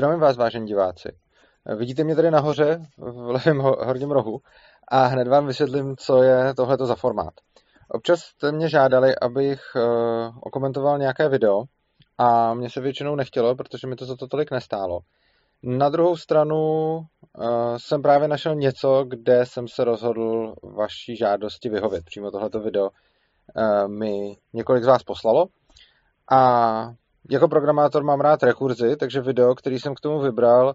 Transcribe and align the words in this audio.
Zdravím 0.00 0.20
vás, 0.20 0.36
vážení 0.36 0.66
diváci. 0.66 1.08
Vidíte 1.76 2.04
mě 2.04 2.16
tady 2.16 2.30
nahoře 2.30 2.86
v 2.98 3.30
levém 3.30 3.58
horním 3.58 4.10
rohu 4.10 4.40
a 4.88 5.06
hned 5.06 5.28
vám 5.28 5.46
vysvětlím, 5.46 5.96
co 5.96 6.22
je 6.22 6.54
tohleto 6.54 6.86
za 6.86 6.94
formát. 6.94 7.34
Občas 7.88 8.20
jste 8.20 8.52
mě 8.52 8.68
žádali, 8.68 9.18
abych 9.18 9.60
uh, 9.76 9.82
okomentoval 10.40 10.98
nějaké 10.98 11.28
video 11.28 11.62
a 12.18 12.54
mě 12.54 12.70
se 12.70 12.80
většinou 12.80 13.14
nechtělo, 13.14 13.56
protože 13.56 13.86
mi 13.86 13.96
to 13.96 14.04
za 14.04 14.16
to 14.16 14.26
tolik 14.26 14.50
nestálo. 14.50 15.00
Na 15.62 15.88
druhou 15.88 16.16
stranu 16.16 16.96
uh, 16.96 17.04
jsem 17.76 18.02
právě 18.02 18.28
našel 18.28 18.54
něco, 18.54 19.04
kde 19.08 19.46
jsem 19.46 19.68
se 19.68 19.84
rozhodl 19.84 20.54
vaší 20.62 21.16
žádosti 21.16 21.68
vyhovět. 21.68 22.04
Přímo 22.04 22.30
tohleto 22.30 22.60
video 22.60 22.84
uh, 22.84 23.88
mi 23.88 24.36
několik 24.52 24.84
z 24.84 24.86
vás 24.86 25.02
poslalo 25.02 25.46
a 26.30 26.92
jako 27.30 27.48
programátor 27.48 28.04
mám 28.04 28.20
rád 28.20 28.42
rekurzi, 28.42 28.96
takže 28.96 29.20
video, 29.20 29.54
který 29.54 29.78
jsem 29.78 29.94
k 29.94 30.00
tomu 30.00 30.20
vybral, 30.20 30.74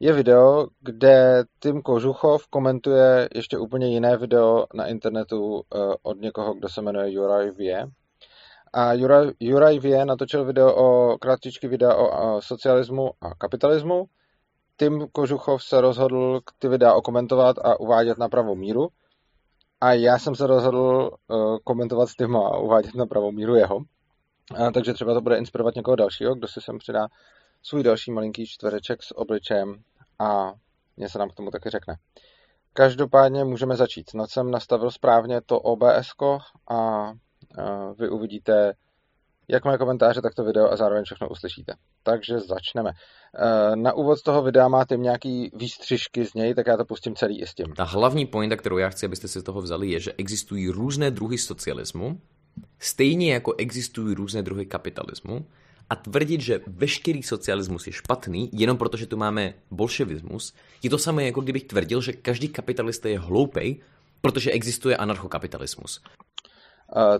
je 0.00 0.12
video, 0.12 0.66
kde 0.80 1.44
Tim 1.58 1.82
Kožuchov 1.82 2.48
komentuje 2.48 3.28
ještě 3.34 3.58
úplně 3.58 3.88
jiné 3.88 4.16
video 4.16 4.66
na 4.74 4.86
internetu 4.86 5.62
eh, 5.74 5.78
od 6.02 6.20
někoho, 6.20 6.54
kdo 6.54 6.68
se 6.68 6.82
jmenuje 6.82 7.12
Juraj 7.12 7.50
Vie. 7.50 7.86
A 8.72 8.92
Juraj, 8.92 9.30
Juraj 9.40 9.78
Vie 9.78 10.04
natočil 10.04 10.44
video 10.44 10.74
o, 10.74 11.18
kratičky 11.18 11.68
video 11.68 11.90
o, 11.96 12.42
socialismu 12.42 13.10
a 13.20 13.34
kapitalismu. 13.34 14.04
Tim 14.76 15.08
Kožuchov 15.12 15.62
se 15.62 15.80
rozhodl 15.80 16.40
ty 16.58 16.68
videa 16.68 16.94
okomentovat 16.94 17.58
a 17.58 17.80
uvádět 17.80 18.18
na 18.18 18.28
pravou 18.28 18.54
míru. 18.54 18.88
A 19.80 19.92
já 19.92 20.18
jsem 20.18 20.34
se 20.34 20.46
rozhodl 20.46 21.10
uh, 21.28 21.58
komentovat 21.64 22.06
s 22.06 22.14
Tima 22.14 22.48
a 22.48 22.58
uvádět 22.58 22.94
na 22.94 23.06
pravou 23.06 23.32
míru 23.32 23.54
jeho. 23.54 23.80
A, 24.54 24.70
takže 24.70 24.92
třeba 24.92 25.14
to 25.14 25.20
bude 25.20 25.36
inspirovat 25.36 25.74
někoho 25.74 25.96
dalšího, 25.96 26.34
kdo 26.34 26.48
si 26.48 26.60
sem 26.60 26.78
přidá 26.78 27.08
svůj 27.62 27.82
další 27.82 28.10
malinký 28.10 28.46
čtvereček 28.46 29.02
s 29.02 29.18
obličejem 29.18 29.74
a 30.18 30.52
mě 30.96 31.08
se 31.08 31.18
nám 31.18 31.30
k 31.30 31.34
tomu 31.34 31.50
taky 31.50 31.70
řekne. 31.70 31.94
Každopádně 32.72 33.44
můžeme 33.44 33.76
začít. 33.76 34.10
Snad 34.10 34.30
jsem 34.30 34.50
nastavil 34.50 34.90
správně 34.90 35.40
to 35.40 35.60
OBS 35.60 36.10
a, 36.20 36.74
a 36.74 37.12
vy 37.98 38.08
uvidíte 38.08 38.72
jak 39.52 39.64
moje 39.64 39.78
komentáře, 39.78 40.22
tak 40.22 40.34
to 40.34 40.44
video 40.44 40.70
a 40.70 40.76
zároveň 40.76 41.04
všechno 41.04 41.28
uslyšíte. 41.28 41.74
Takže 42.02 42.38
začneme. 42.38 42.90
E, 42.90 43.76
na 43.76 43.92
úvod 43.92 44.22
toho 44.22 44.42
videa 44.42 44.68
máte 44.68 44.96
nějaký 44.96 45.50
výstřižky 45.54 46.26
z 46.26 46.34
něj, 46.34 46.54
tak 46.54 46.66
já 46.66 46.76
to 46.76 46.84
pustím 46.84 47.14
celý 47.14 47.40
i 47.40 47.46
s 47.46 47.54
tím. 47.54 47.66
Ta 47.76 47.84
hlavní 47.84 48.26
pointa, 48.26 48.56
kterou 48.56 48.78
já 48.78 48.88
chci, 48.88 49.06
abyste 49.06 49.28
si 49.28 49.40
z 49.40 49.42
toho 49.42 49.60
vzali, 49.60 49.88
je, 49.90 50.00
že 50.00 50.12
existují 50.18 50.68
různé 50.68 51.10
druhy 51.10 51.38
socialismu, 51.38 52.20
Stejně 52.78 53.32
jako 53.32 53.54
existují 53.58 54.14
různé 54.14 54.42
druhy 54.42 54.66
kapitalismu 54.66 55.46
a 55.90 55.96
tvrdit, 55.96 56.40
že 56.40 56.60
veškerý 56.66 57.22
socialismus 57.22 57.86
je 57.86 57.92
špatný, 57.92 58.50
jenom 58.52 58.78
protože 58.78 59.06
tu 59.06 59.16
máme 59.16 59.54
bolševismus, 59.70 60.54
je 60.82 60.90
to 60.90 60.98
samé, 60.98 61.24
jako 61.24 61.40
kdybych 61.40 61.64
tvrdil, 61.64 62.00
že 62.00 62.12
každý 62.12 62.48
kapitalista 62.48 63.08
je 63.08 63.18
hloupej, 63.18 63.80
protože 64.20 64.50
existuje 64.50 64.96
anarchokapitalismus. 64.96 66.00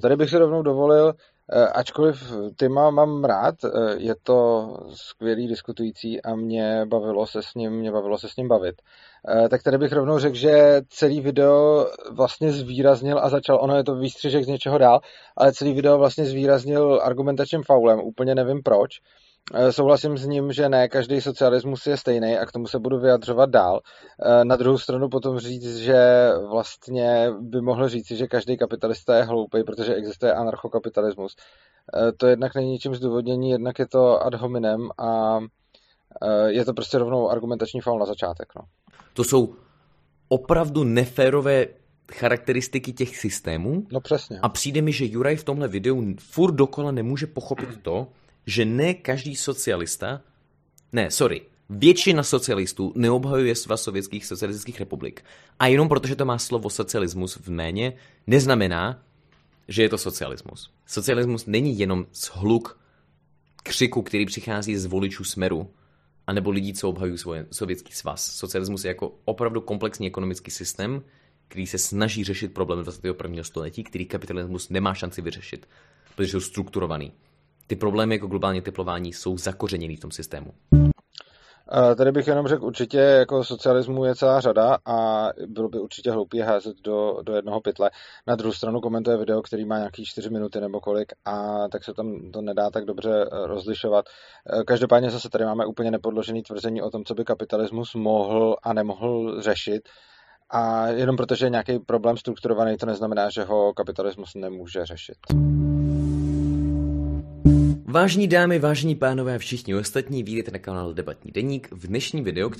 Tady 0.02 0.16
bych 0.16 0.30
si 0.30 0.38
rovnou 0.38 0.62
dovolil 0.62 1.14
ačkoliv 1.52 2.32
Tyma 2.56 2.90
mám 2.90 3.24
rád, 3.24 3.54
eh, 3.64 3.68
je 3.96 4.14
to 4.22 4.68
skvělý 4.94 5.48
diskutující 5.48 6.22
a 6.22 6.34
mě 6.34 6.86
bavilo 6.86 7.26
se 7.26 7.42
s 7.42 7.54
ním, 7.54 7.72
mě 7.72 7.92
bavilo 7.92 8.18
se 8.18 8.28
s 8.28 8.36
ním 8.36 8.48
bavit. 8.48 8.82
Eh, 9.28 9.48
tak 9.48 9.62
tady 9.62 9.78
bych 9.78 9.92
rovnou 9.92 10.18
řekl, 10.18 10.36
že 10.36 10.82
celý 10.88 11.20
video 11.20 11.86
vlastně 12.10 12.52
zvýraznil 12.52 13.18
a 13.18 13.28
začal, 13.28 13.58
ono 13.62 13.76
je 13.76 13.84
to 13.84 13.94
výstřižek 13.94 14.44
z 14.44 14.48
něčeho 14.48 14.78
dál, 14.78 15.00
ale 15.36 15.52
celý 15.52 15.72
video 15.72 15.98
vlastně 15.98 16.24
zvýraznil 16.24 17.00
argumentačním 17.02 17.62
faulem, 17.62 18.00
úplně 18.00 18.34
nevím 18.34 18.62
proč. 18.62 19.00
Eh, 19.54 19.72
souhlasím 19.72 20.18
s 20.18 20.26
ním, 20.26 20.52
že 20.52 20.68
ne 20.68 20.88
každý 20.88 21.20
socialismus 21.20 21.86
je 21.86 21.96
stejný 21.96 22.38
a 22.38 22.46
k 22.46 22.52
tomu 22.52 22.66
se 22.66 22.78
budu 22.78 22.98
vyjadřovat 22.98 23.50
dál. 23.50 23.80
Eh, 24.22 24.44
na 24.44 24.56
druhou 24.56 24.78
stranu 24.78 25.08
potom 25.08 25.38
říct, 25.38 25.76
že 25.76 26.30
vlastně 26.50 27.30
by 27.40 27.60
mohl 27.60 27.88
říct, 27.88 28.10
že 28.10 28.26
každý 28.26 28.56
kapitalista 28.56 29.16
je 29.16 29.22
hloupý, 29.22 29.64
protože 29.64 29.94
existuje 29.94 30.34
anarchokapitalismus. 30.34 31.36
Eh, 31.94 32.12
to 32.12 32.26
jednak 32.26 32.54
není 32.54 32.70
ničím 32.70 32.94
zdůvodnění, 32.94 33.50
jednak 33.50 33.78
je 33.78 33.86
to 33.86 34.22
ad 34.22 34.34
hominem 34.34 34.88
a 34.98 35.38
je 36.46 36.64
to 36.64 36.74
prostě 36.74 36.98
rovnou 36.98 37.30
argumentační 37.30 37.80
faul 37.80 37.98
na 37.98 38.06
začátek. 38.06 38.48
No. 38.56 38.62
To 39.14 39.24
jsou 39.24 39.54
opravdu 40.28 40.84
neférové 40.84 41.66
charakteristiky 42.12 42.92
těch 42.92 43.16
systémů. 43.16 43.86
No 43.92 44.00
přesně. 44.00 44.38
A 44.42 44.48
přijde 44.48 44.82
mi, 44.82 44.92
že 44.92 45.04
Juraj 45.04 45.36
v 45.36 45.44
tomhle 45.44 45.68
videu 45.68 46.14
furt 46.18 46.52
dokola 46.52 46.90
nemůže 46.90 47.26
pochopit 47.26 47.68
to, 47.82 48.06
že 48.46 48.64
ne 48.64 48.94
každý 48.94 49.36
socialista, 49.36 50.20
ne, 50.92 51.10
sorry, 51.10 51.42
většina 51.70 52.22
socialistů 52.22 52.92
neobhajuje 52.96 53.54
svaz 53.54 53.82
sovětských 53.82 54.26
socialistických 54.26 54.80
republik. 54.80 55.24
A 55.58 55.66
jenom 55.66 55.88
protože 55.88 56.16
to 56.16 56.24
má 56.24 56.38
slovo 56.38 56.70
socialismus 56.70 57.36
v 57.36 57.50
méně, 57.50 57.92
neznamená, 58.26 59.02
že 59.68 59.82
je 59.82 59.88
to 59.88 59.98
socialismus. 59.98 60.70
Socialismus 60.86 61.46
není 61.46 61.78
jenom 61.78 62.06
zhluk 62.12 62.80
křiku, 63.62 64.02
který 64.02 64.26
přichází 64.26 64.76
z 64.76 64.86
voličů 64.86 65.24
smeru, 65.24 65.70
anebo 66.26 66.50
lidí, 66.50 66.72
co 66.72 66.88
obhajují 66.88 67.18
svůj 67.18 67.44
sovětský 67.52 67.92
svaz. 67.92 68.26
Socialismus 68.26 68.84
je 68.84 68.88
jako 68.88 69.18
opravdu 69.24 69.60
komplexní 69.60 70.06
ekonomický 70.06 70.50
systém, 70.50 71.02
který 71.48 71.66
se 71.66 71.78
snaží 71.78 72.24
řešit 72.24 72.54
problémy 72.54 72.82
21. 72.82 73.44
století, 73.44 73.84
který 73.84 74.06
kapitalismus 74.06 74.68
nemá 74.68 74.94
šanci 74.94 75.22
vyřešit, 75.22 75.68
protože 76.16 76.30
jsou 76.30 76.40
strukturovaný 76.40 77.12
ty 77.70 77.76
problémy 77.76 78.14
jako 78.14 78.26
globální 78.26 78.60
teplování 78.60 79.12
jsou 79.12 79.38
zakořeněny 79.38 79.96
v 79.96 80.00
tom 80.00 80.10
systému. 80.10 80.52
Tady 81.96 82.12
bych 82.12 82.26
jenom 82.26 82.48
řekl, 82.48 82.64
určitě 82.64 82.98
jako 82.98 83.44
socialismu 83.44 84.04
je 84.04 84.14
celá 84.14 84.40
řada 84.40 84.78
a 84.86 85.28
bylo 85.46 85.68
by 85.68 85.78
určitě 85.78 86.10
hloupě 86.10 86.44
házet 86.44 86.76
do, 86.84 87.18
do 87.22 87.34
jednoho 87.34 87.60
pytle. 87.60 87.90
Na 88.26 88.36
druhou 88.36 88.52
stranu 88.52 88.80
komentuje 88.80 89.16
video, 89.16 89.42
který 89.42 89.64
má 89.64 89.78
nějaký 89.78 90.04
4 90.04 90.30
minuty 90.30 90.60
nebo 90.60 90.80
kolik 90.80 91.12
a 91.24 91.68
tak 91.68 91.84
se 91.84 91.94
tam 91.94 92.30
to 92.32 92.40
nedá 92.40 92.70
tak 92.70 92.84
dobře 92.84 93.10
eh, 93.10 93.46
rozlišovat. 93.46 94.04
Eh, 94.08 94.64
každopádně 94.64 95.10
zase 95.10 95.28
tady 95.28 95.44
máme 95.44 95.66
úplně 95.66 95.90
nepodložený 95.90 96.42
tvrzení 96.42 96.82
o 96.82 96.90
tom, 96.90 97.04
co 97.04 97.14
by 97.14 97.24
kapitalismus 97.24 97.94
mohl 97.94 98.56
a 98.62 98.72
nemohl 98.72 99.42
řešit. 99.42 99.88
A 100.50 100.86
jenom 100.86 101.16
protože 101.16 101.46
je 101.46 101.50
nějaký 101.50 101.78
problém 101.78 102.16
strukturovaný, 102.16 102.76
to 102.76 102.86
neznamená, 102.86 103.30
že 103.30 103.44
ho 103.44 103.72
kapitalismus 103.72 104.34
nemůže 104.34 104.86
řešit. 104.86 105.16
Vážní 107.90 108.28
dámy, 108.28 108.58
vážení 108.58 108.94
pánové 108.94 109.38
všichni 109.38 109.74
ostatní, 109.74 110.22
vítejte 110.22 110.50
na 110.50 110.58
kanálu 110.58 110.92
Debatní 110.92 111.32
deník. 111.32 111.68
V 111.72 111.86
dnešním 111.86 112.24
videu, 112.24 112.50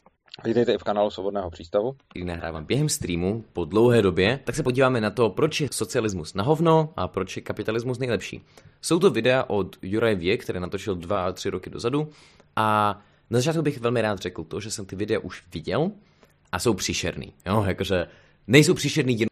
Vítejte 0.44 0.72
i 0.72 0.78
v 0.78 0.82
kanálu 0.82 1.10
Svobodného 1.10 1.50
přístavu. 1.50 1.92
Který 2.08 2.24
nahrávám 2.24 2.64
během 2.64 2.88
streamu 2.88 3.44
po 3.52 3.64
dlouhé 3.64 4.02
době, 4.02 4.40
tak 4.44 4.54
se 4.54 4.62
podíváme 4.62 5.00
na 5.00 5.10
to, 5.10 5.30
proč 5.30 5.60
je 5.60 5.68
socialismus 5.72 6.34
na 6.34 6.44
hovno 6.44 6.92
a 6.96 7.08
proč 7.08 7.36
je 7.36 7.42
kapitalismus 7.42 7.98
nejlepší. 7.98 8.44
Jsou 8.82 8.98
to 8.98 9.10
videa 9.10 9.44
od 9.48 9.76
Juraje 9.82 10.14
Vě, 10.14 10.36
které 10.36 10.60
natočil 10.60 10.94
dva 10.94 11.26
a 11.26 11.32
tři 11.32 11.50
roky 11.50 11.70
dozadu 11.70 12.08
a 12.56 12.98
na 13.30 13.38
začátku 13.38 13.62
bych 13.62 13.80
velmi 13.80 14.00
rád 14.00 14.18
řekl 14.18 14.44
to, 14.44 14.60
že 14.60 14.70
jsem 14.70 14.86
ty 14.86 14.96
videa 14.96 15.18
už 15.18 15.44
viděl 15.54 15.90
a 16.52 16.58
jsou 16.58 16.74
příšerný. 16.74 17.32
Jo, 17.46 17.64
jakože 17.66 18.06
nejsou 18.46 18.74
příšerný 18.74 19.18
jen... 19.18 19.28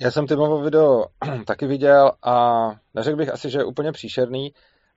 Já 0.00 0.10
jsem 0.10 0.26
Timovo 0.26 0.62
video 0.62 1.04
taky 1.46 1.66
viděl 1.66 2.12
a 2.22 2.66
neřekl 2.94 3.16
bych 3.16 3.32
asi, 3.32 3.50
že 3.50 3.58
je 3.58 3.64
úplně 3.64 3.92
příšerný, 3.92 4.52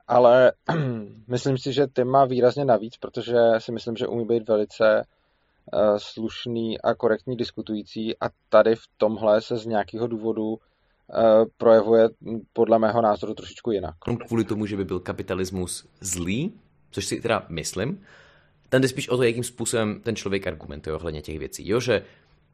ale 0.07 0.51
myslím 1.27 1.57
si, 1.57 1.73
že 1.73 1.87
Tim 1.93 2.07
má 2.07 2.25
výrazně 2.25 2.65
navíc, 2.65 2.97
protože 2.97 3.37
si 3.57 3.71
myslím, 3.71 3.95
že 3.95 4.07
umí 4.07 4.25
být 4.25 4.49
velice 4.49 5.03
uh, 5.73 5.97
slušný 5.97 6.81
a 6.81 6.93
korektní 6.93 7.37
diskutující 7.37 8.17
a 8.17 8.29
tady 8.49 8.75
v 8.75 8.83
tomhle 8.97 9.41
se 9.41 9.57
z 9.57 9.65
nějakého 9.65 10.07
důvodu 10.07 10.47
uh, 10.47 10.57
projevuje 11.57 12.09
podle 12.53 12.79
mého 12.79 13.01
názoru 13.01 13.33
trošičku 13.33 13.71
jinak. 13.71 13.95
Kvůli 14.27 14.43
tomu, 14.43 14.65
že 14.65 14.77
by 14.77 14.85
byl 14.85 14.99
kapitalismus 14.99 15.87
zlý, 16.01 16.53
což 16.91 17.05
si 17.05 17.21
teda 17.21 17.45
myslím, 17.49 18.01
ten 18.69 18.81
jde 18.81 18.87
spíš 18.87 19.09
o 19.09 19.17
to, 19.17 19.23
jakým 19.23 19.43
způsobem 19.43 20.01
ten 20.03 20.15
člověk 20.15 20.47
argumentuje 20.47 20.95
ohledně 20.95 21.21
těch 21.21 21.39
věcí. 21.39 21.69
Jo, 21.69 21.79
že 21.79 22.03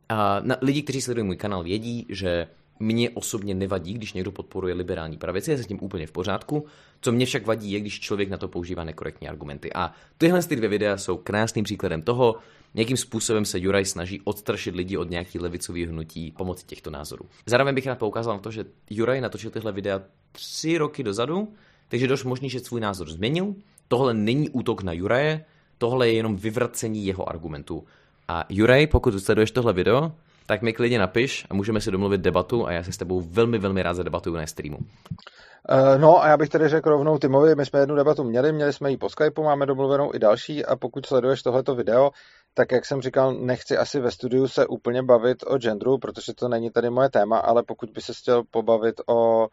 a 0.10 0.40
na, 0.40 0.58
lidi, 0.62 0.82
kteří 0.82 1.02
sledují 1.02 1.26
můj 1.26 1.38
kanál, 1.38 1.64
vědí, 1.64 2.06
že 2.10 2.48
mně 2.84 3.10
osobně 3.10 3.54
nevadí, 3.54 3.94
když 3.94 4.14
někdo 4.14 4.32
podporuje 4.32 4.74
liberální 4.74 5.18
pravici, 5.18 5.52
je 5.52 5.58
se 5.58 5.64
tím 5.64 5.80
úplně 5.82 6.08
v 6.08 6.12
pořádku. 6.12 6.66
Co 7.02 7.12
mě 7.12 7.26
však 7.26 7.46
vadí, 7.46 7.72
je, 7.72 7.80
když 7.80 8.00
člověk 8.00 8.30
na 8.30 8.38
to 8.38 8.48
používá 8.48 8.84
nekorektní 8.84 9.30
argumenty. 9.30 9.74
A 9.74 9.94
tyhle 10.18 10.44
ty 10.44 10.56
dvě 10.56 10.70
videa 10.70 10.98
jsou 10.98 11.18
krásným 11.18 11.66
příkladem 11.66 12.02
toho, 12.02 12.36
jakým 12.74 12.98
způsobem 12.98 13.46
se 13.46 13.60
Juraj 13.60 13.86
snaží 13.86 14.22
odstrašit 14.24 14.76
lidi 14.76 14.98
od 14.98 15.10
nějakých 15.10 15.42
levicových 15.42 15.90
hnutí 15.90 16.32
pomocí 16.32 16.66
těchto 16.66 16.90
názorů. 16.90 17.26
Zároveň 17.46 17.76
bych 17.76 17.88
rád 17.88 18.00
poukázal 18.00 18.34
na 18.34 18.40
to, 18.40 18.52
že 18.52 18.66
Juraj 18.90 19.22
natočil 19.22 19.52
tyhle 19.52 19.72
videa 19.72 20.02
tři 20.32 20.78
roky 20.78 21.04
dozadu, 21.04 21.54
takže 21.88 22.08
dost 22.08 22.24
možný, 22.24 22.50
že 22.50 22.60
svůj 22.60 22.82
názor 22.82 23.10
změnil. 23.10 23.56
Tohle 23.88 24.14
není 24.14 24.50
útok 24.50 24.84
na 24.84 24.94
Juraje, 24.94 25.46
tohle 25.78 26.08
je 26.08 26.14
jenom 26.14 26.36
vyvracení 26.36 27.06
jeho 27.06 27.30
argumentů. 27.30 27.84
A 28.28 28.46
Juraj, 28.50 28.88
pokud 28.88 29.20
sleduješ 29.20 29.52
tohle 29.52 29.74
video, 29.74 30.12
tak 30.46 30.62
mi 30.62 30.74
klidně 30.74 31.00
napiš 31.00 31.48
a 31.50 31.54
můžeme 31.54 31.82
si 31.82 31.92
domluvit 31.92 32.22
debatu 32.22 32.68
a 32.68 32.72
já 32.72 32.84
se 32.84 32.92
s 32.92 32.98
tebou 32.98 33.22
velmi, 33.22 33.60
velmi 33.60 33.84
rád 33.84 33.94
zadebatuju 33.94 34.36
na 34.36 34.48
streamu. 34.48 34.78
Uh, 34.78 36.02
no 36.02 36.24
a 36.24 36.28
já 36.28 36.38
bych 36.38 36.50
tedy 36.50 36.70
řekl 36.70 36.90
rovnou 36.90 37.18
Timovi, 37.18 37.56
my 37.56 37.66
jsme 37.66 37.80
jednu 37.80 37.96
debatu 37.96 38.24
měli, 38.24 38.52
měli 38.52 38.74
jsme 38.74 38.92
ji 38.92 38.98
po 38.98 39.10
Skypeu, 39.10 39.44
máme 39.44 39.66
domluvenou 39.66 40.16
i 40.16 40.20
další 40.20 40.66
a 40.66 40.76
pokud 40.76 41.06
sleduješ 41.06 41.44
tohleto 41.44 41.76
video, 41.76 42.12
tak 42.54 42.72
jak 42.72 42.86
jsem 42.86 43.02
říkal, 43.02 43.34
nechci 43.34 43.78
asi 43.78 44.00
ve 44.00 44.12
studiu 44.12 44.48
se 44.48 44.68
úplně 44.68 45.04
bavit 45.04 45.38
o 45.48 45.58
genderu, 45.58 45.98
protože 45.98 46.34
to 46.34 46.48
není 46.48 46.72
tady 46.72 46.90
moje 46.90 47.10
téma, 47.10 47.38
ale 47.38 47.64
pokud 47.64 47.90
by 47.90 48.02
se 48.02 48.14
chtěl 48.14 48.44
pobavit 48.52 49.02
o 49.08 49.48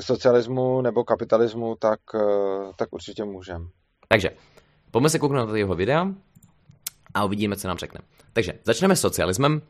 socialismu 0.00 0.80
nebo 0.80 1.04
kapitalismu, 1.04 1.76
tak, 1.78 2.00
uh, 2.14 2.72
tak 2.76 2.88
určitě 2.92 3.24
můžem. 3.24 3.68
Takže, 4.08 4.30
pojďme 4.90 5.10
se 5.10 5.18
kouknout 5.18 5.48
na 5.48 5.56
jeho 5.56 5.74
videa 5.74 6.08
a 7.14 7.24
uvidíme, 7.24 7.56
co 7.56 7.68
nám 7.68 7.78
řekne. 7.78 8.00
Takže, 8.32 8.52
začneme 8.64 8.96
s 8.96 9.00
socialismem 9.00 9.62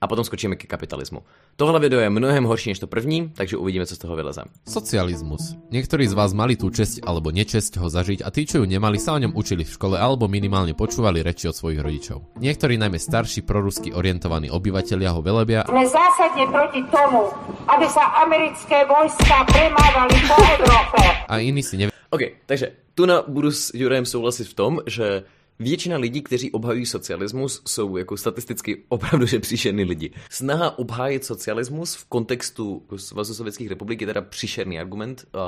a 0.00 0.08
potom 0.08 0.24
skočíme 0.24 0.56
ke 0.56 0.64
kapitalismu. 0.64 1.20
Tohle 1.60 1.76
video 1.76 2.00
je 2.00 2.08
mnohem 2.10 2.44
horší 2.48 2.72
než 2.72 2.80
to 2.80 2.88
první, 2.88 3.36
takže 3.36 3.60
uvidíme, 3.60 3.86
co 3.86 3.94
z 3.94 3.98
toho 3.98 4.16
vyleze. 4.16 4.42
Socializmus. 4.64 5.60
Niektorí 5.68 6.08
z 6.08 6.16
vás 6.16 6.32
mali 6.32 6.56
tú 6.56 6.72
česť 6.72 7.04
alebo 7.04 7.28
nečesť 7.28 7.76
ho 7.76 7.92
zažiť 7.92 8.24
a 8.24 8.32
tí, 8.32 8.48
čo 8.48 8.64
ju 8.64 8.66
nemali, 8.66 8.96
sa 8.96 9.12
o 9.12 9.20
ňom 9.20 9.36
učili 9.36 9.68
v 9.68 9.74
škole 9.76 10.00
alebo 10.00 10.24
minimálne 10.24 10.72
počúvali 10.72 11.20
reči 11.20 11.52
od 11.52 11.56
svojich 11.56 11.84
rodičov. 11.84 12.40
Niektorí 12.40 12.80
najmä 12.80 12.96
starší 12.96 13.44
prorusky 13.44 13.92
orientovaní 13.92 14.48
obyvatelia 14.48 15.12
ho 15.12 15.20
velebia 15.20 15.68
Sme 15.68 15.84
zásadne 15.84 16.48
proti 16.48 16.80
tomu, 16.88 17.28
aby 17.68 17.86
sa 17.92 18.24
americké 18.24 18.88
vojska 18.88 19.44
premávali 19.52 20.16
po 20.24 20.36
Európe. 20.56 21.00
a 21.28 21.34
iní 21.44 21.60
si 21.60 21.76
nevie 21.76 21.92
OK, 22.10 22.42
takže 22.48 22.90
tu 22.98 23.06
na 23.06 23.22
budu 23.22 23.54
s 23.54 23.70
Jurem 23.70 24.02
souhlasit 24.02 24.50
v 24.50 24.56
tom, 24.58 24.72
že 24.82 25.22
Většina 25.60 25.96
lidí, 25.96 26.22
kteří 26.22 26.50
obhajují 26.50 26.86
socialismus, 26.86 27.62
jsou 27.68 27.96
jako 27.96 28.16
statisticky 28.16 28.84
opravdu 28.88 29.26
že 29.26 29.40
příšerní 29.40 29.84
lidi. 29.84 30.10
Snaha 30.30 30.78
obhájit 30.78 31.24
socialismus 31.24 31.94
v 31.94 32.04
kontextu 32.04 32.82
Svazu 32.96 33.34
sovětských 33.34 33.68
republik 33.68 34.00
je 34.00 34.06
teda 34.06 34.20
příšerný 34.20 34.80
argument. 34.80 35.24
Uh, 35.34 35.40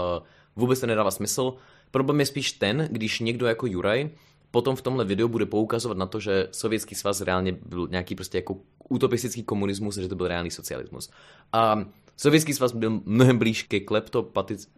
vůbec 0.57 0.81
to 0.81 0.87
nedává 0.87 1.11
smysl. 1.11 1.55
Problém 1.91 2.21
je 2.21 2.27
spíš 2.27 2.53
ten, 2.53 2.89
když 2.91 3.21
někdo 3.21 3.47
jako 3.47 3.67
Juraj 3.67 4.11
potom 4.53 4.77
v 4.77 4.83
tomhle 4.83 5.05
videu 5.05 5.29
bude 5.29 5.47
poukazovat 5.47 5.99
na 5.99 6.07
to, 6.07 6.21
že 6.21 6.49
sovětský 6.51 6.95
svaz 6.95 7.21
reálně 7.21 7.53
byl 7.53 7.89
nějaký 7.91 8.15
prostě 8.15 8.39
jako 8.39 8.57
utopistický 8.89 9.43
komunismus 9.43 9.97
že 9.97 10.09
to 10.09 10.15
byl 10.15 10.29
reálný 10.29 10.51
socialismus. 10.51 11.11
A 11.53 11.85
sovětský 12.17 12.55
svaz 12.55 12.73
byl 12.73 13.01
mnohem 13.05 13.39
blíž 13.39 13.63
ke 13.63 13.81
kleptopatic... 13.81 14.69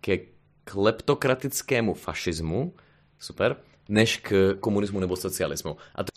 ke 0.00 0.18
kleptokratickému 0.64 1.94
fašismu, 1.94 2.74
super, 3.18 3.56
než 3.92 4.16
k 4.16 4.54
komunismu 4.60 5.00
nebo 5.00 5.16
socialismu. 5.16 5.76
A 5.94 6.04
to... 6.04 6.10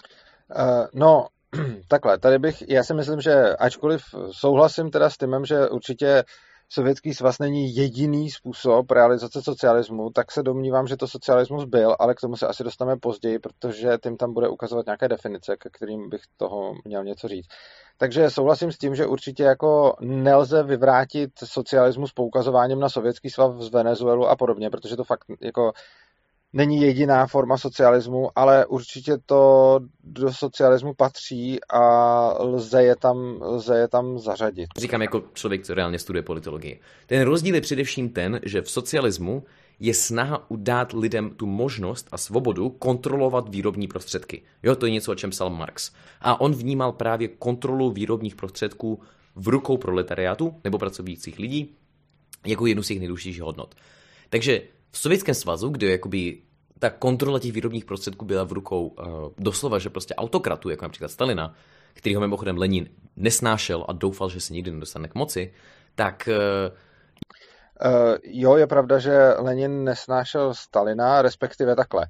uh, 0.56 0.88
no, 0.94 1.28
takhle, 1.88 2.20
tady 2.20 2.40
bych, 2.40 2.70
já 2.70 2.84
si 2.84 2.94
myslím, 2.94 3.22
že 3.22 3.56
ačkoliv 3.56 4.02
souhlasím 4.32 4.92
teda 4.92 5.10
s 5.10 5.18
Timem, 5.18 5.46
že 5.46 5.70
určitě 5.70 6.24
Sovětský 6.70 7.14
svaz 7.14 7.40
není 7.40 7.76
jediný 7.76 8.32
způsob 8.32 8.92
realizace 8.92 9.42
socialismu, 9.42 10.10
tak 10.10 10.32
se 10.32 10.44
domnívám, 10.44 10.88
že 10.88 10.98
to 10.98 11.08
socialismus 11.08 11.66
byl, 11.66 11.96
ale 12.00 12.16
k 12.16 12.22
tomu 12.22 12.36
se 12.36 12.48
asi 12.48 12.64
dostaneme 12.64 13.00
později, 13.00 13.40
protože 13.40 13.98
tím 14.04 14.18
tam 14.18 14.34
bude 14.34 14.50
ukazovat 14.50 14.86
nějaké 14.86 15.08
definice, 15.08 15.58
ke 15.58 15.70
kterým 15.70 16.10
bych 16.10 16.22
toho 16.38 16.74
měl 16.86 17.04
něco 17.04 17.28
říct. 17.28 17.48
Takže 17.98 18.30
souhlasím 18.30 18.72
s 18.72 18.78
tím, 18.78 18.96
že 18.96 19.06
určitě 19.06 19.44
jako 19.44 19.96
nelze 20.02 20.64
vyvrátit 20.64 21.32
socialismus 21.44 22.14
poukazováním 22.14 22.80
na 22.80 22.90
sovětský 22.90 23.30
svaz 23.30 23.56
z 23.56 23.70
Venezuelu 23.70 24.28
a 24.28 24.36
podobně, 24.36 24.70
protože 24.70 24.96
to 24.96 25.04
fakt 25.04 25.26
jako 25.42 25.72
není 26.56 26.82
jediná 26.82 27.28
forma 27.28 27.58
socialismu, 27.58 28.30
ale 28.36 28.66
určitě 28.66 29.18
to 29.26 29.80
do 30.04 30.34
socialismu 30.34 30.94
patří 30.94 31.60
a 31.70 31.84
lze 32.44 32.84
je 32.84 32.96
tam, 32.96 33.38
lze 33.42 33.78
je 33.78 33.88
tam 33.88 34.20
zařadit. 34.20 34.68
Říkám 34.78 35.02
jako 35.02 35.24
člověk, 35.34 35.64
co 35.64 35.74
reálně 35.74 36.00
studuje 36.00 36.24
politologii. 36.24 36.80
Ten 37.06 37.22
rozdíl 37.22 37.56
je 37.56 37.62
především 37.62 38.10
ten, 38.10 38.40
že 38.44 38.62
v 38.62 38.72
socialismu 38.72 39.44
je 39.80 39.94
snaha 39.94 40.52
udát 40.52 40.94
lidem 40.94 41.30
tu 41.30 41.46
možnost 41.46 42.08
a 42.12 42.18
svobodu 42.18 42.70
kontrolovat 42.70 43.50
výrobní 43.50 43.88
prostředky. 43.88 44.42
Jo, 44.64 44.76
to 44.76 44.86
je 44.86 44.92
něco, 44.92 45.12
o 45.12 45.16
čem 45.16 45.30
psal 45.30 45.50
Marx. 45.50 45.92
A 46.22 46.42
on 46.42 46.54
vnímal 46.54 46.92
právě 46.92 47.28
kontrolu 47.28 47.92
výrobních 47.92 48.36
prostředků 48.36 49.00
v 49.36 49.48
rukou 49.48 49.78
proletariátu 49.78 50.56
nebo 50.64 50.78
pracujících 50.78 51.40
lidí 51.40 51.76
jako 52.46 52.66
jednu 52.66 52.84
z 52.84 52.88
těch 52.88 53.00
nejdůležitějších 53.00 53.42
hodnot. 53.42 53.76
Takže 54.30 54.62
v 54.96 54.98
Sovětském 54.98 55.36
svazu, 55.36 55.70
kde 55.70 55.92
jakoby 55.92 56.42
ta 56.80 56.90
kontrola 56.90 57.40
těch 57.40 57.52
výrobních 57.52 57.86
prostředků 57.86 58.26
byla 58.26 58.44
v 58.44 58.52
rukou 58.52 58.88
uh, 58.88 59.06
doslova, 59.38 59.80
že 59.80 59.90
prostě 59.90 60.16
autokratů, 60.16 60.70
jako 60.70 60.86
například 60.86 61.12
Stalina, 61.12 61.54
který 61.94 62.16
ho 62.16 62.22
mimochodem 62.22 62.58
Lenin 62.58 62.90
nesnášel 63.16 63.86
a 63.88 63.94
doufal, 63.94 64.30
že 64.30 64.40
se 64.42 64.54
nikdy 64.54 64.72
nedostane 64.72 65.08
k 65.08 65.16
moci, 65.16 65.54
tak 65.96 66.30
uh, 66.32 66.76
Uh, 67.86 68.16
jo, 68.24 68.56
je 68.56 68.68
pravda, 68.68 69.00
že 69.00 69.34
Lenin 69.38 69.84
nesnášel 69.84 70.54
Stalina, 70.54 71.22
respektive 71.22 71.76
takhle. 71.76 72.08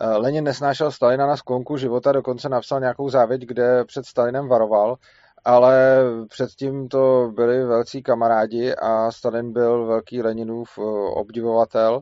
Uh, 0.00 0.22
Lenin 0.22 0.44
nesnášel 0.44 0.92
Stalina 0.92 1.26
na 1.26 1.36
sklonku 1.36 1.76
života, 1.76 2.12
dokonce 2.12 2.48
napsal 2.48 2.80
nějakou 2.80 3.08
závěť, 3.08 3.42
kde 3.42 3.84
před 3.84 4.06
Stalinem 4.06 4.48
varoval, 4.48 4.96
ale 5.44 6.02
předtím 6.28 6.88
to 6.88 7.32
byli 7.34 7.64
velcí 7.64 8.02
kamarádi 8.02 8.74
a 8.74 9.10
Stalin 9.12 9.52
byl 9.52 9.86
velký 9.86 10.22
Leninův 10.22 10.78
obdivovatel. 11.14 12.00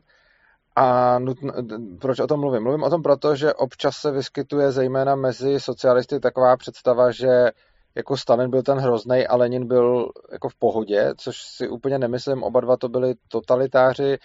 A 0.77 1.19
nutno, 1.19 1.53
proč 2.01 2.19
o 2.19 2.27
tom 2.27 2.41
mluvím? 2.41 2.63
Mluvím 2.63 2.83
o 2.83 2.91
tom 2.91 3.03
proto, 3.03 3.37
že 3.37 3.55
občas 3.55 3.97
se 3.97 4.11
vyskytuje 4.11 4.73
zejména 4.73 5.15
mezi 5.15 5.61
socialisty 5.61 6.21
taková 6.21 6.57
představa, 6.57 7.11
že 7.11 7.51
jako 7.95 8.17
Stalin 8.17 8.51
byl 8.51 8.63
ten 8.63 8.79
hrozný 8.79 9.27
a 9.27 9.37
Lenin 9.37 9.69
byl 9.69 10.11
jako 10.33 10.49
v 10.49 10.55
pohodě, 10.55 11.13
což 11.17 11.37
si 11.43 11.69
úplně 11.69 11.99
nemyslím. 11.99 12.43
Oba 12.43 12.61
dva 12.61 12.77
to 12.77 12.89
byli 12.89 13.15
totalitáři. 13.29 14.19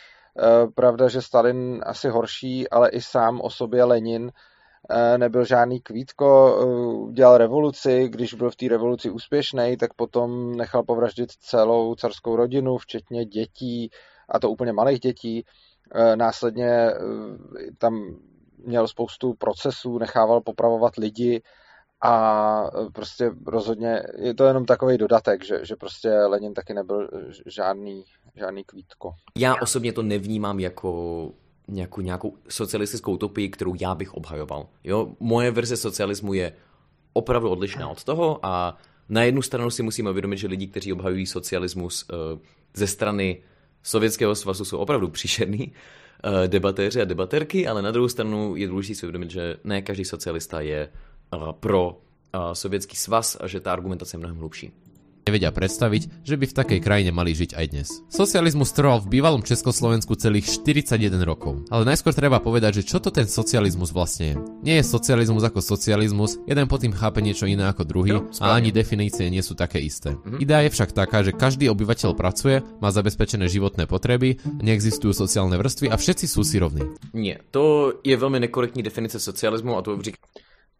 Pravda, 0.75 1.07
že 1.07 1.21
Stalin 1.21 1.81
asi 1.85 2.09
horší, 2.09 2.69
ale 2.69 2.89
i 2.89 3.01
sám 3.01 3.41
o 3.41 3.49
sobě 3.49 3.83
Lenin 3.83 4.31
nebyl 5.17 5.45
žádný 5.45 5.79
kvítko, 5.79 6.57
dělal 7.13 7.37
revoluci, 7.37 8.09
když 8.09 8.33
byl 8.33 8.51
v 8.51 8.55
té 8.55 8.67
revoluci 8.67 9.09
úspěšný, 9.09 9.77
tak 9.77 9.93
potom 9.93 10.55
nechal 10.55 10.83
povraždit 10.83 11.31
celou 11.31 11.95
carskou 11.95 12.35
rodinu, 12.35 12.77
včetně 12.77 13.25
dětí, 13.25 13.89
a 14.29 14.39
to 14.39 14.49
úplně 14.49 14.73
malých 14.73 14.99
dětí. 14.99 15.45
Následně 16.15 16.91
tam 17.77 18.15
měl 18.65 18.87
spoustu 18.87 19.33
procesů, 19.33 19.97
nechával 19.97 20.41
popravovat 20.41 20.95
lidi 20.95 21.41
a 22.01 22.63
prostě 22.93 23.31
rozhodně 23.47 24.03
je 24.17 24.33
to 24.33 24.45
jenom 24.45 24.65
takový 24.65 24.97
dodatek, 24.97 25.45
že, 25.45 25.65
že 25.65 25.75
prostě 25.75 26.09
Lenin 26.09 26.53
taky 26.53 26.73
nebyl 26.73 27.09
žádný, 27.45 28.03
žádný 28.35 28.63
kvítko. 28.63 29.13
Já 29.37 29.55
osobně 29.61 29.93
to 29.93 30.01
nevnímám 30.03 30.59
jako 30.59 31.31
nějakou, 31.67 32.01
nějakou 32.01 32.33
socialistickou 32.49 33.13
utopii, 33.13 33.49
kterou 33.49 33.73
já 33.81 33.95
bych 33.95 34.13
obhajoval. 34.13 34.67
Jo? 34.83 35.11
Moje 35.19 35.51
verze 35.51 35.77
socialismu 35.77 36.33
je 36.33 36.53
opravdu 37.13 37.49
odlišná 37.49 37.89
od 37.89 38.03
toho 38.03 38.39
a 38.43 38.77
na 39.09 39.23
jednu 39.23 39.41
stranu 39.41 39.69
si 39.69 39.83
musíme 39.83 40.09
uvědomit, 40.09 40.37
že 40.37 40.47
lidi, 40.47 40.67
kteří 40.67 40.93
obhajují 40.93 41.25
socialismus 41.25 42.07
ze 42.73 42.87
strany 42.87 43.43
Sovětského 43.83 44.35
svazu 44.35 44.65
jsou 44.65 44.77
opravdu 44.77 45.09
příšerný 45.09 45.71
uh, 46.25 46.47
debatéři 46.47 47.01
a 47.01 47.05
debatérky, 47.05 47.67
ale 47.67 47.81
na 47.81 47.91
druhou 47.91 48.09
stranu 48.09 48.55
je 48.55 48.67
důležité 48.67 48.99
si 48.99 49.05
uvědomit, 49.05 49.31
že 49.31 49.57
ne 49.63 49.81
každý 49.81 50.05
socialista 50.05 50.61
je 50.61 50.89
uh, 51.33 51.51
pro 51.51 51.89
uh, 51.89 52.51
Sovětský 52.53 52.95
svaz 52.95 53.37
a 53.41 53.47
že 53.47 53.59
ta 53.59 53.73
argumentace 53.73 54.15
je 54.15 54.19
mnohem 54.19 54.37
hlubší. 54.37 54.71
Nevedia 55.29 55.53
predstaviť, 55.53 56.25
že 56.25 56.35
by 56.35 56.45
v 56.49 56.57
takej 56.57 56.79
krajine 56.81 57.13
mali 57.13 57.37
žiť 57.37 57.53
aj 57.53 57.65
dnes. 57.69 57.87
Socializmus 58.09 58.73
trval 58.73 58.97
v 59.05 59.21
bývalom 59.21 59.45
Československu 59.45 60.17
celých 60.17 60.49
41 60.65 60.97
rokov. 61.21 61.69
Ale 61.69 61.85
najskôr 61.85 62.17
treba 62.17 62.41
povedať, 62.41 62.81
že 62.81 62.89
čo 62.89 62.97
to 62.97 63.13
ten 63.13 63.29
socializmus 63.29 63.93
vlastne 63.93 64.25
je. 64.33 64.35
Nie 64.65 64.75
je 64.81 64.89
socializmus 64.89 65.45
ako 65.45 65.61
socializmus, 65.61 66.41
jeden 66.49 66.65
pod 66.65 66.81
tým 66.81 66.97
chápe 66.97 67.21
niečo 67.21 67.45
iné 67.45 67.69
ako 67.69 67.85
druhý 67.85 68.07
Jo, 68.09 68.25
a 68.41 68.57
ani 68.57 68.73
definície 68.73 69.29
nie 69.29 69.45
sú 69.45 69.53
také 69.53 69.77
isté. 69.77 70.17
Mhm. 70.17 70.41
Idea 70.41 70.65
je 70.65 70.73
však 70.73 70.97
taká, 70.97 71.21
že 71.21 71.37
každý 71.37 71.69
obyvateľ 71.69 72.17
pracuje, 72.17 72.65
má 72.81 72.89
zabezpečené 72.89 73.45
životné 73.45 73.85
potreby, 73.85 74.41
neexistujú 74.65 75.13
sociálne 75.13 75.61
vrstvy 75.61 75.93
a 75.93 75.95
všetci 75.95 76.25
sú 76.25 76.41
si 76.41 76.57
rovní. 76.57 76.89
Nie, 77.13 77.37
to 77.53 77.93
je 78.01 78.17
velmi 78.17 78.41
nekorektní 78.41 78.81
definice 78.81 79.21
socialismu 79.21 79.77
a 79.77 79.85
to 79.85 79.93
říká 80.01 80.17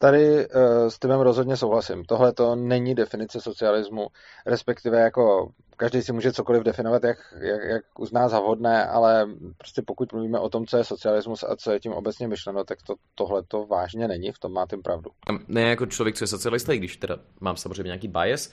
Tady 0.01 0.48
uh, 0.48 0.88
s 0.88 1.00
Timem 1.00 1.20
rozhodně 1.20 1.58
souhlasím. 1.58 2.06
Tohle 2.06 2.34
to 2.34 2.56
není 2.56 2.96
definice 2.96 3.41
socialismu, 3.41 4.08
respektive 4.46 5.00
jako 5.00 5.51
každý 5.77 6.01
si 6.01 6.13
může 6.13 6.34
cokoliv 6.34 6.63
definovat, 6.63 7.03
jak, 7.03 7.18
jak, 7.39 7.63
jak 7.63 8.00
uzná 8.00 8.29
za 8.29 8.39
vhodné, 8.39 8.86
ale 8.86 9.27
prostě 9.58 9.82
pokud 9.82 10.13
mluvíme 10.13 10.39
o 10.39 10.50
tom, 10.50 10.65
co 10.65 10.77
je 10.77 10.84
socialismus 10.84 11.44
a 11.44 11.56
co 11.56 11.72
je 11.72 11.79
tím 11.79 11.91
obecně 11.91 12.27
myšleno, 12.27 12.63
tak 12.63 12.82
to, 12.82 12.96
tohle 13.15 13.44
to 13.44 13.65
vážně 13.65 14.08
není, 14.08 14.32
v 14.32 14.39
tom 14.39 14.53
má 14.53 14.65
tím 14.70 14.82
pravdu. 14.82 15.12
ne 15.48 15.62
jako 15.62 15.86
člověk, 15.86 16.15
co 16.15 16.24
je 16.24 16.27
socialista, 16.27 16.74
i 16.74 16.77
když 16.77 16.98
teda 16.98 17.18
mám 17.39 17.58
samozřejmě 17.58 17.84
nějaký 17.84 18.08
bias, 18.08 18.51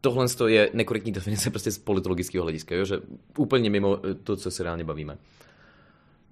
tohle 0.00 0.26
je 0.46 0.70
nekorektní 0.72 1.12
definice 1.12 1.50
prostě 1.50 1.70
z 1.70 1.78
politologického 1.78 2.42
hlediska, 2.42 2.74
jo? 2.74 2.84
že 2.84 2.96
úplně 3.38 3.70
mimo 3.70 3.98
eh, 4.10 4.14
to, 4.14 4.36
co 4.36 4.50
se 4.50 4.62
reálně 4.62 4.84
bavíme. 4.84 5.18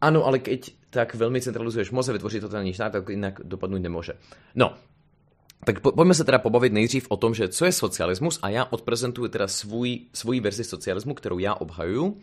Ano, 0.05 0.27
ale 0.27 0.39
keď 0.39 0.71
tak 0.91 1.15
velmi 1.15 1.41
centralizuješ 1.41 1.91
moc 1.91 2.09
a 2.09 2.13
vytvoří 2.13 2.41
totální 2.41 2.73
štát, 2.73 2.93
tak 2.93 3.09
jinak 3.09 3.41
dopadnout 3.45 3.83
nemůže. 3.83 4.13
No, 4.55 4.75
tak 5.65 5.81
po, 5.81 5.93
pojďme 5.93 6.15
se 6.15 6.25
teda 6.25 6.39
pobavit 6.39 6.73
nejdřív 6.73 7.07
o 7.09 7.17
tom, 7.17 7.35
že 7.35 7.49
co 7.49 7.65
je 7.65 7.73
socialismus 7.73 8.39
a 8.43 8.49
já 8.49 8.65
odprezentuji 8.65 9.29
teda 9.29 9.49
svůj, 9.49 10.01
svůj 10.13 10.41
verzi 10.41 10.65
socialismu, 10.65 11.15
kterou 11.15 11.39
já 11.39 11.55
obhajuju 11.55 12.21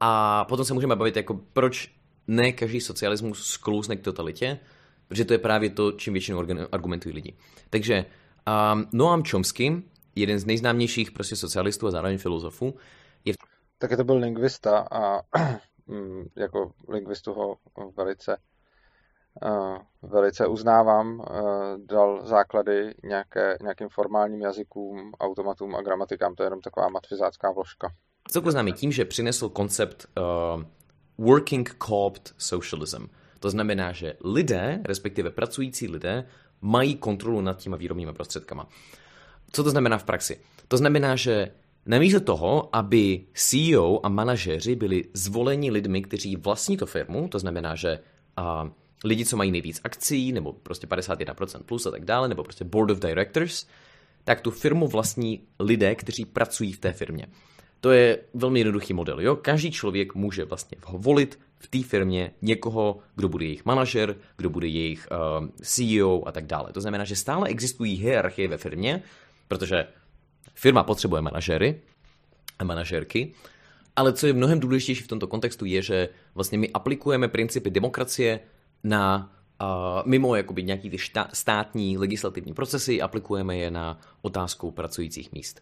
a 0.00 0.44
potom 0.44 0.64
se 0.64 0.74
můžeme 0.74 0.96
bavit 0.96 1.16
jako 1.16 1.40
proč 1.52 1.90
ne 2.26 2.52
každý 2.52 2.80
socialismus 2.80 3.46
sklouzne 3.46 3.96
k 3.96 4.00
totalitě, 4.00 4.58
protože 5.08 5.24
to 5.24 5.32
je 5.32 5.38
právě 5.38 5.70
to, 5.70 5.92
čím 5.92 6.12
většinou 6.12 6.46
argumentují 6.72 7.14
lidi. 7.14 7.34
Takže 7.70 8.04
um, 8.74 8.86
Noam 8.92 9.22
Chomsky, 9.30 9.82
jeden 10.16 10.38
z 10.38 10.46
nejznámějších 10.46 11.10
prostě 11.10 11.36
socialistů 11.36 11.86
a 11.86 11.90
zároveň 11.90 12.18
filozofů, 12.18 12.74
je... 13.24 13.34
Taky 13.78 13.96
to 13.96 14.04
byl 14.04 14.16
lingvista 14.16 14.78
a 14.90 15.20
jako 16.36 16.72
lingvistu 16.88 17.32
ho 17.32 17.56
velice 17.96 18.36
velice 20.02 20.46
uznávám, 20.46 21.22
dal 21.86 22.26
základy 22.26 22.94
nějaké, 23.04 23.58
nějakým 23.62 23.88
formálním 23.88 24.40
jazykům, 24.40 25.12
automatům 25.20 25.76
a 25.76 25.82
gramatikám, 25.82 26.34
to 26.34 26.42
je 26.42 26.46
jenom 26.46 26.60
taková 26.60 26.88
matfizácká 26.88 27.50
vložka. 27.50 27.92
Celku 28.28 28.50
známý 28.50 28.72
tím, 28.72 28.92
že 28.92 29.04
přinesl 29.04 29.48
koncept 29.48 30.06
uh, 30.16 30.62
working 31.26 31.76
co-opt 31.86 32.34
socialism. 32.38 33.06
To 33.40 33.50
znamená, 33.50 33.92
že 33.92 34.16
lidé, 34.24 34.80
respektive 34.84 35.30
pracující 35.30 35.88
lidé, 35.88 36.26
mají 36.60 36.96
kontrolu 36.96 37.40
nad 37.40 37.58
těma 37.58 37.76
výrobními 37.76 38.12
prostředkama. 38.12 38.68
Co 39.52 39.64
to 39.64 39.70
znamená 39.70 39.98
v 39.98 40.04
praxi? 40.04 40.40
To 40.68 40.76
znamená, 40.76 41.16
že 41.16 41.54
namísto 41.86 42.20
toho, 42.20 42.76
aby 42.76 43.24
CEO 43.34 44.00
a 44.02 44.08
manažeři 44.08 44.76
byli 44.76 45.04
zvoleni 45.14 45.70
lidmi, 45.70 46.02
kteří 46.02 46.36
vlastní 46.36 46.76
to 46.76 46.86
firmu, 46.86 47.28
to 47.28 47.38
znamená, 47.38 47.74
že 47.74 47.98
uh, 48.38 48.68
lidi, 49.04 49.24
co 49.24 49.36
mají 49.36 49.50
nejvíc 49.50 49.80
akcí, 49.84 50.32
nebo 50.32 50.52
prostě 50.52 50.86
51% 50.86 51.62
plus 51.62 51.86
a 51.86 51.90
tak 51.90 52.04
dále, 52.04 52.28
nebo 52.28 52.44
prostě 52.44 52.64
board 52.64 52.90
of 52.90 52.98
directors, 52.98 53.66
tak 54.24 54.40
tu 54.40 54.50
firmu 54.50 54.88
vlastní 54.88 55.40
lidé, 55.60 55.94
kteří 55.94 56.24
pracují 56.24 56.72
v 56.72 56.78
té 56.78 56.92
firmě. 56.92 57.26
To 57.80 57.90
je 57.90 58.18
velmi 58.34 58.60
jednoduchý 58.60 58.94
model. 58.94 59.20
Jo? 59.20 59.36
Každý 59.36 59.70
člověk 59.70 60.14
může 60.14 60.44
vlastně 60.44 60.78
volit 60.88 61.38
v 61.58 61.68
té 61.68 61.82
firmě 61.82 62.32
někoho, 62.42 62.98
kdo 63.16 63.28
bude 63.28 63.44
jejich 63.44 63.64
manažer, 63.64 64.16
kdo 64.36 64.50
bude 64.50 64.66
jejich 64.66 65.08
uh, 65.10 65.48
CEO 65.62 66.22
a 66.26 66.32
tak 66.32 66.46
dále. 66.46 66.72
To 66.72 66.80
znamená, 66.80 67.04
že 67.04 67.16
stále 67.16 67.48
existují 67.48 67.96
hierarchie 67.96 68.48
ve 68.48 68.58
firmě, 68.58 69.02
protože 69.48 69.86
firma 70.60 70.82
potřebuje 70.82 71.22
manažery 71.22 71.80
a 72.58 72.64
manažerky, 72.64 73.32
ale 73.96 74.12
co 74.12 74.26
je 74.26 74.32
mnohem 74.32 74.60
důležitější 74.60 75.02
v 75.02 75.08
tomto 75.08 75.26
kontextu 75.26 75.64
je, 75.64 75.82
že 75.82 76.08
vlastně 76.34 76.58
my 76.58 76.70
aplikujeme 76.70 77.28
principy 77.28 77.70
demokracie 77.70 78.40
na 78.84 79.32
uh, 79.60 79.66
mimo 80.04 80.36
jakoby 80.36 80.62
nějaký 80.62 80.90
ty 80.90 80.98
šta, 80.98 81.28
státní 81.32 81.98
legislativní 81.98 82.54
procesy, 82.54 83.02
aplikujeme 83.02 83.56
je 83.56 83.70
na 83.70 84.00
otázku 84.22 84.70
pracujících 84.70 85.32
míst. 85.32 85.60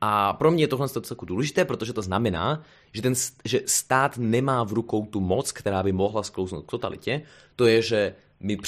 A 0.00 0.32
pro 0.32 0.50
mě 0.50 0.64
je 0.64 0.68
tohle 0.68 0.88
celku 0.88 1.26
důležité, 1.26 1.64
protože 1.64 1.92
to 1.92 2.02
znamená, 2.02 2.62
že, 2.92 3.02
ten, 3.02 3.14
že 3.44 3.60
stát 3.66 4.18
nemá 4.18 4.64
v 4.64 4.72
rukou 4.72 5.06
tu 5.06 5.20
moc, 5.20 5.52
která 5.52 5.82
by 5.82 5.92
mohla 5.92 6.22
sklouznout 6.22 6.66
k 6.66 6.70
totalitě. 6.70 7.22
To 7.56 7.66
je, 7.66 7.82
že 7.82 8.14
my... 8.40 8.58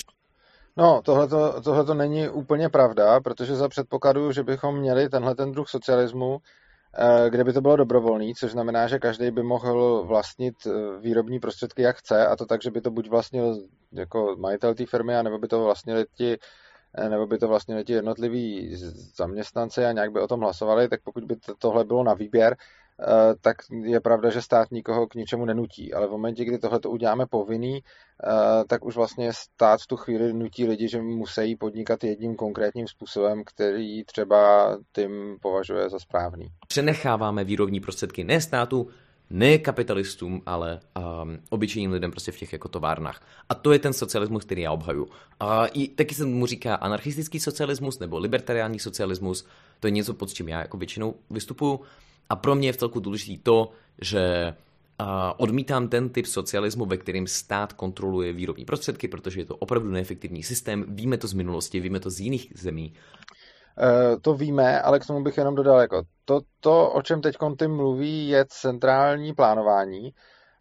No, 0.78 1.02
tohle 1.02 1.84
to 1.84 1.94
není 1.94 2.28
úplně 2.28 2.68
pravda, 2.68 3.20
protože 3.20 3.56
za 3.56 3.68
předpokladu, 3.68 4.32
že 4.32 4.42
bychom 4.42 4.78
měli 4.78 5.08
tenhle 5.08 5.34
ten 5.34 5.52
druh 5.52 5.68
socialismu, 5.68 6.40
Eh, 6.94 7.30
kde 7.30 7.44
by 7.44 7.52
to 7.52 7.60
bylo 7.60 7.76
dobrovolný, 7.76 8.34
což 8.34 8.52
znamená, 8.52 8.88
že 8.88 8.98
každý 8.98 9.30
by 9.30 9.42
mohl 9.42 10.04
vlastnit 10.06 10.54
eh, 10.66 10.70
výrobní 11.00 11.40
prostředky, 11.40 11.82
jak 11.82 11.96
chce, 11.96 12.26
a 12.26 12.36
to 12.36 12.46
tak, 12.46 12.62
že 12.62 12.70
by 12.70 12.80
to 12.80 12.90
buď 12.90 13.08
vlastnil 13.08 13.62
jako 13.92 14.36
majitel 14.38 14.74
té 14.74 14.86
firmy, 14.86 15.16
anebo 15.16 15.38
by 15.38 15.48
to 15.48 15.64
vlastnili 15.64 16.04
ti 16.14 16.36
eh, 16.94 17.08
nebo 17.08 17.26
by 17.26 17.38
to 17.38 17.48
vlastně 17.48 17.84
ti 17.84 17.92
jednotliví 17.92 18.76
zaměstnanci 19.16 19.84
a 19.84 19.92
nějak 19.92 20.12
by 20.12 20.20
o 20.20 20.26
tom 20.28 20.40
hlasovali, 20.40 20.88
tak 20.88 21.00
pokud 21.02 21.24
by 21.24 21.36
tohle 21.58 21.84
bylo 21.84 22.04
na 22.04 22.14
výběr, 22.14 22.56
tak 23.40 23.56
je 23.82 24.00
pravda, 24.00 24.30
že 24.30 24.42
stát 24.42 24.70
nikoho 24.70 25.06
k 25.06 25.14
ničemu 25.14 25.44
nenutí. 25.44 25.94
Ale 25.94 26.06
v 26.06 26.10
momentě, 26.10 26.44
kdy 26.44 26.58
tohle 26.58 26.80
to 26.80 26.90
uděláme 26.90 27.26
povinný, 27.26 27.78
eh, 27.78 28.64
tak 28.68 28.84
už 28.84 28.96
vlastně 28.96 29.32
stát 29.32 29.80
v 29.80 29.86
tu 29.86 29.96
chvíli 29.96 30.32
nutí 30.32 30.66
lidi, 30.66 30.88
že 30.88 31.02
musí 31.02 31.56
podnikat 31.56 32.04
jedním 32.04 32.36
konkrétním 32.36 32.88
způsobem, 32.88 33.42
který 33.44 34.04
třeba 34.04 34.70
tím 34.92 35.36
považuje 35.42 35.90
za 35.90 35.98
správný. 35.98 36.48
Přenecháváme 36.68 37.44
výrobní 37.44 37.80
prostředky 37.80 38.24
ne 38.24 38.40
státu, 38.40 38.88
ne 39.30 39.58
kapitalistům, 39.58 40.42
ale 40.46 40.80
um, 40.96 41.38
obyčejným 41.50 41.92
lidem 41.92 42.10
prostě 42.10 42.32
v 42.32 42.38
těch 42.38 42.52
jako 42.52 42.68
továrnách. 42.68 43.22
A 43.48 43.54
to 43.54 43.72
je 43.72 43.78
ten 43.78 43.92
socialismus, 43.92 44.44
který 44.44 44.62
já 44.62 44.72
obhaju. 44.72 45.08
A 45.40 45.66
i 45.66 45.88
taky 45.88 46.14
se 46.14 46.24
mu 46.24 46.46
říká 46.46 46.74
anarchistický 46.74 47.40
socialismus 47.40 47.98
nebo 47.98 48.18
libertariánní 48.18 48.78
socialismus. 48.78 49.46
To 49.80 49.86
je 49.86 49.90
něco, 49.90 50.14
pod 50.14 50.32
čím 50.32 50.48
já 50.48 50.58
jako 50.58 50.76
většinou 50.76 51.14
vystupuju. 51.30 51.80
A 52.30 52.36
pro 52.36 52.54
mě 52.54 52.68
je 52.68 52.72
v 52.72 52.76
celku 52.76 53.00
důležitý 53.00 53.38
to, 53.38 53.70
že 54.00 54.54
odmítám 55.36 55.88
ten 55.88 56.08
typ 56.08 56.26
socialismu, 56.26 56.84
ve 56.84 56.96
kterým 56.96 57.26
stát 57.26 57.72
kontroluje 57.72 58.32
výrobní 58.32 58.64
prostředky, 58.64 59.08
protože 59.08 59.40
je 59.40 59.44
to 59.44 59.56
opravdu 59.56 59.90
neefektivní 59.90 60.42
systém. 60.42 60.84
Víme 60.88 61.18
to 61.18 61.26
z 61.26 61.32
minulosti, 61.32 61.80
víme 61.80 62.00
to 62.00 62.10
z 62.10 62.20
jiných 62.20 62.52
zemí. 62.54 62.92
E, 63.80 64.16
to 64.20 64.34
víme, 64.34 64.80
ale 64.80 64.98
k 64.98 65.06
tomu 65.06 65.22
bych 65.22 65.38
jenom 65.38 65.54
dodal, 65.54 65.80
jako 65.80 66.02
to, 66.24 66.40
to 66.60 66.90
o 66.90 67.02
čem 67.02 67.20
teď 67.20 67.36
ty 67.58 67.68
mluví, 67.68 68.28
je 68.28 68.44
centrální 68.48 69.34
plánování. 69.34 70.10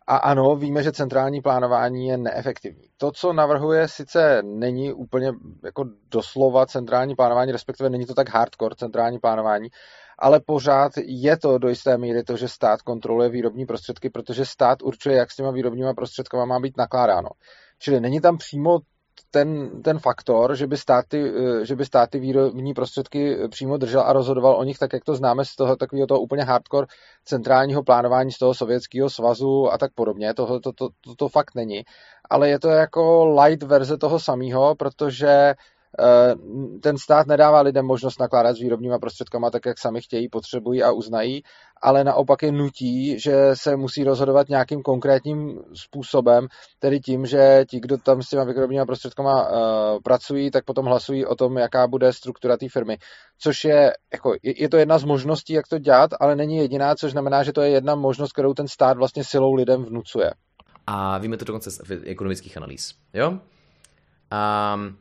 A 0.07 0.17
ano, 0.17 0.55
víme, 0.55 0.83
že 0.83 0.91
centrální 0.91 1.41
plánování 1.41 2.07
je 2.07 2.17
neefektivní. 2.17 2.83
To, 2.97 3.11
co 3.11 3.33
navrhuje, 3.33 3.87
sice 3.87 4.41
není 4.43 4.93
úplně 4.93 5.33
jako 5.63 5.85
doslova 6.11 6.65
centrální 6.65 7.15
plánování, 7.15 7.51
respektive 7.51 7.89
není 7.89 8.05
to 8.05 8.13
tak 8.13 8.29
hardcore 8.29 8.75
centrální 8.75 9.19
plánování, 9.19 9.69
ale 10.19 10.39
pořád 10.39 10.91
je 11.05 11.37
to 11.37 11.57
do 11.57 11.69
jisté 11.69 11.97
míry 11.97 12.23
to, 12.23 12.37
že 12.37 12.47
stát 12.47 12.81
kontroluje 12.81 13.29
výrobní 13.29 13.65
prostředky, 13.65 14.09
protože 14.09 14.45
stát 14.45 14.81
určuje, 14.81 15.15
jak 15.15 15.31
s 15.31 15.35
těma 15.35 15.51
výrobníma 15.51 15.93
prostředkama 15.93 16.45
má 16.45 16.59
být 16.59 16.77
nakládáno. 16.77 17.29
Čili 17.79 17.99
není 17.99 18.21
tam 18.21 18.37
přímo 18.37 18.79
ten, 19.31 19.81
ten 19.81 19.99
faktor, 19.99 20.55
že 20.55 20.67
by, 20.67 20.77
státy, 20.77 21.31
že 21.63 21.75
by 21.75 21.85
státy 21.85 22.19
výrobní 22.19 22.73
prostředky 22.73 23.37
přímo 23.49 23.77
držel 23.77 24.01
a 24.01 24.13
rozhodoval 24.13 24.55
o 24.55 24.63
nich 24.63 24.77
tak, 24.77 24.93
jak 24.93 25.03
to 25.03 25.15
známe 25.15 25.45
z 25.45 25.55
toho 25.55 25.75
takového 25.75 26.07
toho 26.07 26.21
úplně 26.21 26.43
hardcore 26.43 26.87
centrálního 27.25 27.83
plánování 27.83 28.31
z 28.31 28.37
toho 28.37 28.53
sovětského 28.53 29.09
svazu 29.09 29.71
a 29.71 29.77
tak 29.77 29.91
podobně. 29.93 30.33
Tohle 30.33 30.59
to, 30.59 30.71
to, 30.73 30.89
to, 31.01 31.15
to 31.15 31.29
fakt 31.29 31.55
není. 31.55 31.83
Ale 32.29 32.49
je 32.49 32.59
to 32.59 32.69
jako 32.69 33.25
light 33.41 33.63
verze 33.63 33.97
toho 33.97 34.19
samého, 34.19 34.75
protože 34.75 35.27
Eh, 35.27 35.76
ten 36.81 36.97
stát 36.97 37.27
nedává 37.27 37.61
lidem 37.61 37.85
možnost 37.85 38.19
nakládat 38.19 38.55
s 38.55 38.59
výrobníma 38.59 38.99
prostředkama 38.99 39.49
tak, 39.49 39.65
jak 39.65 39.79
sami 39.79 40.01
chtějí, 40.01 40.29
potřebují 40.29 40.83
a 40.83 40.91
uznají, 40.91 41.43
ale 41.81 42.03
naopak 42.03 42.43
je 42.43 42.51
nutí, 42.51 43.19
že 43.19 43.51
se 43.53 43.75
musí 43.75 44.03
rozhodovat 44.03 44.49
nějakým 44.49 44.81
konkrétním 44.81 45.59
způsobem, 45.73 46.47
tedy 46.79 46.99
tím, 46.99 47.25
že 47.25 47.65
ti, 47.69 47.79
kdo 47.79 47.97
tam 47.97 48.21
s 48.21 48.29
těma 48.29 48.43
výrobníma 48.43 48.85
prostředkama 48.85 49.49
uh, 49.49 49.57
pracují, 50.03 50.51
tak 50.51 50.65
potom 50.65 50.85
hlasují 50.85 51.25
o 51.25 51.35
tom, 51.35 51.57
jaká 51.57 51.87
bude 51.87 52.13
struktura 52.13 52.57
té 52.57 52.65
firmy. 52.69 52.97
Což 53.39 53.63
je, 53.63 53.93
jako, 54.13 54.33
je 54.43 54.69
to 54.69 54.77
jedna 54.77 54.97
z 54.97 55.03
možností, 55.03 55.53
jak 55.53 55.67
to 55.67 55.79
dělat, 55.79 56.11
ale 56.19 56.35
není 56.35 56.57
jediná, 56.57 56.95
což 56.95 57.11
znamená, 57.11 57.43
že 57.43 57.53
to 57.53 57.61
je 57.61 57.69
jedna 57.69 57.95
možnost, 57.95 58.31
kterou 58.31 58.53
ten 58.53 58.67
stát 58.67 58.97
vlastně 58.97 59.23
silou 59.23 59.53
lidem 59.53 59.85
vnucuje. 59.85 60.31
A 60.87 61.17
víme 61.17 61.37
to 61.37 61.45
dokonce 61.45 61.71
z 61.71 61.81
ekonomických 62.05 62.57
analýz. 62.57 62.93
Jo? 63.13 63.29
Um, 63.29 64.97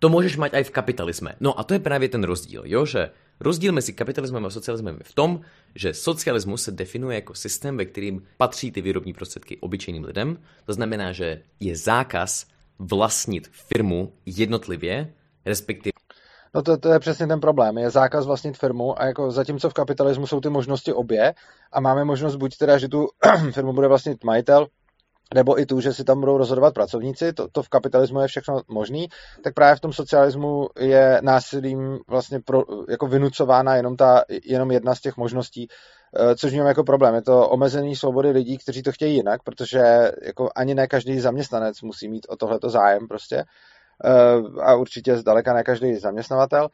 to 0.00 0.08
můžeš 0.08 0.36
mít 0.36 0.54
i 0.54 0.64
v 0.64 0.70
kapitalisme. 0.70 1.34
No 1.40 1.60
a 1.60 1.64
to 1.64 1.74
je 1.74 1.80
právě 1.80 2.08
ten 2.08 2.24
rozdíl, 2.24 2.62
jo, 2.64 2.86
že 2.86 3.10
rozdíl 3.40 3.72
mezi 3.72 3.92
kapitalismem 3.92 4.46
a 4.46 4.50
socialismem 4.50 4.96
je 4.98 5.04
v 5.04 5.14
tom, 5.14 5.40
že 5.74 5.94
socialismus 5.94 6.62
se 6.62 6.70
definuje 6.70 7.14
jako 7.14 7.34
systém, 7.34 7.76
ve 7.76 7.84
kterým 7.84 8.22
patří 8.36 8.72
ty 8.72 8.80
výrobní 8.80 9.12
prostředky 9.12 9.56
obyčejným 9.56 10.04
lidem. 10.04 10.38
To 10.64 10.72
znamená, 10.72 11.12
že 11.12 11.42
je 11.60 11.76
zákaz 11.76 12.46
vlastnit 12.78 13.50
firmu 13.52 14.12
jednotlivě, 14.26 15.12
respektive 15.46 15.92
No 16.54 16.62
to, 16.62 16.76
to 16.76 16.92
je 16.92 16.98
přesně 16.98 17.26
ten 17.26 17.40
problém. 17.40 17.78
Je 17.78 17.90
zákaz 17.90 18.26
vlastnit 18.26 18.58
firmu 18.58 19.02
a 19.02 19.06
jako 19.06 19.30
zatímco 19.30 19.70
v 19.70 19.74
kapitalismu 19.74 20.26
jsou 20.26 20.40
ty 20.40 20.48
možnosti 20.48 20.92
obě 20.92 21.34
a 21.72 21.80
máme 21.80 22.04
možnost 22.04 22.36
buď 22.36 22.56
teda, 22.56 22.78
že 22.78 22.88
tu 22.88 23.06
firmu 23.52 23.72
bude 23.72 23.88
vlastnit 23.88 24.24
majitel, 24.24 24.66
nebo 25.34 25.60
i 25.60 25.66
tu, 25.66 25.80
že 25.80 25.92
si 25.92 26.04
tam 26.04 26.20
budou 26.20 26.38
rozhodovat 26.38 26.74
pracovníci, 26.74 27.32
to, 27.32 27.48
to 27.48 27.62
v 27.62 27.68
kapitalismu 27.68 28.20
je 28.20 28.26
všechno 28.26 28.62
možný, 28.68 29.08
tak 29.44 29.54
právě 29.54 29.76
v 29.76 29.80
tom 29.80 29.92
socialismu 29.92 30.68
je 30.78 31.20
násilím 31.22 31.98
vlastně 32.08 32.40
pro, 32.40 32.62
jako 32.88 33.06
vynucována 33.06 33.76
jenom, 33.76 33.96
ta, 33.96 34.24
jenom 34.44 34.70
jedna 34.70 34.94
z 34.94 35.00
těch 35.00 35.16
možností, 35.16 35.68
eh, 36.16 36.36
což 36.36 36.50
vnímám 36.50 36.68
jako 36.68 36.84
problém. 36.84 37.14
Je 37.14 37.22
to 37.22 37.48
omezený 37.48 37.96
svobody 37.96 38.30
lidí, 38.30 38.58
kteří 38.58 38.82
to 38.82 38.92
chtějí 38.92 39.14
jinak, 39.14 39.42
protože 39.42 40.12
jako 40.22 40.50
ani 40.56 40.74
ne 40.74 40.86
každý 40.86 41.20
zaměstnanec 41.20 41.82
musí 41.82 42.08
mít 42.08 42.26
o 42.28 42.36
tohleto 42.36 42.70
zájem 42.70 43.08
prostě 43.08 43.44
eh, 44.04 44.62
a 44.62 44.74
určitě 44.74 45.16
zdaleka 45.16 45.54
ne 45.54 45.62
každý 45.62 45.96
zaměstnavatel 45.96 46.68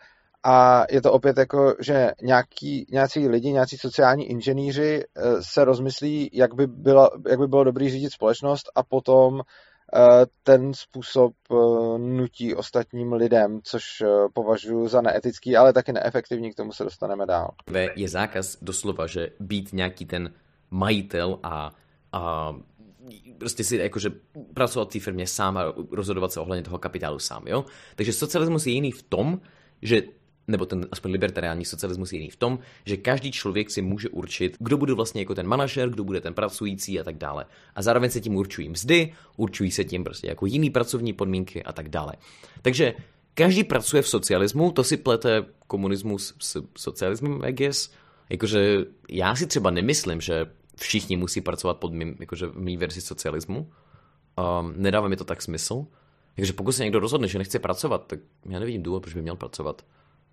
a 0.49 0.85
je 0.91 1.03
to 1.03 1.13
opět 1.13 1.37
jako, 1.37 1.75
že 1.81 2.11
nějaký, 2.23 2.87
nějací 2.91 3.29
lidi, 3.29 3.53
nějací 3.53 3.77
sociální 3.77 4.31
inženýři 4.31 5.05
eh, 5.05 5.23
se 5.41 5.65
rozmyslí, 5.65 6.31
jak 6.33 6.55
by, 6.55 6.67
bylo, 6.67 7.11
jak 7.29 7.39
by 7.39 7.47
bylo 7.47 7.65
dobrý 7.65 7.91
řídit 7.91 8.11
společnost 8.11 8.71
a 8.75 8.83
potom 8.83 9.41
ten 10.43 10.75
způsob 10.75 11.33
nutí 11.99 12.55
ostatním 12.55 13.13
lidem, 13.13 13.61
což 13.63 13.83
považuji 14.35 14.89
za 14.89 15.01
neetický, 15.01 15.57
ale 15.57 15.73
taky 15.73 15.93
neefektivní, 15.93 16.53
k 16.53 16.57
tomu 16.57 16.73
se 16.73 16.85
dostaneme 16.85 17.27
dál. 17.27 17.51
Je 17.97 18.09
zákaz 18.09 18.57
doslova, 18.63 19.07
že 19.07 19.29
být 19.41 19.73
nějaký 19.73 20.07
ten 20.07 20.33
majitel 20.71 21.39
a, 21.43 21.71
a 22.13 22.53
prostě 23.39 23.65
si 23.65 23.77
jakože 23.77 24.11
pracovat 24.55 24.89
v 24.89 24.93
té 24.93 25.01
firmě 25.01 25.27
sám 25.27 25.57
a 25.57 25.73
rozhodovat 25.91 26.33
se 26.33 26.41
ohledně 26.41 26.63
toho 26.63 26.79
kapitálu 26.79 27.19
sám, 27.19 27.43
jo? 27.47 27.65
Takže 27.97 28.13
socialismus 28.13 28.67
je 28.67 28.73
jiný 28.73 28.93
v 28.93 29.03
tom, 29.03 29.41
že 29.83 30.03
nebo 30.49 30.67
ten 30.67 30.87
aspoň 30.93 31.13
libertariální 31.13 31.65
socialismus 31.65 32.13
je 32.13 32.19
jiný 32.19 32.31
v 32.31 32.37
tom, 32.37 32.59
že 32.85 32.97
každý 32.97 33.33
člověk 33.33 33.71
si 33.71 33.83
může 33.83 34.09
určit, 34.09 34.57
kdo 34.61 34.77
bude 34.77 34.95
vlastně 34.95 35.21
jako 35.21 35.35
ten 35.35 35.47
manažer, 35.47 35.91
kdo 35.91 36.05
bude 36.05 36.21
ten 36.21 36.35
pracující 36.35 37.01
a 37.01 37.05
tak 37.05 37.17
dále. 37.17 37.47
A 37.75 37.83
zároveň 37.83 38.11
se 38.11 38.21
tím 38.21 38.37
určují 38.37 38.69
mzdy, 38.69 39.13
určují 39.37 39.71
se 39.71 39.85
tím 39.85 40.05
prostě 40.05 40.27
jako 40.27 40.47
jiný 40.47 40.71
pracovní 40.71 41.13
podmínky 41.13 41.63
a 41.63 41.73
tak 41.73 41.89
dále. 41.89 42.13
Takže 42.63 42.95
každý 43.35 43.65
pracuje 43.65 44.03
v 44.03 44.09
socialismu, 44.09 44.73
to 44.73 44.85
si 44.85 44.97
plete 44.97 45.45
komunismus 45.67 46.35
s 46.39 46.63
socialismem, 46.79 47.45
I 47.45 47.53
guess. 47.53 47.91
Jakože 48.31 48.85
já 49.11 49.37
si 49.37 49.47
třeba 49.47 49.71
nemyslím, 49.71 50.21
že 50.21 50.47
všichni 50.77 51.17
musí 51.17 51.41
pracovat 51.41 51.79
pod 51.79 51.93
mým, 51.93 52.17
jakože 52.21 52.47
v 52.47 52.59
mý 52.59 52.77
verzi 52.77 53.01
socialismu. 53.01 53.73
Um, 54.61 54.75
nedává 54.77 55.09
mi 55.09 55.17
to 55.17 55.25
tak 55.25 55.43
smysl. 55.43 55.87
Takže 56.37 56.53
pokud 56.53 56.73
se 56.73 56.85
někdo 56.85 57.01
rozhodne, 57.01 57.29
že 57.29 57.39
nechce 57.39 57.59
pracovat, 57.59 58.07
tak 58.07 58.21
já 58.49 58.59
nevidím 58.59 58.83
důvod, 58.83 59.01
proč 59.01 59.15
by 59.15 59.23
měl 59.23 59.37
pracovat. 59.37 59.83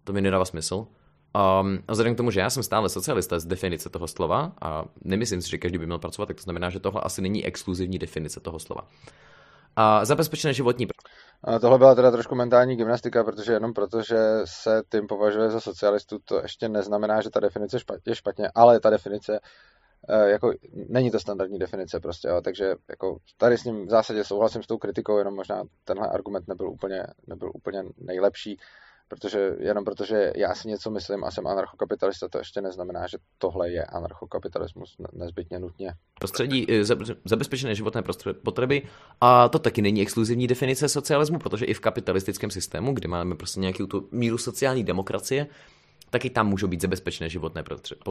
To 0.03 0.13
mi 0.13 0.21
nedává 0.21 0.45
smysl. 0.45 0.75
Um, 0.75 1.83
a 1.87 1.91
vzhledem 1.91 2.13
k 2.13 2.17
tomu, 2.17 2.31
že 2.31 2.39
já 2.39 2.49
jsem 2.49 2.63
stále 2.63 2.89
socialista 2.89 3.39
z 3.39 3.45
definice 3.45 3.89
toho 3.89 4.07
slova 4.07 4.51
a 4.61 4.85
nemyslím 5.03 5.41
si, 5.41 5.49
že 5.49 5.57
každý 5.57 5.77
by 5.77 5.85
měl 5.85 5.99
pracovat, 5.99 6.25
tak 6.25 6.37
to 6.37 6.43
znamená, 6.43 6.69
že 6.69 6.79
tohle 6.79 7.01
asi 7.01 7.21
není 7.21 7.45
exkluzivní 7.45 7.99
definice 7.99 8.39
toho 8.39 8.59
slova. 8.59 8.87
A 9.75 10.05
zabezpečené 10.05 10.53
životní 10.53 10.87
a 11.43 11.59
tohle 11.59 11.77
byla 11.77 11.95
teda 11.95 12.11
trošku 12.11 12.35
mentální 12.35 12.75
gymnastika, 12.75 13.23
protože 13.23 13.53
jenom 13.53 13.73
protože 13.73 14.17
se 14.45 14.83
tím 14.91 15.07
považuje 15.07 15.49
za 15.49 15.59
socialistu, 15.59 16.19
to 16.25 16.41
ještě 16.41 16.69
neznamená, 16.69 17.21
že 17.21 17.29
ta 17.29 17.39
definice 17.39 17.77
je 18.05 18.15
špatně, 18.15 18.49
ale 18.55 18.79
ta 18.79 18.89
definice 18.89 19.39
Eh, 20.09 20.29
jako 20.29 20.53
není 20.89 21.11
to 21.11 21.19
standardní 21.19 21.59
definice 21.59 21.99
prostě, 21.99 22.27
jo, 22.27 22.41
takže 22.41 22.75
jako 22.89 23.17
tady 23.37 23.57
s 23.57 23.63
ním 23.63 23.85
v 23.85 23.89
zásadě 23.89 24.23
souhlasím 24.23 24.63
s 24.63 24.67
tou 24.67 24.77
kritikou, 24.77 25.17
jenom 25.17 25.35
možná 25.35 25.63
tenhle 25.83 26.07
argument 26.07 26.47
nebyl 26.47 26.69
úplně, 26.69 27.03
nebyl 27.27 27.51
úplně 27.53 27.83
nejlepší, 27.97 28.59
protože 29.13 29.55
jenom 29.59 29.83
protože 29.83 30.31
já 30.35 30.55
si 30.55 30.67
něco 30.67 30.91
myslím 30.91 31.23
a 31.23 31.31
jsem 31.31 31.47
anarchokapitalista, 31.47 32.27
to 32.27 32.37
ještě 32.37 32.61
neznamená, 32.61 33.07
že 33.07 33.17
tohle 33.37 33.69
je 33.69 33.85
anarchokapitalismus 33.85 34.95
nezbytně 35.13 35.59
nutně. 35.59 35.93
Prostředí 36.19 36.65
eh, 36.71 36.83
zabezpečené 37.25 37.75
životné 37.75 38.03
potřeby 38.43 38.81
a 39.21 39.49
to 39.49 39.59
taky 39.59 39.81
není 39.81 40.01
exkluzivní 40.01 40.47
definice 40.47 40.89
socialismu, 40.89 41.39
protože 41.39 41.65
i 41.65 41.73
v 41.73 41.79
kapitalistickém 41.79 42.51
systému, 42.51 42.93
kde 42.93 43.07
máme 43.07 43.35
prostě 43.35 43.59
nějakou 43.59 43.85
tu 43.85 44.09
míru 44.11 44.37
sociální 44.37 44.83
demokracie, 44.83 45.47
taky 46.09 46.29
tam 46.29 46.47
můžou 46.47 46.67
být 46.67 46.81
zabezpečené 46.81 47.29
životné 47.29 47.63
potřeby. 47.63 48.01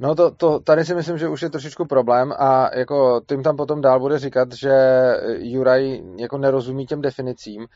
No 0.00 0.14
to, 0.14 0.30
to, 0.30 0.60
tady 0.60 0.84
si 0.84 0.94
myslím, 0.94 1.18
že 1.18 1.28
už 1.28 1.42
je 1.42 1.50
trošičku 1.50 1.84
problém 1.84 2.32
a 2.38 2.70
jako 2.78 3.20
tím 3.28 3.42
tam 3.42 3.56
potom 3.56 3.80
dál 3.80 4.00
bude 4.00 4.18
říkat, 4.18 4.52
že 4.52 4.72
Juraj 5.38 6.02
jako 6.18 6.38
nerozumí 6.38 6.86
těm 6.86 7.00
definicím, 7.00 7.66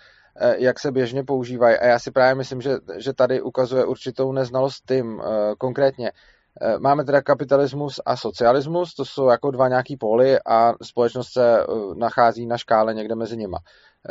jak 0.56 0.80
se 0.80 0.92
běžně 0.92 1.24
používají 1.24 1.76
a 1.76 1.86
já 1.86 1.98
si 1.98 2.10
právě 2.10 2.34
myslím, 2.34 2.60
že, 2.60 2.76
že 2.96 3.12
tady 3.12 3.42
ukazuje 3.42 3.84
určitou 3.84 4.32
neznalost 4.32 4.82
tím 4.88 5.20
eh, 5.20 5.54
konkrétně. 5.58 6.12
Eh, 6.60 6.78
máme 6.78 7.04
teda 7.04 7.22
kapitalismus 7.22 8.00
a 8.06 8.16
socialismus, 8.16 8.94
to 8.94 9.04
jsou 9.04 9.28
jako 9.28 9.50
dva 9.50 9.68
nějaký 9.68 9.96
póly 9.96 10.38
a 10.46 10.74
společnost 10.82 11.32
se 11.32 11.66
nachází 11.94 12.46
na 12.46 12.58
škále 12.58 12.94
někde 12.94 13.14
mezi 13.14 13.36
nima. 13.36 13.58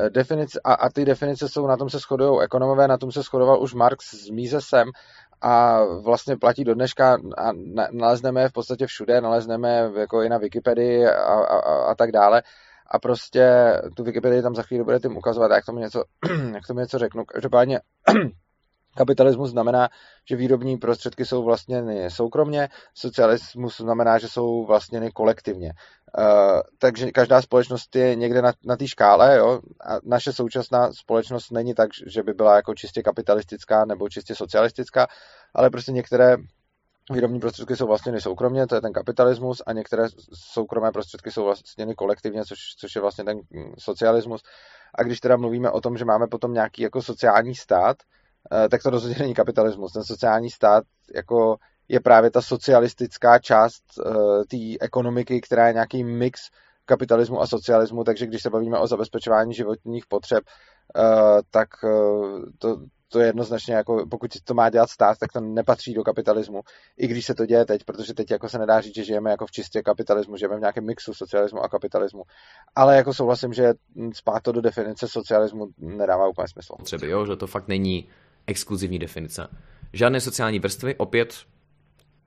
Definice, 0.10 0.60
a, 0.64 0.74
a 0.74 0.90
ty 0.90 1.06
definice 1.06 1.50
jsou, 1.50 1.68
na 1.68 1.78
tom 1.78 1.90
se 1.90 2.00
shodují 2.00 2.42
ekonomové, 2.42 2.88
na 2.88 2.98
tom 2.98 3.12
se 3.12 3.22
shodoval 3.22 3.64
už 3.64 3.74
Marx 3.74 4.06
s 4.06 4.30
Mízesem 4.30 4.88
a 5.42 5.84
vlastně 5.84 6.38
platí 6.38 6.64
do 6.64 6.74
dneška 6.74 7.18
a 7.38 7.52
nalezneme 7.92 8.42
je 8.42 8.50
v 8.50 8.54
podstatě 8.54 8.88
všude, 8.88 9.22
nalezneme 9.22 9.92
jako 9.96 10.22
i 10.22 10.30
na 10.30 10.38
Wikipedii 10.38 11.08
a, 11.08 11.34
a, 11.34 11.92
a 11.92 11.96
tak 11.96 12.12
dále 12.12 12.44
a 12.92 13.00
prostě 13.00 13.74
tu 13.96 14.04
Wikipedii 14.04 14.42
tam 14.42 14.56
za 14.56 14.64
chvíli 14.64 14.84
bude 14.84 15.00
tím 15.00 15.18
ukazovat, 15.18 15.52
jak 15.52 15.66
tomu 15.66 15.80
něco, 15.80 16.04
jak 16.54 16.68
tomu 16.68 16.80
něco 16.80 16.98
řeknu. 16.98 17.26
Každopádně 17.26 17.80
Kapitalismus 18.98 19.50
znamená, 19.50 19.90
že 20.30 20.36
výrobní 20.36 20.78
prostředky 20.78 21.26
jsou 21.26 21.44
vlastněny 21.44 22.12
soukromně, 22.12 22.70
socialismus 22.94 23.78
znamená, 23.78 24.18
že 24.18 24.28
jsou 24.28 24.66
vlastněny 24.66 25.12
kolektivně. 25.12 25.74
Uh, 26.18 26.62
takže 26.78 27.12
každá 27.12 27.42
společnost 27.42 27.96
je 27.96 28.16
někde 28.16 28.42
na, 28.42 28.54
na 28.66 28.78
té 28.78 28.88
škále, 28.88 29.38
jo? 29.38 29.60
a 29.86 29.98
naše 30.04 30.34
současná 30.34 30.94
společnost 30.94 31.52
není 31.52 31.74
tak, 31.74 31.90
že 32.08 32.24
by 32.24 32.34
byla 32.34 32.56
jako 32.56 32.76
čistě 32.76 33.04
kapitalistická 33.04 33.86
nebo 33.86 34.10
čistě 34.10 34.36
socialistická, 34.36 35.08
ale 35.54 35.70
prostě 35.70 35.92
některé 35.92 36.36
výrobní 37.12 37.40
prostředky 37.40 37.76
jsou 37.76 37.88
vlastněny 37.88 38.22
soukromně, 38.22 38.68
to 38.68 38.76
je 38.76 38.82
ten 38.82 38.94
kapitalismus, 38.94 39.62
a 39.66 39.74
některé 39.74 40.04
soukromé 40.34 40.92
prostředky 40.92 41.32
jsou 41.32 41.44
vlastněny 41.44 41.96
kolektivně, 41.96 42.46
což, 42.46 42.60
což 42.78 42.96
je 42.96 43.02
vlastně 43.02 43.24
ten 43.24 43.40
socialismus. 43.80 44.42
A 44.96 45.04
když 45.04 45.20
teda 45.20 45.38
mluvíme 45.38 45.72
o 45.72 45.82
tom, 45.82 45.98
že 45.98 46.06
máme 46.06 46.28
potom 46.28 46.54
nějaký 46.54 46.82
jako 46.82 47.02
sociální 47.02 47.56
stát, 47.56 47.98
Eh, 48.52 48.70
tak 48.70 48.84
to 48.84 48.90
rozhodně 48.90 49.18
není 49.20 49.34
kapitalismus. 49.34 49.94
Ten 49.94 50.04
sociální 50.04 50.50
stát 50.50 50.84
jako 51.16 51.58
je 51.88 52.00
právě 52.00 52.32
ta 52.32 52.42
socialistická 52.42 53.40
část 53.40 53.84
uh, 54.06 54.44
té 54.44 54.58
ekonomiky, 54.82 55.42
která 55.42 55.68
je 55.68 55.74
nějaký 55.74 56.04
mix 56.04 56.42
kapitalismu 56.86 57.42
a 57.42 57.48
socialismu, 57.48 58.04
takže 58.04 58.28
když 58.28 58.42
se 58.42 58.50
bavíme 58.50 58.80
o 58.80 58.88
zabezpečování 58.88 59.54
životních 59.54 60.06
potřeb, 60.08 60.44
tak 61.52 61.70
uh, 61.84 62.46
to, 62.60 62.78
to 63.10 63.20
je 63.20 63.26
jednoznačně 63.26 63.74
jako, 63.74 64.06
pokud 64.12 64.32
to 64.44 64.54
má 64.54 64.70
dělat 64.70 64.90
stát, 64.90 65.18
tak 65.20 65.32
to 65.32 65.42
nepatří 65.42 65.94
do 65.94 66.04
kapitalismu. 66.04 66.62
I 66.98 67.08
když 67.08 67.26
se 67.26 67.36
to 67.36 67.46
děje 67.46 67.66
teď, 67.66 67.84
protože 67.84 68.14
teď 68.14 68.32
jako 68.32 68.50
se 68.50 68.60
nedá 68.60 68.82
říct, 68.82 68.96
že 68.96 69.04
žijeme 69.04 69.32
jako 69.32 69.48
v 69.48 69.52
čistě 69.52 69.82
kapitalismu, 69.82 70.38
žijeme 70.38 70.58
v 70.58 70.60
nějakém 70.60 70.86
mixu 70.86 71.14
socialismu 71.14 71.60
a 71.60 71.70
kapitalismu. 71.70 72.24
Ale 72.76 72.96
jako 72.96 73.14
souhlasím, 73.14 73.54
že 73.54 73.74
spát 74.14 74.44
to 74.44 74.52
do 74.52 74.62
definice 74.62 75.08
socialismu 75.08 75.68
nedává 75.78 76.28
úplně 76.28 76.48
smysl. 76.48 76.74
Třeba 76.84 77.08
jo, 77.08 77.26
že 77.26 77.36
to 77.36 77.48
fakt 77.48 77.68
není 77.68 78.10
exkluzivní 78.48 79.00
definice. 79.00 79.48
Žádné 79.94 80.22
sociální 80.22 80.60
vrstvy, 80.60 80.96
opět 80.96 81.36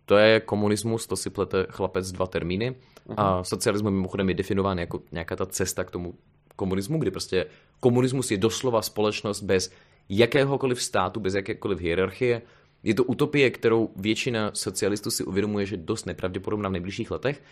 to 0.05 0.17
je 0.17 0.41
komunismus, 0.41 1.07
to 1.07 1.17
si 1.17 1.31
plete 1.31 1.67
chlapec 1.71 2.13
dva 2.13 2.27
termíny. 2.27 2.77
A 3.17 3.45
socialismus 3.45 3.93
mimochodem 3.93 4.29
je 4.29 4.35
definován 4.35 4.79
jako 4.79 5.01
nějaká 5.13 5.37
ta 5.37 5.47
cesta 5.47 5.85
k 5.85 5.91
tomu 5.91 6.15
komunismu, 6.57 6.99
kdy 6.99 7.11
prostě 7.11 7.47
komunismus 7.81 8.31
je 8.31 8.37
doslova 8.39 8.83
společnost 8.83 9.43
bez 9.43 9.71
jakéhokoliv 10.09 10.83
státu, 10.83 11.21
bez 11.21 11.35
jakékoliv 11.35 11.81
hierarchie. 11.81 12.43
Je 12.83 12.95
to 12.95 13.05
utopie, 13.05 13.51
kterou 13.51 13.91
většina 13.97 14.51
socialistů 14.55 15.11
si 15.11 15.25
uvědomuje, 15.25 15.67
že 15.67 15.77
dost 15.77 16.07
nepravděpodobná 16.07 16.69
v 16.69 16.73
nejbližších 16.73 17.11
letech. 17.11 17.43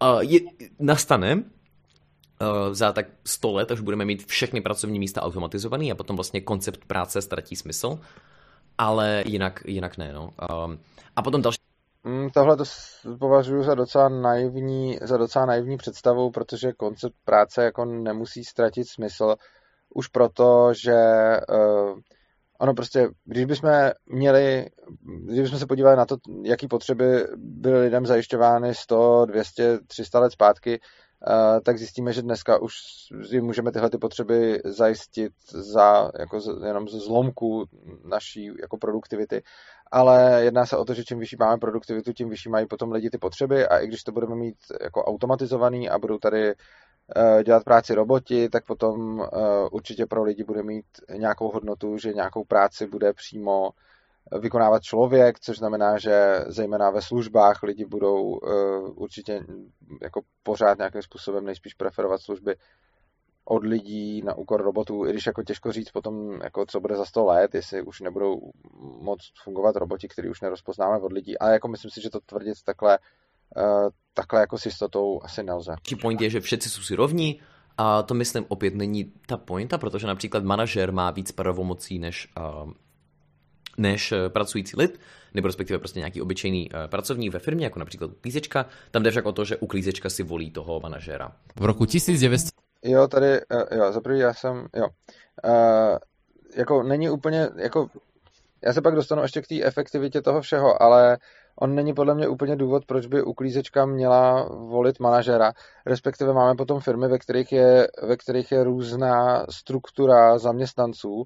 A 0.00 0.22
je, 0.22 0.40
nastane, 0.78 1.34
uh, 1.34 1.42
za 2.72 2.92
tak 2.92 3.06
100 3.24 3.52
let, 3.52 3.70
až 3.72 3.80
budeme 3.80 4.04
mít 4.04 4.26
všechny 4.26 4.60
pracovní 4.60 4.98
místa 4.98 5.22
automatizované 5.22 5.90
a 5.90 5.94
potom 5.94 6.16
vlastně 6.16 6.40
koncept 6.40 6.84
práce 6.84 7.22
ztratí 7.22 7.56
smysl, 7.56 7.98
ale 8.78 9.22
jinak, 9.26 9.62
jinak 9.66 9.98
ne. 9.98 10.12
No. 10.12 10.30
Um, 10.64 10.78
a 11.16 11.22
potom 11.22 11.42
další 11.42 11.58
Mm, 12.04 12.30
tohle 12.30 12.56
to 12.56 12.64
považuji 13.18 13.62
za 13.62 13.74
docela 13.74 14.08
naivní, 14.08 14.98
za 15.02 15.16
docela 15.16 15.46
naivní 15.46 15.76
představu, 15.76 16.30
protože 16.30 16.72
koncept 16.72 17.16
práce 17.24 17.64
jako 17.64 17.84
nemusí 17.84 18.44
ztratit 18.44 18.88
smysl 18.88 19.36
už 19.94 20.08
proto, 20.08 20.72
že 20.74 20.96
uh, 21.48 21.98
ono 22.60 22.74
prostě, 22.74 23.08
když 23.24 23.44
bychom 23.44 23.70
měli, 24.06 24.66
když 25.24 25.40
bychom 25.40 25.58
se 25.58 25.66
podívali 25.66 25.96
na 25.96 26.06
to, 26.06 26.16
jaký 26.44 26.68
potřeby 26.68 27.26
byly 27.36 27.80
lidem 27.80 28.06
zajišťovány 28.06 28.74
100, 28.74 29.24
200, 29.26 29.78
300 29.86 30.20
let 30.20 30.32
zpátky, 30.32 30.80
tak 31.64 31.78
zjistíme, 31.78 32.12
že 32.12 32.22
dneska 32.22 32.62
už 32.62 32.72
si 33.28 33.40
můžeme 33.40 33.72
tyhle 33.72 33.90
ty 33.90 33.98
potřeby 33.98 34.60
zajistit 34.64 35.32
za, 35.50 36.10
jako 36.18 36.40
z, 36.40 36.66
jenom 36.66 36.88
ze 36.88 36.98
zlomku 36.98 37.64
naší 38.04 38.50
jako 38.60 38.76
produktivity. 38.76 39.42
Ale 39.92 40.44
jedná 40.44 40.66
se 40.66 40.76
o 40.76 40.84
to, 40.84 40.94
že 40.94 41.04
čím 41.04 41.18
vyšší 41.18 41.36
máme 41.40 41.58
produktivitu, 41.58 42.12
tím 42.12 42.28
vyšší 42.28 42.48
mají 42.48 42.66
potom 42.66 42.92
lidi 42.92 43.10
ty 43.10 43.18
potřeby 43.18 43.66
a 43.66 43.78
i 43.78 43.86
když 43.86 44.02
to 44.02 44.12
budeme 44.12 44.36
mít 44.36 44.56
jako 44.82 45.04
automatizovaný 45.04 45.88
a 45.88 45.98
budou 45.98 46.18
tady 46.18 46.54
dělat 47.44 47.64
práci 47.64 47.94
roboti, 47.94 48.48
tak 48.48 48.64
potom 48.66 49.20
e, 49.20 49.26
určitě 49.72 50.06
pro 50.06 50.22
lidi 50.22 50.44
bude 50.44 50.62
mít 50.62 50.86
nějakou 51.16 51.48
hodnotu, 51.48 51.98
že 51.98 52.12
nějakou 52.12 52.44
práci 52.44 52.86
bude 52.86 53.12
přímo 53.12 53.70
vykonávat 54.40 54.82
člověk, 54.82 55.40
což 55.40 55.58
znamená, 55.58 55.98
že 55.98 56.44
zejména 56.46 56.90
ve 56.90 57.02
službách 57.02 57.62
lidi 57.62 57.84
budou 57.84 58.22
uh, 58.22 59.02
určitě 59.02 59.44
jako 60.02 60.20
pořád 60.42 60.78
nějakým 60.78 61.02
způsobem 61.02 61.44
nejspíš 61.44 61.74
preferovat 61.74 62.20
služby 62.20 62.56
od 63.44 63.64
lidí 63.64 64.22
na 64.22 64.34
úkor 64.34 64.62
robotů, 64.62 65.06
i 65.06 65.10
když 65.10 65.26
jako 65.26 65.42
těžko 65.42 65.72
říct 65.72 65.90
potom, 65.90 66.40
jako 66.42 66.66
co 66.66 66.80
bude 66.80 66.96
za 66.96 67.04
100 67.04 67.24
let, 67.24 67.54
jestli 67.54 67.82
už 67.82 68.00
nebudou 68.00 68.40
moc 68.80 69.32
fungovat 69.44 69.76
roboti, 69.76 70.08
který 70.08 70.28
už 70.28 70.40
nerozpoznáme 70.40 70.98
od 70.98 71.12
lidí, 71.12 71.38
ale 71.38 71.52
jako 71.52 71.68
myslím 71.68 71.90
si, 71.90 72.00
že 72.00 72.10
to 72.10 72.20
tvrdit 72.20 72.62
takhle, 72.64 72.98
takhle 74.14 74.40
jako 74.40 74.58
s 74.58 74.66
jistotou 74.66 75.20
asi 75.22 75.42
nelze. 75.42 75.74
Point 76.00 76.20
je, 76.20 76.30
že 76.30 76.40
všetci 76.40 76.70
jsou 76.70 76.82
si 76.82 76.94
rovní 76.94 77.40
A 77.76 78.02
to 78.02 78.14
myslím 78.14 78.44
opět 78.48 78.74
není 78.74 79.12
ta 79.26 79.36
pointa, 79.36 79.78
protože 79.78 80.06
například 80.06 80.44
manažer 80.44 80.92
má 80.92 81.10
víc 81.10 81.32
pravomocí 81.32 81.98
než, 81.98 82.28
uh, 82.38 82.72
než 83.76 84.12
eh, 84.12 84.28
pracující 84.28 84.76
lid, 84.76 85.00
nebo 85.34 85.48
respektive 85.48 85.78
prostě 85.78 85.98
nějaký 85.98 86.22
obyčejný 86.22 86.70
uh, 86.70 86.86
pracovník 86.86 87.32
ve 87.32 87.38
firmě, 87.38 87.66
jako 87.66 87.78
například 87.78 88.10
uklízečka. 88.10 88.66
Tam 88.90 89.02
jde 89.02 89.10
však 89.10 89.26
o 89.26 89.32
to, 89.32 89.44
že 89.44 89.56
uklízečka 89.56 90.10
si 90.10 90.22
volí 90.22 90.50
toho 90.50 90.80
manažera. 90.80 91.32
V 91.56 91.64
roku 91.64 91.86
1900 91.86 92.50
Jo, 92.84 93.08
tady, 93.08 93.26
uh, 93.26 93.78
jo, 93.78 93.92
za 93.92 94.00
prvý 94.00 94.18
já 94.18 94.34
jsem, 94.34 94.66
jo. 94.76 94.88
Uh, 95.44 95.98
jako 96.56 96.82
není 96.82 97.10
úplně, 97.10 97.48
jako, 97.56 97.88
já 98.62 98.72
se 98.72 98.82
pak 98.82 98.94
dostanu 98.94 99.22
ještě 99.22 99.42
k 99.42 99.46
té 99.46 99.62
efektivitě 99.62 100.22
toho 100.22 100.40
všeho, 100.40 100.82
ale 100.82 101.18
on 101.60 101.74
není 101.74 101.94
podle 101.94 102.14
mě 102.14 102.28
úplně 102.28 102.56
důvod, 102.56 102.86
proč 102.86 103.06
by 103.06 103.22
uklízečka 103.22 103.86
měla 103.86 104.48
volit 104.48 105.00
manažera. 105.00 105.52
Respektive 105.86 106.32
máme 106.32 106.54
potom 106.54 106.80
firmy, 106.80 107.08
ve 107.08 107.18
kterých 107.18 107.52
je, 107.52 107.88
ve 108.02 108.16
kterých 108.16 108.52
je 108.52 108.64
různá 108.64 109.46
struktura 109.50 110.38
zaměstnanců 110.38 111.24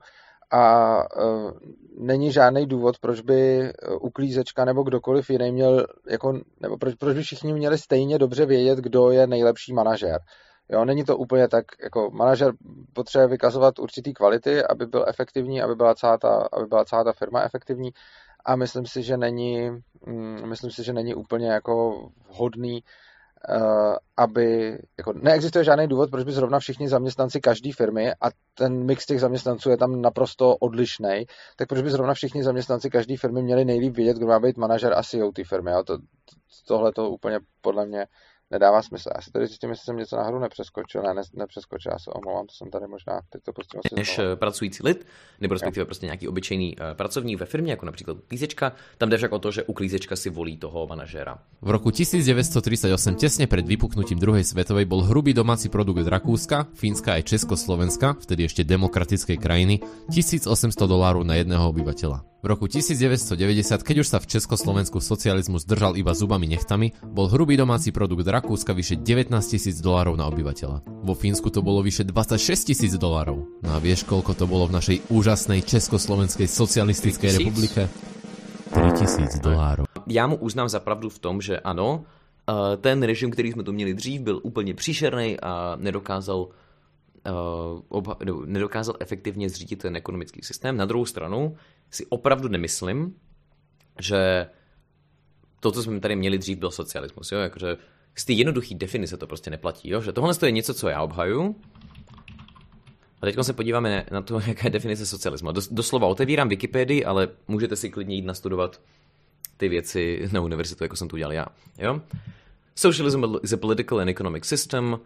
a 0.51 0.95
uh, 1.25 1.51
není 1.99 2.33
žádný 2.33 2.67
důvod, 2.67 2.99
proč 2.99 3.21
by 3.21 3.73
uklízečka 4.01 4.65
nebo 4.65 4.83
kdokoliv 4.83 5.31
jiný 5.31 5.53
měl, 5.53 5.87
jako, 6.11 6.33
nebo 6.61 6.79
proč, 6.79 6.95
proč 6.95 7.15
by 7.15 7.23
všichni 7.23 7.53
měli 7.53 7.79
stejně 7.79 8.19
dobře 8.19 8.47
vědět, 8.47 8.79
kdo 8.79 9.11
je 9.11 9.27
nejlepší 9.27 9.73
manažer. 9.73 10.21
Jo, 10.69 10.85
není 10.85 11.05
to 11.05 11.17
úplně 11.17 11.49
tak, 11.49 11.65
jako 11.83 12.11
manažer 12.11 12.53
potřebuje 12.93 13.29
vykazovat 13.29 13.79
určitý 13.79 14.15
kvality, 14.15 14.65
aby 14.65 14.87
byl 14.87 15.05
efektivní, 15.09 15.63
aby 15.63 15.75
byla 15.75 15.95
celá 15.95 16.19
ta, 16.19 16.49
aby 16.53 16.67
byla 16.67 16.85
celá 16.85 17.05
ta 17.05 17.13
firma 17.13 17.43
efektivní 17.43 17.91
a 18.45 18.57
myslím 18.57 18.87
si, 18.87 19.03
že 19.03 19.17
není, 19.17 19.71
mm, 20.07 20.49
myslím 20.49 20.71
si, 20.71 20.85
že 20.85 20.93
není 20.93 21.15
úplně 21.15 21.49
jako 21.49 22.07
vhodný, 22.29 22.83
uh, 23.49 23.97
aby, 24.17 24.79
jako 24.99 25.13
neexistuje 25.13 25.65
žádný 25.65 25.89
důvod, 25.89 26.11
proč 26.11 26.25
by 26.25 26.33
zrovna 26.33 26.59
všichni 26.59 26.89
zaměstnanci 26.89 27.41
každé 27.41 27.71
firmy 27.73 28.13
a 28.13 28.27
ten 28.55 28.85
mix 28.85 29.07
těch 29.07 29.21
zaměstnanců 29.21 29.71
je 29.71 29.77
tam 29.77 30.03
naprosto 30.03 30.57
odlišný, 30.57 31.25
tak 31.57 31.69
proč 31.69 31.83
by 31.83 31.91
zrovna 31.91 32.15
všichni 32.15 32.43
zaměstnanci 32.43 32.91
každé 32.91 33.17
firmy 33.17 33.43
měli 33.43 33.65
nejlíp 33.65 33.97
vědět, 33.97 34.17
kdo 34.17 34.27
má 34.27 34.41
být 34.41 34.57
manažer 34.57 34.93
a 34.93 35.03
CEO 35.03 35.33
té 35.33 35.45
firmy. 35.45 35.71
To, 35.87 35.99
tohle 36.69 36.93
to 36.93 37.11
úplně 37.11 37.39
podle 37.61 37.87
mě 37.87 38.07
nedává 38.53 38.83
smysl. 38.83 39.09
Já 39.17 39.21
si 39.23 39.31
tady 39.31 39.47
zjistím, 39.47 39.71
jestli 39.71 39.85
jsem 39.85 39.97
něco 39.97 40.17
nahoru 40.17 40.39
nepřeskočil. 40.39 41.03
Ne, 41.03 41.15
ne 41.15 41.23
nepřeskočil, 41.35 41.93
já 41.93 41.99
se 41.99 42.11
omlouvám, 42.11 42.47
to 42.47 42.55
jsem 42.55 42.71
tady 42.71 42.87
možná, 42.87 43.21
teď 43.31 43.43
to 43.43 43.53
asi 43.79 43.95
Než 43.95 44.15
znovu. 44.15 44.37
pracující 44.37 44.79
lid, 44.85 45.07
nebo 45.41 45.55
respektive 45.55 45.85
prostě 45.85 46.07
nějaký 46.07 46.29
obyčejný 46.29 46.77
uh, 46.77 46.85
pracovník 46.95 47.41
ve 47.41 47.47
firmě, 47.47 47.73
jako 47.73 47.87
například 47.87 48.17
klízečka, 48.29 48.73
tam 48.99 49.09
jde 49.09 49.17
však 49.17 49.33
o 49.33 49.39
to, 49.39 49.51
že 49.51 49.63
u 49.63 49.73
klízečka 49.73 50.17
si 50.17 50.31
volí 50.31 50.57
toho 50.59 50.87
manažera. 50.87 51.39
V 51.63 51.71
roku 51.71 51.91
1938, 51.91 53.15
tesne 53.15 53.47
pred 53.47 53.67
vypuknutím 53.67 54.19
druhej 54.19 54.45
svetovej, 54.45 54.85
bol 54.85 55.03
hrubý 55.03 55.33
domáci 55.35 55.69
produkt 55.69 56.07
Rakúska, 56.07 56.67
Fínska 56.75 57.17
aj 57.17 57.23
Československa, 57.23 58.15
vtedy 58.21 58.45
ešte 58.45 58.63
demokratickej 58.67 59.37
krajiny, 59.41 59.81
1800 60.13 60.49
dolárov 60.85 61.25
na 61.25 61.41
jedného 61.41 61.65
obyvateľa. 61.73 62.32
V 62.43 62.51
roku 62.51 62.67
1990, 62.67 63.39
keď 63.87 64.03
už 64.03 64.09
sa 64.11 64.19
v 64.19 64.27
Československu 64.27 64.99
socializmus 64.99 65.63
držal 65.63 65.95
iba 65.95 66.11
zubami 66.11 66.51
nechtami, 66.51 66.91
bol 67.07 67.31
hrubý 67.31 67.55
domáci 67.55 67.95
produkt 67.95 68.27
Rakúska 68.27 68.75
vyše 68.75 68.99
19 68.99 69.31
tisíc 69.47 69.79
dolárov 69.79 70.19
na 70.19 70.27
obyvateľa. 70.27 71.07
Vo 71.07 71.15
Fínsku 71.15 71.55
to 71.55 71.63
bolo 71.63 71.87
vyše 71.87 72.03
26 72.03 72.43
tisíc 72.67 72.99
dolárov. 72.99 73.47
No 73.63 73.69
a 73.71 73.79
vieš, 73.79 74.03
koľko 74.11 74.35
to 74.35 74.51
bolo 74.51 74.67
v 74.67 74.75
našej 74.75 75.07
úžasnej 75.07 75.63
Československej 75.63 76.51
socialistickej 76.51 77.31
republike? 77.47 77.87
3000 78.75 79.39
dolárov. 79.39 79.87
Já 80.11 80.27
mu 80.27 80.35
uznám 80.43 80.67
za 80.67 80.83
pravdu 80.83 81.15
v 81.15 81.19
tom, 81.23 81.39
že 81.39 81.63
ano, 81.63 82.03
eh, 82.03 82.77
ten 82.83 83.03
režim, 83.07 83.31
který 83.31 83.55
jsme 83.55 83.63
tu 83.63 83.71
měli 83.73 83.95
dřív, 83.95 84.21
byl 84.21 84.41
úplně 84.43 84.75
příšerný 84.75 85.39
a 85.39 85.79
nedokázal 85.79 86.51
uh, 87.31 88.47
nedokázal 88.47 88.95
efektivně 89.01 89.49
zřídit 89.49 89.83
ten 89.83 89.97
ekonomický 89.97 90.43
systém. 90.43 90.77
Na 90.77 90.85
druhou 90.85 91.07
stranu 91.07 91.57
si 91.93 92.07
opravdu 92.07 92.49
nemyslím, 92.49 93.15
že 94.01 94.47
to, 95.61 95.73
co 95.73 95.83
jsme 95.83 96.01
tady 96.01 96.17
měli 96.17 96.39
dřív, 96.39 96.59
byl 96.59 96.71
socialismus. 96.71 97.33
Jo? 97.33 97.39
Jakože 97.39 97.77
z 98.15 98.25
té 98.25 98.33
jednoduché 98.33 98.75
definice 98.75 99.17
to 99.17 99.27
prostě 99.27 99.51
neplatí. 99.51 99.91
Jo? 99.91 100.01
Že 100.01 100.13
tohle 100.13 100.35
je 100.45 100.51
něco, 100.51 100.75
co 100.75 100.89
já 100.89 101.03
obhaju. 101.03 101.57
A 103.23 103.27
teď 103.27 103.37
se 103.43 103.53
podíváme 103.53 104.07
na 104.11 104.23
to, 104.23 104.41
jaká 104.47 104.61
je 104.65 104.71
definice 104.71 105.07
socialismu. 105.07 105.53
Doslova 105.71 106.07
otevírám 106.07 106.49
Wikipedii, 106.49 107.05
ale 107.05 107.29
můžete 107.49 107.77
si 107.77 107.91
klidně 107.91 108.17
jít 108.17 108.25
nastudovat 108.25 108.81
ty 109.57 109.69
věci 109.69 110.29
na 110.33 110.41
univerzitu, 110.41 110.85
jako 110.85 110.97
jsem 110.97 111.09
to 111.09 111.17
udělal 111.17 111.33
já. 111.33 111.47
Jo? 111.79 112.01
Socialism 112.75 113.25
is 113.43 113.53
a 113.53 113.57
political 113.57 114.01
and 114.01 114.09
economic 114.09 114.45
system 114.45 114.99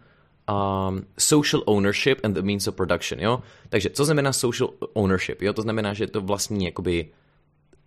um, 0.49 1.05
social 1.19 1.63
ownership 1.65 2.19
and 2.23 2.33
the 2.33 2.41
means 2.41 2.67
of 2.67 2.75
production, 2.75 3.19
jo? 3.19 3.43
Takže 3.69 3.89
co 3.89 4.05
znamená 4.05 4.33
social 4.33 4.69
ownership, 4.93 5.41
jo? 5.41 5.53
To 5.53 5.61
znamená, 5.61 5.93
že 5.93 6.07
to 6.07 6.21
vlastní 6.21 6.65
jakoby 6.65 7.11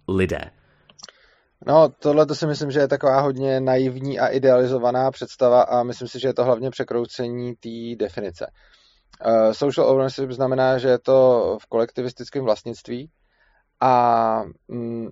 lidé. 0.08 0.40
No, 1.66 1.88
tohle 1.88 2.26
to 2.26 2.34
si 2.34 2.46
myslím, 2.46 2.70
že 2.70 2.80
je 2.80 2.88
taková 2.88 3.20
hodně 3.20 3.60
naivní 3.60 4.18
a 4.18 4.28
idealizovaná 4.28 5.10
představa 5.10 5.62
a 5.62 5.82
myslím 5.82 6.08
si, 6.08 6.20
že 6.20 6.28
je 6.28 6.34
to 6.34 6.44
hlavně 6.44 6.70
překroucení 6.70 7.54
té 7.54 7.96
definice. 7.96 8.46
Uh, 9.26 9.52
social 9.52 9.88
ownership 9.88 10.30
znamená, 10.30 10.78
že 10.78 10.88
je 10.88 10.98
to 10.98 11.58
v 11.62 11.66
kolektivistickém 11.66 12.44
vlastnictví 12.44 13.10
a 13.80 14.42
mm, 14.68 15.08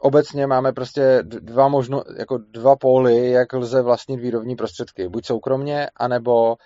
obecně 0.00 0.46
máme 0.46 0.72
prostě 0.72 1.22
dva 1.22 1.68
možno, 1.68 2.02
jako 2.18 2.38
dva 2.38 2.76
póly, 2.76 3.30
jak 3.30 3.52
lze 3.52 3.82
vlastnit 3.82 4.20
výrobní 4.20 4.56
prostředky. 4.56 5.08
Buď 5.08 5.26
soukromně, 5.26 5.88
anebo 5.96 6.56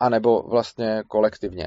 anebo 0.00 0.42
vlastně 0.42 1.02
kolektivně. 1.08 1.66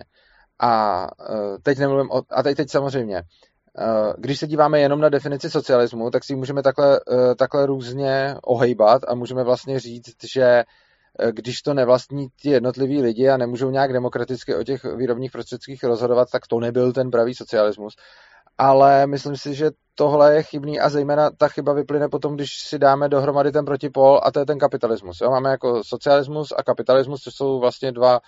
A 0.59 1.03
eh, 1.29 1.57
teď 1.63 1.77
nemluvím 1.77 2.11
o, 2.11 2.21
a 2.29 2.43
teď, 2.43 2.57
teď 2.57 2.69
samozřejmě, 2.69 3.17
eh, 3.17 4.13
když 4.17 4.39
se 4.39 4.47
díváme 4.47 4.79
jenom 4.79 4.99
na 5.01 5.09
definici 5.09 5.49
socialismu, 5.49 6.11
tak 6.11 6.23
si 6.23 6.35
můžeme 6.35 6.63
takhle, 6.63 6.99
takhle 7.37 7.65
různě 7.65 8.35
ohejbat 8.43 9.01
a 9.07 9.15
můžeme 9.15 9.43
vlastně 9.43 9.79
říct, 9.79 10.15
že 10.33 10.63
když 11.31 11.61
to 11.61 11.73
nevlastní 11.73 12.27
ti 12.41 12.49
jednotliví 12.49 13.01
lidi 13.01 13.29
a 13.29 13.37
nemůžou 13.37 13.69
nějak 13.69 13.93
demokraticky 13.93 14.55
o 14.55 14.63
těch 14.63 14.83
výrobních 14.83 15.31
prostředcích 15.31 15.83
rozhodovat, 15.83 16.27
tak 16.31 16.47
to 16.47 16.59
nebyl 16.59 16.93
ten 16.93 17.11
pravý 17.11 17.35
socialismus 17.35 17.95
ale 18.57 19.07
myslím 19.07 19.37
si, 19.37 19.55
že 19.55 19.71
tohle 19.95 20.35
je 20.35 20.43
chybný 20.43 20.79
a 20.79 20.89
zejména 20.89 21.29
ta 21.31 21.47
chyba 21.47 21.73
vyplyne 21.73 22.09
potom, 22.09 22.35
když 22.35 22.49
si 22.59 22.79
dáme 22.79 23.09
dohromady 23.09 23.51
ten 23.51 23.65
protipol 23.65 24.19
a 24.23 24.31
to 24.31 24.39
je 24.39 24.45
ten 24.45 24.59
kapitalismus. 24.59 25.21
Jo? 25.21 25.29
Máme 25.29 25.49
jako 25.49 25.83
socialismus 25.83 26.53
a 26.57 26.63
kapitalismus, 26.63 27.21
což 27.21 27.33
jsou 27.35 27.59
vlastně 27.59 27.91
dva 27.91 28.19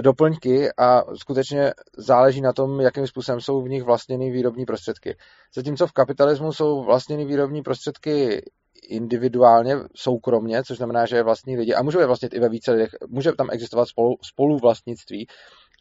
doplňky 0.00 0.68
a 0.78 1.02
skutečně 1.14 1.72
záleží 1.98 2.40
na 2.40 2.52
tom, 2.52 2.80
jakým 2.80 3.06
způsobem 3.06 3.40
jsou 3.40 3.62
v 3.62 3.68
nich 3.68 3.82
vlastněny 3.82 4.30
výrobní 4.30 4.64
prostředky. 4.64 5.16
Zatímco 5.54 5.86
v 5.86 5.92
kapitalismu 5.92 6.52
jsou 6.52 6.84
vlastněny 6.84 7.24
výrobní 7.24 7.62
prostředky 7.62 8.42
individuálně, 8.88 9.76
soukromně, 9.96 10.64
což 10.64 10.76
znamená, 10.76 11.06
že 11.06 11.16
je 11.16 11.22
vlastní 11.22 11.56
lidi 11.56 11.74
a 11.74 11.82
můžou 11.82 12.00
je 12.00 12.06
vlastnit 12.06 12.34
i 12.34 12.40
ve 12.40 12.48
více 12.48 12.72
lidech, 12.72 12.90
může 13.08 13.32
tam 13.32 13.48
existovat 13.50 13.88
spolu, 13.88 14.16
spoluvlastnictví, 14.22 15.26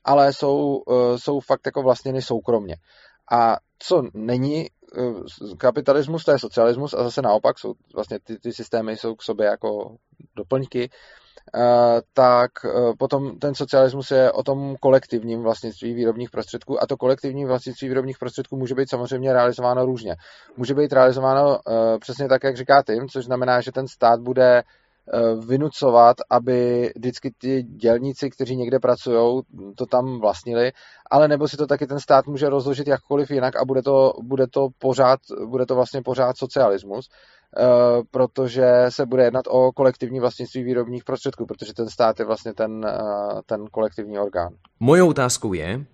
ale 0.04 0.34
jsou, 0.34 0.82
eh, 0.91 1.17
jsou 1.19 1.39
fakt 1.39 1.65
jako 1.65 1.82
vlastněny 1.82 2.21
soukromně. 2.21 2.76
A 3.32 3.58
co 3.79 4.03
není 4.13 4.67
eh, 4.97 5.01
kapitalismus, 5.57 6.23
to 6.23 6.31
je 6.31 6.39
socialismus 6.39 6.93
a 6.93 7.03
zase 7.03 7.21
naopak 7.21 7.59
jsou 7.59 7.73
vlastně 7.95 8.19
ty, 8.19 8.39
ty 8.39 8.53
systémy 8.53 8.97
jsou 8.97 9.15
k 9.15 9.23
sobě 9.23 9.45
jako 9.45 9.95
doplňky, 10.35 10.89
eh, 11.55 12.01
tak 12.13 12.51
eh, 12.65 12.93
potom 12.99 13.39
ten 13.39 13.55
socialismus 13.55 14.11
je 14.11 14.31
o 14.31 14.43
tom 14.43 14.75
kolektivním 14.79 15.43
vlastnictví 15.43 15.93
výrobních 15.93 16.29
prostředků 16.29 16.83
a 16.83 16.87
to 16.87 16.97
kolektivní 16.97 17.45
vlastnictví 17.45 17.87
výrobních 17.87 18.17
prostředků 18.17 18.57
může 18.57 18.75
být 18.75 18.89
samozřejmě 18.89 19.33
realizováno 19.33 19.85
různě. 19.85 20.15
Může 20.57 20.73
být 20.73 20.93
realizováno 20.93 21.59
přesně 21.99 22.27
tak, 22.27 22.43
jak 22.43 22.57
říká 22.57 22.83
Tim, 22.83 23.07
což 23.09 23.25
znamená, 23.25 23.61
že 23.61 23.71
ten 23.71 23.87
stát 23.87 24.19
bude 24.19 24.63
vynucovat, 25.48 26.17
aby 26.30 26.91
vždycky 26.96 27.34
ty 27.38 27.63
dělníci, 27.63 28.30
kteří 28.30 28.56
někde 28.56 28.80
pracují, 28.80 29.41
to 29.76 29.86
tam 29.86 30.20
vlastnili, 30.20 30.72
ale 31.12 31.28
nebo 31.28 31.48
si 31.48 31.58
to 31.58 31.67
taky 31.67 31.88
ten 31.88 32.00
stát 32.00 32.28
může 32.28 32.50
rozložit 32.50 32.88
jakkoliv 32.88 33.32
jinak 33.32 33.56
a 33.56 33.65
bude 33.65 33.82
to, 33.82 34.13
bude 34.22 34.48
to, 34.48 34.67
pořád, 34.80 35.20
bude 35.46 35.65
to 35.65 35.76
vlastně 35.76 36.02
pořád 36.02 36.38
socialismus, 36.38 37.10
eh, 37.10 37.63
protože 38.12 38.86
se 38.89 39.06
bude 39.06 39.24
jednat 39.24 39.46
o 39.48 39.72
kolektivní 39.72 40.20
vlastnictví 40.20 40.63
výrobních 40.63 41.04
prostředků, 41.04 41.46
protože 41.46 41.74
ten 41.74 41.89
stát 41.89 42.20
je 42.20 42.26
vlastně 42.26 42.54
ten, 42.54 42.86
eh, 42.86 43.41
ten 43.46 43.65
kolektivní 43.72 44.20
orgán. 44.20 44.54
Mojou 44.80 45.10
otázkou 45.10 45.54
je, 45.54 45.86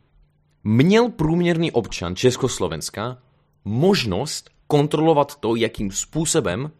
měl 0.63 1.09
průměrný 1.09 1.71
občan 1.71 2.15
Československa 2.15 3.17
možnost 3.65 4.49
kontrolovat 4.67 5.35
to, 5.35 5.55
jakým 5.55 5.91
způsobem 5.91 6.71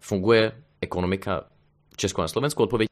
funguje 0.00 0.52
ekonomika 0.80 1.44
v 1.92 1.96
Česku 1.96 2.22
a 2.22 2.28
Slovensku? 2.28 2.62
Odpověď 2.62 2.88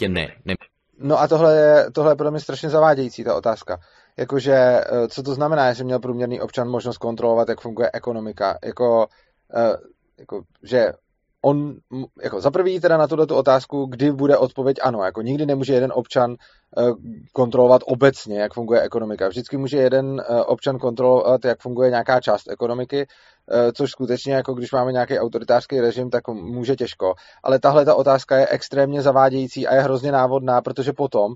je 0.00 0.08
ne. 0.08 0.28
ne. 0.44 0.54
No 0.98 1.20
a 1.20 1.28
tohle 1.28 1.56
je, 1.56 1.90
tohle 1.90 2.12
je 2.12 2.16
pro 2.16 2.30
mě 2.30 2.40
strašně 2.40 2.70
zavádějící, 2.70 3.24
ta 3.24 3.34
otázka. 3.34 3.78
Jakože, 4.18 4.54
eh, 4.54 5.08
co 5.08 5.22
to 5.22 5.34
znamená, 5.34 5.72
že 5.72 5.84
měl 5.84 5.98
průměrný 5.98 6.40
občan 6.40 6.68
možnost 6.68 6.98
kontrolovat, 6.98 7.48
jak 7.48 7.60
funguje 7.60 7.90
ekonomika? 7.92 8.58
Jako, 8.64 9.06
eh, 9.56 9.76
jako 10.18 10.42
že 10.62 10.92
on, 11.42 11.74
jako 12.22 12.40
za 12.40 12.50
prvý 12.50 12.80
teda 12.80 12.96
na 12.96 13.06
tuto 13.06 13.36
otázku, 13.36 13.86
kdy 13.86 14.12
bude 14.12 14.36
odpověď 14.36 14.76
ano, 14.82 15.04
jako 15.04 15.22
nikdy 15.22 15.46
nemůže 15.46 15.74
jeden 15.74 15.92
občan 15.94 16.34
eh, 16.78 16.82
kontrolovat 17.32 17.82
obecně, 17.84 18.40
jak 18.40 18.54
funguje 18.54 18.80
ekonomika. 18.80 19.28
Vždycky 19.28 19.56
může 19.56 19.76
jeden 19.76 20.22
občan 20.46 20.78
kontrolovat, 20.78 21.44
jak 21.44 21.60
funguje 21.60 21.90
nějaká 21.90 22.20
část 22.20 22.50
ekonomiky, 22.50 23.06
což 23.72 23.90
skutečně, 23.90 24.34
jako 24.34 24.54
když 24.54 24.72
máme 24.72 24.92
nějaký 24.92 25.18
autoritářský 25.18 25.80
režim, 25.80 26.10
tak 26.10 26.28
může 26.28 26.76
těžko. 26.76 27.14
Ale 27.42 27.58
tahle 27.58 27.84
ta 27.84 27.94
otázka 27.94 28.36
je 28.36 28.48
extrémně 28.48 29.02
zavádějící 29.02 29.66
a 29.66 29.74
je 29.74 29.80
hrozně 29.80 30.12
návodná, 30.12 30.62
protože 30.62 30.92
potom, 30.92 31.34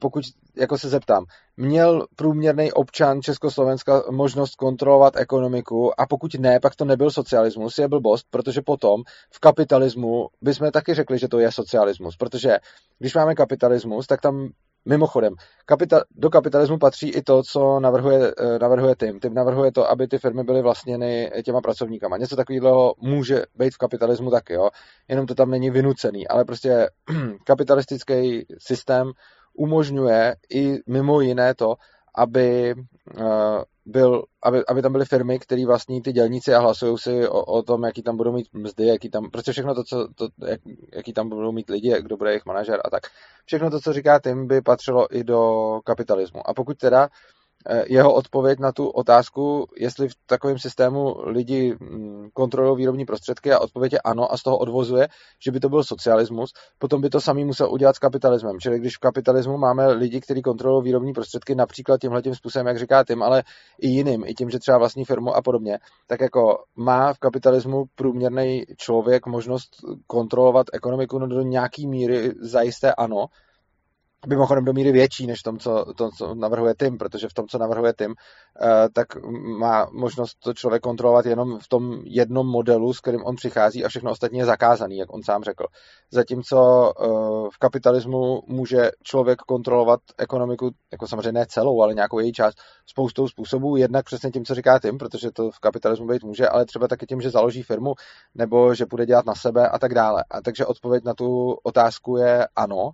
pokud 0.00 0.24
jako 0.56 0.78
se 0.78 0.88
zeptám, 0.88 1.24
měl 1.56 2.06
průměrný 2.16 2.72
občan 2.72 3.22
Československa 3.22 4.02
možnost 4.10 4.54
kontrolovat 4.54 5.16
ekonomiku 5.16 6.00
a 6.00 6.06
pokud 6.06 6.34
ne, 6.34 6.60
pak 6.60 6.76
to 6.76 6.84
nebyl 6.84 7.10
socialismus, 7.10 7.78
je 7.78 7.88
blbost, 7.88 8.26
protože 8.30 8.62
potom 8.62 9.02
v 9.30 9.40
kapitalismu 9.40 10.28
bychom 10.42 10.70
taky 10.70 10.94
řekli, 10.94 11.18
že 11.18 11.28
to 11.28 11.38
je 11.38 11.52
socialismus, 11.52 12.16
protože 12.16 12.56
když 12.98 13.14
máme 13.14 13.34
kapitalismus, 13.34 14.06
tak 14.06 14.20
tam 14.20 14.48
Mimochodem, 14.88 15.34
kapital, 15.64 16.02
do 16.10 16.30
kapitalismu 16.30 16.78
patří 16.78 17.10
i 17.10 17.22
to, 17.22 17.42
co 17.42 17.80
navrhuje, 17.80 18.34
eh, 18.38 18.58
navrhuje 18.58 18.94
Tim. 18.96 19.20
Tim 19.20 19.34
navrhuje 19.34 19.72
to, 19.72 19.90
aby 19.90 20.08
ty 20.08 20.18
firmy 20.18 20.44
byly 20.44 20.62
vlastněny 20.62 21.30
těma 21.44 21.60
pracovníkama. 21.60 22.16
Něco 22.16 22.36
takového 22.36 22.94
může 22.98 23.42
být 23.54 23.74
v 23.74 23.78
kapitalismu 23.78 24.30
taky, 24.30 24.52
jo? 24.52 24.68
jenom 25.08 25.26
to 25.26 25.34
tam 25.34 25.50
není 25.50 25.70
vynucený, 25.70 26.28
ale 26.28 26.44
prostě 26.44 26.88
kapitalistický 27.44 28.46
systém 28.58 29.10
umožňuje 29.54 30.36
i 30.54 30.78
mimo 30.86 31.20
jiné 31.20 31.54
to, 31.54 31.74
aby, 32.16 32.74
uh, 33.20 33.62
byl, 33.86 34.24
aby, 34.42 34.66
aby 34.68 34.82
tam 34.82 34.92
byly 34.92 35.04
firmy, 35.04 35.38
které 35.38 35.66
vlastní 35.66 36.02
ty 36.02 36.12
dělníci 36.12 36.54
a 36.54 36.60
hlasují 36.60 36.98
si 36.98 37.28
o, 37.28 37.44
o 37.44 37.62
tom, 37.62 37.84
jaký 37.84 38.02
tam 38.02 38.16
budou 38.16 38.32
mít 38.32 38.46
mzdy, 38.52 38.86
jaký 38.86 39.10
tam, 39.10 39.30
prostě 39.30 39.52
všechno 39.52 39.74
to, 39.74 39.84
co, 39.84 40.08
to, 40.14 40.28
jak, 40.46 40.60
jaký 40.92 41.12
tam 41.12 41.28
budou 41.28 41.52
mít 41.52 41.70
lidi, 41.70 41.94
kdo 42.00 42.16
bude 42.16 42.30
jejich 42.30 42.46
manažer 42.46 42.80
a 42.84 42.90
tak. 42.90 43.02
Všechno 43.44 43.70
to, 43.70 43.80
co 43.80 43.92
říká 43.92 44.20
Tim, 44.20 44.46
by 44.46 44.60
patřilo 44.60 45.16
i 45.16 45.24
do 45.24 45.40
kapitalismu. 45.84 46.48
A 46.48 46.54
pokud 46.54 46.78
teda 46.78 47.08
Eh, 47.08 47.10
jeho 47.86 48.14
odpověď 48.14 48.58
na 48.58 48.72
tu 48.72 48.88
otázku, 48.88 49.66
jestli 49.76 50.08
v 50.08 50.12
takovém 50.26 50.58
systému 50.58 51.14
lidi 51.24 51.76
mm, 51.80 52.28
kontrolují 52.32 52.76
výrobní 52.76 53.04
prostředky 53.04 53.52
a 53.52 53.58
odpověď 53.58 53.92
je 53.92 54.00
ano 54.00 54.32
a 54.32 54.36
z 54.36 54.42
toho 54.42 54.58
odvozuje, 54.58 55.08
že 55.44 55.50
by 55.50 55.60
to 55.60 55.68
byl 55.68 55.84
socialismus, 55.84 56.52
potom 56.78 57.00
by 57.00 57.10
to 57.10 57.20
samý 57.20 57.44
musel 57.44 57.72
udělat 57.72 57.96
s 57.96 57.98
kapitalismem. 57.98 58.60
Čili 58.60 58.78
když 58.78 58.96
v 58.96 59.00
kapitalismu 59.00 59.58
máme 59.58 59.92
lidi, 59.92 60.20
kteří 60.20 60.42
kontrolují 60.42 60.84
výrobní 60.84 61.12
prostředky 61.12 61.54
například 61.54 62.00
tímhle 62.00 62.22
tím 62.22 62.34
způsobem, 62.34 62.66
jak 62.66 62.78
říká 62.78 63.04
Tim, 63.04 63.22
ale 63.22 63.42
i 63.80 63.88
jiným, 63.88 64.24
i 64.26 64.34
tím, 64.34 64.50
že 64.50 64.58
třeba 64.58 64.78
vlastní 64.78 65.04
firmu 65.04 65.34
a 65.34 65.42
podobně, 65.42 65.78
tak 66.06 66.20
jako 66.20 66.64
má 66.76 67.12
v 67.12 67.18
kapitalismu 67.18 67.84
průměrný 67.94 68.64
člověk 68.76 69.26
možnost 69.26 69.70
kontrolovat 70.06 70.66
ekonomiku 70.72 71.18
no 71.18 71.26
do 71.26 71.42
nějaký 71.42 71.86
míry 71.86 72.32
zajisté 72.40 72.94
ano, 72.94 73.26
mimochodem 74.26 74.64
do 74.64 74.72
míry 74.72 74.92
větší 74.92 75.26
než 75.26 75.42
tom, 75.42 75.58
co, 75.58 75.84
to, 75.96 76.10
co 76.18 76.34
navrhuje 76.34 76.74
Tim, 76.78 76.98
protože 76.98 77.28
v 77.28 77.34
tom, 77.34 77.46
co 77.48 77.58
navrhuje 77.58 77.94
Tim, 77.98 78.14
eh, 78.62 78.88
tak 78.92 79.06
má 79.58 79.86
možnost 79.92 80.36
to 80.44 80.54
člověk 80.54 80.82
kontrolovat 80.82 81.26
jenom 81.26 81.58
v 81.58 81.68
tom 81.68 82.00
jednom 82.04 82.46
modelu, 82.46 82.92
s 82.92 83.00
kterým 83.00 83.24
on 83.24 83.36
přichází 83.36 83.84
a 83.84 83.88
všechno 83.88 84.10
ostatní 84.10 84.38
je 84.38 84.44
zakázaný, 84.44 84.96
jak 84.96 85.12
on 85.14 85.22
sám 85.22 85.42
řekl. 85.42 85.66
Zatímco 86.10 86.92
eh, 87.00 87.04
v 87.54 87.58
kapitalismu 87.58 88.42
může 88.46 88.90
člověk 89.02 89.38
kontrolovat 89.38 90.00
ekonomiku, 90.18 90.70
jako 90.92 91.06
samozřejmě 91.06 91.32
ne 91.32 91.46
celou, 91.46 91.82
ale 91.82 91.94
nějakou 91.94 92.18
její 92.18 92.32
část, 92.32 92.58
spoustou 92.86 93.28
způsobů, 93.28 93.76
jednak 93.76 94.04
přesně 94.04 94.30
tím, 94.30 94.44
co 94.44 94.54
říká 94.54 94.78
Tim, 94.78 94.98
protože 94.98 95.30
to 95.30 95.50
v 95.50 95.58
kapitalismu 95.58 96.06
být 96.06 96.24
může, 96.24 96.48
ale 96.48 96.64
třeba 96.64 96.88
taky 96.88 97.06
tím, 97.06 97.20
že 97.20 97.30
založí 97.30 97.62
firmu, 97.62 97.94
nebo 98.34 98.74
že 98.74 98.86
bude 98.86 99.06
dělat 99.06 99.26
na 99.26 99.34
sebe 99.34 99.68
a 99.68 99.78
tak 99.78 99.94
dále. 99.94 100.24
A 100.30 100.42
takže 100.42 100.66
odpověď 100.66 101.04
na 101.04 101.14
tu 101.14 101.56
otázku 101.62 102.16
je 102.16 102.48
ano, 102.56 102.90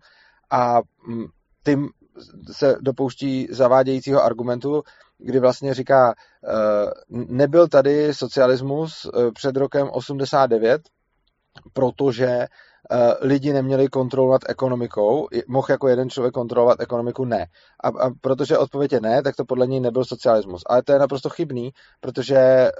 a 0.52 0.80
mm, 1.06 1.26
tím 1.64 1.88
se 2.52 2.76
dopouští 2.80 3.48
zavádějícího 3.50 4.22
argumentu, 4.22 4.82
kdy 5.18 5.40
vlastně 5.40 5.74
říká, 5.74 6.14
eh, 6.14 6.90
nebyl 7.10 7.68
tady 7.68 8.14
socialismus 8.14 9.06
eh, 9.06 9.30
před 9.32 9.56
rokem 9.56 9.88
89, 9.90 10.82
protože 11.72 12.26
eh, 12.26 12.46
lidi 13.20 13.52
neměli 13.52 13.88
kontrolovat 13.88 14.42
ekonomikou, 14.48 15.28
mohl 15.48 15.66
jako 15.70 15.88
jeden 15.88 16.10
člověk 16.10 16.34
kontrolovat 16.34 16.80
ekonomiku, 16.80 17.24
ne. 17.24 17.46
A, 17.84 17.88
a 17.88 18.10
protože 18.20 18.58
odpověď 18.58 18.92
je 18.92 19.00
ne, 19.00 19.22
tak 19.22 19.36
to 19.36 19.44
podle 19.44 19.66
něj 19.66 19.80
nebyl 19.80 20.04
socialismus. 20.04 20.62
Ale 20.66 20.82
to 20.82 20.92
je 20.92 20.98
naprosto 20.98 21.28
chybný, 21.28 21.70
protože 22.00 22.70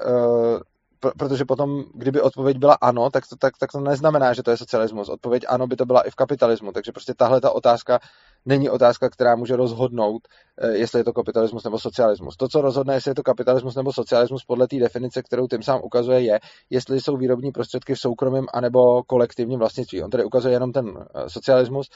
protože 1.19 1.45
potom, 1.45 1.85
kdyby 1.95 2.21
odpověď 2.21 2.59
byla 2.59 2.75
ano, 2.81 3.11
tak 3.11 3.25
to, 3.27 3.37
tak, 3.37 3.59
tak 3.59 3.73
to 3.73 3.81
neznamená, 3.81 4.33
že 4.33 4.43
to 4.43 4.51
je 4.51 4.57
socialismus. 4.57 5.09
Odpověď 5.09 5.45
ano 5.49 5.67
by 5.67 5.77
to 5.77 5.87
byla 5.87 6.01
i 6.01 6.11
v 6.11 6.15
kapitalismu. 6.15 6.73
Takže 6.73 6.93
prostě 6.93 7.15
tahle 7.15 7.41
ta 7.41 7.51
otázka 7.51 8.01
není 8.47 8.71
otázka, 8.71 9.11
která 9.11 9.37
může 9.37 9.57
rozhodnout, 9.57 10.29
eh, 10.59 10.77
jestli 10.77 11.01
je 11.01 11.05
to 11.05 11.12
kapitalismus 11.12 11.65
nebo 11.65 11.79
socialismus. 11.79 12.37
To, 12.37 12.49
co 12.49 12.61
rozhodne, 12.61 12.95
jestli 12.95 13.11
je 13.11 13.15
to 13.15 13.23
kapitalismus 13.23 13.75
nebo 13.75 13.93
socialismus 13.93 14.45
podle 14.45 14.69
té 14.69 14.77
definice, 14.77 15.23
kterou 15.23 15.47
tím 15.47 15.62
sám 15.62 15.81
ukazuje, 15.85 16.21
je, 16.21 16.41
jestli 16.71 17.01
jsou 17.01 17.17
výrobní 17.17 17.53
prostředky 17.53 17.95
v 17.95 17.99
soukromém 17.99 18.45
anebo 18.55 19.03
kolektivním 19.03 19.59
vlastnictví. 19.59 20.03
On 20.03 20.11
tady 20.11 20.25
ukazuje 20.25 20.55
jenom 20.55 20.73
ten 20.73 20.87
eh, 20.87 21.29
socialismus, 21.29 21.87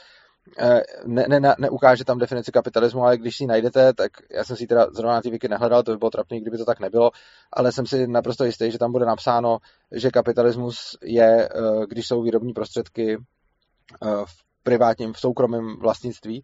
ne, 1.05 1.25
ne, 1.27 1.55
neukáže 1.59 2.05
tam 2.05 2.17
definici 2.17 2.51
kapitalismu, 2.51 3.03
ale 3.03 3.17
když 3.17 3.37
si 3.37 3.43
ji 3.43 3.47
najdete, 3.47 3.93
tak 3.93 4.11
já 4.31 4.43
jsem 4.43 4.55
si 4.55 4.63
ji 4.63 4.67
teda 4.67 4.87
zrovna 4.91 5.13
na 5.13 5.21
ty 5.21 5.47
nehledal, 5.49 5.83
to 5.83 5.91
by 5.91 5.97
bylo 5.97 6.11
trapný, 6.11 6.41
kdyby 6.41 6.57
to 6.57 6.65
tak 6.65 6.79
nebylo, 6.79 7.11
ale 7.53 7.71
jsem 7.71 7.85
si 7.85 8.07
naprosto 8.07 8.45
jistý, 8.45 8.71
že 8.71 8.77
tam 8.77 8.91
bude 8.91 9.05
napsáno, 9.05 9.57
že 9.91 10.11
kapitalismus 10.11 10.97
je, 11.03 11.49
eh, 11.49 11.85
když 11.87 12.07
jsou 12.07 12.21
výrobní 12.21 12.53
prostředky 12.53 13.17
eh, 13.17 14.07
v 14.25 14.63
privátním, 14.63 15.13
v 15.13 15.19
soukromém 15.19 15.75
vlastnictví. 15.79 16.43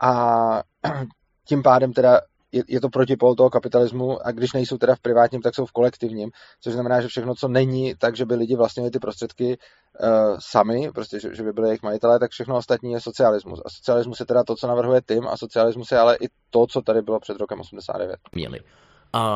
A 0.00 0.62
tím 1.44 1.62
pádem 1.62 1.92
teda 1.92 2.20
je, 2.52 2.62
je 2.68 2.80
to 2.80 2.88
protipol 2.88 3.34
toho 3.34 3.50
kapitalismu 3.50 4.26
a 4.26 4.32
když 4.32 4.52
nejsou 4.52 4.78
teda 4.78 4.94
v 4.94 5.00
privátním, 5.00 5.42
tak 5.42 5.54
jsou 5.54 5.66
v 5.66 5.72
kolektivním, 5.72 6.30
což 6.60 6.72
znamená, 6.72 7.00
že 7.00 7.08
všechno, 7.08 7.34
co 7.34 7.48
není, 7.48 7.94
tak, 7.98 8.16
že 8.16 8.26
by 8.26 8.34
lidi 8.34 8.56
vlastnili 8.56 8.90
ty 8.90 8.98
prostředky 8.98 9.58
uh, 9.58 10.36
sami, 10.38 10.90
prostě, 10.94 11.20
že, 11.20 11.34
že 11.34 11.42
by 11.42 11.52
byli 11.52 11.68
jejich 11.68 11.82
majitelé, 11.82 12.18
tak 12.18 12.30
všechno 12.30 12.56
ostatní 12.56 12.92
je 12.92 13.00
socialismus. 13.00 13.60
A 13.64 13.70
socialismus 13.70 14.20
je 14.20 14.26
teda 14.26 14.44
to, 14.44 14.56
co 14.56 14.66
navrhuje 14.66 15.00
Tim 15.08 15.28
a 15.28 15.36
socialismus 15.36 15.92
je 15.92 15.98
ale 15.98 16.16
i 16.16 16.28
to, 16.50 16.66
co 16.66 16.82
tady 16.82 17.02
bylo 17.02 17.20
před 17.20 17.36
rokem 17.36 17.60
89. 17.60 18.16
Měli. 18.32 18.60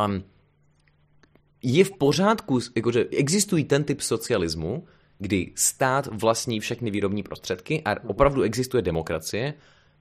Um, 0.04 0.24
je 1.62 1.84
v 1.84 1.92
pořádku, 1.92 2.58
jakože 2.76 3.06
existují 3.18 3.64
ten 3.64 3.84
typ 3.84 4.00
socialismu, 4.00 4.84
kdy 5.18 5.52
stát 5.56 6.06
vlastní 6.06 6.60
všechny 6.60 6.90
výrobní 6.90 7.22
prostředky 7.22 7.82
a 7.84 8.08
opravdu 8.08 8.42
existuje 8.42 8.82
demokracie, 8.82 9.54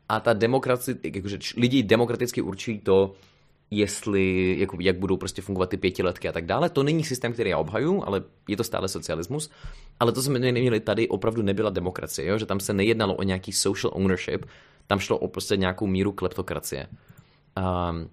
a 0.09 0.19
ta 0.19 0.33
demokracie, 0.33 0.97
jakože 1.03 1.37
lidi 1.57 1.83
demokraticky 1.83 2.41
určují 2.41 2.79
to, 2.79 3.15
jestli, 3.71 4.55
jako, 4.59 4.77
jak 4.79 4.99
budou 4.99 5.17
prostě 5.17 5.41
fungovat 5.41 5.69
ty 5.69 5.77
pětiletky 5.77 6.29
a 6.29 6.31
tak 6.31 6.45
dále. 6.45 6.69
To 6.69 6.83
není 6.83 7.03
systém, 7.03 7.33
který 7.33 7.49
já 7.49 7.57
obhaju, 7.57 8.03
ale 8.05 8.23
je 8.47 8.57
to 8.57 8.63
stále 8.63 8.87
socialismus. 8.87 9.49
Ale 9.99 10.11
to, 10.11 10.15
co 10.15 10.23
jsme 10.23 10.39
měli 10.39 10.79
tady, 10.79 11.07
opravdu 11.07 11.41
nebyla 11.41 11.69
demokracie, 11.69 12.27
jo? 12.27 12.37
že 12.37 12.45
tam 12.45 12.59
se 12.59 12.73
nejednalo 12.73 13.15
o 13.15 13.23
nějaký 13.23 13.51
social 13.51 13.91
ownership, 13.95 14.45
tam 14.87 14.99
šlo 14.99 15.17
o 15.17 15.27
prostě 15.27 15.57
nějakou 15.57 15.87
míru 15.87 16.11
kleptokracie. 16.11 16.87
Um, 17.57 18.09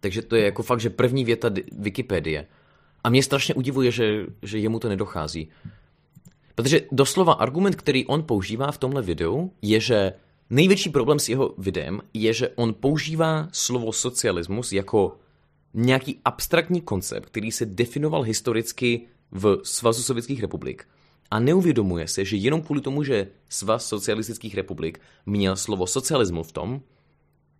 takže 0.00 0.22
to 0.22 0.36
je 0.36 0.44
jako 0.44 0.62
fakt, 0.62 0.80
že 0.80 0.90
první 0.90 1.24
věta 1.24 1.50
Wikipedie. 1.78 2.46
A 3.04 3.10
mě 3.10 3.22
strašně 3.22 3.54
udivuje, 3.54 3.90
že, 3.90 4.26
že 4.42 4.58
jemu 4.58 4.78
to 4.78 4.88
nedochází. 4.88 5.48
Protože 6.54 6.80
doslova 6.92 7.32
argument, 7.32 7.76
který 7.76 8.06
on 8.06 8.22
používá 8.22 8.72
v 8.72 8.78
tomhle 8.78 9.02
videu, 9.02 9.52
je, 9.62 9.80
že 9.80 10.12
Největší 10.50 10.90
problém 10.90 11.18
s 11.18 11.28
jeho 11.28 11.54
videem 11.58 12.00
je, 12.14 12.32
že 12.32 12.48
on 12.48 12.74
používá 12.74 13.48
slovo 13.52 13.92
socialismus 13.92 14.72
jako 14.72 15.18
nějaký 15.74 16.20
abstraktní 16.24 16.80
koncept, 16.80 17.26
který 17.26 17.52
se 17.52 17.66
definoval 17.66 18.22
historicky 18.22 19.06
v 19.32 19.58
Svazu 19.62 20.02
sovětských 20.02 20.40
republik 20.40 20.88
a 21.30 21.40
neuvědomuje 21.40 22.08
se, 22.08 22.24
že 22.24 22.36
jenom 22.36 22.62
kvůli 22.62 22.80
tomu, 22.80 23.02
že 23.02 23.28
Svaz 23.48 23.86
socialistických 23.86 24.54
republik 24.54 25.00
měl 25.26 25.56
slovo 25.56 25.86
socialismus 25.86 26.48
v 26.48 26.52
tom, 26.52 26.80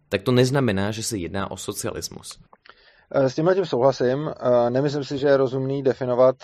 tak 0.09 0.23
to 0.23 0.33
neznamená, 0.33 0.91
že 0.91 1.03
se 1.03 1.19
jedná 1.19 1.51
o 1.51 1.57
socialismus. 1.57 2.39
S 3.11 3.35
tímhle 3.35 3.55
tím 3.55 3.67
souhlasím. 3.67 4.31
Nemyslím 4.69 5.05
si, 5.05 5.19
že 5.19 5.27
je 5.27 5.37
rozumný 5.37 5.83
definovat 5.83 6.37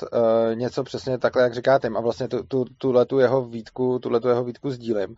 něco 0.55 0.85
přesně 0.85 1.19
takhle, 1.19 1.43
jak 1.43 1.55
říká 1.55 1.79
Tim. 1.79 1.97
A 1.97 2.01
vlastně 2.01 2.29
tu, 2.29 2.43
tu, 2.43 2.65
tuhletu 2.79 3.19
jeho 3.19 3.45
výtku, 3.45 3.99
tuhletu 3.99 4.29
jeho 4.29 4.45
výtku 4.45 4.71
sdílím 4.71 5.17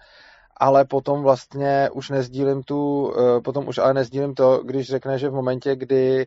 ale 0.56 0.84
potom 0.84 1.22
vlastně 1.22 1.90
už 1.92 2.10
nezdílím 2.10 2.62
tu, 2.62 3.12
eh, 3.16 3.40
potom 3.40 3.68
už 3.68 3.78
ale 3.78 3.94
nezdílím 3.94 4.34
to, 4.34 4.58
když 4.64 4.86
řekne, 4.86 5.18
že 5.18 5.28
v 5.28 5.34
momentě, 5.34 5.76
kdy 5.76 6.26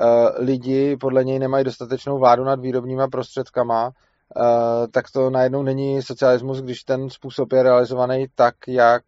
eh, 0.00 0.04
lidi 0.42 0.96
podle 0.96 1.24
něj 1.24 1.38
nemají 1.38 1.64
dostatečnou 1.64 2.18
vládu 2.18 2.44
nad 2.44 2.60
výrobníma 2.60 3.08
prostředkama, 3.08 3.90
eh, 3.90 4.88
tak 4.88 5.04
to 5.10 5.30
najednou 5.30 5.62
není 5.62 6.02
socialismus, 6.02 6.60
když 6.60 6.82
ten 6.82 7.10
způsob 7.10 7.52
je 7.52 7.62
realizovaný 7.62 8.26
tak, 8.34 8.54
jak, 8.68 9.02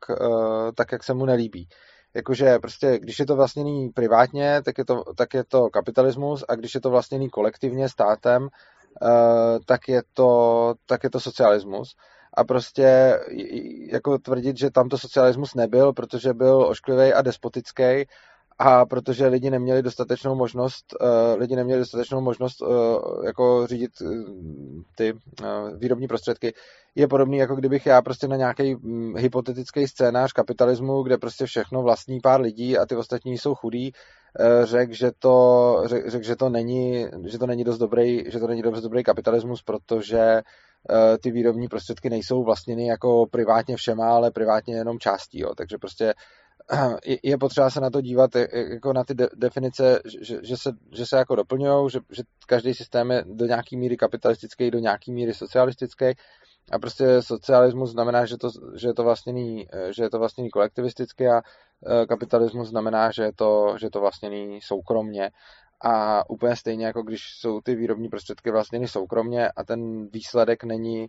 tak, 0.75 0.93
jak 0.93 1.05
se 1.05 1.15
mu 1.15 1.27
nelíbí. 1.27 1.69
Jakože 2.15 2.59
prostě, 2.59 2.99
když 2.99 3.19
je 3.19 3.27
to 3.27 3.37
vlastněný 3.37 3.89
privátně, 3.89 4.63
tak 4.65 4.79
je 4.79 4.85
to, 4.85 5.05
tak 5.17 5.35
je 5.35 5.45
to 5.45 5.69
kapitalismus 5.69 6.45
a 6.49 6.55
když 6.55 6.75
je 6.75 6.81
to 6.81 6.91
vlastněný 6.91 7.31
kolektivně 7.31 7.89
státem, 7.89 8.49
tak 9.67 9.89
je 9.89 10.03
to, 10.15 10.75
tak 10.87 11.05
je 11.05 11.11
to 11.11 11.21
socialismus. 11.21 11.97
A 12.35 12.45
prostě 12.45 13.19
jako 13.93 14.19
tvrdit, 14.19 14.59
že 14.59 14.71
tam 14.71 14.89
to 14.89 14.99
socialismus 14.99 15.55
nebyl, 15.55 15.93
protože 15.93 16.35
byl 16.35 16.67
ošklivý 16.67 17.13
a 17.13 17.23
despotický 17.23 18.07
a 18.63 18.87
protože 18.87 19.27
lidi 19.27 19.51
neměli 19.51 19.83
dostatečnou 19.83 20.35
možnost, 20.35 20.85
uh, 21.01 21.39
lidi 21.39 21.57
neměli 21.57 21.81
dostatečnou 21.81 22.21
možnost 22.21 22.63
uh, 22.63 22.69
jako 23.27 23.67
řídit 23.67 23.91
uh, 24.01 24.11
ty 24.97 25.13
výrobní 25.77 26.09
prostředky, 26.09 26.55
je 26.95 27.09
podobný, 27.09 27.39
jako 27.39 27.57
kdybych 27.57 27.87
já 27.87 28.03
prostě 28.03 28.29
na 28.29 28.37
nějaký 28.37 28.75
um, 28.75 29.17
hypotetický 29.17 29.89
scénář 29.89 30.33
kapitalismu, 30.33 31.03
kde 31.03 31.19
prostě 31.19 31.47
všechno 31.47 31.83
vlastní 31.83 32.21
pár 32.21 32.41
lidí 32.41 32.79
a 32.79 32.87
ty 32.87 32.97
ostatní 32.97 33.39
jsou 33.39 33.55
chudí, 33.55 33.93
řekl, 34.63 34.95
že 34.95 35.11
to, 35.19 35.77
řek, 35.85 36.09
řek, 36.09 36.25
že 36.25 36.37
to 36.37 36.49
není, 36.49 37.07
že 37.27 37.39
to 37.39 37.47
není 37.47 37.65
dost 37.65 37.79
dobrý, 37.79 38.25
že 38.31 38.39
to 38.39 38.47
není 38.47 38.63
dost 38.63 38.83
dobrý 38.83 39.05
kapitalismus, 39.05 39.63
protože 39.63 40.43
ty 41.23 41.31
výrobní 41.31 41.69
prostředky 41.69 42.11
nejsou 42.11 42.45
vlastněny 42.45 42.87
jako 42.87 43.27
privátně 43.31 43.77
všema, 43.77 44.11
ale 44.11 44.31
privátně 44.31 44.77
jenom 44.77 44.99
částí. 44.99 45.41
Jo. 45.41 45.55
Takže 45.57 45.79
prostě 45.79 46.15
je 47.23 47.39
potřeba 47.39 47.71
se 47.71 47.81
na 47.81 47.91
to 47.91 48.01
dívat 48.01 48.31
jako 48.53 48.93
na 48.93 49.05
ty 49.05 49.15
de- 49.15 49.29
definice, 49.37 50.01
že, 50.21 50.39
že, 50.43 50.57
se, 50.57 50.71
že 50.93 51.07
se 51.07 51.17
jako 51.17 51.37
doplňují, 51.37 51.91
že, 51.91 51.99
že 52.11 52.23
každý 52.47 52.75
systém 52.75 53.11
je 53.11 53.25
do 53.27 53.47
nějaký 53.47 53.77
míry 53.77 53.97
kapitalistický, 53.97 54.71
do 54.71 54.79
nějaký 54.79 55.13
míry 55.13 55.35
socialistický 55.35 56.05
a 56.73 56.79
prostě 56.79 57.23
socialismus 57.23 57.91
znamená, 57.91 58.27
že, 58.27 58.37
to, 58.37 58.49
že 58.77 58.89
je 58.89 58.95
to 58.95 59.05
vlastněný, 59.05 59.67
že 59.91 60.03
je 60.03 60.11
to 60.11 60.19
vlastněný 60.19 60.51
kolektivisticky 60.51 61.29
a 61.29 61.41
e, 61.41 62.07
kapitalismus 62.07 62.69
znamená, 62.69 63.11
že 63.11 63.23
je 63.23 63.33
to, 63.33 63.75
že 63.81 63.87
je 63.87 63.91
to 63.91 64.01
vlastněný 64.01 64.61
soukromně 64.63 65.31
a 65.81 66.25
úplně 66.31 66.57
stejně 66.57 66.87
jako 66.87 67.03
když 67.03 67.23
jsou 67.39 67.61
ty 67.61 67.75
výrobní 67.75 68.09
prostředky 68.09 68.51
vlastněny 68.51 68.89
soukromně 68.89 69.51
a 69.51 69.65
ten 69.65 70.09
výsledek 70.13 70.65
není 70.65 71.09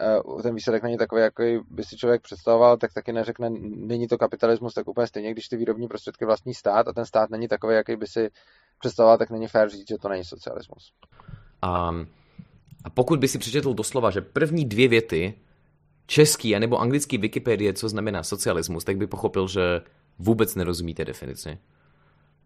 Eh, 0.00 0.42
ten 0.42 0.54
výsledek 0.54 0.82
není 0.82 0.96
takový, 0.96 1.22
jaký 1.22 1.58
by 1.70 1.84
si 1.84 1.96
člověk 1.96 2.22
představoval, 2.22 2.76
tak 2.76 2.92
taky 2.92 3.12
neřekne, 3.12 3.50
není 3.60 4.08
to 4.08 4.18
kapitalismus, 4.18 4.74
tak 4.74 4.88
úplně 4.88 5.06
stejně, 5.06 5.32
když 5.32 5.48
ty 5.48 5.56
výrobní 5.56 5.88
prostředky 5.88 6.24
vlastní 6.24 6.54
stát 6.54 6.88
a 6.88 6.92
ten 6.92 7.06
stát 7.06 7.30
není 7.30 7.48
takový, 7.48 7.74
jaký 7.74 7.96
by 7.96 8.06
si 8.06 8.30
představoval, 8.78 9.18
tak 9.18 9.30
není 9.30 9.48
fér 9.48 9.68
říct, 9.68 9.88
že 9.88 9.98
to 9.98 10.08
není 10.08 10.24
socialismus. 10.24 10.92
A, 11.62 11.94
a 12.84 12.90
pokud 12.90 13.18
by 13.18 13.28
si 13.28 13.38
přečetl 13.38 13.74
doslova, 13.74 14.10
že 14.10 14.20
první 14.20 14.64
dvě 14.64 14.88
věty 14.88 15.34
český 16.06 16.56
anebo 16.56 16.78
anglický 16.78 17.18
Wikipedie, 17.18 17.72
co 17.72 17.88
znamená 17.88 18.22
socialismus, 18.22 18.84
tak 18.84 18.96
by 18.96 19.06
pochopil, 19.06 19.48
že 19.48 19.80
vůbec 20.18 20.54
nerozumíte 20.54 21.04
definici. 21.04 21.58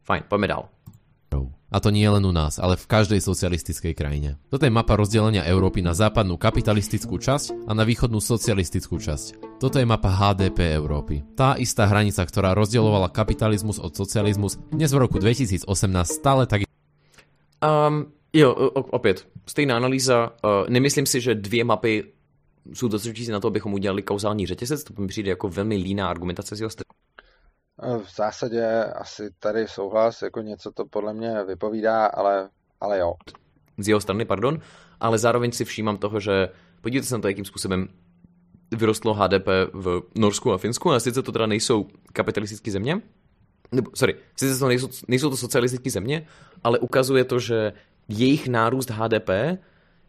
Fajn, 0.03 0.23
pojďme 0.29 0.47
dál. 0.47 0.69
A 1.73 1.81
to 1.81 1.89
nie 1.89 2.05
len 2.05 2.21
u 2.29 2.33
nás, 2.37 2.61
ale 2.61 2.77
v 2.77 2.85
každej 2.85 3.25
socialistickej 3.25 3.97
krajine. 3.97 4.37
Toto 4.53 4.69
je 4.69 4.73
mapa 4.73 4.93
rozdelenia 4.93 5.49
Európy 5.49 5.81
na 5.81 5.97
západnú 5.97 6.37
kapitalistickú 6.37 7.17
časť 7.17 7.65
a 7.65 7.73
na 7.73 7.89
východnú 7.89 8.21
socialistickú 8.21 9.01
časť. 9.01 9.57
Toto 9.57 9.81
je 9.81 9.89
mapa 9.89 10.13
HDP 10.13 10.77
Európy. 10.77 11.25
Tá 11.33 11.57
istá 11.57 11.89
hranica, 11.89 12.21
ktorá 12.29 12.53
rozdelovala 12.53 13.09
kapitalizmus 13.09 13.81
od 13.81 13.97
socializmus, 13.97 14.61
dnes 14.69 14.93
v 14.93 15.01
roku 15.01 15.17
2018 15.17 15.65
stále 16.05 16.45
tak... 16.45 16.69
Um, 17.65 18.13
jo, 18.37 18.53
opět, 18.93 19.25
stejná 19.49 19.77
analýza. 19.81 20.37
Uh, 20.45 20.69
nemyslím 20.69 21.07
si, 21.07 21.21
že 21.21 21.35
dvě 21.35 21.65
mapy 21.65 22.05
jsou 22.75 22.89
dostačující 22.89 23.33
na 23.33 23.41
to, 23.41 23.49
abychom 23.49 23.73
udělali 23.73 24.03
kauzální 24.03 24.47
řetězec. 24.47 24.85
To 24.85 25.03
mi 25.03 25.09
přijde 25.09 25.31
jako 25.31 25.49
velmi 25.49 25.77
líná 25.77 26.11
argumentace 26.11 26.57
z 26.57 26.61
jeho 26.61 26.71
strany. 26.71 27.02
V 27.79 28.17
zásadě 28.17 28.85
asi 28.85 29.31
tady 29.39 29.69
souhlas, 29.69 30.23
jako 30.23 30.41
něco 30.41 30.73
to 30.73 30.85
podle 30.87 31.15
mě 31.15 31.45
vypovídá, 31.45 32.07
ale, 32.07 32.49
ale 32.81 32.99
jo. 32.99 33.15
Z 33.79 33.89
jeho 33.89 34.01
strany, 34.01 34.25
pardon, 34.25 34.59
ale 35.01 35.19
zároveň 35.19 35.53
si 35.53 35.65
všímám 35.65 35.97
toho, 35.97 36.21
že 36.21 36.49
podívejte 36.81 37.07
se 37.09 37.15
na 37.15 37.21
to, 37.21 37.29
jakým 37.29 37.45
způsobem 37.45 37.89
vyrostlo 38.77 39.15
HDP 39.15 39.47
v 39.73 40.03
Norsku 40.17 40.53
a 40.53 40.59
Finsku, 40.59 40.91
a 40.91 41.01
sice 41.01 41.23
to 41.23 41.33
teda 41.33 41.47
nejsou 41.47 41.89
kapitalistické 42.13 42.71
země, 42.71 43.03
nebo, 43.73 43.91
sorry, 43.95 44.15
sice 44.37 44.59
to 44.59 44.69
nejsou, 44.69 44.89
nejsou 45.09 45.31
to 45.31 45.37
socialistické 45.37 45.91
země, 45.91 46.27
ale 46.65 46.79
ukazuje 46.79 47.25
to, 47.25 47.39
že 47.39 47.73
jejich 48.09 48.49
nárůst 48.49 48.91
HDP 48.91 49.31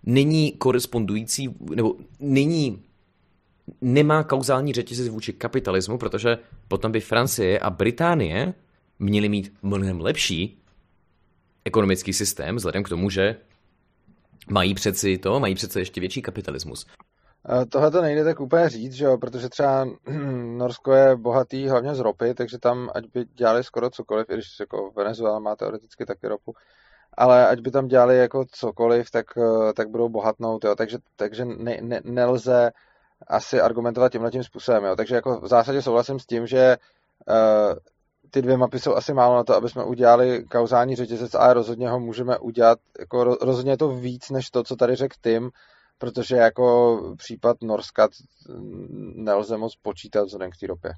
není 0.03 0.51
korespondující, 0.51 1.55
nebo 1.75 1.95
není 2.19 2.83
nemá 3.81 4.23
kauzální 4.23 4.73
řetězec 4.73 5.07
vůči 5.07 5.33
kapitalismu, 5.33 5.97
protože 5.97 6.37
potom 6.67 6.91
by 6.91 6.99
Francie 6.99 7.59
a 7.59 7.69
Británie 7.69 8.53
měly 8.99 9.29
mít 9.29 9.53
mnohem 9.61 10.01
lepší 10.01 10.63
ekonomický 11.65 12.13
systém, 12.13 12.55
vzhledem 12.55 12.83
k 12.83 12.89
tomu, 12.89 13.09
že 13.09 13.35
mají 14.49 14.73
přeci 14.73 15.17
to, 15.17 15.39
mají 15.39 15.55
přece 15.55 15.79
ještě 15.79 16.01
větší 16.01 16.21
kapitalismus. 16.21 16.85
Tohle 17.69 17.91
to 17.91 18.01
nejde 18.01 18.23
tak 18.23 18.39
úplně 18.39 18.69
říct, 18.69 18.93
že 18.93 19.05
jo? 19.05 19.17
protože 19.17 19.49
třeba 19.49 19.87
Norsko 20.57 20.93
je 20.93 21.15
bohatý 21.15 21.67
hlavně 21.67 21.95
z 21.95 21.99
ropy, 21.99 22.33
takže 22.33 22.57
tam 22.57 22.89
ať 22.95 23.05
by 23.13 23.25
dělali 23.25 23.63
skoro 23.63 23.89
cokoliv, 23.89 24.29
i 24.29 24.33
když 24.33 24.59
jako 24.59 24.91
Venezuela 24.95 25.39
má 25.39 25.55
teoreticky 25.55 26.05
taky 26.05 26.27
ropu, 26.27 26.53
ale 27.17 27.47
ať 27.47 27.59
by 27.59 27.71
tam 27.71 27.87
dělali 27.87 28.17
jako 28.17 28.45
cokoliv, 28.51 29.11
tak, 29.11 29.25
tak 29.75 29.89
budou 29.89 30.09
bohatnout, 30.09 30.63
jo? 30.63 30.75
takže, 30.75 30.97
takže 31.15 31.45
ne, 31.45 31.77
ne, 31.81 32.01
nelze 32.03 32.71
asi 33.27 33.61
argumentovat 33.61 34.11
tímhle 34.11 34.31
tím 34.31 34.43
způsobem. 34.43 34.83
Jo. 34.83 34.95
Takže 34.95 35.15
jako 35.15 35.39
v 35.39 35.47
zásadě 35.47 35.81
souhlasím 35.81 36.19
s 36.19 36.25
tím, 36.25 36.47
že 36.47 36.77
uh, 37.27 37.75
ty 38.31 38.41
dvě 38.41 38.57
mapy 38.57 38.79
jsou 38.79 38.95
asi 38.95 39.13
málo 39.13 39.35
na 39.35 39.43
to, 39.43 39.55
aby 39.55 39.69
jsme 39.69 39.83
udělali 39.83 40.43
kauzální 40.43 40.95
řetězec, 40.95 41.35
ale 41.35 41.53
rozhodně 41.53 41.89
ho 41.89 41.99
můžeme 41.99 42.37
udělat, 42.37 42.79
jako 42.99 43.23
rozhodně 43.23 43.71
je 43.71 43.77
to 43.77 43.89
víc 43.89 44.29
než 44.29 44.49
to, 44.49 44.63
co 44.63 44.75
tady 44.75 44.95
řekl 44.95 45.15
Tim, 45.21 45.49
protože 45.97 46.35
jako 46.35 46.65
případ 47.17 47.57
Norska 47.61 48.09
nelze 49.15 49.57
moc 49.57 49.75
počítat 49.75 50.23
vzhledem 50.23 50.51
k 50.51 50.57
té 50.57 50.67
ropě. 50.67 50.93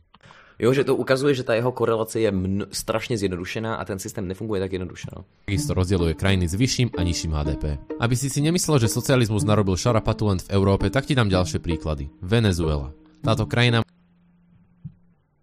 Jo, 0.60 0.74
že 0.74 0.84
to 0.84 0.96
ukazuje, 0.96 1.36
že 1.36 1.44
ta 1.44 1.56
jeho 1.56 1.72
korelace 1.72 2.20
je 2.20 2.32
mn- 2.32 2.66
strašně 2.72 3.18
zjednodušená 3.18 3.76
a 3.76 3.86
ten 3.86 4.00
systém 4.00 4.28
nefunguje 4.28 4.62
tak 4.62 4.72
jednoduše. 4.72 5.08
No. 5.16 5.26
Takisto 5.46 5.74
rozděluje 5.74 6.14
krajiny 6.14 6.48
s 6.48 6.54
vyšším 6.54 6.90
a 6.98 7.04
nižším 7.04 7.32
HDP. 7.32 7.64
Aby 8.00 8.16
si 8.16 8.30
si 8.30 8.42
nemyslel, 8.42 8.80
že 8.80 8.88
socializmus 8.88 9.44
narobil 9.44 9.76
šarapatu 9.76 10.32
len 10.32 10.40
v 10.40 10.50
Európe, 10.56 10.88
tak 10.88 11.06
ti 11.06 11.16
dám 11.16 11.28
ďalšie 11.28 11.60
príklady. 11.60 12.08
Venezuela. 12.24 12.96
Táto 13.20 13.46
krajina... 13.46 13.84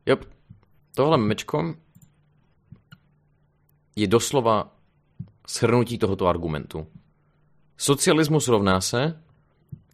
Jo, 0.08 0.16
tohle 0.96 1.20
mečko 1.20 1.76
je 3.96 4.06
doslova 4.08 4.72
shrnutí 5.44 5.98
tohoto 5.98 6.24
argumentu. 6.26 6.86
Socialismus 7.76 8.48
rovná 8.48 8.80
se, 8.80 9.20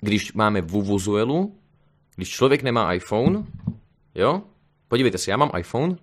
když 0.01 0.33
máme 0.33 0.61
Vuvuzuelu, 0.61 1.55
když 2.17 2.31
člověk 2.31 2.63
nemá 2.63 2.95
iPhone, 2.95 3.45
jo, 4.15 4.43
Podívejte 4.89 5.19
se, 5.19 5.31
já 5.31 5.37
mám 5.37 5.51
iPhone. 5.59 5.97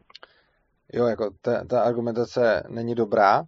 Jo, 0.93 1.05
jako 1.05 1.31
ta, 1.41 1.63
ta 1.65 1.81
argumentace 1.81 2.63
není 2.69 2.95
dobrá. 2.95 3.43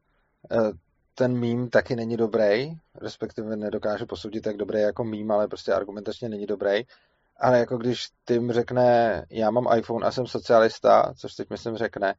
Eh, 0.52 0.72
ten 1.16 1.40
mím 1.40 1.70
taky 1.70 1.96
není 1.96 2.18
dobrý, 2.18 2.72
respektive 2.96 3.56
nedokážu 3.56 4.06
posoudit, 4.06 4.46
jak 4.46 4.58
dobrý 4.58 4.80
jako 4.80 5.04
mím, 5.04 5.32
ale 5.32 5.48
prostě 5.48 5.74
argumentačně 5.74 6.30
není 6.30 6.46
dobrý. 6.46 6.84
Ale 7.40 7.60
jako 7.60 7.78
když 7.78 8.08
Tim 8.26 8.52
řekne, 8.52 9.26
já 9.30 9.52
mám 9.52 9.78
iPhone 9.78 10.08
a 10.08 10.12
jsem 10.12 10.28
socialista, 10.28 11.14
což 11.18 11.34
teď 11.34 11.50
myslím 11.50 11.78
řekne, 11.78 12.16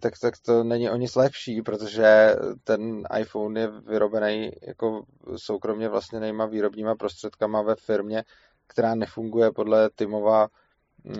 tak, 0.00 0.18
tak 0.18 0.34
to 0.38 0.64
není 0.64 0.90
o 0.90 0.96
nic 0.96 1.14
lepší, 1.14 1.62
protože 1.62 2.36
ten 2.64 3.02
iPhone 3.20 3.60
je 3.60 3.70
vyrobený 3.80 4.50
jako 4.66 5.02
soukromně 5.36 5.88
vlastněnýma 5.88 6.46
výrobníma 6.46 6.94
prostředkama 6.94 7.62
ve 7.62 7.74
firmě, 7.76 8.24
která 8.66 8.94
nefunguje 8.94 9.52
podle 9.52 9.90
Timova 9.96 10.48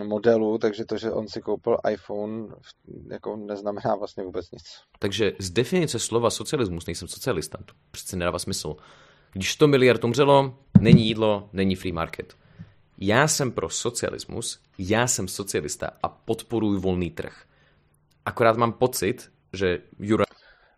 modelu, 0.05 0.59
takže 0.59 0.85
to, 0.85 0.99
že 0.99 1.13
on 1.13 1.29
si 1.29 1.41
koupil 1.41 1.77
iPhone, 1.91 2.49
jako 3.11 3.37
neznamená 3.37 3.95
vlastně 3.99 4.25
vůbec 4.25 4.51
nic. 4.51 4.65
Takže 4.99 5.33
z 5.39 5.51
definice 5.51 5.99
slova 5.99 6.31
socialismus 6.31 6.87
nejsem 6.87 7.09
socialista. 7.09 7.59
To 7.65 7.75
přece 7.91 8.17
nedává 8.17 8.39
smysl. 8.39 8.77
Když 9.33 9.53
100 9.53 9.67
miliard 9.67 10.05
umřelo, 10.05 10.59
není 10.81 11.07
jídlo, 11.07 11.49
není 11.53 11.77
free 11.77 11.93
market. 11.93 12.35
Já 12.99 13.29
jsem 13.29 13.53
pro 13.53 13.69
socialismus, 13.69 14.61
já 14.79 15.07
jsem 15.07 15.29
socialista 15.29 15.91
a 16.03 16.09
podporuji 16.09 16.81
volný 16.81 17.11
trh. 17.11 17.45
Akorát 18.29 18.57
mám 18.57 18.73
pocit, 18.73 19.31
že 19.53 19.79
Jura... 19.99 20.25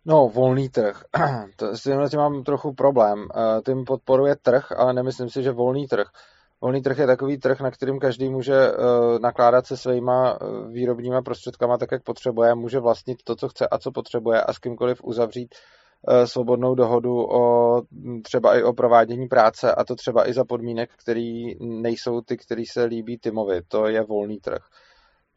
No, 0.05 0.29
volný 0.29 0.69
trh. 0.69 1.03
to, 1.55 1.77
s 1.77 1.83
tímhle 1.83 2.09
mám 2.15 2.43
trochu 2.43 2.73
problém. 2.73 3.27
Eh, 3.35 3.61
tím 3.65 3.85
podporuje 3.85 4.35
trh, 4.35 4.71
ale 4.71 4.93
nemyslím 4.93 5.29
si, 5.29 5.43
že 5.43 5.51
volný 5.51 5.87
trh 5.87 6.07
Volný 6.63 6.81
trh 6.81 6.97
je 6.97 7.07
takový 7.07 7.37
trh, 7.37 7.61
na 7.61 7.71
kterým 7.71 7.99
každý 7.99 8.29
může 8.29 8.71
uh, 8.71 9.19
nakládat 9.19 9.65
se 9.65 9.77
svýma 9.77 10.41
uh, 10.41 10.71
výrobníma 10.71 11.21
prostředkama 11.21 11.77
tak, 11.77 11.91
jak 11.91 12.03
potřebuje, 12.03 12.55
může 12.55 12.79
vlastnit 12.79 13.23
to, 13.23 13.35
co 13.35 13.49
chce 13.49 13.67
a 13.67 13.77
co 13.77 13.91
potřebuje 13.91 14.41
a 14.41 14.53
s 14.53 14.59
kýmkoliv 14.59 15.03
uzavřít 15.03 15.55
svobodnou 16.25 16.75
dohodu 16.75 17.15
o 17.31 17.81
třeba 18.23 18.57
i 18.57 18.63
o 18.63 18.73
provádění 18.73 19.27
práce 19.27 19.75
a 19.75 19.83
to 19.83 19.95
třeba 19.95 20.29
i 20.29 20.33
za 20.33 20.45
podmínek, 20.45 20.89
který 20.97 21.55
nejsou 21.59 22.21
ty, 22.21 22.37
který 22.37 22.65
se 22.65 22.83
líbí 22.83 23.17
Timovi. 23.17 23.61
To 23.67 23.87
je 23.87 24.01
volný 24.01 24.39
trh. 24.39 24.61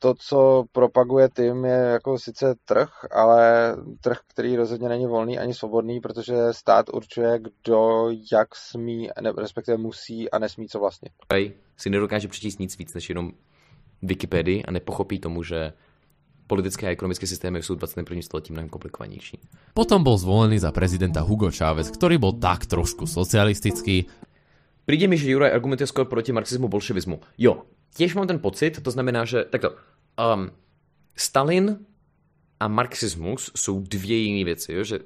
To, 0.04 0.14
co 0.14 0.64
propaguje 0.72 1.28
tím, 1.36 1.64
je 1.64 1.80
jako 1.96 2.18
sice 2.18 2.54
trh, 2.64 2.88
ale 3.10 3.76
trh, 4.00 4.18
který 4.28 4.56
rozhodně 4.56 4.88
není 4.88 5.06
volný 5.06 5.38
ani 5.38 5.54
svobodný, 5.54 6.00
protože 6.00 6.34
stát 6.50 6.86
určuje, 6.92 7.38
kdo 7.38 8.08
jak 8.32 8.56
smí, 8.56 9.08
ne, 9.20 9.32
respektive 9.38 9.76
musí 9.76 10.30
a 10.30 10.38
nesmí 10.38 10.68
co 10.68 10.78
vlastně. 10.78 11.08
si 11.76 11.90
nedokáže 11.90 12.28
přečíst 12.28 12.60
nic 12.60 12.78
víc 12.78 12.94
než 12.94 13.08
jenom 13.08 13.32
Wikipedii 14.02 14.64
a 14.64 14.70
nepochopí 14.70 15.18
tomu, 15.18 15.42
že 15.42 15.72
politické 16.46 16.86
a 16.86 16.92
ekonomické 16.92 17.24
systémy 17.24 17.64
sú 17.64 17.80
v 17.80 17.88
21. 17.88 18.20
století 18.20 18.52
mnohem 18.52 18.68
komplikovanější. 18.68 19.40
Potom 19.72 20.04
bol 20.04 20.20
zvolený 20.20 20.60
za 20.60 20.76
prezidenta 20.76 21.24
Hugo 21.24 21.48
Chávez, 21.48 21.88
ktorý 21.88 22.20
bol 22.20 22.36
tak 22.36 22.68
trošku 22.68 23.08
socialistický. 23.08 24.12
Príde 24.84 25.08
mi, 25.08 25.16
že 25.16 25.30
Juraj 25.30 25.52
argumentuje 25.52 25.86
skoro 25.86 26.04
proti 26.04 26.32
marxismu, 26.32 26.68
bolševismu. 26.68 27.20
Jo, 27.38 27.64
tiež 27.96 28.14
mám 28.14 28.28
ten 28.28 28.38
pocit, 28.38 28.82
to 28.84 28.90
znamená, 28.90 29.24
že 29.24 29.44
takto, 29.44 29.80
um, 30.20 30.50
Stalin 31.16 31.86
a 32.60 32.68
marxismus 32.68 33.50
jsou 33.56 33.80
dvě 33.80 34.16
jiné 34.16 34.44
věci, 34.44 34.72
jo? 34.72 34.84
že 34.84 34.98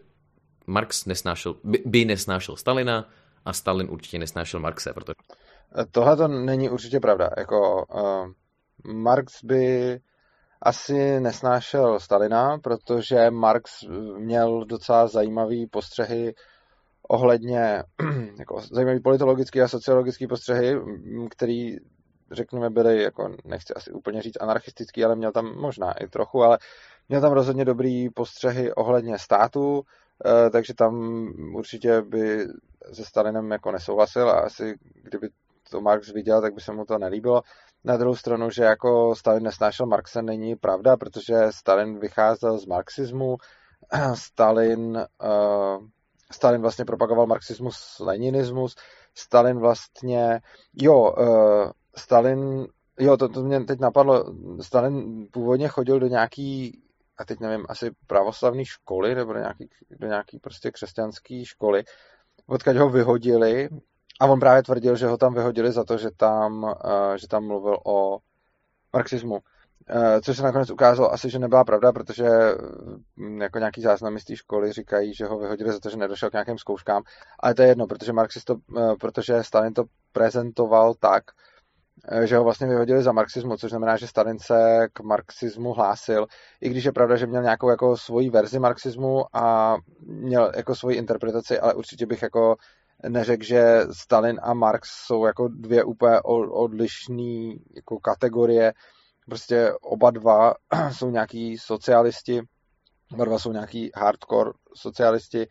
Marx 0.66 1.04
nesnášel, 1.06 1.54
by, 1.64 1.82
by 1.86 2.04
nesnášel 2.04 2.56
Stalina 2.56 3.08
a 3.44 3.52
Stalin 3.52 3.90
určitě 3.90 4.18
nesnášel 4.18 4.60
Marxe. 4.60 4.92
Protože... 4.92 5.14
Tohle 5.90 6.16
to 6.16 6.28
není 6.28 6.70
určitě 6.70 7.00
pravda. 7.00 7.30
Jako, 7.38 7.86
uh, 7.94 8.32
Marx 8.92 9.44
by 9.44 9.98
asi 10.62 11.20
nesnášel 11.20 12.00
Stalina, 12.00 12.58
protože 12.58 13.30
Marx 13.30 13.84
měl 14.18 14.64
docela 14.64 15.06
zajímavý 15.06 15.66
postřehy 15.66 16.34
ohledně 17.09 17.82
jako 18.38 18.61
zajímavý 18.61 19.00
politologický 19.00 19.61
a 19.61 19.68
sociologický 19.68 20.26
postřehy, 20.26 20.76
který 21.30 21.76
řekněme 22.30 22.70
byly, 22.70 23.02
jako 23.02 23.36
nechci 23.44 23.74
asi 23.74 23.92
úplně 23.92 24.22
říct 24.22 24.40
anarchistický, 24.40 25.04
ale 25.04 25.16
měl 25.16 25.32
tam 25.32 25.54
možná 25.56 25.92
i 25.92 26.09
trochu, 26.09 26.42
ale 26.42 26.59
měl 27.09 27.20
tam 27.20 27.32
rozhodně 27.32 27.64
dobrý 27.64 28.11
postřehy 28.11 28.72
ohledně 28.72 29.18
státu, 29.18 29.82
eh, 30.26 30.50
takže 30.50 30.74
tam 30.74 30.94
určitě 31.54 32.02
by 32.02 32.46
se 32.92 33.04
Stalinem 33.04 33.50
jako 33.50 33.72
nesouhlasil 33.72 34.30
a 34.30 34.40
asi 34.40 34.78
kdyby 35.02 35.28
to 35.70 35.80
Marx 35.80 36.12
viděl, 36.12 36.40
tak 36.40 36.54
by 36.54 36.61
se 36.61 36.72
mu 36.72 36.84
to 36.84 36.98
nelíbilo. 36.98 37.42
Na 37.84 37.96
druhou 37.96 38.16
stranu, 38.16 38.50
že 38.50 38.62
jako 38.64 39.14
Stalin 39.14 39.42
nesnášel 39.42 39.86
Marxe, 39.86 40.22
není 40.22 40.56
pravda, 40.56 40.96
protože 40.96 41.34
Stalin 41.50 41.98
vycházel 41.98 42.59
z 42.59 42.66
marxismu, 42.66 43.36
Stalin, 44.14 45.06
uh, 45.22 45.86
Stalin 46.32 46.62
vlastně 46.62 46.84
propagoval 46.84 47.26
marxismus, 47.26 47.96
leninismus, 48.00 48.76
Stalin 49.14 49.58
vlastně, 49.58 50.40
jo, 50.74 51.14
uh, 51.18 51.70
Stalin, 51.96 52.66
jo, 52.98 53.16
to, 53.16 53.28
to 53.28 53.42
mě 53.42 53.64
teď 53.64 53.80
napadlo, 53.80 54.24
Stalin 54.60 55.26
původně 55.32 55.68
chodil 55.68 56.00
do 56.00 56.06
nějaký, 56.06 56.82
a 57.18 57.24
teď 57.24 57.40
nevím, 57.40 57.66
asi 57.68 57.90
pravoslavné 58.06 58.64
školy, 58.64 59.14
nebo 59.14 59.32
do 59.32 59.38
nějaký, 59.38 59.68
do 59.90 60.06
nějaký 60.06 60.38
prostě 60.38 60.70
křesťanské 60.70 61.44
školy, 61.44 61.84
odkud 62.46 62.76
ho 62.76 62.88
vyhodili 62.88 63.68
a 64.20 64.26
on 64.26 64.40
právě 64.40 64.62
tvrdil, 64.62 64.96
že 64.96 65.06
ho 65.06 65.16
tam 65.16 65.34
vyhodili 65.34 65.72
za 65.72 65.84
to, 65.84 65.98
že 65.98 66.10
tam, 66.16 66.64
uh, 66.64 67.14
že 67.16 67.28
tam 67.28 67.46
mluvil 67.46 67.78
o 67.86 68.18
marxismu. 68.92 69.38
Uh, 69.95 70.20
což 70.20 70.36
se 70.36 70.43
nakonec 70.43 70.70
ukázalo 70.70 71.12
asi, 71.12 71.30
že 71.30 71.39
nebyla 71.39 71.64
pravda, 71.64 71.93
protože 71.93 72.28
um, 73.18 73.41
jako 73.43 73.59
nějaký 73.59 73.82
záznamy 73.82 74.20
z 74.20 74.24
té 74.24 74.36
školy 74.36 74.72
říkají, 74.72 75.14
že 75.14 75.26
ho 75.26 75.39
vyhodili 75.39 75.72
za 75.72 75.80
to, 75.80 75.91
že 75.91 75.97
nedošel 75.97 76.30
k 76.30 76.32
nějakým 76.32 76.59
zkouškám, 76.59 77.03
ale 77.41 77.55
to 77.55 77.62
je 77.62 77.68
jedno, 77.68 77.86
protože 77.86 78.12
Marxisto, 78.12 78.55
uh, 78.55 78.95
protože 79.01 79.43
Stalin 79.43 79.74
to 79.74 79.84
prezentoval 80.12 80.95
tak, 80.95 81.24
že 82.24 82.36
ho 82.36 82.45
vlastně 82.45 82.66
vyhodili 82.66 83.03
za 83.03 83.12
marxismu, 83.12 83.57
což 83.57 83.70
znamená, 83.70 83.97
že 83.97 84.07
Stalin 84.07 84.39
se 84.39 84.89
k 84.93 85.01
marxismu 85.01 85.72
hlásil, 85.72 86.26
i 86.61 86.68
když 86.68 86.84
je 86.84 86.93
pravda, 86.93 87.16
že 87.16 87.26
měl 87.26 87.43
nějakou 87.43 87.68
jako 87.68 87.97
svoji 87.97 88.30
verzi 88.30 88.59
marxismu 88.59 89.36
a 89.36 89.76
měl 90.07 90.53
jako 90.57 90.74
svoji 90.74 90.97
interpretaci, 90.97 91.61
ale 91.61 91.74
určitě 91.74 92.07
bych 92.07 92.22
jako 92.22 92.57
neřekl, 93.09 93.45
že 93.45 93.80
Stalin 93.93 94.41
a 94.43 94.55
Marx 94.55 94.89
jsou 94.91 95.26
jako 95.26 95.49
dvě 95.49 95.84
úplně 95.84 96.20
odlišné 96.51 97.55
jako 97.76 97.99
kategorie. 97.99 98.72
Prostě 99.28 99.72
oba 99.80 100.10
dva 100.10 100.54
jsou 100.92 101.10
nějaký 101.10 101.58
socialisti, 101.58 102.42
oba 103.12 103.24
dva 103.24 103.38
jsou 103.38 103.52
nějaký 103.52 103.90
hardcore 103.94 104.50
socialisti 104.74 105.46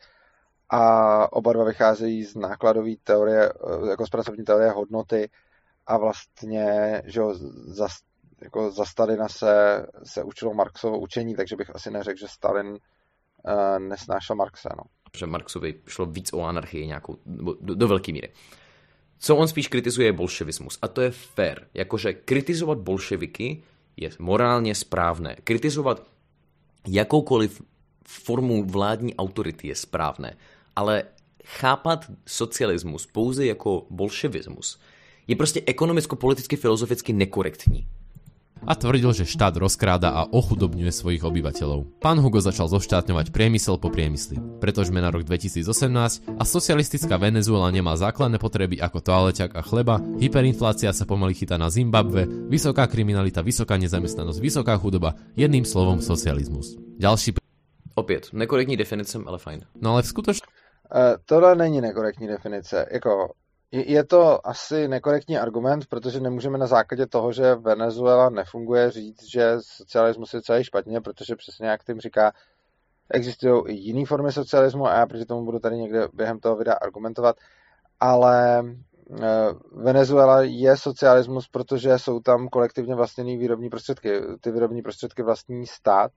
a 0.70 1.34
oba 1.34 1.54
dva 1.54 1.64
vycházejí 1.64 2.24
z 2.24 2.36
nákladové 2.36 2.92
teorie, 3.04 3.54
jako 3.90 4.06
z 4.06 4.10
pracovní 4.10 4.44
teorie 4.44 4.72
hodnoty 4.72 5.30
a 5.88 5.98
vlastně, 5.98 7.02
že 7.06 7.20
jo, 7.20 7.34
za, 7.68 7.88
jako 8.42 8.72
za 8.72 8.86
Stalina 8.86 9.28
se, 9.28 9.86
se 10.04 10.24
učilo 10.24 10.54
Marxovo 10.54 11.00
učení, 11.00 11.36
takže 11.36 11.56
bych 11.56 11.76
asi 11.76 11.92
neřekl, 11.92 12.20
že 12.20 12.28
Stalin 12.28 12.68
uh, 12.68 13.80
nesnášel 13.80 14.36
Marxe. 14.36 14.70
No 14.78 14.84
že 15.18 15.26
Marxovi 15.26 15.82
šlo 15.88 16.06
víc 16.06 16.34
o 16.34 16.44
anarchii 16.44 16.88
nějakou, 16.88 17.18
do, 17.26 17.76
do 17.76 17.88
velké 17.88 18.12
míry. 18.12 18.34
Co 19.20 19.36
on 19.36 19.48
spíš 19.48 19.68
kritizuje 19.68 20.08
je 20.08 20.14
bolševismus. 20.14 20.78
A 20.82 20.88
to 20.88 21.02
je 21.02 21.12
fair. 21.12 21.60
Jakože 21.74 22.14
kritizovat 22.14 22.78
bolševiky 22.78 23.64
je 23.98 24.10
morálně 24.20 24.76
správné. 24.76 25.36
Kritizovat 25.44 26.08
jakoukoliv 26.88 27.62
formu 28.08 28.64
vládní 28.64 29.16
autority 29.16 29.68
je 29.68 29.76
správné. 29.76 30.38
Ale 30.76 31.04
chápat 31.46 32.06
socialismus 32.26 33.06
pouze 33.06 33.46
jako 33.46 33.86
bolševismus 33.90 34.80
je 35.28 35.36
prostě 35.36 35.62
ekonomicko-politicky 35.66 36.56
filozoficky 36.56 37.14
nekorektní 37.14 37.88
a 38.66 38.74
tvrdil, 38.74 39.14
že 39.14 39.30
štát 39.30 39.54
rozkráda 39.60 40.16
a 40.16 40.26
ochudobňuje 40.26 40.90
svojich 40.90 41.22
obyvateľov. 41.22 42.02
Pán 42.02 42.18
Hugo 42.18 42.42
začal 42.42 42.72
zoštátňovať 42.72 43.30
priemysel 43.36 43.78
po 43.78 43.94
priemysli, 43.94 44.40
pretože 44.58 44.90
sme 44.90 45.04
na 45.04 45.14
rok 45.14 45.28
2018 45.28 46.40
a 46.40 46.44
socialistická 46.48 47.20
Venezuela 47.22 47.70
nemá 47.70 47.94
základné 47.94 48.42
potreby 48.42 48.82
ako 48.82 49.04
toaleťak 49.04 49.54
a 49.54 49.62
chleba, 49.62 50.02
hyperinflácia 50.18 50.90
sa 50.96 51.06
pomaly 51.06 51.36
chytá 51.36 51.60
na 51.60 51.70
Zimbabve, 51.70 52.26
vysoká 52.48 52.88
kriminalita, 52.88 53.46
vysoká 53.46 53.78
nezamestnanosť, 53.78 54.40
vysoká 54.40 54.74
chudoba, 54.80 55.14
jedným 55.38 55.68
slovom 55.68 56.02
socializmus. 56.02 56.80
Ďalší 56.98 57.38
Opět, 57.98 58.30
nekorektní 58.34 58.78
definice, 58.78 59.18
ale 59.26 59.38
fajn. 59.38 59.62
No 59.82 59.94
ale 59.94 60.02
v 60.02 60.06
skutečnosti... 60.06 60.54
Uh, 60.96 61.18
tohle 61.26 61.56
není 61.56 61.82
nekorektní 61.82 62.28
definice. 62.28 62.86
Jako 62.92 63.34
je 63.72 64.04
to 64.04 64.48
asi 64.48 64.88
nekorektní 64.88 65.38
argument, 65.38 65.86
protože 65.90 66.20
nemůžeme 66.20 66.58
na 66.58 66.68
základě 66.68 67.08
toho, 67.08 67.32
že 67.32 67.56
Venezuela 67.56 68.30
nefunguje, 68.30 68.92
říct, 68.92 69.24
že 69.24 69.56
socialismus 69.60 70.34
je 70.34 70.42
celý 70.42 70.64
špatně, 70.64 71.02
protože 71.02 71.36
přesně 71.36 71.68
jak 71.68 71.84
tím 71.84 72.00
říká, 72.00 72.32
existují 73.10 73.64
i 73.68 73.74
jiné 73.74 74.06
formy 74.06 74.32
socialismu 74.32 74.86
a 74.86 74.94
já 74.94 75.06
proti 75.06 75.26
tomu 75.26 75.46
budu 75.46 75.60
tady 75.60 75.78
někde 75.78 76.08
během 76.14 76.40
toho 76.40 76.56
videa 76.56 76.76
argumentovat, 76.76 77.36
ale 78.00 78.64
eh, 79.22 79.54
Venezuela 79.72 80.42
je 80.42 80.78
socialismus, 80.78 81.48
protože 81.48 82.00
jsou 82.00 82.20
tam 82.20 82.48
kolektivně 82.48 82.96
vlastněné 82.96 83.38
výrobní 83.38 83.70
prostředky. 83.70 84.22
Ty 84.42 84.52
výrobní 84.52 84.82
prostředky 84.82 85.24
vlastní 85.24 85.66
stát 85.68 86.12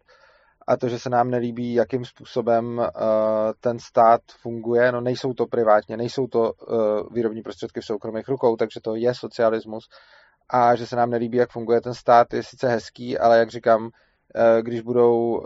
a 0.71 0.77
to, 0.77 0.89
že 0.89 0.99
se 0.99 1.11
nám 1.11 1.31
nelíbí, 1.31 1.75
jakým 1.75 2.05
způsobem 2.05 2.79
uh, 2.79 2.85
ten 3.61 3.79
stát 3.79 4.21
funguje, 4.41 4.93
no 4.93 5.01
nejsou 5.01 5.35
to 5.35 5.47
privátně, 5.47 5.97
nejsou 5.97 6.27
to 6.27 6.53
uh, 6.53 7.14
výrobní 7.14 7.43
prostředky 7.43 7.81
v 7.81 7.85
soukromých 7.85 8.29
rukou, 8.29 8.57
takže 8.57 8.81
to 8.81 8.95
je 8.95 9.14
socialismus. 9.14 9.89
A 10.49 10.75
že 10.75 10.87
se 10.87 10.97
nám 10.97 11.11
nelíbí, 11.11 11.37
jak 11.37 11.51
funguje 11.51 11.81
ten 11.81 11.95
stát, 11.95 12.33
je 12.33 12.43
sice 12.43 12.68
hezký, 12.68 13.18
ale 13.18 13.39
jak 13.39 13.51
říkám, 13.51 13.85
uh, 13.85 13.91
když 14.62 14.81
budou 14.81 15.43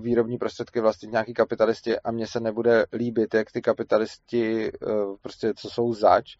výrobní 0.00 0.38
prostředky 0.38 0.80
vlastnit 0.80 1.12
nějaký 1.12 1.34
kapitalisti 1.34 2.00
a 2.00 2.10
mně 2.10 2.26
se 2.26 2.40
nebude 2.40 2.86
líbit, 2.92 3.34
jak 3.34 3.50
ty 3.52 3.62
kapitalisti 3.62 4.72
prostě 5.22 5.52
co 5.56 5.70
jsou 5.70 5.92
zač, 5.92 6.36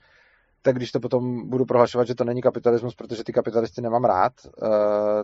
tak 0.63 0.77
když 0.77 0.93
to 0.93 1.01
potom 1.01 1.49
budu 1.49 1.65
prohlašovat, 1.65 2.07
že 2.07 2.15
to 2.15 2.25
není 2.25 2.43
kapitalismus, 2.43 2.95
protože 2.95 3.25
ty 3.25 3.33
kapitalisty 3.33 3.83
nemám 3.83 4.05
rád, 4.05 4.33
uh, 4.45 4.69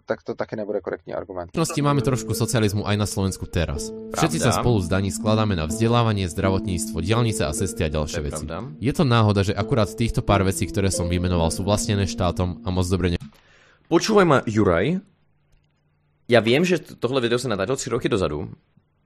tak 0.07 0.22
to 0.22 0.34
taky 0.34 0.57
nebude 0.57 0.80
korektní 0.80 1.14
argument. 1.14 1.51
V 1.53 1.82
máme 1.82 2.01
trošku 2.03 2.34
socializmu 2.34 2.89
aj 2.89 2.97
na 2.97 3.07
Slovensku 3.07 3.45
teraz. 3.45 3.93
Všetci 4.16 4.39
sa 4.41 4.57
spolu 4.57 4.80
z 4.80 4.89
daní 4.89 5.12
skladáme 5.12 5.53
na 5.53 5.68
vzdelávanie, 5.68 6.24
zdravotníctvo, 6.32 7.05
diálnice 7.05 7.45
a 7.45 7.53
cesty 7.53 7.84
a 7.84 7.93
ďalšie 7.93 8.20
veci. 8.24 8.45
Pravda. 8.49 8.72
Je 8.80 8.93
to 8.97 9.05
náhoda, 9.05 9.45
že 9.45 9.53
akurát 9.53 9.93
týchto 9.93 10.24
pár 10.24 10.41
vecí, 10.41 10.64
ktoré 10.64 10.89
som 10.89 11.07
vymenoval, 11.07 11.53
sú 11.53 11.62
vlastnené 11.62 12.09
štátom 12.09 12.64
a 12.64 12.68
moc 12.72 12.89
dobre 12.89 13.14
ne... 13.14 13.18
Počúvaj 13.87 14.26
ma, 14.26 14.39
Juraj. 14.49 14.99
Ja 16.26 16.43
viem, 16.43 16.66
že 16.66 16.82
tohle 16.82 17.22
video 17.22 17.39
sa 17.39 17.47
natáčel 17.47 17.93
3 17.93 17.95
roky 17.95 18.11
dozadu. 18.11 18.51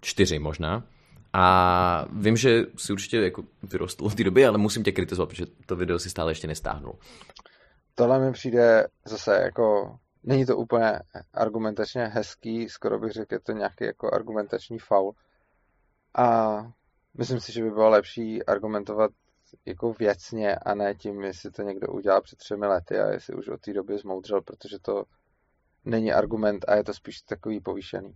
4 0.01 0.41
možná. 0.41 0.89
A 1.33 2.05
vím, 2.13 2.37
že 2.37 2.63
si 2.77 2.93
určitě 2.93 3.17
jako 3.17 3.43
vyrostl 3.63 4.05
od 4.05 4.15
té 4.15 4.25
doby, 4.25 4.47
ale 4.47 4.59
musím 4.59 4.83
tě 4.83 4.93
kritizovat, 4.93 5.29
protože 5.29 5.47
to 5.67 5.77
video 5.77 5.99
si 5.99 6.11
stále 6.11 6.31
ještě 6.31 6.47
nestáhnul. 6.47 6.99
Tohle 7.95 8.19
mi 8.19 8.33
přijde 8.33 8.87
zase 9.05 9.35
jako, 9.35 9.99
není 10.23 10.47
to 10.47 10.57
úplně 10.57 11.01
argumentačně 11.35 12.07
hezký, 12.07 12.69
skoro 12.69 12.99
bych 12.99 13.13
řekl, 13.13 13.35
je 13.35 13.41
to 13.41 13.53
nějaký 13.53 13.85
jako 13.85 14.15
argumentační 14.15 14.79
faul. 14.79 15.15
A 16.15 16.59
myslím 17.19 17.41
si, 17.41 17.53
že 17.53 17.63
by 17.63 17.71
bylo 17.71 17.89
lepší 17.89 18.45
argumentovat 18.45 19.11
jako 19.67 19.93
věcně 19.93 20.57
a 20.57 20.75
ne 20.75 20.95
tím, 20.95 21.23
jestli 21.23 21.51
to 21.51 21.63
někdo 21.63 21.89
udělal 21.89 22.21
před 22.21 22.39
třemi 22.39 22.67
lety 22.67 22.99
a 22.99 23.07
jestli 23.07 23.35
už 23.35 23.49
od 23.49 23.61
té 23.61 23.73
doby 23.73 23.99
zmoudřel, 23.99 24.41
protože 24.41 24.79
to 24.83 25.05
není 25.85 26.13
argument 26.13 26.65
a 26.69 26.75
je 26.75 26.85
to 26.85 26.95
spíš 26.95 27.23
takový 27.23 27.61
povýšený. 27.61 28.15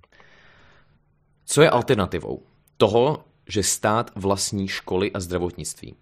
Co 1.44 1.62
je 1.62 1.70
alternativou 1.70 2.53
toho, 2.76 3.24
že 3.48 3.62
stát 3.62 4.10
vlastní 4.14 4.68
školy 4.68 5.12
a 5.12 5.20
zdravotnictví? 5.20 5.94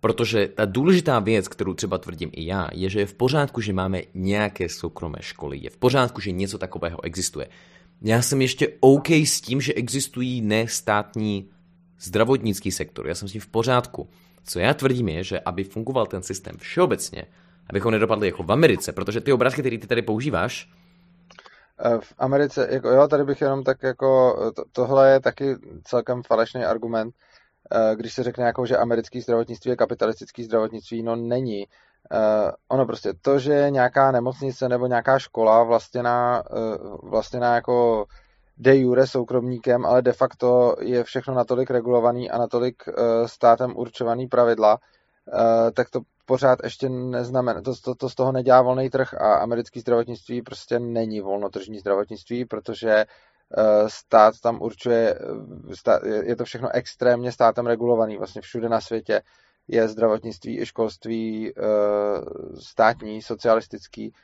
Protože 0.00 0.48
ta 0.48 0.64
důležitá 0.64 1.18
věc, 1.18 1.48
kterou 1.48 1.74
třeba 1.74 1.98
tvrdím 1.98 2.30
i 2.32 2.46
já, 2.46 2.68
je, 2.72 2.90
že 2.90 3.00
je 3.00 3.06
v 3.06 3.14
pořádku, 3.14 3.60
že 3.60 3.72
máme 3.72 4.02
nějaké 4.14 4.68
soukromé 4.68 5.18
školy. 5.20 5.58
Je 5.62 5.70
v 5.70 5.76
pořádku, 5.76 6.20
že 6.20 6.30
něco 6.30 6.58
takového 6.58 7.04
existuje. 7.04 7.48
Já 8.02 8.22
jsem 8.22 8.42
ještě 8.42 8.68
OK 8.80 9.10
s 9.10 9.40
tím, 9.40 9.60
že 9.60 9.74
existují 9.74 10.40
nestátní 10.40 11.48
zdravotnický 12.00 12.70
sektor. 12.70 13.06
Já 13.08 13.14
jsem 13.14 13.28
s 13.28 13.32
tím 13.32 13.40
v 13.40 13.46
pořádku. 13.46 14.08
Co 14.44 14.58
já 14.58 14.74
tvrdím 14.74 15.08
je, 15.08 15.24
že 15.24 15.40
aby 15.40 15.64
fungoval 15.64 16.06
ten 16.06 16.22
systém 16.22 16.56
všeobecně, 16.58 17.24
abychom 17.70 17.92
nedopadli 17.92 18.26
jako 18.26 18.42
v 18.42 18.52
Americe, 18.52 18.92
protože 18.92 19.20
ty 19.20 19.32
obrázky, 19.32 19.60
které 19.60 19.78
ty 19.78 19.86
tady 19.86 20.02
používáš, 20.02 20.70
v 22.00 22.14
Americe, 22.18 22.68
jako 22.70 22.88
jo, 22.88 23.08
tady 23.08 23.24
bych 23.24 23.40
jenom 23.40 23.64
tak 23.64 23.82
jako, 23.82 24.36
to, 24.56 24.64
tohle 24.72 25.10
je 25.10 25.20
taky 25.20 25.56
celkem 25.84 26.22
falešný 26.22 26.64
argument, 26.64 27.14
eh, 27.72 27.96
když 27.96 28.14
se 28.14 28.22
řekne 28.22 28.44
jako, 28.44 28.66
že 28.66 28.76
americký 28.76 29.20
zdravotnictví 29.20 29.70
je 29.70 29.76
kapitalistický 29.76 30.44
zdravotnictví, 30.44 31.02
no 31.02 31.16
není. 31.16 31.66
Ono 32.68 32.86
prostě 32.86 33.12
to, 33.22 33.38
že 33.38 33.66
nějaká 33.70 34.12
nemocnice 34.12 34.68
nebo 34.68 34.86
nějaká 34.86 35.18
škola 35.18 35.62
vlastněná, 35.62 36.42
vlastněná 37.02 37.54
jako 37.54 38.04
de 38.58 38.76
jure 38.76 39.06
soukromníkem, 39.06 39.86
ale 39.86 40.02
de 40.02 40.12
facto 40.12 40.76
je 40.80 41.04
všechno 41.04 41.34
natolik 41.34 41.70
regulovaný 41.70 42.30
a 42.30 42.38
natolik 42.38 42.82
státem 43.26 43.76
určovaný 43.76 44.26
pravidla, 44.26 44.78
tak 45.74 45.90
to 45.90 46.00
pořád 46.26 46.58
ještě 46.64 46.88
neznamená, 46.88 47.60
to, 47.60 47.74
to, 47.84 47.94
to 47.94 48.08
z 48.08 48.14
toho 48.14 48.32
nedělá 48.32 48.62
volný 48.62 48.90
trh 48.90 49.14
a 49.14 49.34
americký 49.34 49.80
zdravotnictví 49.80 50.42
prostě 50.42 50.78
není 50.78 51.20
volnotržní 51.20 51.78
zdravotnictví, 51.78 52.44
protože 52.44 53.04
stát 53.86 54.34
tam 54.42 54.62
určuje, 54.62 55.18
je 56.22 56.36
to 56.36 56.44
všechno 56.44 56.68
extrémně 56.74 57.32
státem 57.32 57.66
regulovaný, 57.66 58.16
vlastně 58.16 58.42
všude 58.42 58.68
na 58.68 58.80
světě 58.80 59.22
je 59.68 59.88
zdravotnictví 59.88 60.60
i 60.60 60.66
školství 60.66 61.52
státní, 62.60 63.22
socialistický, 63.22 64.14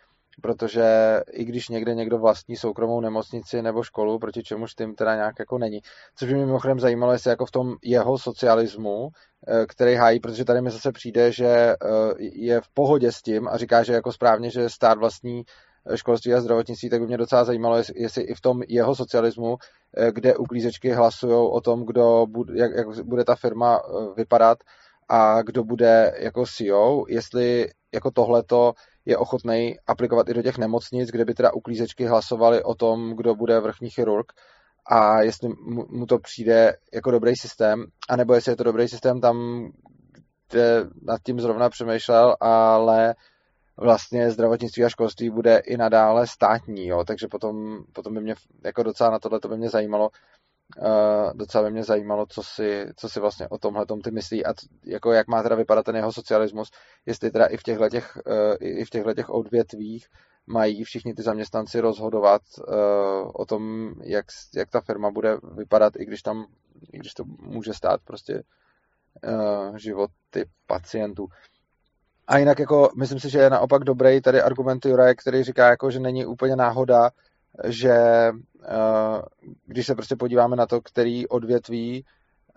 protože 0.40 1.20
i 1.32 1.44
když 1.44 1.68
někde 1.68 1.94
někdo 1.94 2.18
vlastní 2.18 2.56
soukromou 2.56 3.00
nemocnici 3.00 3.62
nebo 3.62 3.82
školu, 3.82 4.18
proti 4.18 4.42
čemuž 4.42 4.74
tím 4.74 4.94
teda 4.94 5.14
nějak 5.14 5.38
jako 5.38 5.58
není. 5.58 5.80
Což 6.16 6.28
by 6.28 6.34
mě 6.34 6.46
mimochodem 6.46 6.80
zajímalo, 6.80 7.12
jestli 7.12 7.30
jako 7.30 7.46
v 7.46 7.50
tom 7.50 7.74
jeho 7.82 8.18
socialismu, 8.18 9.08
eh, 9.48 9.66
který 9.66 9.94
hájí, 9.94 10.20
protože 10.20 10.44
tady 10.44 10.60
mi 10.60 10.70
zase 10.70 10.92
přijde, 10.92 11.32
že 11.32 11.46
eh, 11.46 11.76
je 12.18 12.60
v 12.60 12.68
pohodě 12.74 13.12
s 13.12 13.22
tím 13.22 13.48
a 13.48 13.56
říká, 13.56 13.82
že 13.82 13.92
jako 13.92 14.12
správně, 14.12 14.50
že 14.50 14.70
stát 14.70 14.98
vlastní 14.98 15.42
eh, 15.86 15.96
školství 15.96 16.34
a 16.34 16.40
zdravotnictví, 16.40 16.90
tak 16.90 17.00
by 17.00 17.06
mě 17.06 17.16
docela 17.16 17.44
zajímalo, 17.44 17.76
jestli 17.94 18.22
i 18.22 18.34
v 18.34 18.40
tom 18.40 18.62
jeho 18.68 18.94
socialismu, 18.94 19.56
kde 20.12 20.36
uklízečky 20.36 20.90
hlasují 20.92 21.32
o 21.34 21.60
tom, 21.60 21.86
kdo 21.86 22.26
bude, 22.28 22.58
jak, 22.58 22.70
jak 22.76 23.04
bude 23.04 23.24
ta 23.24 23.34
firma 23.34 23.80
vypadat 24.16 24.58
a 25.08 25.42
kdo 25.42 25.64
bude 25.64 26.14
jako 26.18 26.44
CEO, 26.46 27.04
jestli 27.08 27.68
jako 27.94 28.10
tohleto 28.10 28.72
je 29.08 29.16
ochotný 29.16 29.76
aplikovat 29.86 30.28
i 30.28 30.34
do 30.34 30.42
těch 30.42 30.58
nemocnic, 30.58 31.10
kde 31.10 31.24
by 31.24 31.34
teda 31.34 31.52
uklízečky 31.52 32.06
hlasovali 32.06 32.62
o 32.62 32.74
tom, 32.74 33.16
kdo 33.16 33.34
bude 33.34 33.60
vrchní 33.60 33.90
chirurg 33.90 34.32
a 34.90 35.22
jestli 35.22 35.48
mu 35.88 36.06
to 36.06 36.18
přijde 36.18 36.76
jako 36.94 37.10
dobrý 37.10 37.36
systém, 37.36 37.84
anebo 38.08 38.34
jestli 38.34 38.52
je 38.52 38.56
to 38.56 38.64
dobrý 38.64 38.88
systém 38.88 39.20
tam, 39.20 39.68
kde 40.48 40.84
nad 41.02 41.22
tím 41.22 41.40
zrovna 41.40 41.70
přemýšlel, 41.70 42.36
ale 42.40 43.14
vlastně 43.76 44.30
zdravotnictví 44.30 44.84
a 44.84 44.88
školství 44.88 45.30
bude 45.30 45.58
i 45.58 45.76
nadále 45.76 46.26
státní, 46.26 46.86
jo? 46.86 47.04
takže 47.04 47.26
potom, 47.30 47.78
potom 47.92 48.14
by 48.14 48.20
mě 48.20 48.34
jako 48.64 48.82
docela 48.82 49.10
na 49.10 49.18
tohle 49.18 49.40
to 49.40 49.48
by 49.48 49.56
mě 49.56 49.70
zajímalo, 49.70 50.08
Uh, 50.76 51.32
docela 51.34 51.64
by 51.64 51.70
mě 51.70 51.84
zajímalo, 51.84 52.26
co 52.26 52.42
si, 52.42 52.86
co 52.96 53.08
si 53.08 53.20
vlastně 53.20 53.48
o 53.48 53.58
tomhle 53.58 53.86
ty 54.04 54.10
myslí 54.10 54.46
a 54.46 54.54
jako 54.84 55.12
jak 55.12 55.28
má 55.28 55.42
teda 55.42 55.56
vypadat 55.56 55.82
ten 55.82 55.96
jeho 55.96 56.12
socialismus, 56.12 56.70
jestli 57.06 57.30
teda 57.30 57.46
i 57.46 57.56
v 57.56 57.62
těchto 57.62 57.88
těch, 57.88 58.18
uh, 58.26 58.56
i 58.60 58.84
v 58.84 58.90
těchto 58.90 59.14
těch 59.14 59.30
odvětvích 59.30 60.08
mají 60.46 60.84
všichni 60.84 61.14
ty 61.14 61.22
zaměstnanci 61.22 61.80
rozhodovat 61.80 62.42
uh, 62.58 63.30
o 63.34 63.44
tom, 63.46 63.92
jak, 64.02 64.26
jak 64.54 64.70
ta 64.70 64.80
firma 64.80 65.10
bude 65.10 65.36
vypadat, 65.56 65.96
i 65.96 66.04
když 66.04 66.22
tam, 66.22 66.46
i 66.92 66.98
když 66.98 67.14
to 67.14 67.24
může 67.38 67.74
stát 67.74 68.00
prostě 68.04 68.42
uh, 69.24 69.76
životy 69.76 70.44
pacientů. 70.66 71.28
A 72.26 72.38
jinak 72.38 72.58
jako, 72.58 72.90
myslím 72.96 73.20
si, 73.20 73.30
že 73.30 73.38
je 73.38 73.50
naopak 73.50 73.84
dobrý 73.84 74.20
tady 74.20 74.42
argument 74.42 74.86
Juraje, 74.86 75.14
který 75.14 75.42
říká, 75.42 75.68
jako, 75.68 75.90
že 75.90 76.00
není 76.00 76.26
úplně 76.26 76.56
náhoda, 76.56 77.10
že 77.64 77.92
eh, 77.92 79.22
když 79.66 79.86
se 79.86 79.94
prostě 79.94 80.16
podíváme 80.16 80.56
na 80.56 80.66
to, 80.66 80.80
který 80.80 81.28
odvětví 81.28 82.04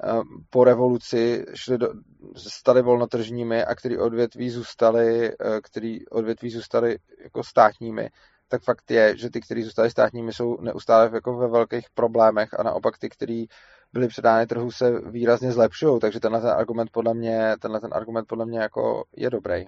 eh, 0.04 0.08
po 0.50 0.64
revoluci 0.64 1.46
šli 1.54 1.78
do, 1.78 1.94
stali 2.36 2.82
volnotržními 2.82 3.66
a 3.66 3.76
který 3.76 3.98
odvětví 3.98 4.50
zůstali, 4.50 5.32
eh, 5.32 5.62
který 5.64 6.08
odvětví 6.08 6.50
zůstali 6.50 6.98
jako 7.24 7.44
státními, 7.44 8.10
tak 8.48 8.64
fakt 8.64 8.92
je, 8.92 9.18
že 9.18 9.30
ty, 9.30 9.42
kteří 9.42 9.64
zůstali 9.64 9.90
státními, 9.90 10.34
jsou 10.34 10.62
neustále 10.62 11.10
jako 11.14 11.38
ve 11.38 11.48
velkých 11.48 11.86
problémech 11.94 12.60
a 12.60 12.64
naopak 12.64 12.98
ty, 12.98 13.10
kteří 13.10 13.48
byli 13.94 14.08
předány 14.08 14.48
trhu, 14.48 14.72
se 14.72 15.00
výrazně 15.00 15.52
zlepšují. 15.52 16.00
Takže 16.00 16.20
tenhle 16.20 16.42
ten 16.42 16.50
argument 16.50 16.90
podle 16.92 17.14
mě, 17.14 17.56
tenhle 17.60 17.80
ten 17.80 17.90
argument 17.94 18.28
podle 18.28 18.46
mě 18.46 18.60
jako 18.60 19.04
je 19.18 19.30
dobrý. 19.30 19.66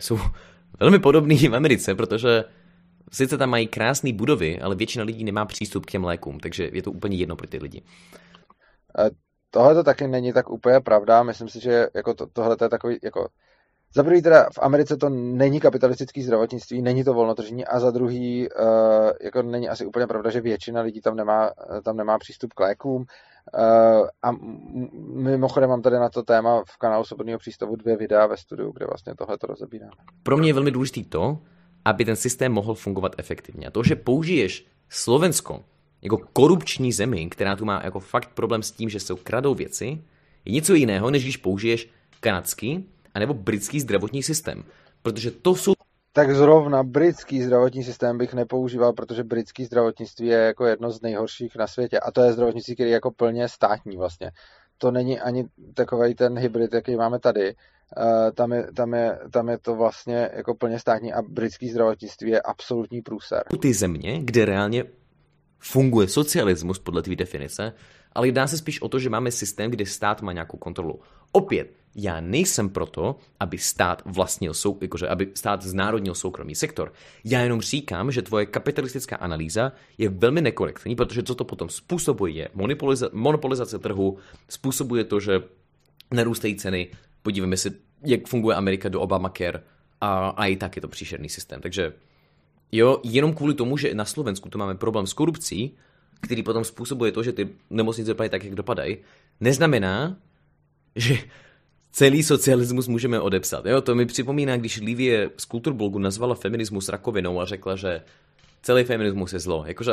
Jsou 0.00 0.18
velmi 0.80 0.98
podobný 0.98 1.36
v 1.36 1.54
Americe, 1.54 1.94
protože 1.94 2.44
Sice 3.14 3.38
tam 3.38 3.50
mají 3.50 3.66
krásné 3.66 4.12
budovy, 4.12 4.60
ale 4.60 4.74
většina 4.74 5.04
lidí 5.04 5.24
nemá 5.24 5.44
přístup 5.44 5.86
k 5.86 5.90
těm 5.90 6.04
lékům, 6.04 6.40
takže 6.40 6.70
je 6.72 6.82
to 6.82 6.92
úplně 6.92 7.16
jedno 7.16 7.36
pro 7.36 7.46
ty 7.46 7.58
lidi. 7.58 7.82
Tohle 9.50 9.74
to 9.74 9.82
taky 9.82 10.08
není 10.08 10.32
tak 10.32 10.50
úplně 10.50 10.80
pravda. 10.80 11.22
Myslím 11.22 11.48
si, 11.48 11.60
že 11.60 11.86
jako 11.94 12.14
to, 12.14 12.26
tohle 12.26 12.56
je 12.62 12.68
takový, 12.68 12.98
jako 13.02 13.28
za 13.94 14.02
prvý 14.02 14.22
teda 14.22 14.44
v 14.44 14.58
Americe 14.62 14.96
to 14.96 15.08
není 15.08 15.60
kapitalistický 15.60 16.22
zdravotnictví, 16.22 16.82
není 16.82 17.04
to 17.04 17.14
volnotržní 17.14 17.64
a 17.64 17.80
za 17.80 17.90
druhý 17.90 18.48
uh, 18.48 19.10
jako 19.22 19.42
není 19.42 19.68
asi 19.68 19.86
úplně 19.86 20.06
pravda, 20.06 20.30
že 20.30 20.40
většina 20.40 20.80
lidí 20.80 21.00
tam 21.00 21.16
nemá, 21.16 21.50
tam 21.84 21.96
nemá 21.96 22.18
přístup 22.18 22.52
k 22.52 22.60
lékům. 22.60 22.96
Uh, 22.96 24.08
a 24.22 24.30
mimochodem 25.14 25.70
mám 25.70 25.82
tady 25.82 25.96
na 25.96 26.08
to 26.08 26.22
téma 26.22 26.62
v 26.66 26.76
kanálu 26.78 27.04
Svobodného 27.04 27.38
přístavu 27.38 27.76
dvě 27.76 27.96
videa 27.96 28.26
ve 28.26 28.36
studiu, 28.36 28.72
kde 28.72 28.86
vlastně 28.86 29.14
tohle 29.18 29.38
to 29.38 29.46
rozebíráme. 29.46 29.92
Pro 30.22 30.36
mě 30.36 30.48
je 30.48 30.54
velmi 30.54 30.70
důležité 30.70 31.00
to, 31.08 31.38
aby 31.84 32.04
ten 32.04 32.16
systém 32.16 32.52
mohl 32.52 32.74
fungovat 32.74 33.14
efektivně. 33.18 33.66
A 33.66 33.70
to, 33.70 33.82
že 33.82 33.96
použiješ 33.96 34.66
Slovensko 34.88 35.64
jako 36.02 36.18
korupční 36.32 36.92
zemi, 36.92 37.28
která 37.28 37.56
tu 37.56 37.64
má 37.64 37.80
jako 37.84 38.00
fakt 38.00 38.30
problém 38.34 38.62
s 38.62 38.70
tím, 38.70 38.88
že 38.88 39.00
se 39.00 39.14
kradou 39.22 39.54
věci, 39.54 40.02
je 40.44 40.52
něco 40.52 40.74
jiného, 40.74 41.10
než 41.10 41.22
když 41.22 41.36
použiješ 41.36 41.88
kanadský 42.20 42.88
anebo 43.14 43.34
britský 43.34 43.80
zdravotní 43.80 44.22
systém. 44.22 44.64
Protože 45.02 45.30
to 45.30 45.54
jsou 45.54 45.72
tak 46.16 46.34
zrovna 46.34 46.82
britský 46.82 47.42
zdravotní 47.42 47.84
systém 47.84 48.18
bych 48.18 48.34
nepoužíval, 48.34 48.92
protože 48.92 49.24
britský 49.24 49.64
zdravotnictví 49.64 50.26
je 50.26 50.38
jako 50.38 50.66
jedno 50.66 50.90
z 50.90 51.02
nejhorších 51.02 51.56
na 51.56 51.66
světě. 51.66 52.00
A 52.00 52.10
to 52.10 52.22
je 52.22 52.32
zdravotnictví, 52.32 52.74
který 52.74 52.90
je 52.90 52.94
jako 52.94 53.10
plně 53.10 53.48
státní 53.48 53.96
vlastně. 53.96 54.30
To 54.78 54.90
není 54.90 55.20
ani 55.20 55.44
takový 55.74 56.14
ten 56.14 56.38
hybrid, 56.38 56.74
jaký 56.74 56.96
máme 56.96 57.18
tady. 57.18 57.54
Uh, 57.96 58.30
tam, 58.34 58.52
je, 58.52 58.72
tam, 58.76 58.94
je, 58.94 59.18
tam 59.30 59.48
je 59.48 59.58
to 59.58 59.74
vlastně 59.74 60.30
jako 60.36 60.54
plně 60.54 60.78
státní 60.78 61.12
a 61.12 61.22
britský 61.22 61.70
zdravotnictví 61.70 62.30
je 62.30 62.40
absolutní 62.40 63.02
průser. 63.02 63.42
Ty 63.60 63.74
země, 63.74 64.20
kde 64.24 64.44
reálně 64.44 64.84
funguje 65.58 66.08
socialismus 66.08 66.78
podle 66.78 67.02
té 67.02 67.16
definice, 67.16 67.72
ale 68.12 68.28
jedná 68.28 68.46
se 68.46 68.58
spíš 68.58 68.82
o 68.82 68.88
to, 68.88 68.98
že 68.98 69.10
máme 69.10 69.30
systém, 69.30 69.70
kde 69.70 69.86
stát 69.86 70.22
má 70.22 70.32
nějakou 70.32 70.56
kontrolu. 70.56 71.00
Opět, 71.32 71.70
já 71.94 72.20
nejsem 72.20 72.68
proto, 72.68 73.16
aby 73.40 73.58
stát 73.58 74.02
vlastnil, 74.06 74.54
sou, 74.54 74.78
jakože, 74.80 75.08
aby 75.08 75.30
stát 75.34 75.62
znárodnil 75.62 76.14
soukromý 76.14 76.54
sektor. 76.54 76.92
Já 77.24 77.40
jenom 77.40 77.60
říkám, 77.60 78.12
že 78.12 78.22
tvoje 78.22 78.46
kapitalistická 78.46 79.16
analýza 79.16 79.72
je 79.98 80.08
velmi 80.08 80.40
nekorektní, 80.40 80.96
protože 80.96 81.22
co 81.22 81.34
to 81.34 81.44
potom 81.44 81.68
způsobuje 81.68 82.32
je 82.32 82.48
monopoliza- 82.56 83.10
monopolizace 83.12 83.78
trhu, 83.78 84.18
způsobuje 84.48 85.04
to, 85.04 85.20
že 85.20 85.42
narůstají 86.12 86.56
ceny, 86.56 86.90
podívejme 87.24 87.56
se, 87.56 87.70
jak 88.04 88.28
funguje 88.28 88.56
Amerika 88.56 88.88
do 88.88 89.00
Obamacare 89.00 89.62
a, 90.00 90.28
a 90.28 90.46
i 90.46 90.56
tak 90.56 90.76
je 90.76 90.82
to 90.82 90.88
příšerný 90.88 91.28
systém. 91.28 91.60
Takže 91.60 91.92
jo, 92.72 93.00
jenom 93.04 93.34
kvůli 93.34 93.54
tomu, 93.54 93.76
že 93.76 93.94
na 93.94 94.04
Slovensku 94.04 94.48
tu 94.48 94.58
máme 94.58 94.74
problém 94.74 95.06
s 95.06 95.12
korupcí, 95.12 95.76
který 96.20 96.42
potom 96.42 96.64
způsobuje 96.64 97.12
to, 97.12 97.22
že 97.22 97.32
ty 97.32 97.48
nemocnice 97.70 98.08
dopadají 98.10 98.30
tak, 98.30 98.44
jak 98.44 98.54
dopadají, 98.54 98.96
neznamená, 99.40 100.16
že 100.96 101.18
celý 101.92 102.22
socialismus 102.22 102.88
můžeme 102.88 103.20
odepsat. 103.20 103.66
Jo, 103.66 103.80
to 103.80 103.94
mi 103.94 104.06
připomíná, 104.06 104.56
když 104.56 104.80
Livie 104.80 105.30
z 105.36 105.44
Kulturblogu 105.44 105.98
nazvala 105.98 106.34
feminismus 106.34 106.88
rakovinou 106.88 107.40
a 107.40 107.44
řekla, 107.44 107.76
že 107.76 108.02
celý 108.62 108.84
feminismus 108.84 109.32
je 109.32 109.38
zlo. 109.38 109.64
Jakože 109.66 109.92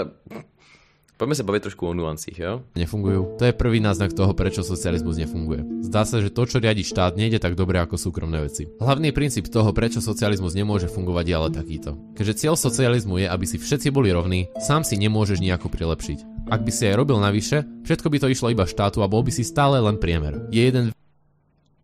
Poďme 1.22 1.38
sa 1.38 1.46
baviť 1.46 1.70
trošku 1.70 1.86
o 1.86 1.94
nuancích, 1.94 2.34
jo? 2.34 2.66
Nefungujú. 2.74 3.38
To 3.38 3.46
je 3.46 3.54
prvý 3.54 3.78
náznak 3.78 4.10
toho, 4.10 4.34
prečo 4.34 4.66
socializmus 4.66 5.22
nefunguje. 5.22 5.86
Zdá 5.86 6.02
sa, 6.02 6.18
že 6.18 6.34
to, 6.34 6.50
čo 6.50 6.58
riadi 6.58 6.82
štát, 6.82 7.14
nejde 7.14 7.38
tak 7.38 7.54
dobre 7.54 7.78
ako 7.78 7.94
súkromné 7.94 8.42
veci. 8.42 8.66
Hlavný 8.82 9.14
princíp 9.14 9.46
toho, 9.46 9.70
prečo 9.70 10.02
socializmus 10.02 10.58
nemôže 10.58 10.90
fungovať, 10.90 11.26
je 11.30 11.36
ale 11.38 11.50
takýto. 11.54 11.94
Keďže 12.18 12.42
cieľ 12.42 12.58
socializmu 12.58 13.22
je, 13.22 13.30
aby 13.30 13.46
si 13.46 13.62
všetci 13.62 13.94
boli 13.94 14.10
rovní, 14.10 14.50
sám 14.58 14.82
si 14.82 14.98
nemôžeš 14.98 15.46
nejako 15.46 15.70
prilepšiť. 15.70 16.50
Ak 16.50 16.66
by 16.66 16.72
si 16.74 16.90
aj 16.90 16.98
robil 16.98 17.22
navyše, 17.22 17.70
všetko 17.86 18.10
by 18.10 18.18
to 18.18 18.28
išlo 18.34 18.50
iba 18.50 18.66
štátu 18.66 19.06
a 19.06 19.12
bol 19.12 19.22
by 19.22 19.30
si 19.30 19.46
stále 19.46 19.78
len 19.78 20.02
priemer. 20.02 20.50
Je 20.50 20.66
jeden 20.66 20.90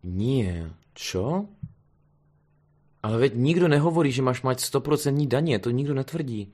Nie. 0.02 0.74
Čo? 0.98 1.46
Ale 3.06 3.16
veď 3.22 3.38
nikdo 3.38 3.70
nehovorí, 3.70 4.10
že 4.10 4.26
máš 4.26 4.42
mať 4.42 4.66
100% 4.66 5.30
daně, 5.30 5.62
to 5.62 5.70
nikdo 5.70 5.94
netvrdí. 5.94 6.50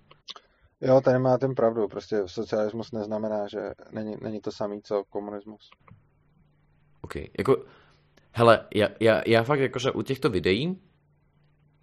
Jo, 0.85 1.01
tady 1.01 1.19
máte 1.19 1.49
pravdu. 1.49 1.89
Prostě 1.89 2.23
socialismus 2.27 2.93
neznamená, 2.93 3.49
že 3.49 3.59
není, 3.93 4.17
není 4.23 4.41
to 4.41 4.53
samý, 4.53 4.83
co 4.83 5.05
komunismus. 5.05 5.71
OK, 7.03 7.17
jako, 7.39 7.65
hele, 8.33 8.67
já, 8.75 8.89
já, 9.01 9.23
já 9.27 9.43
fakt 9.43 9.61
jakože 9.61 9.91
u 9.91 10.03
těchto 10.03 10.31
videí 10.31 10.81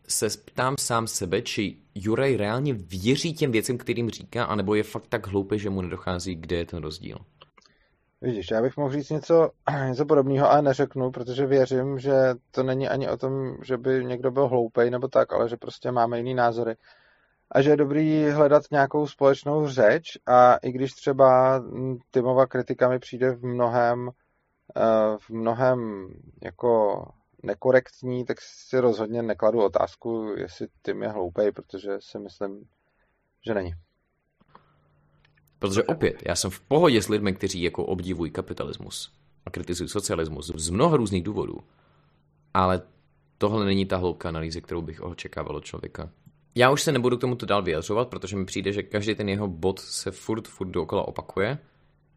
se 0.07 0.27
ptám 0.45 0.75
sám 0.79 1.07
sebe, 1.07 1.41
či 1.41 1.77
Juraj 1.95 2.37
reálně 2.37 2.73
věří 2.73 3.33
těm 3.33 3.51
věcem, 3.51 3.77
kterým 3.77 4.09
říká, 4.09 4.45
anebo 4.45 4.75
je 4.75 4.83
fakt 4.83 5.07
tak 5.07 5.27
hloupý, 5.27 5.59
že 5.59 5.69
mu 5.69 5.81
nedochází, 5.81 6.35
kde 6.35 6.55
je 6.55 6.65
ten 6.65 6.83
rozdíl. 6.83 7.17
Vidíš, 8.21 8.51
já 8.51 8.61
bych 8.61 8.77
mohl 8.77 8.91
říct 8.91 9.09
něco, 9.09 9.49
něco 9.87 10.05
podobného, 10.05 10.51
ale 10.51 10.61
neřeknu, 10.61 11.11
protože 11.11 11.45
věřím, 11.45 11.99
že 11.99 12.13
to 12.51 12.63
není 12.63 12.89
ani 12.89 13.09
o 13.09 13.17
tom, 13.17 13.57
že 13.63 13.77
by 13.77 14.05
někdo 14.05 14.31
byl 14.31 14.47
hloupej 14.47 14.89
nebo 14.89 15.07
tak, 15.07 15.33
ale 15.33 15.49
že 15.49 15.57
prostě 15.57 15.91
máme 15.91 16.17
jiný 16.17 16.33
názory. 16.33 16.75
A 17.51 17.61
že 17.61 17.69
je 17.69 17.77
dobrý 17.77 18.29
hledat 18.29 18.63
nějakou 18.71 19.07
společnou 19.07 19.67
řeč 19.67 20.17
a 20.25 20.55
i 20.55 20.71
když 20.71 20.91
třeba 20.91 21.61
Timova 22.11 22.47
kritika 22.47 22.89
mi 22.89 22.99
přijde 22.99 23.31
v 23.31 23.43
mnohem, 23.43 24.09
eh, 24.77 25.17
v 25.17 25.29
mnohem 25.29 26.09
jako 26.43 27.03
nekorektní, 27.43 28.25
tak 28.25 28.37
si 28.41 28.79
rozhodně 28.79 29.21
nekladu 29.21 29.63
otázku, 29.63 30.35
jestli 30.37 30.67
Tim 30.81 31.03
je 31.03 31.09
hloupej, 31.09 31.51
protože 31.51 31.91
si 31.99 32.19
myslím, 32.19 32.63
že 33.47 33.53
není. 33.53 33.73
Protože 35.59 35.83
opět, 35.83 36.23
já 36.27 36.35
jsem 36.35 36.49
v 36.49 36.59
pohodě 36.59 37.01
s 37.01 37.09
lidmi, 37.09 37.33
kteří 37.33 37.63
jako 37.63 37.85
obdivují 37.85 38.31
kapitalismus 38.31 39.11
a 39.45 39.49
kritizují 39.49 39.89
socialismus 39.89 40.51
z 40.55 40.69
mnoha 40.69 40.97
různých 40.97 41.23
důvodů. 41.23 41.57
Ale 42.53 42.81
tohle 43.37 43.65
není 43.65 43.85
ta 43.85 43.97
hloubka 43.97 44.29
analýzy, 44.29 44.61
kterou 44.61 44.81
bych 44.81 45.01
očekával 45.01 45.55
od 45.55 45.65
člověka. 45.65 46.09
Já 46.55 46.71
už 46.71 46.81
se 46.81 46.91
nebudu 46.91 47.17
k 47.17 47.21
tomuto 47.21 47.45
dál 47.45 47.61
vyjadřovat, 47.61 48.07
protože 48.07 48.35
mi 48.35 48.45
přijde, 48.45 48.73
že 48.73 48.83
každý 48.83 49.15
ten 49.15 49.29
jeho 49.29 49.47
bod 49.47 49.79
se 49.79 50.11
furt, 50.11 50.47
furt 50.47 50.67
dokola 50.67 51.07
opakuje. 51.07 51.57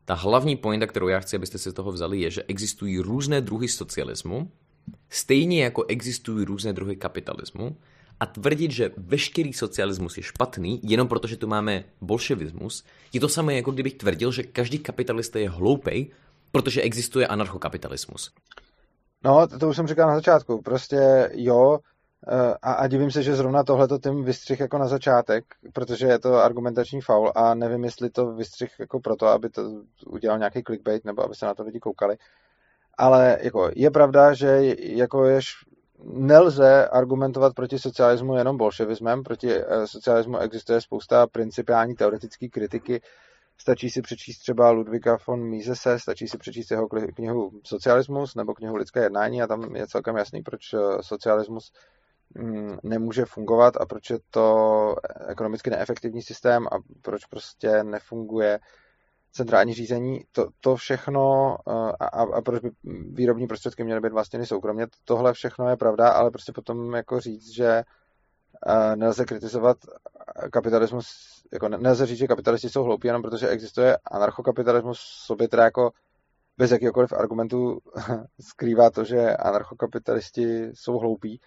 Ta 0.05 0.15
hlavní 0.15 0.57
pointa, 0.57 0.87
kterou 0.87 1.09
já 1.09 1.21
chci, 1.21 1.37
abyste 1.37 1.59
si 1.59 1.71
z 1.71 1.75
toho 1.75 1.93
vzali, 1.93 2.21
je, 2.21 2.31
že 2.31 2.43
existují 2.49 2.99
různé 2.99 3.41
druhy 3.41 3.69
socialismu, 3.69 4.51
stejně 5.09 5.65
jako 5.65 5.85
existují 5.89 6.45
různé 6.45 6.73
druhy 6.73 6.97
kapitalismu, 6.97 7.77
a 8.21 8.27
tvrdit, 8.27 8.71
že 8.71 8.91
veškerý 8.97 9.53
socialismus 9.53 10.17
je 10.17 10.23
špatný, 10.23 10.81
jenom 10.83 11.09
protože 11.09 11.37
tu 11.37 11.47
máme 11.47 11.85
bolševismus, 12.01 12.85
je 13.13 13.21
to 13.21 13.29
samé, 13.29 13.55
jako 13.55 13.71
kdybych 13.71 13.95
tvrdil, 13.95 14.33
že 14.33 14.43
každý 14.43 14.79
kapitalista 14.79 15.39
je 15.39 15.51
hloupej, 15.51 16.11
protože 16.53 16.83
existuje 16.83 17.27
anarchokapitalismus. 17.27 18.33
No, 19.25 19.47
to 19.61 19.69
už 19.69 19.77
jsem 19.77 19.87
říkal 19.87 20.09
na 20.09 20.15
začátku. 20.15 20.63
Prostě 20.63 21.31
jo, 21.35 21.79
a, 22.63 22.73
a 22.73 22.87
divím 22.87 23.11
se, 23.11 23.23
že 23.23 23.37
zrovna 23.37 23.65
tohle 23.65 23.89
to 23.89 23.99
tím 23.99 24.25
vystřih 24.25 24.61
jako 24.61 24.79
na 24.79 24.89
začátek, 24.89 25.45
protože 25.73 26.07
je 26.07 26.19
to 26.19 26.35
argumentační 26.35 27.01
faul 27.01 27.33
a 27.35 27.55
nevím, 27.55 27.85
jestli 27.85 28.11
to 28.11 28.33
vystřih 28.33 28.71
jako 28.79 29.01
proto, 29.01 29.27
aby 29.27 29.51
to 29.51 29.63
udělal 30.07 30.39
nějaký 30.39 30.63
clickbait 30.63 31.05
nebo 31.05 31.25
aby 31.25 31.35
se 31.35 31.47
na 31.47 31.55
to 31.55 31.63
lidi 31.63 31.81
koukali. 31.81 32.17
Ale 32.99 33.39
jako 33.41 33.71
je 33.77 33.91
pravda, 33.91 34.35
že 34.35 34.61
jako 34.79 35.25
jež 35.25 35.47
nelze 36.05 36.89
argumentovat 36.89 37.55
proti 37.55 37.79
socialismu 37.79 38.37
jenom 38.37 38.57
bolševismem, 38.57 39.23
proti 39.23 39.55
eh, 39.55 39.87
socialismu 39.87 40.39
existuje 40.39 40.81
spousta 40.81 41.27
principiální 41.27 41.95
teoretické 41.95 42.49
kritiky, 42.49 43.01
stačí 43.59 43.91
si 43.91 44.03
přečíst 44.03 44.39
třeba 44.39 44.71
Ludvíka 44.71 45.19
von 45.27 45.51
Misese, 45.51 45.99
stačí 45.99 46.29
si 46.29 46.39
přečíst 46.39 46.71
jeho 46.71 46.89
knihu 46.89 47.51
Socialismus 47.65 48.35
nebo 48.35 48.55
knihu 48.55 48.77
Lidské 48.77 49.03
jednání 49.03 49.43
a 49.43 49.47
tam 49.47 49.77
je 49.77 49.87
celkem 49.87 50.17
jasný, 50.17 50.43
proč 50.43 50.75
eh, 50.75 50.79
socialismus 51.01 51.73
nemůže 52.83 53.25
fungovat 53.25 53.77
a 53.81 53.87
proč 53.87 54.11
je 54.11 54.19
to 54.31 54.97
ekonomicky 55.29 55.71
neefektivní 55.71 56.23
systém 56.23 56.67
a 56.67 56.77
proč 57.03 57.27
prostě 57.27 57.85
nefunguje 57.85 58.61
centrální 59.33 59.75
řízení, 59.75 60.25
to, 60.33 60.49
to 60.61 60.77
všechno 60.77 61.57
eh, 61.69 61.93
a, 62.01 62.23
a 62.23 62.43
proč 62.43 62.61
by 62.63 62.71
výrobní 63.13 63.47
prostředky 63.47 63.85
měly 63.85 64.01
být 64.01 64.13
vlastně 64.13 64.47
soukromně, 64.47 64.87
tohle 65.05 65.33
všechno 65.33 65.69
je 65.69 65.77
pravda, 65.77 66.09
ale 66.09 66.31
prostě 66.31 66.53
potom 66.53 66.95
jako 66.95 67.21
říct, 67.21 67.55
že 67.55 67.83
eh, 68.67 68.97
nelze 68.97 69.25
kritizovat 69.25 69.77
kapitalismus, 70.53 71.07
jako 71.53 71.69
nelze 71.69 72.07
říct, 72.07 72.19
že 72.19 72.27
kapitalisti 72.27 72.69
jsou 72.69 72.83
hloupí, 72.83 73.09
jenom 73.09 73.23
protože 73.23 73.49
existuje 73.49 73.99
anarchokapitalismus 74.11 74.99
sobě 75.01 75.49
teda 75.49 75.65
jako 75.65 75.91
bez 76.57 76.71
jakýkoliv 76.71 77.13
argumentu 77.13 77.79
skrývá 78.41 78.91
to, 78.91 79.05
že 79.05 79.37
anarchokapitalisti 79.37 80.71
jsou 80.75 80.99
hloupí, 80.99 81.41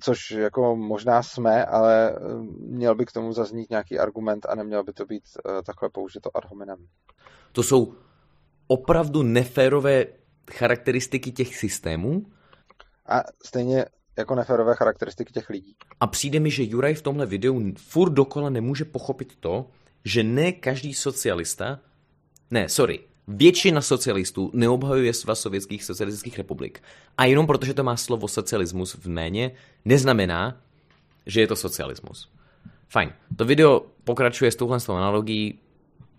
což 0.00 0.30
jako 0.30 0.76
možná 0.76 1.22
jsme, 1.22 1.64
ale 1.64 2.16
měl 2.58 2.94
by 2.94 3.06
k 3.06 3.12
tomu 3.12 3.32
zaznít 3.32 3.70
nějaký 3.70 3.98
argument 3.98 4.46
a 4.48 4.54
neměl 4.54 4.84
by 4.84 4.92
to 4.92 5.06
být 5.06 5.22
takhle 5.66 5.88
použito 5.92 6.36
ad 6.36 6.44
hominem. 6.44 6.86
To 7.52 7.62
jsou 7.62 7.94
opravdu 8.66 9.22
neférové 9.22 10.06
charakteristiky 10.50 11.32
těch 11.32 11.56
systémů. 11.56 12.26
A 13.06 13.22
stejně 13.46 13.84
jako 14.18 14.34
neférové 14.34 14.74
charakteristiky 14.74 15.32
těch 15.32 15.50
lidí. 15.50 15.76
A 16.00 16.06
přijde 16.06 16.40
mi, 16.40 16.50
že 16.50 16.62
Juraj 16.62 16.94
v 16.94 17.02
tomhle 17.02 17.26
videu 17.26 17.72
furt 17.78 18.10
dokola 18.10 18.50
nemůže 18.50 18.84
pochopit 18.84 19.36
to, 19.40 19.70
že 20.04 20.22
ne 20.22 20.52
každý 20.52 20.94
socialista, 20.94 21.80
ne, 22.50 22.68
sorry, 22.68 23.00
většina 23.28 23.80
socialistů 23.80 24.50
neobhajuje 24.54 25.14
svaz 25.14 25.40
sovětských 25.40 25.84
socialistických 25.84 26.38
republik. 26.38 26.82
A 27.18 27.24
jenom 27.24 27.46
protože 27.46 27.74
to 27.74 27.84
má 27.84 27.96
slovo 27.96 28.28
socialismus 28.28 28.94
v 28.94 29.08
méně, 29.08 29.50
neznamená, 29.84 30.56
že 31.26 31.40
je 31.40 31.46
to 31.46 31.56
socialismus. 31.56 32.28
Fajn. 32.88 33.12
To 33.36 33.44
video 33.44 33.86
pokračuje 34.04 34.50
s 34.50 34.56
touhle 34.56 34.78
analogií 34.88 35.58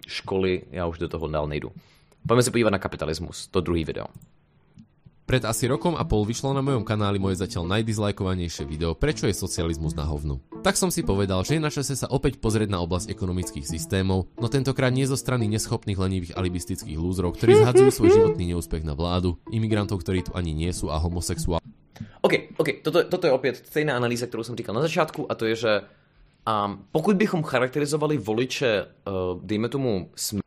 školy, 0.08 0.62
já 0.72 0.86
už 0.86 0.98
do 0.98 1.10
toho 1.10 1.28
dál 1.28 1.48
nejdu. 1.48 1.72
Pojďme 2.28 2.44
se 2.44 2.52
podívat 2.52 2.70
na 2.70 2.80
kapitalismus, 2.80 3.48
to 3.48 3.62
druhý 3.62 3.86
video. 3.86 4.06
Pred 5.24 5.48
asi 5.48 5.72
rokom 5.72 5.96
a 5.96 6.04
pol 6.04 6.28
vyšlo 6.28 6.52
na 6.52 6.60
mojom 6.60 6.84
kanáli 6.84 7.16
moje 7.16 7.40
zatiaľ 7.40 7.64
najdizlajkovanejšie 7.72 8.68
video 8.68 8.92
Prečo 8.92 9.24
je 9.24 9.32
socializmus 9.32 9.96
na 9.96 10.04
hovnu. 10.04 10.44
Tak 10.68 10.76
som 10.76 10.92
si 10.92 11.00
povedal, 11.00 11.48
že 11.48 11.56
je 11.56 11.64
na 11.64 11.72
čase 11.72 11.96
sa 11.96 12.12
opäť 12.12 12.44
pozrieť 12.44 12.68
na 12.68 12.84
oblasť 12.84 13.08
ekonomických 13.08 13.64
systémov, 13.64 14.28
no 14.36 14.52
tentokrát 14.52 14.92
nie 14.92 15.08
zo 15.08 15.16
strany 15.16 15.48
neschopných 15.48 15.96
lenivých 15.96 16.36
alibistických 16.36 17.00
lúzrov, 17.00 17.40
ktorí 17.40 17.56
zhadzujú 17.56 17.90
svoj 17.96 18.12
životný 18.12 18.52
neúspech 18.52 18.84
na 18.84 19.00
vládu, 19.00 19.40
imigrantov, 19.48 20.04
ktorí 20.04 20.28
tu 20.28 20.36
ani 20.36 20.52
nie 20.52 20.76
sú 20.76 20.92
a 20.92 21.00
homosexuál. 21.00 21.64
OK, 22.20 22.60
OK, 22.60 22.84
toto, 22.84 23.08
toto 23.08 23.24
je 23.24 23.32
opět 23.32 23.64
stejná 23.64 23.96
analýza, 23.96 24.28
kterou 24.28 24.44
jsem 24.44 24.60
říkal 24.60 24.76
na 24.76 24.84
začátku 24.84 25.32
a 25.32 25.36
to 25.40 25.48
je, 25.48 25.56
že 25.56 25.82
a 26.46 26.80
pokud 26.92 27.16
bychom 27.16 27.44
charakterizovali 27.44 28.18
voliče, 28.18 28.84
uh, 28.84 29.40
dejme 29.40 29.70
tomu, 29.70 30.12
sm- 30.16 30.44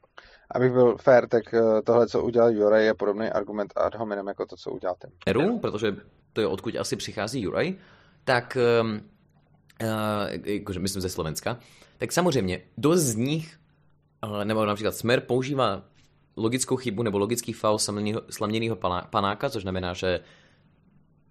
Abych 0.50 0.72
byl 0.72 0.96
fair, 0.96 1.28
tak 1.28 1.42
uh, 1.52 1.80
tohle, 1.84 2.08
co 2.08 2.22
udělal 2.22 2.50
Juraj, 2.50 2.84
je 2.84 2.94
podobný 2.94 3.28
argument 3.28 3.72
ad 3.76 3.94
hominem 3.94 4.26
jako 4.26 4.46
to, 4.46 4.56
co 4.56 4.70
udělal 4.70 4.96
ten. 4.98 5.10
Smeru, 5.22 5.58
protože 5.58 5.96
to 6.32 6.40
je 6.40 6.46
odkud 6.46 6.76
asi 6.76 6.96
přichází 6.96 7.40
Juraj, 7.40 7.74
tak, 8.24 8.58
um, 8.80 9.00
uh, 9.82 9.88
jakože 10.44 10.80
myslím 10.80 11.02
ze 11.02 11.08
Slovenska, 11.08 11.58
tak 11.98 12.12
samozřejmě 12.12 12.62
dost 12.78 13.00
z 13.00 13.14
nich, 13.14 13.58
uh, 14.24 14.44
nebo 14.44 14.66
například 14.66 14.94
Smer 14.94 15.20
používá 15.20 15.82
logickou 16.36 16.76
chybu 16.76 17.02
nebo 17.02 17.18
logický 17.18 17.52
faul 17.52 17.78
slaměného 18.30 18.76
panáka, 19.10 19.50
což 19.50 19.62
znamená, 19.62 19.94
že 19.94 20.20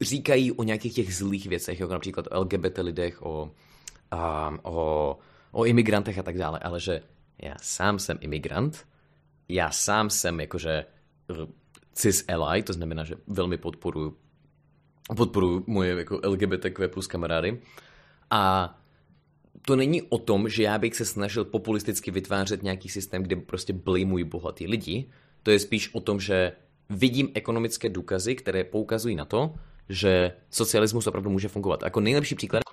říkají 0.02 0.52
o 0.52 0.64
nějakých 0.64 0.94
těch 0.96 1.16
zlých 1.16 1.48
věcech, 1.48 1.80
jako 1.80 1.94
například 1.94 2.28
o 2.32 2.40
LGBT 2.40 2.78
lidech, 2.78 3.22
o 3.22 3.52
o, 4.64 5.18
o 5.52 5.66
imigrantech 5.66 6.20
a 6.20 6.24
tak 6.24 6.38
dále, 6.38 6.60
ale 6.60 6.80
že 6.80 7.02
já 7.42 7.56
sám 7.62 8.00
jsem 8.00 8.18
imigrant, 8.22 8.86
já 9.50 9.72
sám 9.72 10.10
jsem 10.10 10.40
jakože 10.40 10.86
cis 11.94 12.26
ally, 12.28 12.64
to 12.64 12.74
znamená, 12.74 13.04
že 13.04 13.16
velmi 13.28 13.58
podporuji 13.58 14.14
podporuji 15.16 15.64
moje 15.68 15.96
jako 15.96 16.20
LGBTQ 16.24 16.88
plus 16.88 17.08
kamarády 17.08 17.62
a 18.32 18.76
to 19.62 19.76
není 19.76 20.02
o 20.02 20.18
tom, 20.18 20.50
že 20.50 20.64
já 20.64 20.78
bych 20.78 20.96
se 20.96 21.06
snažil 21.06 21.46
populisticky 21.46 22.12
vytvářet 22.12 22.64
nějaký 22.64 22.90
systém, 22.90 23.24
kde 23.24 23.36
prostě 23.36 23.74
blamují 23.74 24.24
bohatý 24.24 24.68
lidi. 24.68 25.10
To 25.44 25.52
je 25.52 25.60
spíš 25.60 25.94
o 25.94 26.00
tom, 26.00 26.20
že 26.20 26.52
vidím 26.90 27.30
ekonomické 27.34 27.90
důkazy, 27.90 28.36
které 28.36 28.64
poukazují 28.64 29.16
na 29.16 29.26
to, 29.26 29.56
že 29.90 30.32
socialismus 30.50 31.08
opravdu 31.08 31.30
může 31.30 31.48
fungovat. 31.48 31.84
Jako 31.84 32.00
nejlepší 32.00 32.36
příklad 32.36 32.64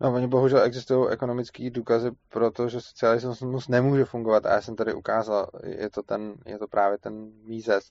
No, 0.00 0.14
oni 0.14 0.26
bohužel 0.26 0.62
existují 0.62 1.08
ekonomické 1.10 1.70
důkazy 1.70 2.10
pro 2.28 2.50
to, 2.50 2.68
že 2.68 2.80
socialismus 2.80 3.68
nemůže 3.68 4.04
fungovat 4.04 4.46
a 4.46 4.52
já 4.52 4.60
jsem 4.60 4.76
tady 4.76 4.94
ukázal, 4.94 5.50
je 5.64 5.90
to, 5.90 6.02
ten, 6.02 6.34
je 6.46 6.58
to 6.58 6.68
právě 6.68 6.98
ten 6.98 7.32
Mises 7.44 7.90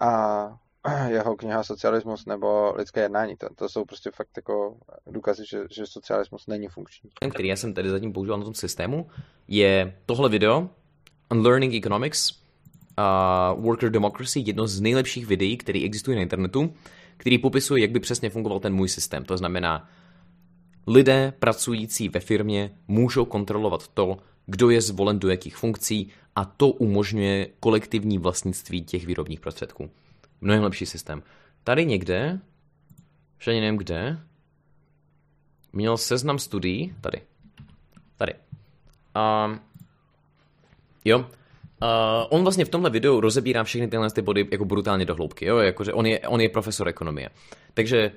a 0.00 0.48
jeho 1.08 1.36
kniha 1.36 1.62
Socialismus 1.62 2.26
nebo 2.26 2.72
lidské 2.76 3.00
jednání. 3.00 3.36
To, 3.36 3.48
to 3.54 3.68
jsou 3.68 3.84
prostě 3.84 4.10
fakt 4.10 4.30
jako 4.36 4.76
důkazy, 5.06 5.44
že, 5.50 5.64
že 5.70 5.86
socialismus 5.86 6.46
není 6.46 6.68
funkční. 6.68 7.10
Ten, 7.20 7.30
který 7.30 7.48
já 7.48 7.56
jsem 7.56 7.74
tady 7.74 7.90
zatím 7.90 8.12
používal 8.12 8.38
na 8.38 8.44
tom 8.44 8.54
systému, 8.54 9.06
je 9.48 9.96
tohle 10.06 10.28
video 10.28 10.70
Unlearning 11.30 11.74
Economics, 11.74 12.32
uh, 12.32 13.64
Worker 13.64 13.90
Democracy, 13.90 14.42
jedno 14.46 14.66
z 14.66 14.80
nejlepších 14.80 15.26
videí, 15.26 15.56
které 15.56 15.84
existuje 15.84 16.16
na 16.16 16.22
internetu, 16.22 16.74
který 17.16 17.38
popisuje, 17.38 17.82
jak 17.82 17.90
by 17.90 18.00
přesně 18.00 18.30
fungoval 18.30 18.60
ten 18.60 18.74
můj 18.74 18.88
systém. 18.88 19.24
To 19.24 19.36
znamená, 19.36 19.88
lidé 20.88 21.32
pracující 21.38 22.08
ve 22.08 22.20
firmě 22.20 22.70
můžou 22.88 23.24
kontrolovat 23.24 23.88
to, 23.88 24.18
kdo 24.46 24.70
je 24.70 24.80
zvolen 24.80 25.18
do 25.18 25.28
jakých 25.28 25.56
funkcí 25.56 26.08
a 26.36 26.44
to 26.44 26.68
umožňuje 26.68 27.48
kolektivní 27.60 28.18
vlastnictví 28.18 28.82
těch 28.82 29.06
výrobních 29.06 29.40
prostředků. 29.40 29.90
Mnohem 30.40 30.62
lepší 30.62 30.86
systém. 30.86 31.22
Tady 31.64 31.86
někde, 31.86 32.40
už 33.40 33.46
nevím 33.46 33.76
kde, 33.76 34.18
měl 35.72 35.96
seznam 35.96 36.38
studií, 36.38 36.94
tady, 37.00 37.20
tady. 38.16 38.34
Um, 39.16 39.60
jo, 41.04 41.26
Uh, 41.82 42.26
on 42.28 42.42
vlastně 42.42 42.64
v 42.64 42.68
tomhle 42.68 42.90
videu 42.90 43.20
rozebírá 43.20 43.64
všechny 43.64 43.88
tyhle 43.88 44.10
ty 44.10 44.22
body 44.22 44.48
jako 44.52 44.64
brutálně 44.64 45.04
do 45.04 45.14
hloubky, 45.14 45.44
jo, 45.46 45.58
jakože 45.58 45.92
on 45.92 46.06
je, 46.06 46.20
on 46.20 46.40
je 46.40 46.48
profesor 46.48 46.88
ekonomie. 46.88 47.30
Takže 47.74 48.12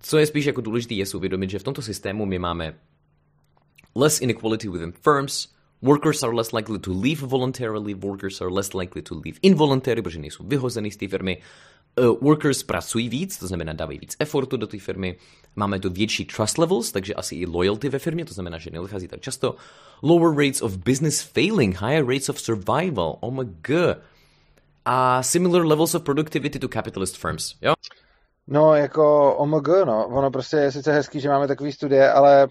co 0.00 0.18
je 0.18 0.26
spíš 0.26 0.44
jako 0.44 0.60
důležité, 0.60 0.94
je 0.94 1.06
si 1.06 1.16
uvědomit, 1.16 1.50
že 1.50 1.58
v 1.58 1.62
tomto 1.62 1.82
systému 1.82 2.26
my 2.26 2.38
máme 2.38 2.74
less 3.94 4.20
inequality 4.20 4.68
within 4.68 4.92
firms, 4.92 5.48
workers 5.82 6.22
are 6.22 6.34
less 6.34 6.52
likely 6.52 6.78
to 6.78 6.92
leave 6.92 7.26
voluntarily, 7.26 7.94
workers 7.94 8.40
are 8.40 8.50
less 8.50 8.74
likely 8.74 9.02
to 9.02 9.14
leave 9.14 9.38
involuntarily, 9.42 10.02
protože 10.02 10.18
nejsou 10.18 10.44
vyhozený 10.44 10.90
z 10.90 10.96
té 10.96 11.08
firmy, 11.08 11.42
uh, 11.98 12.18
workers 12.20 12.62
pracují 12.62 13.08
víc, 13.08 13.38
to 13.38 13.46
znamená 13.46 13.72
dávají 13.72 13.98
víc 13.98 14.16
effortu 14.18 14.56
do 14.56 14.66
té 14.66 14.78
firmy, 14.78 15.16
máme 15.56 15.80
tu 15.80 15.90
větší 15.90 16.24
trust 16.24 16.58
levels, 16.58 16.92
takže 16.92 17.14
asi 17.14 17.36
i 17.36 17.46
loyalty 17.46 17.88
ve 17.88 17.98
firmě, 17.98 18.24
to 18.24 18.34
znamená, 18.34 18.58
že 18.58 18.70
neodchází 18.70 19.08
tak 19.08 19.20
často, 19.20 19.56
lower 20.02 20.36
rates 20.36 20.62
of 20.62 20.76
business 20.76 21.22
failing, 21.22 21.80
higher 21.80 22.06
rates 22.06 22.28
of 22.28 22.40
survival, 22.40 23.18
oh 23.20 23.34
my 23.34 23.44
god, 23.44 23.96
a 24.84 25.22
similar 25.22 25.66
levels 25.66 25.94
of 25.94 26.02
productivity 26.02 26.58
to 26.58 26.68
capitalist 26.68 27.16
firms, 27.16 27.54
jo? 27.62 27.74
No, 28.46 28.74
jako 28.74 29.34
OMG, 29.36 29.68
no. 29.84 30.06
Ono 30.06 30.30
prostě 30.30 30.56
je 30.56 30.72
sice 30.72 30.92
hezký, 30.92 31.20
že 31.20 31.28
máme 31.28 31.48
takové 31.48 31.72
studie, 31.72 32.12
ale 32.12 32.48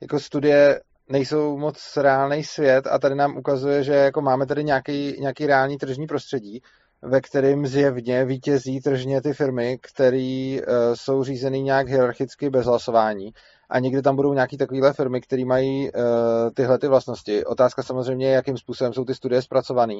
jako 0.00 0.20
studie 0.20 0.80
nejsou 1.08 1.58
moc 1.58 1.96
reálný 1.96 2.44
svět 2.44 2.86
a 2.86 2.98
tady 2.98 3.14
nám 3.14 3.36
ukazuje, 3.36 3.84
že 3.84 3.94
jako 3.94 4.20
máme 4.20 4.46
tady 4.46 4.64
nějaký, 4.64 5.16
nějaký 5.20 5.46
reální 5.46 5.78
tržní 5.78 6.06
prostředí, 6.06 6.62
ve 7.02 7.20
kterým 7.20 7.66
zjevně 7.66 8.24
vítězí 8.24 8.80
tržně 8.80 9.22
ty 9.22 9.32
firmy, 9.32 9.78
které 9.82 10.58
uh, 10.60 10.74
jsou 10.94 11.24
řízeny 11.24 11.62
nějak 11.62 11.88
hierarchicky 11.88 12.50
bez 12.50 12.66
hlasování 12.66 13.32
a 13.70 13.78
někdy 13.78 14.02
tam 14.02 14.16
budou 14.16 14.32
nějaké 14.32 14.56
takovéhle 14.56 14.92
firmy, 14.92 15.20
které 15.20 15.44
mají 15.44 15.92
uh, 15.92 16.00
tyhle 16.54 16.78
ty 16.78 16.88
vlastnosti. 16.88 17.44
Otázka 17.44 17.82
samozřejmě 17.82 18.26
je, 18.26 18.32
jakým 18.32 18.56
způsobem 18.56 18.92
jsou 18.92 19.04
ty 19.04 19.14
studie 19.14 19.42
zpracované. 19.42 19.94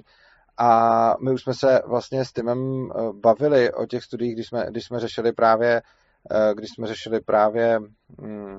A 0.59 1.15
my 1.21 1.33
už 1.33 1.43
jsme 1.43 1.55
se 1.55 1.83
vlastně 1.87 2.25
s 2.25 2.33
Timem 2.33 2.59
uh, 2.59 3.13
bavili 3.13 3.73
o 3.73 3.87
těch 3.87 4.05
studiích, 4.05 4.35
když 4.35 4.47
jsme, 4.47 4.67
když 4.71 4.85
jsme 4.85 5.01
řešili 5.01 5.33
právě 5.33 5.83
uh, 6.31 6.55
když 6.55 6.71
jsme 6.71 6.87
řešili 6.87 7.21
právě 7.21 7.79
um, 8.19 8.59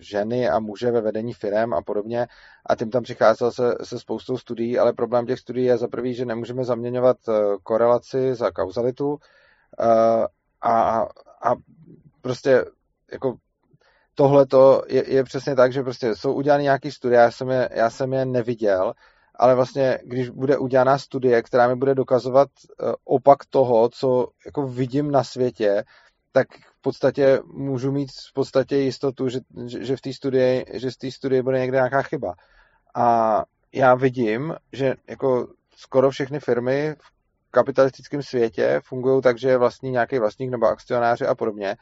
ženy 0.00 0.48
a 0.48 0.60
muže 0.60 0.90
ve 0.90 1.00
vedení 1.00 1.32
firm 1.32 1.74
a 1.74 1.82
podobně. 1.82 2.26
A 2.66 2.76
tím 2.76 2.90
tam 2.90 3.02
přicházel 3.02 3.52
se, 3.52 3.74
se 3.82 3.98
spoustou 3.98 4.38
studií, 4.38 4.78
ale 4.78 4.92
problém 4.92 5.26
těch 5.26 5.38
studií 5.38 5.66
je 5.66 5.78
za 5.78 5.88
prvý, 5.88 6.14
že 6.14 6.24
nemůžeme 6.24 6.64
zaměňovat 6.64 7.16
eh, 7.28 7.32
korelaci 7.62 8.34
za 8.34 8.50
kauzalitu 8.50 9.18
eh, 9.80 10.26
a, 10.60 11.00
a 11.42 11.54
prostě 12.20 12.64
jako 13.12 13.34
tohle 14.14 14.46
je, 14.86 15.12
je 15.14 15.24
přesně 15.24 15.56
tak, 15.56 15.72
že 15.72 15.82
prostě 15.82 16.14
jsou 16.14 16.32
udělány 16.32 16.62
nějaké 16.62 16.92
studie, 16.92 17.20
já 17.20 17.30
jsem, 17.30 17.50
je, 17.50 17.68
já 17.72 17.90
jsem 17.90 18.12
je 18.12 18.24
neviděl, 18.24 18.92
ale 19.40 19.54
vlastně, 19.54 19.98
když 20.04 20.30
bude 20.30 20.58
udělaná 20.58 20.98
studie, 20.98 21.42
která 21.42 21.68
mi 21.68 21.76
bude 21.76 21.94
dokazovat 21.94 22.48
eh, 22.48 22.92
opak 23.04 23.38
toho, 23.50 23.88
co 23.88 24.28
jako 24.46 24.66
vidím 24.66 25.10
na 25.10 25.24
světě, 25.24 25.84
tak 26.32 26.48
v 26.78 26.80
podstatě 26.80 27.40
můžu 27.44 27.92
mít 27.92 28.10
v 28.30 28.32
podstatě 28.34 28.76
jistotu, 28.76 29.28
že, 29.28 29.40
že 29.66 29.96
v 29.96 30.00
té 30.00 30.12
studii, 30.12 30.64
že 30.72 30.90
z 30.90 30.96
té 30.96 31.10
studie 31.10 31.42
bude 31.42 31.58
někde 31.60 31.76
nějaká 31.76 32.02
chyba. 32.02 32.34
A 32.94 33.44
já 33.72 33.94
vidím, 33.94 34.54
že 34.72 34.94
jako 35.08 35.48
skoro 35.76 36.10
všechny 36.10 36.40
firmy 36.40 36.94
v 36.98 37.50
kapitalistickém 37.50 38.22
světě 38.22 38.80
fungují 38.84 39.22
tak, 39.22 39.38
že 39.38 39.48
je 39.48 39.58
vlastní 39.58 39.90
nějaký 39.90 40.18
vlastník 40.18 40.50
nebo 40.50 40.66
akcionáři 40.66 41.26
a 41.26 41.34
podobně. 41.34 41.76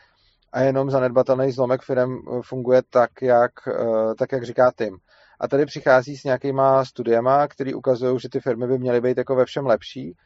A 0.53 0.61
jenom 0.61 0.91
zanedbatelný 0.91 1.53
zlomek 1.53 1.83
firm 1.83 2.19
funguje 2.43 2.83
tak, 2.91 3.11
jak, 3.23 3.53
eh, 3.69 4.15
tak, 4.19 4.33
jak 4.33 4.45
říká 4.45 4.73
Tim. 4.79 4.99
A 5.41 5.49
tady 5.49 5.67
přichází 5.67 6.17
s 6.17 6.25
nějakýma 6.25 6.85
studiema, 6.85 7.49
které 7.49 7.75
ukazují, 7.75 8.21
že 8.21 8.29
ty 8.29 8.41
firmy 8.41 8.67
by 8.67 8.79
měly 8.79 9.01
být 9.01 9.19
jako 9.19 9.35
ve 9.35 9.45
všem 9.45 9.67
lepší. 9.67 10.17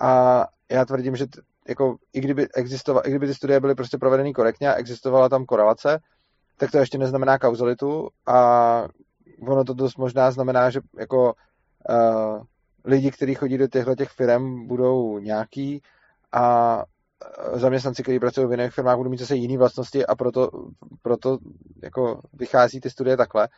A 0.00 0.44
já 0.70 0.84
tvrdím, 0.84 1.16
že 1.16 1.26
jako, 1.68 1.96
i 2.12 2.20
kdyby, 2.20 2.48
existoval, 2.54 3.02
i 3.06 3.10
kdyby 3.10 3.26
ty 3.26 3.34
studie 3.34 3.60
byly 3.60 3.74
prostě 3.74 3.98
provedeny 3.98 4.32
korektně 4.32 4.68
a 4.68 4.74
existovala 4.74 5.28
tam 5.28 5.44
korelace, 5.44 6.00
tak 6.56 6.70
to 6.70 6.78
ještě 6.78 6.98
neznamená 6.98 7.38
kauzalitu 7.38 8.08
a 8.26 8.88
ono 9.48 9.64
to 9.64 9.74
dost 9.74 9.96
možná 9.96 10.30
znamená, 10.30 10.70
že 10.70 10.80
jako 10.98 11.34
uh, 11.88 12.42
lidi, 12.84 13.10
kteří 13.10 13.34
chodí 13.34 13.58
do 13.58 13.68
těchto 13.68 13.94
těch 13.94 14.10
firm, 14.10 14.66
budou 14.66 15.18
nějaký 15.18 15.82
a 16.32 16.78
eh, 17.54 17.58
zaměstnanci, 17.58 18.02
kteří 18.02 18.18
pracují 18.18 18.46
v 18.46 18.50
jiných 18.50 18.72
firmách, 18.72 18.96
budou 18.96 19.10
mít 19.10 19.20
zase 19.20 19.36
jiné 19.36 19.58
vlastnosti 19.58 20.06
a 20.06 20.14
proto, 20.14 20.50
proto 21.02 21.38
jako 21.82 22.20
vychází 22.32 22.80
ty 22.80 22.90
studie 22.90 23.16
takhle. 23.16 23.48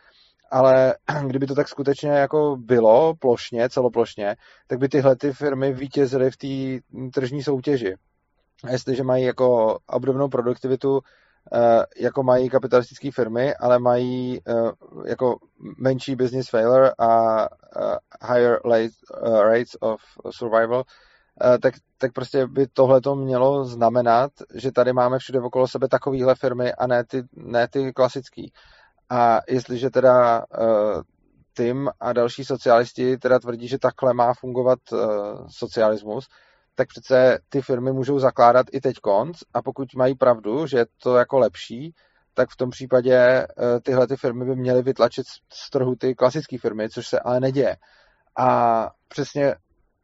Ale 0.51 0.95
kdyby 1.27 1.47
to 1.47 1.55
tak 1.55 1.69
skutečně 1.69 2.11
jako 2.11 2.57
bylo 2.57 3.15
plošně, 3.15 3.69
celoplošně, 3.69 4.37
tak 4.67 4.79
by 4.79 4.89
tyhle 4.89 5.17
ty 5.17 5.33
firmy 5.33 5.73
vítězily 5.73 6.31
v 6.31 6.37
té 6.37 6.81
tržní 7.21 7.43
soutěži. 7.43 7.97
Jestliže 8.71 9.03
mají 9.03 9.25
jako 9.25 9.79
obdobnou 9.87 10.29
produktivitu, 10.29 11.01
eh, 11.55 11.85
jako 11.97 12.23
mají 12.23 12.51
kapitalistické 12.51 13.11
firmy, 13.13 13.55
ale 13.55 13.79
mají 13.79 14.41
eh, 14.49 14.53
jako 15.07 15.37
menší 15.79 16.17
business 16.17 16.51
failure 16.51 16.91
a 16.99 17.43
eh, 17.45 18.27
higher 18.33 18.61
rates 19.23 19.77
of 19.81 20.01
survival, 20.31 20.85
tak, 21.63 21.75
tak 21.99 22.13
prostě 22.13 22.47
by 22.47 22.67
tohle 22.67 23.01
to 23.01 23.15
mělo 23.15 23.65
znamenat, 23.65 24.31
že 24.55 24.73
tady 24.73 24.93
máme 24.93 25.19
všude 25.19 25.41
okolo 25.41 25.69
sebe 25.69 25.89
takovéhle 25.89 26.35
firmy 26.35 26.73
a 26.73 26.87
ne 26.87 27.05
ty, 27.05 27.23
ne 27.33 27.69
ty 27.69 27.93
klasický. 27.93 28.53
A 29.11 29.41
jestliže 29.49 29.91
teda 29.91 30.39
uh, 30.39 31.03
Tim 31.57 31.89
a 32.01 32.13
další 32.13 32.45
socialisti 32.45 33.19
teda 33.19 33.39
tvrdí, 33.39 33.69
že 33.69 33.79
takhle 33.79 34.15
má 34.15 34.35
fungovat 34.35 34.79
uh, 34.93 34.99
socialismus, 35.49 36.29
tak 36.75 36.89
přece 36.89 37.39
ty 37.49 37.63
firmy 37.63 37.93
můžou 37.93 38.19
zakládat 38.19 38.67
i 38.73 38.81
teď 38.81 38.97
konc 38.97 39.39
a 39.55 39.63
pokud 39.63 39.95
mají 39.95 40.15
pravdu, 40.15 40.67
že 40.67 40.79
je 40.79 40.87
to 41.03 41.17
jako 41.17 41.39
lepší, 41.39 41.95
tak 42.35 42.51
v 42.51 42.57
tom 42.57 42.71
případě 42.71 43.47
uh, 43.47 43.81
tyhle 43.81 44.07
ty 44.07 44.17
firmy 44.17 44.45
by 44.45 44.57
měly 44.57 44.83
vytlačit 44.83 45.27
z 45.53 45.71
trhu 45.71 45.97
ty 45.97 46.15
klasické 46.15 46.59
firmy, 46.59 46.91
což 46.91 47.09
se 47.09 47.21
ale 47.21 47.41
neděje. 47.41 47.77
A 48.39 48.91
přesně 49.09 49.55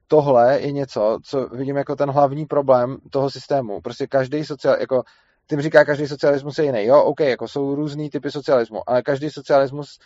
tohle 0.07 0.61
je 0.61 0.72
něco, 0.72 1.18
co 1.24 1.46
vidím 1.46 1.76
jako 1.76 1.96
ten 1.96 2.11
hlavní 2.11 2.46
problém 2.46 2.96
toho 3.11 3.30
systému. 3.30 3.80
Prostě 3.80 4.07
každý 4.07 4.44
sociál, 4.44 4.76
jako 4.80 5.03
tím 5.49 5.61
říká, 5.61 5.84
každý 5.84 6.07
socialismus 6.07 6.59
je 6.59 6.64
jiný. 6.64 6.84
Jo, 6.84 7.03
OK, 7.03 7.20
jako 7.20 7.49
jsou 7.49 7.74
různý 7.74 8.11
typy 8.11 8.30
socialismu, 8.30 8.90
ale 8.90 9.03
každý 9.03 9.30
socialismus 9.30 9.99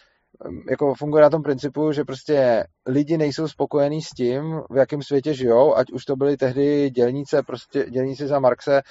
jako 0.70 0.94
funguje 0.94 1.22
na 1.22 1.30
tom 1.30 1.42
principu, 1.42 1.92
že 1.92 2.04
prostě 2.04 2.64
lidi 2.86 3.18
nejsou 3.18 3.48
spokojení 3.48 4.02
s 4.02 4.08
tím, 4.08 4.60
v 4.70 4.76
jakém 4.76 5.02
světě 5.02 5.34
žijou, 5.34 5.74
ať 5.74 5.92
už 5.92 6.04
to 6.04 6.16
byly 6.16 6.36
tehdy 6.36 6.90
dělnice, 6.90 7.42
prostě 7.42 7.84
dělníci 7.90 8.26
za 8.26 8.40
Marxe, 8.40 8.82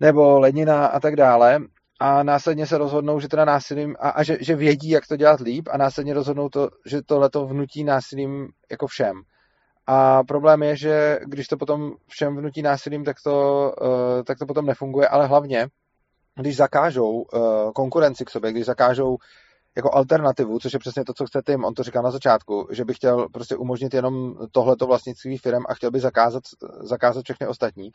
nebo 0.00 0.40
Lenina 0.40 0.86
a 0.86 1.00
tak 1.00 1.16
dále, 1.16 1.58
a 2.00 2.22
následně 2.22 2.66
se 2.66 2.78
rozhodnou, 2.78 3.20
že 3.20 3.28
teda 3.28 3.44
násilím, 3.44 3.96
a, 4.00 4.10
a 4.10 4.22
že, 4.22 4.36
že 4.40 4.56
vědí, 4.56 4.88
jak 4.90 5.06
to 5.06 5.16
dělat 5.16 5.40
líp, 5.40 5.68
a 5.70 5.76
následně 5.76 6.14
rozhodnou 6.14 6.48
to, 6.48 6.68
že 6.86 7.02
tohleto 7.02 7.46
vnutí 7.46 7.84
násilím 7.84 8.48
jako 8.70 8.86
všem. 8.86 9.22
A 9.86 10.24
problém 10.24 10.62
je, 10.62 10.76
že 10.76 11.18
když 11.24 11.48
to 11.48 11.56
potom 11.56 11.92
všem 12.06 12.36
vnutí 12.36 12.62
násilím, 12.62 13.04
tak 13.04 13.16
to, 13.24 13.72
uh, 13.82 14.22
tak 14.22 14.38
to 14.38 14.46
potom 14.46 14.66
nefunguje, 14.66 15.08
ale 15.08 15.26
hlavně, 15.26 15.68
když 16.40 16.56
zakážou 16.56 17.10
uh, 17.10 17.72
konkurenci 17.72 18.24
k 18.24 18.30
sobě, 18.30 18.52
když 18.52 18.64
zakážou 18.64 19.16
jako 19.76 19.94
alternativu, 19.94 20.58
což 20.58 20.72
je 20.72 20.78
přesně 20.78 21.04
to, 21.04 21.14
co 21.14 21.26
chce 21.26 21.42
Tim, 21.46 21.64
on 21.64 21.74
to 21.74 21.82
říkal 21.82 22.02
na 22.02 22.10
začátku, 22.10 22.68
že 22.70 22.84
by 22.84 22.94
chtěl 22.94 23.28
prostě 23.28 23.56
umožnit 23.56 23.94
jenom 23.94 24.34
tohleto 24.52 24.86
vlastnictví 24.86 25.38
firm 25.38 25.62
a 25.68 25.74
chtěl 25.74 25.90
by 25.90 26.00
zakázat, 26.00 26.42
zakázat 26.80 27.24
všechny 27.24 27.46
ostatní, 27.46 27.90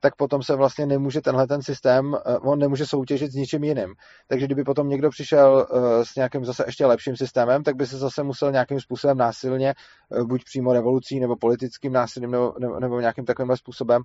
tak 0.00 0.16
potom 0.16 0.42
se 0.42 0.56
vlastně 0.56 0.86
nemůže 0.86 1.20
tenhle 1.20 1.46
ten 1.46 1.62
systém, 1.62 2.14
eh, 2.14 2.38
on 2.38 2.58
nemůže 2.58 2.86
soutěžit 2.86 3.32
s 3.32 3.34
ničím 3.34 3.64
jiným. 3.64 3.94
Takže 4.28 4.46
kdyby 4.46 4.64
potom 4.64 4.88
někdo 4.88 5.10
přišel 5.10 5.66
eh, 5.70 6.04
s 6.04 6.14
nějakým 6.16 6.44
zase 6.44 6.64
ještě 6.66 6.86
lepším 6.86 7.16
systémem, 7.16 7.62
tak 7.62 7.76
by 7.76 7.86
se 7.86 7.98
zase 7.98 8.22
musel 8.22 8.52
nějakým 8.52 8.80
způsobem 8.80 9.18
násilně, 9.18 9.74
eh, 10.12 10.24
buď 10.24 10.44
přímo 10.44 10.72
revolucí 10.72 11.20
nebo 11.20 11.36
politickým 11.36 11.92
násilím 11.92 12.30
nebo, 12.30 12.54
nebo, 12.60 12.80
nebo 12.80 13.00
nějakým 13.00 13.24
takovým 13.24 13.56
způsobem 13.56 14.02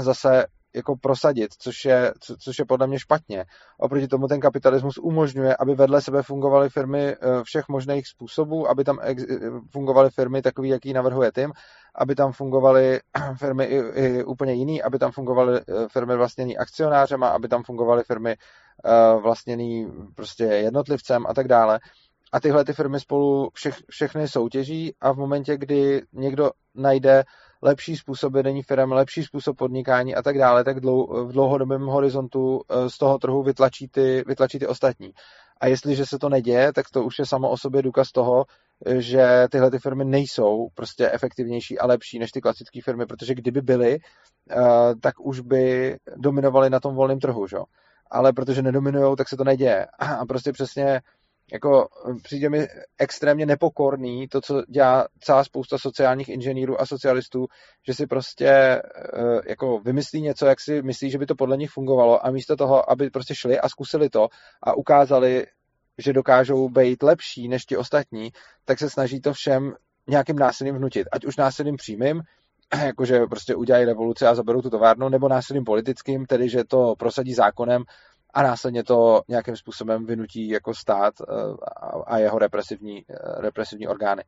zase 0.00 0.46
jako 0.74 0.96
prosadit, 0.96 1.54
což 1.58 1.84
je, 1.84 2.12
co, 2.20 2.36
což 2.36 2.58
je 2.58 2.64
podle 2.64 2.86
mě 2.86 2.98
špatně. 2.98 3.44
Oproti 3.78 4.08
tomu 4.08 4.28
ten 4.28 4.40
kapitalismus 4.40 4.98
umožňuje, 4.98 5.56
aby 5.56 5.74
vedle 5.74 6.00
sebe 6.00 6.22
fungovaly 6.22 6.70
firmy 6.70 7.16
všech 7.42 7.68
možných 7.68 8.06
způsobů, 8.06 8.68
aby 8.68 8.84
tam 8.84 8.98
ex, 9.02 9.24
fungovaly 9.70 10.10
firmy 10.10 10.42
takový, 10.42 10.68
jaký 10.68 10.92
navrhuje 10.92 11.32
Tim, 11.32 11.52
aby 11.94 12.14
tam 12.14 12.32
fungovaly 12.32 13.00
firmy 13.36 13.64
i, 13.64 13.76
i 13.76 14.24
úplně 14.24 14.52
jiný, 14.52 14.82
aby 14.82 14.98
tam 14.98 15.12
fungovaly 15.12 15.60
firmy 15.92 16.16
vlastněný 16.16 16.58
akcionářema, 16.58 17.28
aby 17.28 17.48
tam 17.48 17.62
fungovaly 17.62 18.02
firmy 18.04 18.36
vlastněný 19.22 19.92
prostě 20.14 20.44
jednotlivcem 20.44 21.26
a 21.26 21.34
tak 21.34 21.48
dále. 21.48 21.80
A 22.32 22.40
tyhle 22.40 22.64
ty 22.64 22.72
firmy 22.72 23.00
spolu 23.00 23.50
všech, 23.54 23.76
všechny 23.90 24.28
soutěží 24.28 24.94
a 25.00 25.12
v 25.12 25.16
momentě, 25.16 25.56
kdy 25.56 26.02
někdo 26.12 26.50
najde 26.74 27.24
lepší 27.62 27.96
způsob 27.96 28.32
vedení 28.32 28.62
firm, 28.62 28.92
lepší 28.92 29.22
způsob 29.22 29.56
podnikání 29.56 30.14
a 30.14 30.22
tak 30.22 30.38
dále, 30.38 30.64
tak 30.64 30.76
v 30.76 31.32
dlouhodobém 31.32 31.82
horizontu 31.82 32.60
eh, 32.70 32.90
z 32.90 32.98
toho 32.98 33.18
trhu 33.18 33.42
vytlačí 33.42 33.88
ty, 33.88 34.24
vytlačí 34.26 34.58
ty 34.58 34.66
ostatní. 34.66 35.10
A 35.60 35.66
jestliže 35.66 36.06
se 36.06 36.18
to 36.18 36.28
neděje, 36.28 36.72
tak 36.72 36.90
to 36.92 37.04
už 37.04 37.18
je 37.18 37.26
samo 37.26 37.50
o 37.50 37.56
sobě 37.56 37.82
důkaz 37.82 38.12
toho, 38.12 38.44
že 38.98 39.46
tyhle 39.50 39.70
ty 39.70 39.78
firmy 39.78 40.04
nejsou 40.04 40.68
prostě 40.74 41.10
efektivnější 41.10 41.78
a 41.78 41.86
lepší 41.86 42.18
než 42.18 42.30
ty 42.30 42.40
klasické 42.40 42.80
firmy, 42.82 43.06
protože 43.06 43.34
kdyby 43.34 43.60
byly, 43.60 43.98
eh, 44.50 44.94
tak 45.00 45.14
už 45.20 45.40
by 45.40 45.96
dominovaly 46.16 46.70
na 46.70 46.80
tom 46.80 46.94
volném 46.94 47.18
trhu, 47.18 47.46
že? 47.46 47.56
ale 48.10 48.32
protože 48.32 48.62
nedominují, 48.62 49.16
tak 49.16 49.28
se 49.28 49.36
to 49.36 49.44
neděje. 49.44 49.86
A 49.98 50.26
prostě 50.26 50.52
přesně 50.52 51.00
jako 51.52 51.88
přijde 52.22 52.50
mi 52.50 52.66
extrémně 52.98 53.46
nepokorný 53.46 54.28
to, 54.28 54.40
co 54.40 54.62
dělá 54.68 55.08
celá 55.20 55.44
spousta 55.44 55.78
sociálních 55.78 56.28
inženýrů 56.28 56.80
a 56.80 56.86
socialistů, 56.86 57.46
že 57.86 57.94
si 57.94 58.06
prostě 58.06 58.48
eh, 58.48 58.82
jako 59.48 59.80
vymyslí 59.80 60.20
něco, 60.20 60.46
jak 60.46 60.60
si 60.60 60.82
myslí, 60.82 61.10
že 61.10 61.18
by 61.18 61.26
to 61.26 61.34
podle 61.34 61.56
nich 61.56 61.70
fungovalo 61.70 62.26
a 62.26 62.30
místo 62.30 62.56
toho, 62.56 62.90
aby 62.90 63.10
prostě 63.10 63.34
šli 63.34 63.60
a 63.60 63.68
zkusili 63.68 64.10
to 64.10 64.28
a 64.62 64.74
ukázali, 64.74 65.46
že 65.98 66.12
dokážou 66.12 66.68
být 66.68 67.02
lepší 67.02 67.48
než 67.48 67.64
ti 67.64 67.76
ostatní, 67.76 68.30
tak 68.64 68.78
se 68.78 68.90
snaží 68.90 69.20
to 69.20 69.32
všem 69.32 69.72
nějakým 70.08 70.36
násilím 70.36 70.74
vnutit. 70.74 71.08
Ať 71.12 71.24
už 71.24 71.36
násilím 71.36 71.76
přímým, 71.76 72.22
jakože 72.84 73.18
prostě 73.26 73.54
udělají 73.54 73.84
revoluci 73.84 74.26
a 74.26 74.34
zaberou 74.34 74.62
tu 74.62 74.70
továrnu, 74.70 75.08
nebo 75.08 75.28
násilím 75.28 75.64
politickým, 75.64 76.26
tedy 76.26 76.48
že 76.48 76.64
to 76.64 76.94
prosadí 76.98 77.34
zákonem 77.34 77.82
a 78.34 78.42
následně 78.42 78.84
to 78.84 79.22
nějakým 79.28 79.56
způsobem 79.56 80.06
vynutí 80.06 80.48
jako 80.48 80.74
stát 80.74 81.14
eh, 81.20 81.24
a 82.06 82.18
jeho 82.18 82.38
represivní, 82.38 83.04
eh, 83.10 83.14
represivní 83.40 83.88
orgány. 83.88 84.24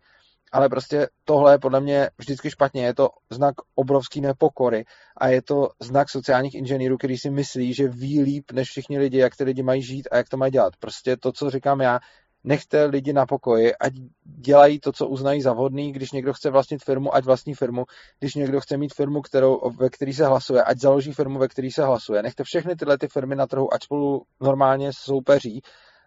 Ale 0.52 0.68
prostě 0.68 1.08
tohle 1.24 1.54
je 1.54 1.58
podle 1.58 1.80
mě 1.80 2.10
vždycky 2.18 2.50
špatně. 2.50 2.84
Je 2.84 2.94
to 2.94 3.08
znak 3.30 3.54
obrovský 3.74 4.20
nepokory 4.20 4.84
a 5.16 5.28
je 5.28 5.42
to 5.42 5.68
znak 5.80 6.10
sociálních 6.10 6.54
inženýrů, 6.54 6.98
který 6.98 7.18
si 7.18 7.30
myslí, 7.30 7.74
že 7.74 7.88
ví 7.88 8.22
líp 8.22 8.52
než 8.52 8.68
všichni 8.68 8.98
lidi, 8.98 9.18
jak 9.18 9.36
ty 9.36 9.44
lidi 9.44 9.62
mají 9.62 9.82
žít 9.82 10.08
a 10.10 10.16
jak 10.16 10.28
to 10.28 10.36
mají 10.36 10.52
dělat. 10.52 10.76
Prostě 10.76 11.16
to, 11.16 11.32
co 11.32 11.50
říkám 11.50 11.80
já, 11.80 12.00
nechte 12.44 12.84
lidi 12.84 13.12
na 13.12 13.26
pokoji, 13.26 13.74
ať 13.80 13.92
dělají 14.24 14.80
to, 14.80 14.92
co 14.92 15.08
uznají 15.08 15.42
za 15.42 15.52
vhodný, 15.52 15.92
když 15.92 16.12
někdo 16.12 16.32
chce 16.32 16.50
vlastnit 16.50 16.84
firmu, 16.84 17.14
ať 17.14 17.24
vlastní 17.24 17.54
firmu, 17.54 17.84
když 18.18 18.34
někdo 18.34 18.60
chce 18.60 18.76
mít 18.76 18.94
firmu, 18.94 19.22
kterou, 19.22 19.70
ve 19.78 19.90
který 19.90 20.12
se 20.12 20.26
hlasuje, 20.26 20.62
ať 20.62 20.78
založí 20.78 21.12
firmu, 21.12 21.38
ve 21.38 21.48
který 21.48 21.70
se 21.70 21.84
hlasuje. 21.84 22.22
Nechte 22.22 22.44
všechny 22.44 22.76
tyhle 22.76 22.98
ty 22.98 23.08
firmy 23.08 23.36
na 23.36 23.46
trhu, 23.46 23.74
ať 23.74 23.84
spolu 23.84 24.22
normálně 24.40 24.90
soupeří 24.92 25.60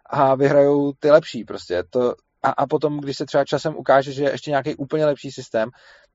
a 0.06 0.34
vyhrajou 0.34 0.92
ty 0.92 1.10
lepší 1.10 1.44
prostě. 1.44 1.82
To, 1.90 2.14
a, 2.42 2.50
a 2.50 2.66
potom, 2.66 3.00
když 3.00 3.16
se 3.16 3.26
třeba 3.26 3.44
časem 3.44 3.76
ukáže, 3.76 4.12
že 4.12 4.24
je 4.24 4.30
ještě 4.30 4.50
nějaký 4.50 4.76
úplně 4.76 5.06
lepší 5.06 5.30
systém, 5.30 5.68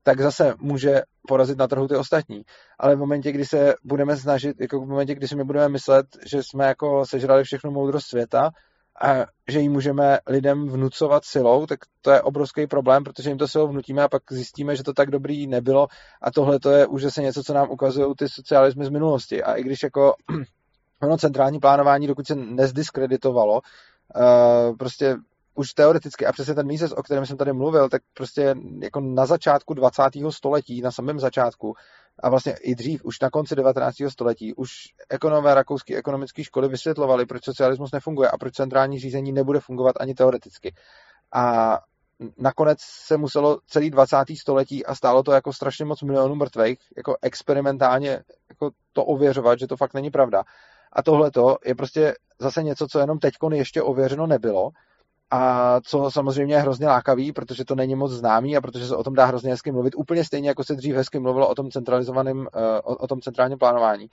tak 0.04 0.22
zase 0.22 0.54
může 0.60 1.02
porazit 1.28 1.58
na 1.58 1.68
trhu 1.68 1.88
ty 1.88 1.96
ostatní. 1.96 2.42
Ale 2.80 2.96
v 2.96 3.00
momentě, 3.00 3.32
kdy 3.32 3.46
se 3.46 3.74
budeme 3.84 4.18
snažit, 4.18 4.62
jako 4.62 4.80
v 4.80 4.88
momentě, 4.88 5.16
kdy 5.16 5.28
si 5.28 5.36
my 5.36 5.44
budeme 5.44 5.70
myslet, 5.70 6.06
že 6.26 6.44
jsme 6.44 6.66
jako 6.66 7.06
sežrali 7.06 7.44
všechnu 7.44 7.72
moudrost 7.72 8.08
světa 8.08 8.52
a 9.02 9.26
že 9.48 9.60
ji 9.60 9.70
můžeme 9.70 10.20
lidem 10.28 10.70
vnucovat 10.70 11.26
silou, 11.26 11.66
tak 11.66 11.80
to 12.02 12.12
je 12.12 12.22
obrovský 12.22 12.68
problém, 12.68 13.04
protože 13.04 13.30
jim 13.30 13.38
to 13.38 13.48
silou 13.48 13.68
vnutíme 13.68 14.04
a 14.04 14.08
pak 14.08 14.24
zjistíme, 14.32 14.76
že 14.76 14.84
to 14.84 14.94
tak 14.94 15.12
dobrý 15.12 15.48
nebylo 15.48 15.88
a 16.22 16.32
tohle 16.32 16.60
to 16.60 16.72
je 16.72 16.88
už 16.88 17.02
zase 17.04 17.22
něco, 17.22 17.44
co 17.44 17.54
nám 17.54 17.72
ukazují 17.72 18.16
ty 18.16 18.30
socialismy 18.30 18.86
z 18.86 18.90
minulosti. 18.90 19.44
A 19.44 19.54
i 19.54 19.64
když 19.64 19.84
jako 19.84 20.14
ono 21.02 21.18
centrální 21.18 21.60
plánování, 21.60 22.08
dokud 22.08 22.28
se 22.28 22.36
nezdiskreditovalo, 22.36 23.62
uh, 24.16 24.78
prostě 24.78 25.18
už 25.56 25.74
teoreticky, 25.74 26.26
a 26.26 26.32
přesně 26.32 26.54
ten 26.54 26.68
Mises, 26.68 26.92
o 26.92 27.04
kterém 27.04 27.26
jsem 27.26 27.38
tady 27.38 27.54
mluvil, 27.54 27.90
tak 27.90 28.02
prostě 28.14 28.56
jako 28.82 29.00
na 29.00 29.26
začátku 29.26 29.74
20. 29.74 30.04
století, 30.30 30.82
na 30.82 30.92
samém 30.92 31.20
začátku, 31.20 31.76
a 32.24 32.30
vlastně 32.30 32.56
i 32.62 32.76
dřív, 32.76 33.06
už 33.06 33.20
na 33.20 33.30
konci 33.30 33.56
19. 33.56 33.96
století, 34.10 34.54
už 34.54 34.72
ekonomové 35.10 35.54
rakouské 35.54 35.96
ekonomické 35.96 36.44
školy 36.44 36.68
vysvětlovali, 36.68 37.26
proč 37.26 37.46
socialismus 37.46 37.92
nefunguje 37.92 38.30
a 38.30 38.38
proč 38.38 38.54
centrální 38.54 39.00
řízení 39.00 39.32
nebude 39.32 39.60
fungovat 39.60 39.96
ani 40.00 40.14
teoreticky. 40.14 40.74
A 41.34 41.78
nakonec 42.38 42.80
se 42.82 43.18
muselo 43.18 43.60
celý 43.68 43.90
20. 43.90 44.18
století 44.42 44.86
a 44.86 44.96
stálo 44.96 45.24
to 45.24 45.32
jako 45.32 45.54
strašně 45.54 45.86
moc 45.86 46.02
milionů 46.02 46.36
mrtvých, 46.36 46.80
jako 46.98 47.18
experimentálně 47.22 48.24
jako 48.50 48.72
to 48.94 49.06
ověřovat, 49.06 49.60
že 49.60 49.68
to 49.68 49.78
fakt 49.78 49.94
není 49.94 50.12
pravda. 50.12 50.44
A 50.94 51.04
tohle 51.04 51.32
je 51.66 51.76
prostě 51.76 52.14
zase 52.40 52.64
něco, 52.64 52.88
co 52.88 53.00
jenom 53.00 53.20
teď 53.20 53.34
ještě 53.54 53.82
ověřeno 53.82 54.28
nebylo 54.28 54.70
a 55.32 55.82
co 55.82 56.12
samozřejmě 56.12 56.56
je 56.56 56.62
hrozně 56.62 56.88
lákavý, 56.88 57.32
protože 57.32 57.66
to 57.66 57.76
není 57.76 57.96
moc 57.96 58.12
známý 58.12 58.58
a 58.58 58.62
protože 58.62 58.88
se 58.88 58.96
o 58.96 59.04
tom 59.04 59.14
dá 59.14 59.26
hrozně 59.26 59.52
hezky 59.52 59.72
mluvit, 59.72 59.94
úplně 59.98 60.24
stejně 60.24 60.50
jako 60.50 60.64
se 60.64 60.76
dřív 60.76 60.96
hezky 60.96 61.20
mluvilo 61.20 61.50
o 61.50 61.56
tom 61.56 61.72
centralizovaném, 61.72 62.48
eh, 62.56 62.82
o, 62.82 62.96
o 62.96 63.08
tom 63.08 63.22
centrálním 63.22 63.58
plánování. 63.58 64.08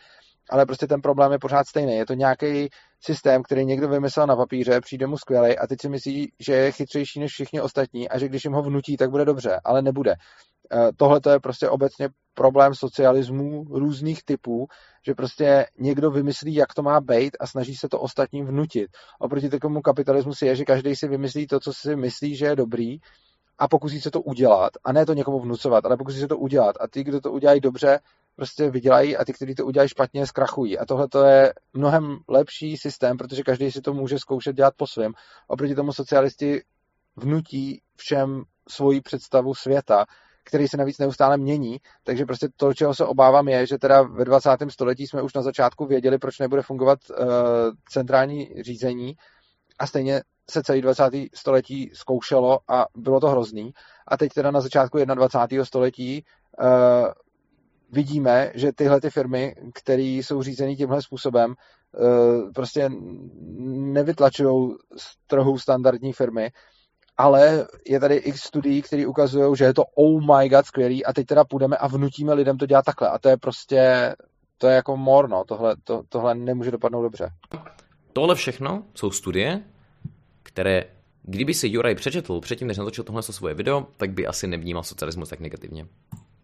Ale 0.50 0.66
prostě 0.66 0.86
ten 0.86 1.00
problém 1.00 1.32
je 1.32 1.38
pořád 1.38 1.66
stejný. 1.66 1.96
Je 1.96 2.06
to 2.06 2.14
nějaký 2.14 2.68
systém, 3.00 3.42
který 3.42 3.64
někdo 3.64 3.88
vymyslel 3.88 4.26
na 4.26 4.36
papíře, 4.36 4.80
přijde 4.80 5.06
mu 5.06 5.18
skvělý 5.18 5.58
a 5.58 5.66
teď 5.66 5.80
si 5.80 5.88
myslí, 5.88 6.32
že 6.40 6.52
je 6.52 6.72
chytřejší 6.72 7.20
než 7.20 7.32
všichni 7.32 7.60
ostatní 7.60 8.08
a 8.08 8.18
že 8.18 8.28
když 8.28 8.44
jim 8.44 8.52
ho 8.52 8.62
vnutí, 8.62 8.96
tak 8.96 9.10
bude 9.10 9.24
dobře, 9.24 9.60
ale 9.64 9.82
nebude. 9.82 10.14
Eh, 10.72 10.90
tohle 10.96 11.20
to 11.20 11.30
je 11.30 11.40
prostě 11.40 11.68
obecně 11.68 12.08
problém 12.36 12.74
socialismů 12.74 13.64
různých 13.70 14.24
typů, 14.24 14.66
že 15.06 15.14
prostě 15.14 15.66
někdo 15.78 16.10
vymyslí, 16.10 16.54
jak 16.54 16.74
to 16.74 16.82
má 16.82 17.00
být 17.00 17.36
a 17.40 17.46
snaží 17.46 17.76
se 17.76 17.88
to 17.88 18.00
ostatním 18.00 18.46
vnutit. 18.46 18.90
Oproti 19.18 19.48
takovému 19.48 19.80
kapitalismu 19.80 20.34
si 20.34 20.46
je, 20.46 20.56
že 20.56 20.64
každý 20.64 20.96
si 20.96 21.08
vymyslí 21.08 21.46
to, 21.46 21.60
co 21.60 21.72
si 21.72 21.96
myslí, 21.96 22.36
že 22.36 22.46
je 22.46 22.56
dobrý 22.56 22.98
a 23.58 23.68
pokusí 23.68 24.00
se 24.00 24.10
to 24.10 24.20
udělat. 24.20 24.72
A 24.84 24.92
ne 24.92 25.06
to 25.06 25.14
někomu 25.14 25.40
vnucovat, 25.40 25.84
ale 25.84 25.96
pokusí 25.96 26.20
se 26.20 26.28
to 26.28 26.38
udělat. 26.38 26.76
A 26.80 26.88
ty, 26.88 27.04
kdo 27.04 27.20
to 27.20 27.32
udělají 27.32 27.60
dobře, 27.60 28.00
prostě 28.36 28.70
vydělají 28.70 29.16
a 29.16 29.24
ty, 29.24 29.32
kteří 29.32 29.54
to 29.54 29.66
udělají 29.66 29.88
špatně, 29.88 30.26
zkrachují. 30.26 30.78
A 30.78 30.84
tohle 30.86 31.08
to 31.08 31.24
je 31.24 31.52
mnohem 31.72 32.18
lepší 32.28 32.76
systém, 32.76 33.16
protože 33.16 33.42
každý 33.42 33.72
si 33.72 33.80
to 33.80 33.94
může 33.94 34.18
zkoušet 34.18 34.56
dělat 34.56 34.74
po 34.76 34.86
svém. 34.86 35.12
Oproti 35.48 35.74
tomu 35.74 35.92
socialisti 35.92 36.62
vnutí 37.16 37.82
všem 37.96 38.42
svoji 38.68 39.00
představu 39.00 39.54
světa 39.54 40.04
který 40.46 40.68
se 40.68 40.76
navíc 40.76 40.98
neustále 40.98 41.36
mění. 41.36 41.78
Takže 42.04 42.26
prostě 42.26 42.48
to, 42.56 42.74
čeho 42.74 42.94
se 42.94 43.04
obávám, 43.04 43.48
je, 43.48 43.66
že 43.66 43.78
teda 43.78 44.02
ve 44.02 44.24
20. 44.24 44.50
století 44.68 45.06
jsme 45.06 45.22
už 45.22 45.34
na 45.34 45.42
začátku 45.42 45.86
věděli, 45.86 46.18
proč 46.18 46.38
nebude 46.38 46.62
fungovat 46.62 46.98
uh, 47.10 47.26
centrální 47.88 48.50
řízení 48.60 49.14
a 49.78 49.86
stejně 49.86 50.22
se 50.50 50.62
celý 50.62 50.80
20. 50.80 51.04
století 51.34 51.90
zkoušelo 51.94 52.58
a 52.68 52.86
bylo 52.96 53.20
to 53.20 53.28
hrozný. 53.28 53.72
A 54.08 54.16
teď 54.16 54.32
teda 54.32 54.50
na 54.50 54.60
začátku 54.60 54.98
21. 54.98 55.64
století 55.64 56.24
uh, 56.60 56.66
vidíme, 57.92 58.52
že 58.54 58.72
tyhle 58.72 59.00
ty 59.00 59.10
firmy, 59.10 59.54
které 59.74 60.02
jsou 60.02 60.42
řízeny 60.42 60.76
tímhle 60.76 61.02
způsobem, 61.02 61.54
uh, 61.92 62.52
prostě 62.54 62.90
nevytlačují 63.92 64.76
z 64.96 65.16
trhu 65.26 65.58
standardní 65.58 66.12
firmy, 66.12 66.50
ale 67.18 67.66
je 67.86 68.00
tady 68.00 68.14
x 68.14 68.40
studií, 68.40 68.82
které 68.82 69.06
ukazují, 69.06 69.56
že 69.56 69.64
je 69.64 69.74
to 69.74 69.84
oh 69.94 70.38
my 70.38 70.48
god 70.48 70.66
skvělý 70.66 71.04
a 71.04 71.12
teď 71.12 71.26
teda 71.26 71.44
půjdeme 71.44 71.76
a 71.76 71.86
vnutíme 71.86 72.34
lidem 72.34 72.58
to 72.58 72.66
dělat 72.66 72.84
takhle. 72.84 73.08
A 73.08 73.18
to 73.18 73.28
je 73.28 73.36
prostě, 73.36 74.14
to 74.58 74.66
je 74.66 74.74
jako 74.74 74.96
morno, 74.96 75.44
tohle, 75.48 75.76
to, 75.84 76.02
tohle 76.08 76.34
nemůže 76.34 76.70
dopadnout 76.70 77.02
dobře. 77.02 77.30
Tohle 78.12 78.34
všechno 78.34 78.82
jsou 78.94 79.10
studie, 79.10 79.62
které 80.42 80.84
kdyby 81.22 81.54
si 81.54 81.68
Juraj 81.68 81.94
přečetl 81.94 82.40
předtím, 82.40 82.68
než 82.68 82.78
natočil 82.78 83.04
tohle 83.04 83.22
svoje 83.22 83.54
video, 83.54 83.86
tak 83.96 84.10
by 84.10 84.26
asi 84.26 84.46
nevnímal 84.46 84.82
socialismus 84.82 85.28
tak 85.28 85.40
negativně 85.40 85.86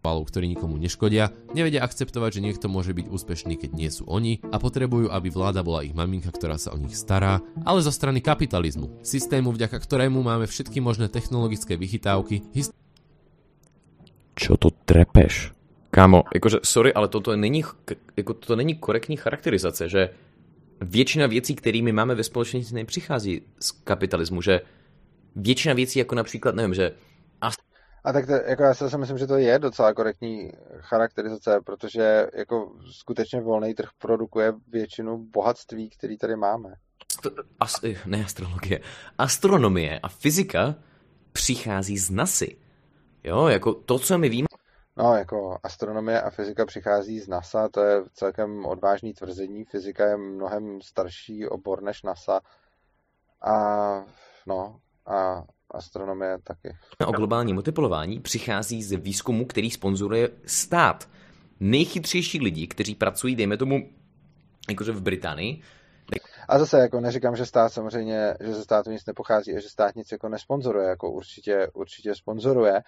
palov, 0.03 0.27
ktorí 0.27 0.51
nikomu 0.51 0.75
neškodia, 0.75 1.31
nevedia 1.55 1.79
akceptovať, 1.87 2.37
že 2.37 2.43
niekto 2.43 2.67
môže 2.67 2.91
byť 2.91 3.07
úspešný, 3.07 3.55
keď 3.55 3.71
nie 3.71 3.87
sú 3.87 4.03
oni 4.03 4.43
a 4.51 4.59
potrebujú, 4.59 5.07
aby 5.07 5.31
vláda 5.31 5.63
bola 5.63 5.87
ich 5.87 5.95
maminka, 5.95 6.27
ktorá 6.27 6.59
sa 6.59 6.75
o 6.75 6.77
nich 6.77 6.99
stará, 6.99 7.39
ale 7.63 7.79
zo 7.79 7.95
strany 7.95 8.19
kapitalizmu, 8.19 8.99
systému, 8.99 9.55
vďaka 9.55 9.79
ktorému 9.79 10.19
máme 10.19 10.43
všetky 10.43 10.83
možné 10.83 11.07
technologické 11.07 11.79
vychytávky. 11.79 12.43
Hist- 12.51 12.75
Čo 14.35 14.59
to 14.59 14.75
trepeš? 14.83 15.55
Kámo, 15.93 16.25
jakože, 16.33 16.65
sorry, 16.65 16.89
ale 16.89 17.07
toto 17.07 17.37
není, 17.37 17.63
jako, 18.17 18.33
to 18.33 18.55
není 18.55 18.75
korektní 18.75 19.17
charakterizace, 19.17 19.89
že 19.89 20.09
většina 20.81 21.27
věcí, 21.27 21.55
kterými 21.55 21.91
máme 21.91 22.15
ve 22.15 22.23
společnosti, 22.23 22.75
nepřichází 22.75 23.41
z 23.59 23.71
kapitalismu, 23.71 24.41
že 24.41 24.61
většina 25.35 25.73
věcí, 25.73 25.99
jako 25.99 26.15
například, 26.15 26.55
nevím, 26.55 26.73
že 26.73 26.91
a 28.03 28.13
tak 28.13 28.25
to, 28.25 28.31
jako 28.31 28.63
já 28.63 28.73
si 28.73 28.97
myslím, 28.97 29.17
že 29.17 29.27
to 29.27 29.37
je 29.37 29.59
docela 29.59 29.93
korektní 29.93 30.51
charakterizace, 30.77 31.59
protože 31.65 32.27
jako 32.33 32.71
skutečně 32.91 33.41
volný 33.41 33.73
trh 33.73 33.89
produkuje 33.97 34.53
většinu 34.67 35.17
bohatství, 35.17 35.89
který 35.89 36.17
tady 36.17 36.35
máme. 36.35 36.75
As, 37.59 37.75
ne 38.05 38.23
astrologie. 38.25 38.79
Astronomie 39.17 39.99
a 39.99 40.07
fyzika 40.07 40.75
přichází 41.31 41.97
z 41.97 42.09
NASY. 42.09 42.57
Jo, 43.23 43.47
jako 43.47 43.73
to, 43.73 43.99
co 43.99 44.17
my 44.17 44.29
víme. 44.29 44.47
No, 44.97 45.15
jako 45.15 45.57
astronomie 45.63 46.21
a 46.21 46.29
fyzika 46.29 46.65
přichází 46.65 47.19
z 47.19 47.27
NASA, 47.27 47.69
to 47.69 47.81
je 47.81 48.03
celkem 48.13 48.65
odvážný 48.65 49.13
tvrzení. 49.13 49.65
Fyzika 49.65 50.05
je 50.05 50.17
mnohem 50.17 50.81
starší 50.81 51.47
obor 51.47 51.83
než 51.83 52.03
NASA. 52.03 52.41
A 53.41 53.55
no, 54.47 54.79
a 55.05 55.43
astronomie 55.73 56.37
taky. 56.43 56.77
O 57.07 57.11
globální 57.11 57.53
multipolování 57.53 58.19
přichází 58.19 58.83
z 58.83 58.91
výzkumu, 58.91 59.45
který 59.45 59.71
sponzoruje 59.71 60.29
stát. 60.45 61.09
Nejchytřejší 61.59 62.39
lidi, 62.39 62.67
kteří 62.67 62.95
pracují, 62.95 63.35
dejme 63.35 63.57
tomu, 63.57 63.89
jakože 64.69 64.91
v 64.91 65.01
Británii, 65.01 65.61
a 66.47 66.59
zase 66.59 66.79
jako 66.79 66.99
neříkám, 66.99 67.35
že 67.35 67.45
stát 67.45 67.69
samozřejmě, 67.69 68.35
že 68.39 68.53
ze 68.53 68.63
státu 68.63 68.91
nic 68.91 69.05
nepochází 69.05 69.55
a 69.55 69.59
že 69.59 69.69
stát 69.69 69.95
nic 69.95 70.11
jako 70.11 70.29
nesponzoruje, 70.29 70.87
jako 70.87 71.11
určitě, 71.11 71.67
určitě 71.73 72.15
sponzoruje, 72.15 72.81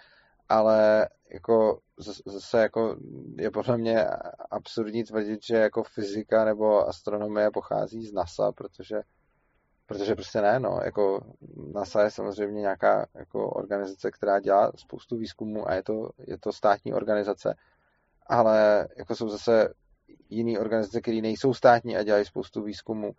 ale 0.49 1.09
jako 1.33 1.79
zase 2.25 2.61
jako 2.61 2.97
je 3.37 3.51
podle 3.51 3.77
mě 3.77 4.05
absurdní 4.51 5.03
tvrdit, 5.03 5.43
že 5.43 5.55
jako 5.55 5.83
fyzika 5.83 6.45
nebo 6.45 6.87
astronomie 6.87 7.51
pochází 7.51 8.05
z 8.05 8.13
NASA, 8.13 8.51
protože 8.51 9.01
Protože 9.85 10.15
prostě 10.15 10.41
ne, 10.41 10.59
no, 10.59 10.79
jako 10.83 11.19
NASA 11.73 12.03
je 12.03 12.11
samozřejmě 12.11 12.61
nějaká 12.61 13.05
jako 13.13 13.49
organizace, 13.49 14.11
která 14.11 14.39
dělá 14.39 14.71
spoustu 14.75 15.17
výzkumů 15.17 15.69
a 15.69 15.73
je 15.73 15.83
to, 15.83 16.09
je 16.27 16.37
to 16.37 16.53
státní 16.53 16.93
organizace, 16.93 17.55
ale 18.27 18.87
jako 18.97 19.15
jsou 19.15 19.29
zase 19.29 19.73
jiné 20.29 20.59
organizace, 20.59 21.01
které 21.01 21.21
nejsou 21.21 21.53
státní 21.53 21.97
a 21.97 22.03
dělají 22.03 22.25
spoustu 22.25 22.63
výzkumů. 22.63 23.13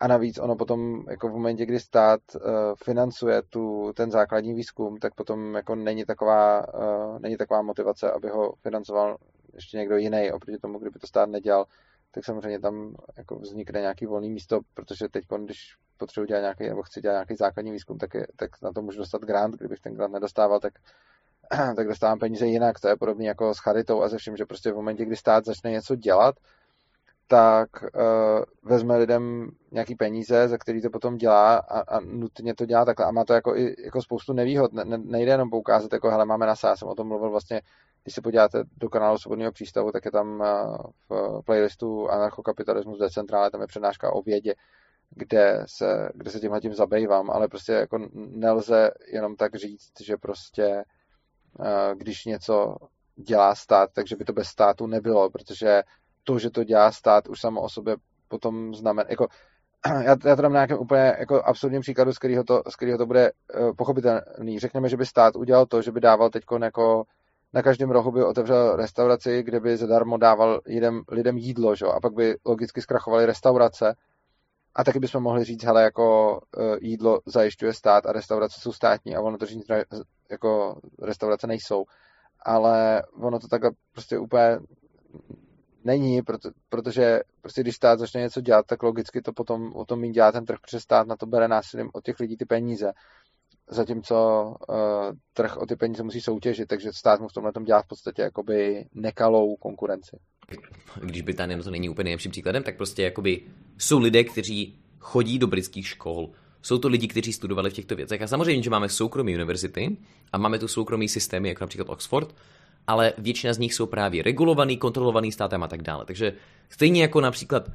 A 0.00 0.06
navíc 0.08 0.38
ono 0.38 0.56
potom, 0.56 1.04
jako 1.10 1.28
v 1.28 1.32
momentě, 1.32 1.66
kdy 1.66 1.80
stát 1.80 2.20
uh, 2.34 2.42
financuje 2.84 3.42
tu, 3.42 3.92
ten 3.96 4.10
základní 4.10 4.54
výzkum, 4.54 4.98
tak 4.98 5.14
potom 5.14 5.54
jako 5.54 5.74
není 5.74 6.04
taková, 6.04 6.74
uh, 6.74 7.18
není 7.18 7.36
taková 7.36 7.62
motivace, 7.62 8.10
aby 8.10 8.28
ho 8.28 8.52
financoval 8.62 9.16
ještě 9.54 9.76
někdo 9.76 9.96
jiný, 9.96 10.32
oproti 10.32 10.58
tomu, 10.58 10.78
kdyby 10.78 10.98
to 10.98 11.06
stát 11.06 11.28
nedělal, 11.28 11.66
tak 12.14 12.24
samozřejmě 12.24 12.60
tam 12.60 12.94
jako 13.16 13.38
vznikne 13.38 13.80
nějaký 13.80 14.06
volný 14.06 14.30
místo, 14.30 14.60
protože 14.74 15.08
teď, 15.08 15.24
když 15.44 15.76
potřebuji 15.96 16.26
dělat 16.26 16.40
nějaký, 16.40 16.68
nebo 16.68 16.82
chci 16.82 17.00
dělat 17.00 17.14
nějaký 17.14 17.36
základní 17.36 17.72
výzkum, 17.72 17.98
tak, 17.98 18.14
je, 18.14 18.26
tak 18.36 18.62
na 18.62 18.72
to 18.72 18.82
můžu 18.82 18.98
dostat 18.98 19.22
grant, 19.22 19.54
kdybych 19.54 19.80
ten 19.80 19.94
grant 19.94 20.12
nedostával, 20.12 20.60
tak, 20.60 20.72
tak 21.76 21.88
dostávám 21.88 22.18
peníze 22.18 22.46
jinak. 22.46 22.80
To 22.80 22.88
je 22.88 22.96
podobné 22.96 23.24
jako 23.24 23.54
s 23.54 23.58
charitou 23.58 24.02
a 24.02 24.08
ze 24.08 24.18
vším, 24.18 24.36
že 24.36 24.44
prostě 24.44 24.72
v 24.72 24.74
momentě, 24.74 25.04
kdy 25.04 25.16
stát 25.16 25.44
začne 25.44 25.70
něco 25.70 25.96
dělat, 25.96 26.34
tak 27.26 27.68
uh, 27.82 28.44
vezme 28.62 28.96
lidem 28.96 29.50
nějaký 29.72 29.94
peníze, 29.94 30.48
za 30.48 30.58
který 30.58 30.82
to 30.82 30.90
potom 30.90 31.16
dělá 31.16 31.56
a, 31.56 31.80
a 31.96 32.00
nutně 32.00 32.54
to 32.54 32.66
dělá 32.66 32.84
takhle. 32.84 33.06
A 33.06 33.10
má 33.10 33.24
to 33.24 33.32
jako, 33.32 33.56
i, 33.56 33.74
jako 33.84 34.02
spoustu 34.02 34.32
nevýhod. 34.32 34.72
Ne, 34.72 34.84
ne, 34.84 34.98
nejde 34.98 35.30
jenom 35.30 35.50
poukázat, 35.50 35.92
jako 35.92 36.10
hele, 36.10 36.24
máme 36.24 36.46
NASA, 36.46 36.68
já 36.68 36.76
jsem 36.76 36.88
o 36.88 36.94
tom 36.94 37.08
mluvil 37.08 37.30
vlastně, 37.30 37.60
když 38.02 38.14
se 38.14 38.22
podíváte 38.22 38.64
do 38.76 38.88
kanálu 38.88 39.18
Svobodného 39.18 39.52
přístavu, 39.52 39.92
tak 39.92 40.04
je 40.04 40.10
tam 40.10 40.40
uh, 40.40 40.76
v 41.08 41.42
playlistu 41.44 42.10
Anarchokapitalismus 42.10 42.98
decentrále, 42.98 43.50
tam 43.50 43.60
je 43.60 43.66
přednáška 43.66 44.12
o 44.12 44.22
vědě, 44.22 44.54
kde 45.10 45.64
se, 45.66 46.08
kde 46.14 46.30
se 46.30 46.40
tímhle 46.40 46.60
tím 46.60 46.74
zabývám, 46.74 47.30
ale 47.30 47.48
prostě 47.48 47.72
jako 47.72 47.98
nelze 48.14 48.90
jenom 49.12 49.36
tak 49.36 49.54
říct, 49.54 50.00
že 50.00 50.16
prostě 50.16 50.84
uh, 51.58 51.94
když 51.94 52.24
něco 52.24 52.76
dělá 53.16 53.54
stát, 53.54 53.90
takže 53.92 54.16
by 54.16 54.24
to 54.24 54.32
bez 54.32 54.48
státu 54.48 54.86
nebylo, 54.86 55.30
protože 55.30 55.82
to, 56.24 56.38
že 56.38 56.50
to 56.50 56.64
dělá 56.64 56.92
stát, 56.92 57.28
už 57.28 57.40
samo 57.40 57.60
o 57.60 57.68
sobě 57.68 57.96
potom 58.28 58.74
znamená, 58.74 59.06
jako 59.10 59.26
já, 60.04 60.16
já 60.24 60.36
to 60.36 60.42
dám 60.42 60.52
nějakém 60.52 60.78
úplně 60.78 61.16
jako 61.18 61.42
absurdním 61.42 61.80
příkladu, 61.80 62.12
z 62.12 62.18
kterého 62.18 62.44
to, 62.44 62.62
z 62.68 62.76
kterého 62.76 62.98
to 62.98 63.06
bude 63.06 63.32
uh, 63.32 63.74
pochopitelný. 63.76 64.58
Řekněme, 64.58 64.88
že 64.88 64.96
by 64.96 65.06
stát 65.06 65.36
udělal 65.36 65.66
to, 65.66 65.82
že 65.82 65.92
by 65.92 66.00
dával 66.00 66.30
teď 66.30 66.42
jako 66.62 67.04
na 67.52 67.62
každém 67.62 67.90
rohu 67.90 68.12
by 68.12 68.24
otevřel 68.24 68.76
restauraci, 68.76 69.42
kde 69.42 69.60
by 69.60 69.76
zadarmo 69.76 70.16
dával 70.16 70.60
lidem, 70.66 71.02
lidem 71.08 71.38
jídlo, 71.38 71.76
že? 71.76 71.86
a 71.86 72.00
pak 72.00 72.12
by 72.12 72.36
logicky 72.46 72.82
zkrachovaly 72.82 73.26
restaurace 73.26 73.94
a 74.74 74.84
taky 74.84 74.98
bychom 74.98 75.22
mohli 75.22 75.44
říct, 75.44 75.64
hele, 75.64 75.82
jako 75.82 76.32
uh, 76.56 76.76
jídlo 76.80 77.20
zajišťuje 77.26 77.72
stát 77.72 78.06
a 78.06 78.12
restaurace 78.12 78.60
jsou 78.60 78.72
státní 78.72 79.16
a 79.16 79.20
ono 79.20 79.38
to 79.38 79.46
říct, 79.46 79.66
jako 80.30 80.80
restaurace 81.02 81.46
nejsou. 81.46 81.84
Ale 82.46 83.02
ono 83.20 83.38
to 83.38 83.48
takhle 83.48 83.70
prostě 83.92 84.18
úplně 84.18 84.58
není, 85.84 86.22
proto, 86.22 86.50
protože 86.68 87.20
prostě 87.40 87.60
když 87.60 87.76
stát 87.76 87.98
začne 87.98 88.20
něco 88.20 88.40
dělat, 88.40 88.66
tak 88.66 88.82
logicky 88.82 89.22
to 89.22 89.32
potom 89.32 89.72
o 89.74 89.84
tom 89.84 90.12
dělá 90.12 90.32
ten 90.32 90.44
trh, 90.44 90.58
protože 90.60 90.80
stát 90.80 91.06
na 91.06 91.16
to 91.16 91.26
bere 91.26 91.48
násilím 91.48 91.90
od 91.92 92.04
těch 92.04 92.20
lidí 92.20 92.36
ty 92.36 92.44
peníze. 92.44 92.92
Zatímco 93.70 94.16
uh, 94.68 94.76
trh 95.32 95.56
o 95.56 95.66
ty 95.66 95.76
peníze 95.76 96.02
musí 96.02 96.20
soutěžit, 96.20 96.68
takže 96.68 96.92
stát 96.92 97.20
mu 97.20 97.28
v 97.28 97.32
tomhle 97.32 97.52
tom 97.52 97.64
dělá 97.64 97.82
v 97.82 97.88
podstatě 97.88 98.22
jakoby 98.22 98.86
nekalou 98.94 99.56
konkurenci. 99.56 100.18
Když 101.00 101.22
Británie 101.22 101.62
to 101.62 101.70
není 101.70 101.88
úplně 101.88 102.04
nejlepším 102.04 102.30
příkladem, 102.30 102.62
tak 102.62 102.76
prostě 102.76 103.02
jakoby 103.02 103.42
jsou 103.78 103.98
lidé, 103.98 104.24
kteří 104.24 104.78
chodí 104.98 105.38
do 105.38 105.46
britských 105.46 105.86
škol, 105.88 106.30
jsou 106.62 106.78
to 106.78 106.88
lidi, 106.88 107.08
kteří 107.08 107.32
studovali 107.32 107.70
v 107.70 107.72
těchto 107.72 107.96
věcech. 107.96 108.22
A 108.22 108.26
samozřejmě, 108.26 108.62
že 108.62 108.70
máme 108.70 108.88
soukromé 108.88 109.32
univerzity 109.32 109.96
a 110.32 110.38
máme 110.38 110.58
tu 110.58 110.68
soukromý 110.68 111.08
systémy, 111.08 111.48
jako 111.48 111.64
například 111.64 111.88
Oxford, 111.88 112.34
ale 112.86 113.12
většina 113.18 113.52
z 113.52 113.58
nich 113.58 113.74
jsou 113.74 113.86
právě 113.86 114.22
regulovaný, 114.22 114.76
kontrolovaný 114.76 115.32
státem 115.32 115.62
a 115.62 115.68
tak 115.68 115.82
dále. 115.82 116.04
Takže 116.04 116.32
stejně 116.68 117.02
jako 117.02 117.20
například 117.20 117.70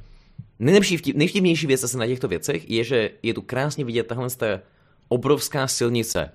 nejlepší, 0.58 0.96
vtip, 0.96 1.16
nejvtipnější 1.16 1.66
věc 1.66 1.84
asi 1.84 1.96
na 1.96 2.06
těchto 2.06 2.28
věcech 2.28 2.70
je, 2.70 2.84
že 2.84 3.10
je 3.22 3.34
tu 3.34 3.42
krásně 3.42 3.84
vidět 3.84 4.06
tahle 4.06 4.28
obrovská 5.08 5.66
silnice. 5.66 6.32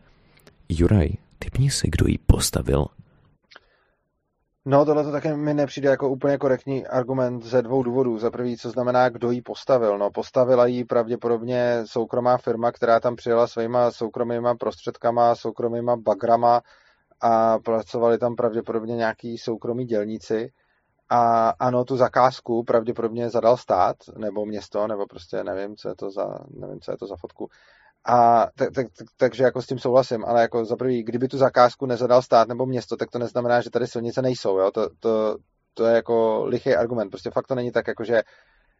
Juraj, 0.69 1.09
typni 1.39 1.69
se, 1.69 1.87
kdo 1.87 2.07
ji 2.07 2.17
postavil. 2.17 2.85
No, 4.67 4.85
tohle 4.85 5.03
to 5.03 5.11
také 5.11 5.37
mi 5.37 5.53
nepřijde 5.53 5.89
jako 5.89 6.09
úplně 6.09 6.37
korektní 6.37 6.87
argument 6.87 7.43
ze 7.43 7.61
dvou 7.61 7.83
důvodů. 7.83 8.19
Za 8.19 8.31
prvý, 8.31 8.57
co 8.57 8.69
znamená, 8.69 9.09
kdo 9.09 9.31
ji 9.31 9.41
postavil. 9.41 9.97
No, 9.97 10.09
postavila 10.11 10.65
ji 10.65 10.85
pravděpodobně 10.85 11.81
soukromá 11.85 12.37
firma, 12.37 12.71
která 12.71 12.99
tam 12.99 13.15
přijela 13.15 13.47
svýma 13.47 13.91
soukromýma 13.91 14.55
prostředkama, 14.55 15.35
soukromýma 15.35 15.95
bagrama 15.95 16.61
a 17.21 17.59
pracovali 17.59 18.17
tam 18.17 18.35
pravděpodobně 18.35 18.95
nějaký 18.95 19.37
soukromí 19.37 19.85
dělníci. 19.85 20.51
A 21.09 21.49
ano, 21.49 21.85
tu 21.85 21.97
zakázku 21.97 22.63
pravděpodobně 22.63 23.29
zadal 23.29 23.57
stát, 23.57 23.95
nebo 24.17 24.45
město, 24.45 24.87
nebo 24.87 25.05
prostě 25.07 25.43
nevím, 25.43 25.75
co 25.75 25.89
je 25.89 25.95
to 25.95 26.11
za, 26.11 26.39
nevím, 26.49 26.79
co 26.81 26.91
je 26.91 26.97
to 26.97 27.07
za 27.07 27.15
fotku. 27.15 27.49
A 28.05 28.47
tak, 28.55 28.71
tak, 28.73 28.87
tak, 28.97 29.07
takže 29.17 29.43
jako 29.43 29.61
s 29.61 29.67
tím 29.67 29.79
souhlasím, 29.79 30.25
ale 30.25 30.41
jako 30.41 30.65
za 30.65 30.75
prvý, 30.75 31.03
kdyby 31.03 31.27
tu 31.27 31.37
zakázku 31.37 31.85
nezadal 31.85 32.21
stát 32.21 32.47
nebo 32.47 32.65
město, 32.65 32.97
tak 32.97 33.09
to 33.11 33.19
neznamená, 33.19 33.61
že 33.61 33.69
tady 33.69 33.87
silnice 33.87 34.21
nejsou, 34.21 34.57
jo? 34.57 34.71
To, 34.71 34.89
to, 34.99 35.37
to 35.73 35.85
je 35.85 35.95
jako 35.95 36.45
lichý 36.45 36.75
argument, 36.75 37.09
prostě 37.09 37.31
fakt 37.31 37.47
to 37.47 37.55
není 37.55 37.71
tak, 37.71 37.87
jako 37.87 38.03
že 38.03 38.23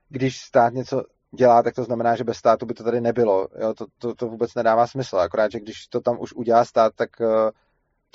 když 0.09 0.41
stát 0.41 0.73
něco 0.73 1.03
dělá, 1.35 1.63
tak 1.63 1.75
to 1.75 1.83
znamená, 1.83 2.15
že 2.15 2.23
bez 2.23 2.37
státu 2.37 2.65
by 2.65 2.73
to 2.73 2.83
tady 2.83 3.01
nebylo, 3.01 3.47
jo? 3.59 3.73
To, 3.73 3.85
to, 3.97 4.15
to 4.15 4.27
vůbec 4.27 4.55
nedává 4.55 4.87
smysl, 4.87 5.17
akorát, 5.17 5.51
že 5.51 5.59
když 5.59 5.87
to 5.87 6.01
tam 6.01 6.17
už 6.19 6.33
udělá 6.33 6.65
stát, 6.65 6.93
tak 6.95 7.21
eh, 7.21 7.51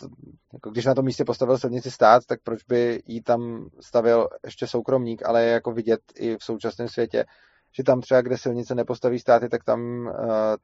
to, 0.01 0.07
jako 0.53 0.71
když 0.71 0.85
na 0.85 0.95
tom 0.95 1.05
místě 1.05 1.25
postavil 1.25 1.59
silnici 1.59 1.91
stát, 1.91 2.23
tak 2.27 2.41
proč 2.43 2.65
by 2.65 3.03
jí 3.07 3.23
tam 3.23 3.69
stavil 3.81 4.29
ještě 4.45 4.67
soukromník, 4.67 5.23
ale 5.27 5.45
je 5.45 5.53
jako 5.53 5.73
vidět 5.73 6.01
i 6.17 6.37
v 6.37 6.45
současném 6.45 6.89
světě, 6.89 7.25
že 7.73 7.83
tam 7.83 8.01
třeba, 8.01 8.21
kde 8.21 8.39
silnice 8.39 8.75
nepostaví 8.75 9.19
státy, 9.19 9.49
tak 9.49 9.65
tam, 9.65 10.07
uh, 10.07 10.13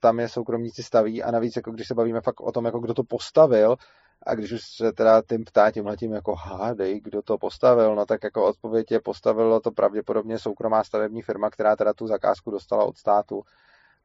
tam 0.00 0.20
je 0.20 0.28
soukromníci 0.28 0.82
staví 0.82 1.22
a 1.22 1.30
navíc, 1.30 1.56
jako 1.56 1.70
když 1.70 1.88
se 1.88 1.94
bavíme 1.94 2.20
fakt 2.20 2.40
o 2.40 2.52
tom, 2.52 2.64
jako 2.64 2.78
kdo 2.78 2.94
to 2.94 3.02
postavil, 3.04 3.76
a 4.26 4.34
když 4.34 4.52
už 4.52 4.60
se 4.76 4.92
teda 4.92 5.22
tím 5.28 5.44
ptá 5.44 5.70
tímhletím 5.70 6.12
jako 6.12 6.34
hádej, 6.34 7.00
kdo 7.00 7.22
to 7.22 7.38
postavil, 7.38 7.94
no 7.94 8.06
tak 8.06 8.24
jako 8.24 8.46
odpověď 8.46 8.90
je 8.90 9.00
postavilo 9.00 9.60
to 9.60 9.70
pravděpodobně 9.70 10.38
soukromá 10.38 10.84
stavební 10.84 11.22
firma, 11.22 11.50
která 11.50 11.76
teda 11.76 11.92
tu 11.92 12.06
zakázku 12.06 12.50
dostala 12.50 12.84
od 12.84 12.96
státu. 12.96 13.42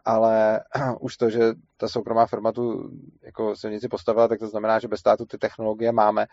Ale 0.06 0.64
už 1.00 1.18
to, 1.18 1.30
že 1.30 1.54
ta 1.78 1.88
soukromá 1.88 2.26
firma 2.26 2.52
tu 2.52 2.92
jako 3.24 3.56
silnici 3.56 3.88
postavila, 3.88 4.28
tak 4.28 4.40
to 4.40 4.48
znamená, 4.48 4.80
že 4.80 4.88
bez 4.88 5.00
státu 5.00 5.26
ty 5.26 5.38
technologie 5.38 5.92
máme 5.92 6.26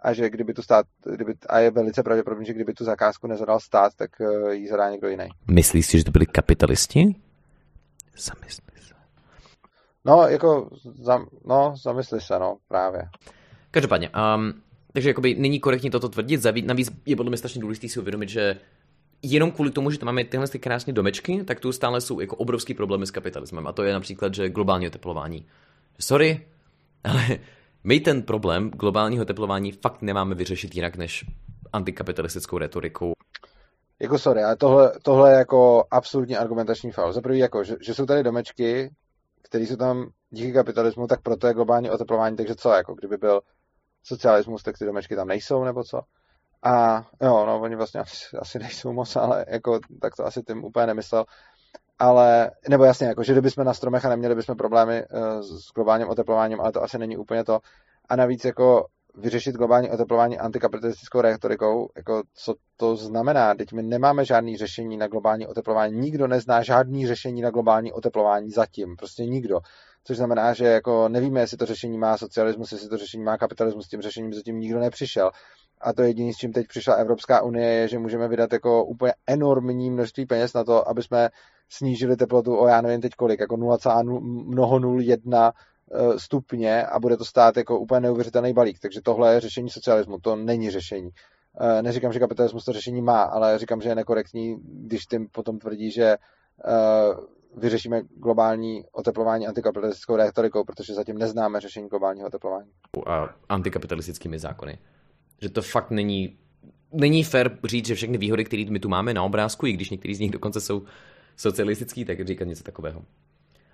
a 0.00 0.12
že 0.12 0.30
kdyby 0.30 0.54
tu 0.54 0.62
stát, 0.62 0.86
kdyby, 1.14 1.34
a 1.48 1.58
je 1.58 1.70
velice 1.70 2.02
pravděpodobné, 2.02 2.44
že 2.44 2.52
kdyby 2.52 2.74
tu 2.74 2.84
zakázku 2.84 3.26
nezadal 3.26 3.60
stát, 3.60 3.92
tak 3.96 4.10
eh, 4.20 4.54
ji 4.54 4.68
zadá 4.68 4.90
někdo 4.90 5.08
jiný. 5.08 5.28
Myslíš 5.50 5.86
si, 5.86 5.98
že 5.98 6.04
to 6.04 6.10
byli 6.10 6.26
kapitalisti? 6.26 7.14
Zamysli 8.18 8.82
se. 8.82 8.94
No, 10.04 10.28
jako, 10.28 10.70
zam, 10.94 11.26
no, 11.44 11.74
zamysli 11.82 12.20
se, 12.20 12.38
no, 12.38 12.56
právě. 12.68 13.08
Každopádně, 13.70 14.10
um, 14.36 14.62
Takže 14.92 15.10
jakoby 15.10 15.34
není 15.34 15.60
korektní 15.60 15.90
toto 15.90 16.08
tvrdit, 16.08 16.40
navíc 16.64 16.92
je 17.06 17.16
podle 17.16 17.30
mě 17.30 17.36
strašně 17.36 17.60
důležité 17.60 17.88
si 17.88 18.00
uvědomit, 18.00 18.28
že 18.28 18.56
jenom 19.22 19.50
kvůli 19.50 19.70
tomu, 19.70 19.90
že 19.90 19.98
tam 19.98 20.06
máme 20.06 20.24
tyhle 20.24 20.48
ty 20.48 20.58
krásné 20.58 20.92
domečky, 20.92 21.44
tak 21.44 21.60
tu 21.60 21.72
stále 21.72 22.00
jsou 22.00 22.20
jako 22.20 22.36
obrovský 22.36 22.74
problémy 22.74 23.06
s 23.06 23.10
kapitalismem. 23.10 23.66
A 23.66 23.72
to 23.72 23.82
je 23.82 23.92
například, 23.92 24.34
že 24.34 24.48
globální 24.48 24.86
oteplování. 24.86 25.46
Sorry, 26.00 26.46
ale 27.04 27.22
my 27.84 28.00
ten 28.00 28.22
problém 28.22 28.70
globálního 28.70 29.22
oteplování 29.22 29.72
fakt 29.72 30.02
nemáme 30.02 30.34
vyřešit 30.34 30.74
jinak 30.74 30.96
než 30.96 31.24
antikapitalistickou 31.72 32.58
retorikou. 32.58 33.12
Jako 34.00 34.18
sorry, 34.18 34.42
ale 34.42 34.56
tohle, 34.56 34.92
tohle 35.02 35.32
je 35.32 35.38
jako 35.38 35.84
absolutní 35.90 36.36
argumentační 36.36 36.90
faul. 36.90 37.12
Za 37.12 37.20
prvý 37.20 37.38
jako, 37.38 37.64
že, 37.64 37.76
že 37.80 37.94
jsou 37.94 38.06
tady 38.06 38.22
domečky, 38.22 38.90
které 39.42 39.64
jsou 39.64 39.76
tam 39.76 40.10
díky 40.30 40.52
kapitalismu, 40.52 41.06
tak 41.06 41.22
proto 41.22 41.46
je 41.46 41.54
globální 41.54 41.90
oteplování, 41.90 42.36
takže 42.36 42.54
co, 42.54 42.70
jako 42.70 42.94
kdyby 42.94 43.16
byl 43.16 43.40
socialismus, 44.02 44.62
tak 44.62 44.78
ty 44.78 44.84
domečky 44.84 45.16
tam 45.16 45.28
nejsou, 45.28 45.64
nebo 45.64 45.84
co? 45.84 46.00
A 46.62 47.04
jo, 47.22 47.46
no, 47.46 47.60
oni 47.60 47.76
vlastně 47.76 48.00
asi, 48.00 48.36
asi 48.38 48.58
nejsou 48.58 48.92
moc, 48.92 49.16
ale 49.16 49.44
jako, 49.48 49.78
tak 50.00 50.16
to 50.16 50.26
asi 50.26 50.42
tím 50.42 50.64
úplně 50.64 50.86
nemyslel. 50.86 51.24
Ale, 51.98 52.50
nebo 52.68 52.84
jasně, 52.84 53.06
jako, 53.06 53.22
že 53.22 53.32
kdybychom 53.32 53.64
na 53.64 53.74
stromech 53.74 54.04
a 54.04 54.08
neměli 54.08 54.34
bychom 54.34 54.56
problémy 54.56 55.04
uh, 55.04 55.40
s 55.40 55.72
globálním 55.74 56.08
oteplováním, 56.08 56.60
ale 56.60 56.72
to 56.72 56.82
asi 56.82 56.98
není 56.98 57.16
úplně 57.16 57.44
to. 57.44 57.58
A 58.08 58.16
navíc 58.16 58.44
jako 58.44 58.86
vyřešit 59.14 59.54
globální 59.54 59.90
oteplování 59.90 60.38
antikapitalistickou 60.38 61.20
retorikou, 61.20 61.88
jako 61.96 62.22
co 62.34 62.54
to 62.76 62.96
znamená? 62.96 63.54
Teď 63.54 63.72
my 63.72 63.82
nemáme 63.82 64.24
žádný 64.24 64.56
řešení 64.56 64.96
na 64.96 65.06
globální 65.06 65.46
oteplování. 65.46 65.98
Nikdo 65.98 66.26
nezná 66.26 66.62
žádný 66.62 67.06
řešení 67.06 67.42
na 67.42 67.50
globální 67.50 67.92
oteplování 67.92 68.50
zatím. 68.50 68.96
Prostě 68.96 69.24
nikdo. 69.24 69.60
Což 70.04 70.16
znamená, 70.16 70.54
že 70.54 70.66
jako 70.66 71.08
nevíme, 71.08 71.40
jestli 71.40 71.56
to 71.56 71.66
řešení 71.66 71.98
má 71.98 72.18
socialismus, 72.18 72.72
jestli 72.72 72.88
to 72.88 72.96
řešení 72.96 73.22
má 73.22 73.38
kapitalismus, 73.38 73.86
s 73.86 73.88
tím 73.88 74.02
řešením 74.02 74.34
zatím 74.34 74.60
nikdo 74.60 74.80
nepřišel. 74.80 75.30
A 75.82 75.92
to 75.92 76.02
jediné, 76.02 76.32
s 76.32 76.36
čím 76.36 76.52
teď 76.52 76.66
přišla 76.66 76.94
Evropská 76.94 77.42
unie, 77.42 77.72
je, 77.72 77.88
že 77.88 77.98
můžeme 77.98 78.28
vydat 78.28 78.52
jako 78.52 78.84
úplně 78.84 79.12
enormní 79.26 79.90
množství 79.90 80.26
peněz 80.26 80.52
na 80.52 80.64
to, 80.64 80.88
aby 80.88 81.02
jsme 81.02 81.30
snížili 81.68 82.16
teplotu 82.16 82.56
o 82.56 82.66
já 82.66 82.80
nevím 82.80 83.00
teď 83.00 83.12
kolik, 83.12 83.40
jako 83.40 83.56
0,01 83.56 85.52
eh, 85.92 86.18
stupně 86.18 86.86
a 86.86 87.00
bude 87.00 87.16
to 87.16 87.24
stát 87.24 87.56
jako 87.56 87.78
úplně 87.78 88.00
neuvěřitelný 88.00 88.52
balík. 88.52 88.78
Takže 88.80 89.00
tohle 89.02 89.34
je 89.34 89.40
řešení 89.40 89.70
socialismu, 89.70 90.18
to 90.18 90.36
není 90.36 90.70
řešení. 90.70 91.10
Eh, 91.60 91.82
neříkám, 91.82 92.12
že 92.12 92.18
kapitalismus 92.18 92.64
to 92.64 92.72
řešení 92.72 93.02
má, 93.02 93.22
ale 93.22 93.58
říkám, 93.58 93.80
že 93.80 93.88
je 93.88 93.94
nekorektní, 93.94 94.56
když 94.62 95.06
tím 95.06 95.28
potom 95.32 95.58
tvrdí, 95.58 95.90
že 95.90 96.04
eh, 96.04 96.18
vyřešíme 97.56 98.02
globální 98.02 98.84
oteplování 98.92 99.46
antikapitalistickou 99.46 100.16
retorikou, 100.16 100.64
protože 100.64 100.94
zatím 100.94 101.18
neznáme 101.18 101.60
řešení 101.60 101.88
globálního 101.88 102.26
oteplování. 102.26 102.70
A 103.06 103.28
antikapitalistickými 103.48 104.38
zákony. 104.38 104.78
Že 105.42 105.48
to 105.48 105.62
fakt 105.62 105.90
není, 105.90 106.36
není 106.92 107.24
fair 107.24 107.50
říct, 107.64 107.86
že 107.86 107.94
všechny 107.94 108.18
výhody, 108.18 108.44
které 108.44 108.64
my 108.68 108.80
tu 108.80 108.88
máme 108.88 109.14
na 109.14 109.22
obrázku, 109.22 109.66
i 109.66 109.72
když 109.72 109.90
některý 109.90 110.14
z 110.14 110.20
nich 110.20 110.30
dokonce 110.30 110.60
jsou 110.60 110.82
socialistický, 111.36 112.04
tak 112.04 112.26
říkat 112.26 112.44
něco 112.44 112.62
takového. 112.62 113.04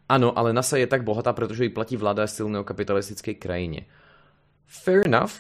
Ano, 0.09 0.39
ale 0.39 0.53
NASA 0.53 0.77
je 0.77 0.87
tak 0.87 1.05
bohatá, 1.05 1.33
protože 1.33 1.65
ji 1.65 1.71
platí 1.71 1.97
vláda 1.97 2.27
silného 2.27 2.65
kapitalistické 2.65 3.35
krajině. 3.35 3.87
Fair 4.67 5.07
enough. 5.07 5.33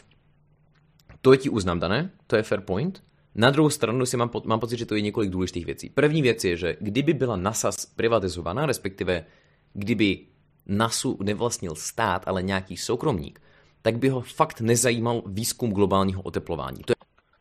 To 1.20 1.32
je 1.32 1.38
ti 1.38 1.48
uznám, 1.48 1.80
dané, 1.80 2.10
to 2.26 2.36
je 2.36 2.42
fair 2.42 2.60
point. 2.60 3.02
Na 3.34 3.50
druhou 3.50 3.70
stranu 3.70 4.06
si 4.06 4.16
mám, 4.16 4.30
mám 4.44 4.60
pocit, 4.60 4.78
že 4.78 4.86
to 4.86 4.94
je 4.94 5.00
několik 5.00 5.30
důležitých 5.30 5.66
věcí. 5.66 5.90
První 5.90 6.22
věc 6.22 6.44
je, 6.44 6.56
že 6.56 6.76
kdyby 6.80 7.12
byla 7.12 7.36
NASA 7.36 7.70
privatizovaná, 7.96 8.66
respektive 8.66 9.24
kdyby 9.72 10.18
NASU 10.66 11.18
nevlastnil 11.22 11.74
stát, 11.74 12.22
ale 12.26 12.42
nějaký 12.42 12.76
soukromník, 12.76 13.40
tak 13.82 13.98
by 13.98 14.08
ho 14.08 14.20
fakt 14.20 14.60
nezajímal 14.60 15.22
výzkum 15.26 15.72
globálního 15.72 16.22
oteplování. 16.22 16.78
To 16.86 16.92
je... 16.92 16.96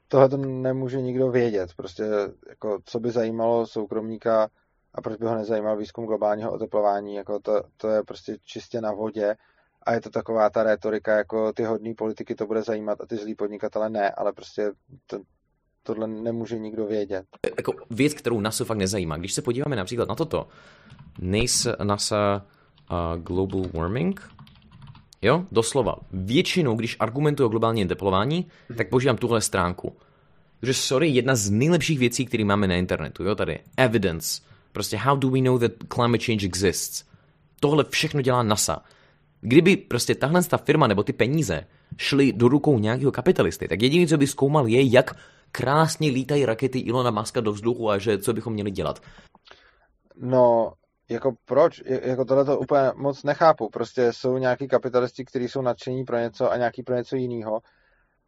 Tohle 0.07 0.29
to 0.29 0.37
nemůže 0.37 1.01
nikdo 1.01 1.31
vědět. 1.31 1.69
Prostě 1.75 2.03
jako, 2.49 2.79
co 2.85 2.99
by 2.99 3.11
zajímalo 3.11 3.67
soukromníka 3.67 4.47
a 4.93 5.01
proč 5.01 5.17
by 5.17 5.25
ho 5.25 5.35
nezajímal 5.35 5.77
výzkum 5.77 6.05
globálního 6.05 6.51
oteplování, 6.51 7.15
jako 7.15 7.39
to, 7.39 7.63
to 7.77 7.87
je 7.89 8.03
prostě 8.03 8.37
čistě 8.43 8.81
na 8.81 8.91
vodě 8.91 9.35
a 9.83 9.93
je 9.93 10.01
to 10.01 10.09
taková 10.09 10.49
ta 10.49 10.63
retorika, 10.63 11.17
jako 11.17 11.53
ty 11.53 11.63
hodní 11.63 11.93
politiky 11.93 12.35
to 12.35 12.45
bude 12.45 12.61
zajímat 12.61 13.01
a 13.01 13.05
ty 13.05 13.17
zlí 13.17 13.35
podnikatele 13.35 13.89
ne, 13.89 14.11
ale 14.11 14.33
prostě 14.33 14.71
to, 15.07 15.19
tohle 15.83 16.07
nemůže 16.07 16.59
nikdo 16.59 16.85
vědět. 16.85 17.25
Jako 17.57 17.73
věc, 17.89 18.13
kterou 18.13 18.39
NASA 18.39 18.65
fakt 18.65 18.77
nezajímá. 18.77 19.17
Když 19.17 19.33
se 19.33 19.41
podíváme 19.41 19.75
například 19.75 20.09
na 20.09 20.15
toto, 20.15 20.47
NASA, 21.19 21.75
NASA 21.83 22.45
uh, 22.91 23.21
Global 23.23 23.61
Warming, 23.73 24.29
jo, 25.21 25.45
doslova, 25.51 25.95
většinou, 26.11 26.75
když 26.75 26.97
argumentuji 26.99 27.45
o 27.45 27.49
globálním 27.49 27.87
teplování, 27.87 28.45
tak 28.77 28.89
používám 28.89 29.17
tuhle 29.17 29.41
stránku. 29.41 29.97
Takže 30.59 30.73
sorry, 30.73 31.09
jedna 31.09 31.35
z 31.35 31.49
nejlepších 31.49 31.99
věcí, 31.99 32.25
které 32.25 32.45
máme 32.45 32.67
na 32.67 32.75
internetu, 32.75 33.23
jo, 33.23 33.35
tady, 33.35 33.59
evidence, 33.77 34.41
prostě 34.71 34.97
how 34.97 35.17
do 35.17 35.29
we 35.29 35.41
know 35.41 35.59
that 35.59 35.71
climate 35.93 36.25
change 36.25 36.45
exists. 36.45 37.05
Tohle 37.59 37.85
všechno 37.89 38.21
dělá 38.21 38.43
NASA. 38.43 38.83
Kdyby 39.41 39.77
prostě 39.77 40.15
tahle 40.15 40.43
ta 40.43 40.57
firma 40.57 40.87
nebo 40.87 41.03
ty 41.03 41.13
peníze 41.13 41.67
šly 41.97 42.33
do 42.33 42.47
rukou 42.47 42.79
nějakého 42.79 43.11
kapitalisty, 43.11 43.67
tak 43.67 43.81
jediné, 43.81 44.07
co 44.07 44.17
by 44.17 44.27
zkoumal, 44.27 44.67
je, 44.67 44.93
jak 44.93 45.15
krásně 45.51 46.09
lítají 46.09 46.45
rakety 46.45 46.79
Ilona 46.79 47.11
Maska 47.11 47.41
do 47.41 47.51
vzduchu 47.51 47.89
a 47.89 47.97
že 47.97 48.17
co 48.17 48.33
bychom 48.33 48.53
měli 48.53 48.71
dělat. 48.71 49.01
No, 50.21 50.73
jako 51.09 51.31
proč? 51.45 51.81
Jako 51.85 52.25
tohle 52.25 52.45
to 52.45 52.59
úplně 52.59 52.91
moc 52.95 53.23
nechápu. 53.23 53.69
Prostě 53.69 54.13
jsou 54.13 54.37
nějaký 54.37 54.67
kapitalisti, 54.67 55.25
kteří 55.25 55.49
jsou 55.49 55.61
nadšení 55.61 56.03
pro 56.03 56.17
něco 56.17 56.51
a 56.51 56.57
nějaký 56.57 56.83
pro 56.83 56.95
něco 56.95 57.15
jiného. 57.15 57.61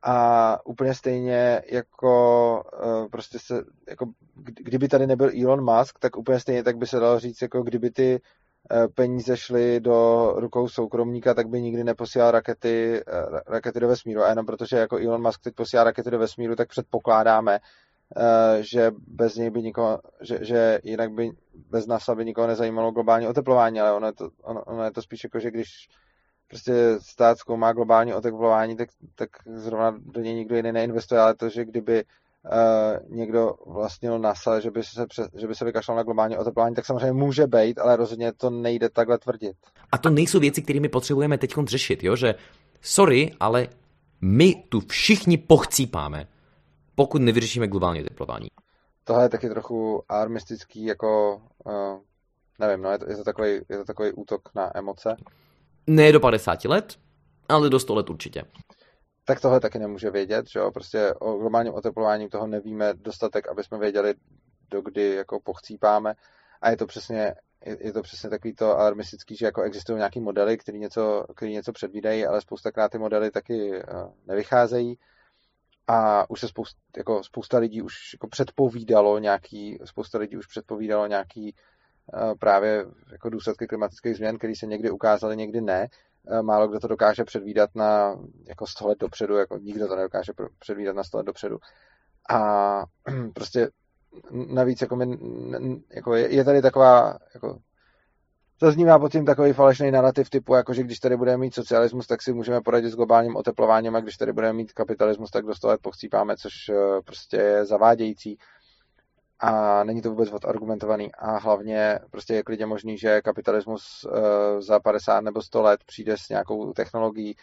A 0.04 0.58
úplně 0.66 0.94
stejně 0.94 1.62
jako 1.72 2.64
uh, 2.84 3.08
prostě 3.08 3.40
se, 3.40 3.64
jako 3.90 4.06
kdyby 4.36 4.88
tady 4.88 5.08
nebyl 5.08 5.32
Elon 5.44 5.64
Musk, 5.64 6.00
tak 6.00 6.18
úplně 6.18 6.40
stejně 6.40 6.64
tak 6.64 6.78
by 6.78 6.88
se 6.88 7.00
dalo 7.00 7.20
říct, 7.20 7.42
jako 7.42 7.64
kdyby 7.64 7.92
ty 7.92 8.22
uh, 8.72 8.88
peníze 8.96 9.38
šly 9.38 9.80
do 9.80 10.32
rukou 10.36 10.68
soukromníka, 10.68 11.34
tak 11.34 11.50
by 11.50 11.62
nikdy 11.62 11.84
neposílal 11.84 12.32
rakety, 12.32 13.02
uh, 13.32 13.40
rakety 13.48 13.80
do 13.80 13.88
vesmíru. 13.88 14.24
A 14.24 14.30
jenom 14.30 14.46
protože 14.46 14.78
jako 14.78 14.98
Elon 14.98 15.22
Musk 15.22 15.42
teď 15.42 15.56
posílá 15.56 15.84
rakety 15.84 16.12
do 16.12 16.20
vesmíru, 16.20 16.56
tak 16.56 16.68
předpokládáme, 16.68 17.56
Eh, 17.56 17.60
že 18.60 18.92
bez 19.08 19.36
něj 19.36 19.50
by 19.50 19.62
nikoho, 19.62 20.00
že, 20.22 20.40
že 20.42 20.80
jinak 20.84 21.12
by 21.12 21.32
bez 21.70 21.88
NASA 21.88 22.16
by 22.16 22.26
nikoho 22.26 22.48
nezajímalo 22.48 22.92
globální 22.92 23.28
oteplování, 23.28 23.80
ale 23.80 23.94
ono 23.94 24.08
je 24.08 24.14
to, 24.14 24.30
ono, 24.44 24.64
ono 24.64 24.84
je 24.84 24.92
to 24.92 25.02
spíš 25.02 25.24
jako, 25.24 25.40
že 25.40 25.52
když 25.52 25.88
prostě 26.48 26.74
stát 27.00 27.38
zkoumá 27.38 27.74
globální 27.74 28.14
oteplování, 28.14 28.76
tak, 28.76 28.90
tak 29.16 29.30
zrovna 29.56 29.96
do 30.06 30.22
něj 30.22 30.36
nikdo 30.36 30.56
jiný 30.56 30.72
neinvestuje, 30.72 31.22
ale 31.22 31.36
to, 31.36 31.50
že 31.50 31.66
kdyby 31.66 32.04
uh, 32.04 33.18
někdo 33.18 33.54
vlastnil 33.68 34.20
NASA, 34.20 34.60
že 34.60 34.72
by 34.72 34.84
se, 34.84 35.06
že 35.40 35.48
by 35.48 35.56
se 35.56 35.66
vykašlal 35.66 35.98
na 35.98 36.04
globální 36.04 36.38
oteplování, 36.38 36.76
tak 36.76 36.86
samozřejmě 36.86 37.12
může 37.12 37.48
být, 37.48 37.80
ale 37.80 37.96
rozhodně 37.96 38.34
to 38.34 38.50
nejde 38.50 38.90
takhle 38.90 39.18
tvrdit. 39.18 39.56
A 39.92 39.98
to 39.98 40.10
nejsou 40.10 40.40
věci, 40.40 40.62
kterými 40.62 40.90
potřebujeme 40.90 41.38
teď 41.38 41.56
řešit, 41.68 42.04
jo? 42.04 42.16
že 42.16 42.36
sorry, 42.82 43.34
ale 43.40 43.68
my 44.22 44.56
tu 44.70 44.80
všichni 44.80 45.38
pochcípáme 45.38 46.28
pokud 47.00 47.22
nevyřešíme 47.22 47.68
globální 47.68 48.04
teplování. 48.04 48.48
Tohle 49.04 49.26
je 49.26 49.30
taky 49.30 49.50
trochu 49.50 50.04
alarmistický, 50.10 50.86
jako, 50.86 51.42
uh, 51.66 52.00
nevím, 52.60 52.84
no, 52.84 52.92
je 52.92 53.00
to, 53.00 53.10
je, 53.10 53.18
to 53.18 53.24
takový, 53.24 53.50
je 53.70 53.78
to 53.78 53.86
takový 53.86 54.12
útok 54.12 54.42
na 54.56 54.78
emoce. 54.78 55.16
Ne 55.88 56.12
do 56.12 56.20
50 56.20 56.66
let, 56.66 56.96
ale 57.50 57.70
do 57.70 57.80
100 57.80 57.96
let 57.96 58.10
určitě. 58.10 58.44
Tak 59.26 59.42
tohle 59.42 59.60
taky 59.60 59.80
nemůže 59.80 60.12
vědět, 60.12 60.50
že 60.50 60.60
jo? 60.60 60.72
Prostě 60.72 61.14
o 61.14 61.38
globálním 61.38 61.74
oteplování 61.74 62.30
toho 62.30 62.48
nevíme 62.48 62.94
dostatek, 62.94 63.48
aby 63.48 63.64
jsme 63.64 63.78
věděli, 63.78 64.14
dokdy 64.72 65.16
jako 65.16 65.40
pochcípáme. 65.40 66.14
A 66.62 66.70
je 66.70 66.78
to 66.78 66.86
přesně, 66.86 67.36
je, 67.66 67.94
to 67.94 68.02
přesně 68.02 68.30
takový 68.30 68.54
to 68.54 68.80
alarmistický, 68.80 69.36
že 69.36 69.46
jako 69.46 69.62
existují 69.62 69.98
nějaký 69.98 70.20
modely, 70.20 70.58
které 70.58 70.78
něco, 70.78 71.26
který 71.36 71.54
něco 71.54 71.72
předvídají, 71.72 72.26
ale 72.26 72.42
spoustakrát 72.42 72.92
ty 72.92 72.98
modely 72.98 73.32
taky 73.32 73.72
uh, 73.72 74.12
nevycházejí 74.28 74.98
a 75.90 76.30
už 76.30 76.40
se 76.40 76.48
spousta, 76.48 76.80
jako 76.98 77.24
spousta 77.24 77.58
lidí 77.58 77.82
už 77.82 77.94
jako 78.14 78.28
předpovídalo 78.28 79.20
nějaký, 79.20 79.80
spousta 79.86 80.18
lidí 80.18 80.38
už 80.38 80.48
předpovídalo 80.48 81.08
nějaký 81.08 81.56
uh, 82.14 82.34
právě 82.40 82.86
jako 83.12 83.30
důsledky 83.30 83.68
klimatických 83.68 84.16
změn, 84.16 84.38
které 84.38 84.54
se 84.56 84.66
někdy 84.66 84.92
ukázaly, 84.92 85.38
někdy 85.38 85.62
ne. 85.62 85.88
Uh, 86.24 86.42
málo 86.42 86.68
kdo 86.68 86.80
to 86.80 86.88
dokáže 86.88 87.24
předvídat 87.24 87.70
na 87.76 88.16
jako 88.48 88.68
100 88.68 88.88
let 88.88 88.98
dopředu, 89.00 89.36
jako 89.36 89.58
nikdo 89.58 89.88
to 89.88 89.96
nedokáže 89.96 90.34
předvídat 90.60 90.96
na 90.96 91.04
100 91.04 91.18
let 91.18 91.26
dopředu. 91.26 91.58
A 92.30 92.84
prostě 93.34 93.70
navíc 94.32 94.82
jako, 94.82 94.96
my, 94.96 95.18
jako 95.96 96.16
je, 96.16 96.36
je 96.36 96.44
tady 96.44 96.62
taková 96.62 97.18
jako 97.34 97.60
zaznívá 98.62 99.00
pod 99.00 99.12
tím 99.12 99.26
takový 99.26 99.54
falešný 99.54 99.92
narrativ 99.92 100.30
typu, 100.30 100.56
jako 100.56 100.74
že 100.74 100.84
když 100.84 101.00
tady 101.00 101.18
budeme 101.18 101.38
mít 101.38 101.54
socialismus, 101.56 102.08
tak 102.08 102.22
si 102.22 102.34
můžeme 102.34 102.62
poradit 102.62 102.90
s 102.90 102.96
globálním 102.96 103.36
oteplováním 103.36 103.96
a 103.96 104.00
když 104.00 104.18
tady 104.18 104.34
budeme 104.34 104.54
mít 104.54 104.74
kapitalismus, 104.74 105.32
tak 105.32 105.46
do 105.46 105.54
toho 105.62 105.72
let 105.72 105.82
pochcípáme, 105.82 106.38
což 106.38 106.54
eh, 106.70 107.02
prostě 107.06 107.38
je 107.38 107.66
zavádějící. 107.66 108.38
A 109.40 109.84
není 109.84 110.02
to 110.02 110.10
vůbec 110.10 110.32
odargumentovaný. 110.32 111.12
A 111.16 111.38
hlavně 111.38 112.00
prostě 112.12 112.34
je 112.34 112.44
klidně 112.44 112.66
možný, 112.66 112.98
že 112.98 113.22
kapitalismus 113.22 114.08
eh, 114.08 114.62
za 114.62 114.80
50 114.80 115.22
nebo 115.22 115.42
100 115.42 115.62
let 115.62 115.84
přijde 115.86 116.18
s 116.18 116.30
nějakou 116.30 116.74
technologií, 116.74 117.36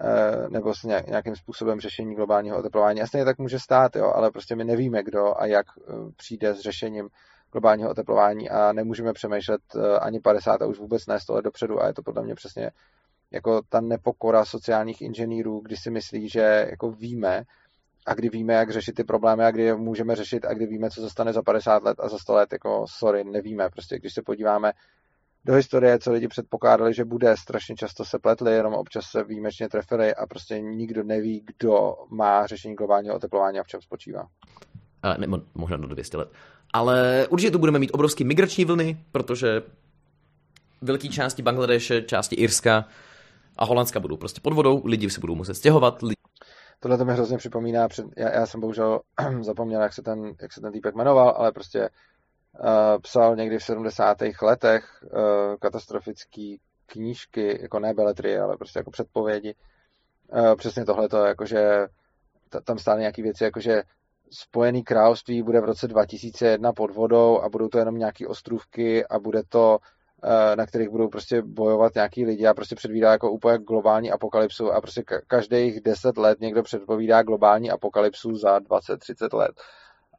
eh, 0.00 0.48
nebo 0.48 0.74
s 0.74 0.82
nějakým 0.82 1.36
způsobem 1.36 1.80
řešení 1.80 2.14
globálního 2.14 2.58
oteplování. 2.58 3.06
Stejně 3.06 3.24
tak 3.24 3.38
může 3.38 3.58
stát, 3.58 3.96
jo, 3.96 4.12
ale 4.14 4.30
prostě 4.30 4.56
my 4.56 4.64
nevíme, 4.64 5.02
kdo 5.02 5.40
a 5.40 5.46
jak 5.46 5.66
přijde 6.16 6.54
s 6.54 6.60
řešením 6.60 7.08
globálního 7.52 7.90
oteplování 7.90 8.50
a 8.50 8.72
nemůžeme 8.72 9.12
přemýšlet 9.12 9.60
ani 10.00 10.20
50 10.20 10.62
a 10.62 10.66
už 10.66 10.78
vůbec 10.78 11.06
ne 11.06 11.20
100 11.20 11.34
let 11.34 11.42
dopředu 11.42 11.82
a 11.82 11.86
je 11.86 11.94
to 11.94 12.02
podle 12.02 12.22
mě 12.22 12.34
přesně 12.34 12.70
jako 13.30 13.62
ta 13.68 13.80
nepokora 13.80 14.44
sociálních 14.44 15.02
inženýrů, 15.02 15.60
kdy 15.60 15.76
si 15.76 15.90
myslí, 15.90 16.28
že 16.28 16.66
jako 16.70 16.90
víme 16.90 17.42
a 18.06 18.14
kdy 18.14 18.28
víme, 18.28 18.54
jak 18.54 18.70
řešit 18.70 18.92
ty 18.92 19.04
problémy 19.04 19.44
a 19.44 19.50
kdy 19.50 19.62
je 19.62 19.74
můžeme 19.74 20.16
řešit 20.16 20.44
a 20.44 20.54
kdy 20.54 20.66
víme, 20.66 20.90
co 20.90 21.00
zastane 21.00 21.32
za 21.32 21.42
50 21.42 21.82
let 21.82 22.00
a 22.00 22.08
za 22.08 22.18
100 22.18 22.34
let, 22.34 22.52
jako 22.52 22.84
sorry, 22.88 23.24
nevíme. 23.24 23.70
Prostě 23.70 23.98
když 23.98 24.14
se 24.14 24.22
podíváme 24.22 24.72
do 25.44 25.54
historie, 25.54 25.98
co 25.98 26.12
lidi 26.12 26.28
předpokládali, 26.28 26.94
že 26.94 27.04
bude, 27.04 27.36
strašně 27.36 27.76
často 27.76 28.04
se 28.04 28.18
pletli, 28.18 28.52
jenom 28.52 28.74
občas 28.74 29.04
se 29.04 29.24
výjimečně 29.24 29.68
trefili 29.68 30.14
a 30.14 30.26
prostě 30.26 30.60
nikdo 30.60 31.04
neví, 31.04 31.44
kdo 31.46 31.96
má 32.10 32.46
řešení 32.46 32.74
globálního 32.74 33.16
oteplování 33.16 33.58
a 33.58 33.62
v 33.62 33.66
čem 33.66 33.80
spočívá. 33.82 34.26
A, 35.02 35.16
nebo 35.16 35.40
možná 35.54 35.76
do 35.76 35.86
200 35.86 36.16
let. 36.16 36.28
Ale 36.72 37.26
určitě 37.30 37.50
tu 37.50 37.58
budeme 37.58 37.78
mít 37.78 37.90
obrovské 37.94 38.24
migrační 38.24 38.64
vlny, 38.64 39.04
protože 39.12 39.62
velké 40.80 41.08
části 41.08 41.42
Bangladeše, 41.42 42.02
části 42.02 42.36
Irska 42.36 42.84
a 43.56 43.64
Holandska 43.64 44.00
budou 44.00 44.16
prostě 44.16 44.40
pod 44.40 44.52
vodou, 44.52 44.82
lidi 44.86 45.10
se 45.10 45.20
budou 45.20 45.34
muset 45.34 45.54
stěhovat. 45.54 46.02
Lidi... 46.02 46.14
Tohle 46.80 46.98
to 46.98 47.04
mi 47.04 47.12
hrozně 47.12 47.38
připomíná, 47.38 47.88
před, 47.88 48.06
já, 48.16 48.30
já 48.30 48.46
jsem 48.46 48.60
bohužel 48.60 49.00
zapomněl, 49.40 49.82
jak 49.82 49.92
se 49.92 50.02
ten, 50.02 50.34
jak 50.42 50.52
se 50.52 50.60
ten 50.60 50.72
týpek 50.72 50.94
jmenoval, 50.94 51.34
ale 51.36 51.52
prostě 51.52 51.88
uh, 52.60 53.00
psal 53.02 53.36
někdy 53.36 53.58
v 53.58 53.64
70. 53.64 54.16
letech 54.42 55.04
uh, 55.04 55.56
katastrofické 55.60 56.56
knížky, 56.86 57.58
jako 57.62 57.78
ne 57.78 57.94
beletry, 57.94 58.38
ale 58.38 58.56
prostě 58.56 58.78
jako 58.78 58.90
předpovědi. 58.90 59.54
Uh, 60.32 60.54
přesně 60.56 60.84
tohle 60.84 61.08
to, 61.08 61.16
jakože 61.16 61.86
tam 62.64 62.78
stály 62.78 63.00
nějaké 63.00 63.22
věci, 63.22 63.44
jakože 63.44 63.82
Spojený 64.30 64.84
království 64.84 65.42
bude 65.42 65.60
v 65.60 65.64
roce 65.64 65.88
2001 65.88 66.72
pod 66.72 66.94
vodou 66.94 67.40
a 67.40 67.48
budou 67.48 67.68
to 67.68 67.78
jenom 67.78 67.98
nějaké 67.98 68.26
ostrůvky 68.26 69.06
a 69.06 69.18
bude 69.18 69.42
to 69.48 69.78
Eh, 70.24 70.56
na 70.56 70.66
kterých 70.66 70.88
budou 70.88 71.08
prostě 71.08 71.42
bojovat 71.42 71.94
nějaký 71.94 72.24
lidi 72.24 72.46
a 72.46 72.54
prostě 72.54 72.74
předvídá 72.74 73.12
jako 73.12 73.30
úplně 73.30 73.58
globální 73.58 74.10
apokalypsu 74.10 74.72
a 74.72 74.80
prostě 74.80 75.02
každých 75.26 75.80
10 75.80 76.16
let 76.16 76.40
někdo 76.40 76.62
předpovídá 76.62 77.22
globální 77.22 77.70
apokalypsu 77.70 78.36
za 78.36 78.58
20-30 78.58 79.36
let 79.36 79.52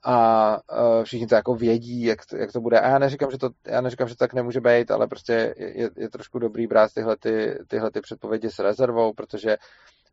a 0.03 0.57
uh, 0.71 1.03
všichni 1.03 1.27
to 1.27 1.35
jako 1.35 1.55
vědí, 1.55 2.03
jak 2.03 2.25
to, 2.25 2.37
jak 2.37 2.51
to 2.51 2.61
bude. 2.61 2.79
A 2.79 2.89
já 2.89 2.99
neříkám, 2.99 3.31
že 3.31 3.37
to, 3.37 3.49
já 3.67 3.81
neříkám, 3.81 4.07
že 4.07 4.15
to 4.15 4.19
tak 4.19 4.33
nemůže 4.33 4.61
být, 4.61 4.91
ale 4.91 5.07
prostě 5.07 5.55
je, 5.57 5.89
je 5.97 6.09
trošku 6.09 6.39
dobrý 6.39 6.67
brát 6.67 6.93
tyhle, 6.93 7.17
ty, 7.17 7.57
tyhle 7.67 7.91
ty 7.91 8.01
předpovědi 8.01 8.49
s 8.49 8.59
rezervou, 8.59 9.13
protože 9.13 9.57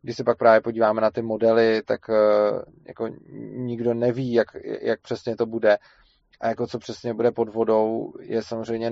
když 0.01 0.17
se 0.17 0.23
pak 0.23 0.37
právě 0.37 0.61
podíváme 0.61 1.01
na 1.01 1.11
ty 1.11 1.21
modely, 1.21 1.81
tak 1.85 2.09
uh, 2.09 2.15
jako 2.87 3.07
nikdo 3.55 3.93
neví, 3.93 4.33
jak, 4.33 4.47
jak 4.81 5.01
přesně 5.01 5.35
to 5.35 5.45
bude 5.45 5.77
a 6.41 6.47
jako 6.47 6.67
co 6.67 6.79
přesně 6.79 7.13
bude 7.13 7.31
pod 7.31 7.53
vodou, 7.53 8.13
je 8.21 8.43
samozřejmě 8.43 8.91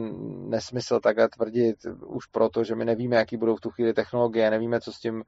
nesmysl 0.50 1.00
takhle 1.00 1.30
tvrdit 1.30 1.76
už 2.06 2.26
proto, 2.26 2.64
že 2.64 2.76
my 2.76 2.86
nevíme, 2.86 3.16
jaký 3.16 3.38
budou 3.38 3.56
v 3.56 3.62
tu 3.62 3.70
chvíli 3.70 3.94
technologie, 3.94 4.50
nevíme, 4.50 4.82
co 4.82 4.94
s 4.94 5.00
tím, 5.00 5.24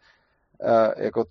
eh, 0.64 1.04
jako, 1.04 1.26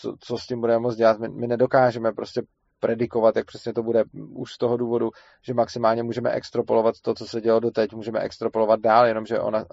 co, 0.00 0.16
co 0.20 0.38
s 0.38 0.46
tím 0.46 0.60
budeme 0.60 0.78
moct 0.78 0.96
dělat. 0.96 1.18
My, 1.18 1.28
my 1.28 1.46
nedokážeme 1.46 2.12
prostě 2.12 2.42
predikovat, 2.84 3.36
jak 3.36 3.46
přesně 3.46 3.72
to 3.72 3.82
bude 3.82 4.04
už 4.14 4.52
z 4.52 4.58
toho 4.58 4.76
důvodu, 4.76 5.10
že 5.42 5.54
maximálně 5.54 6.02
můžeme 6.02 6.30
extrapolovat 6.30 6.94
to, 7.02 7.14
co 7.14 7.26
se 7.26 7.40
dělo 7.40 7.60
doteď, 7.60 7.92
můžeme 7.94 8.20
extrapolovat 8.20 8.80
dál, 8.80 9.06
jenomže 9.06 9.40
ona, 9.40 9.64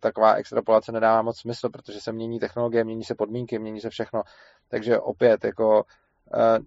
taková 0.00 0.34
extrapolace 0.34 0.92
nedává 0.92 1.22
moc 1.22 1.40
smysl, 1.40 1.68
protože 1.70 2.00
se 2.00 2.12
mění 2.12 2.38
technologie, 2.40 2.84
mění 2.84 3.04
se 3.04 3.14
podmínky, 3.14 3.58
mění 3.58 3.80
se 3.80 3.90
všechno. 3.90 4.22
Takže 4.68 4.98
opět, 4.98 5.44
jako 5.44 5.84
eh, 6.34 6.58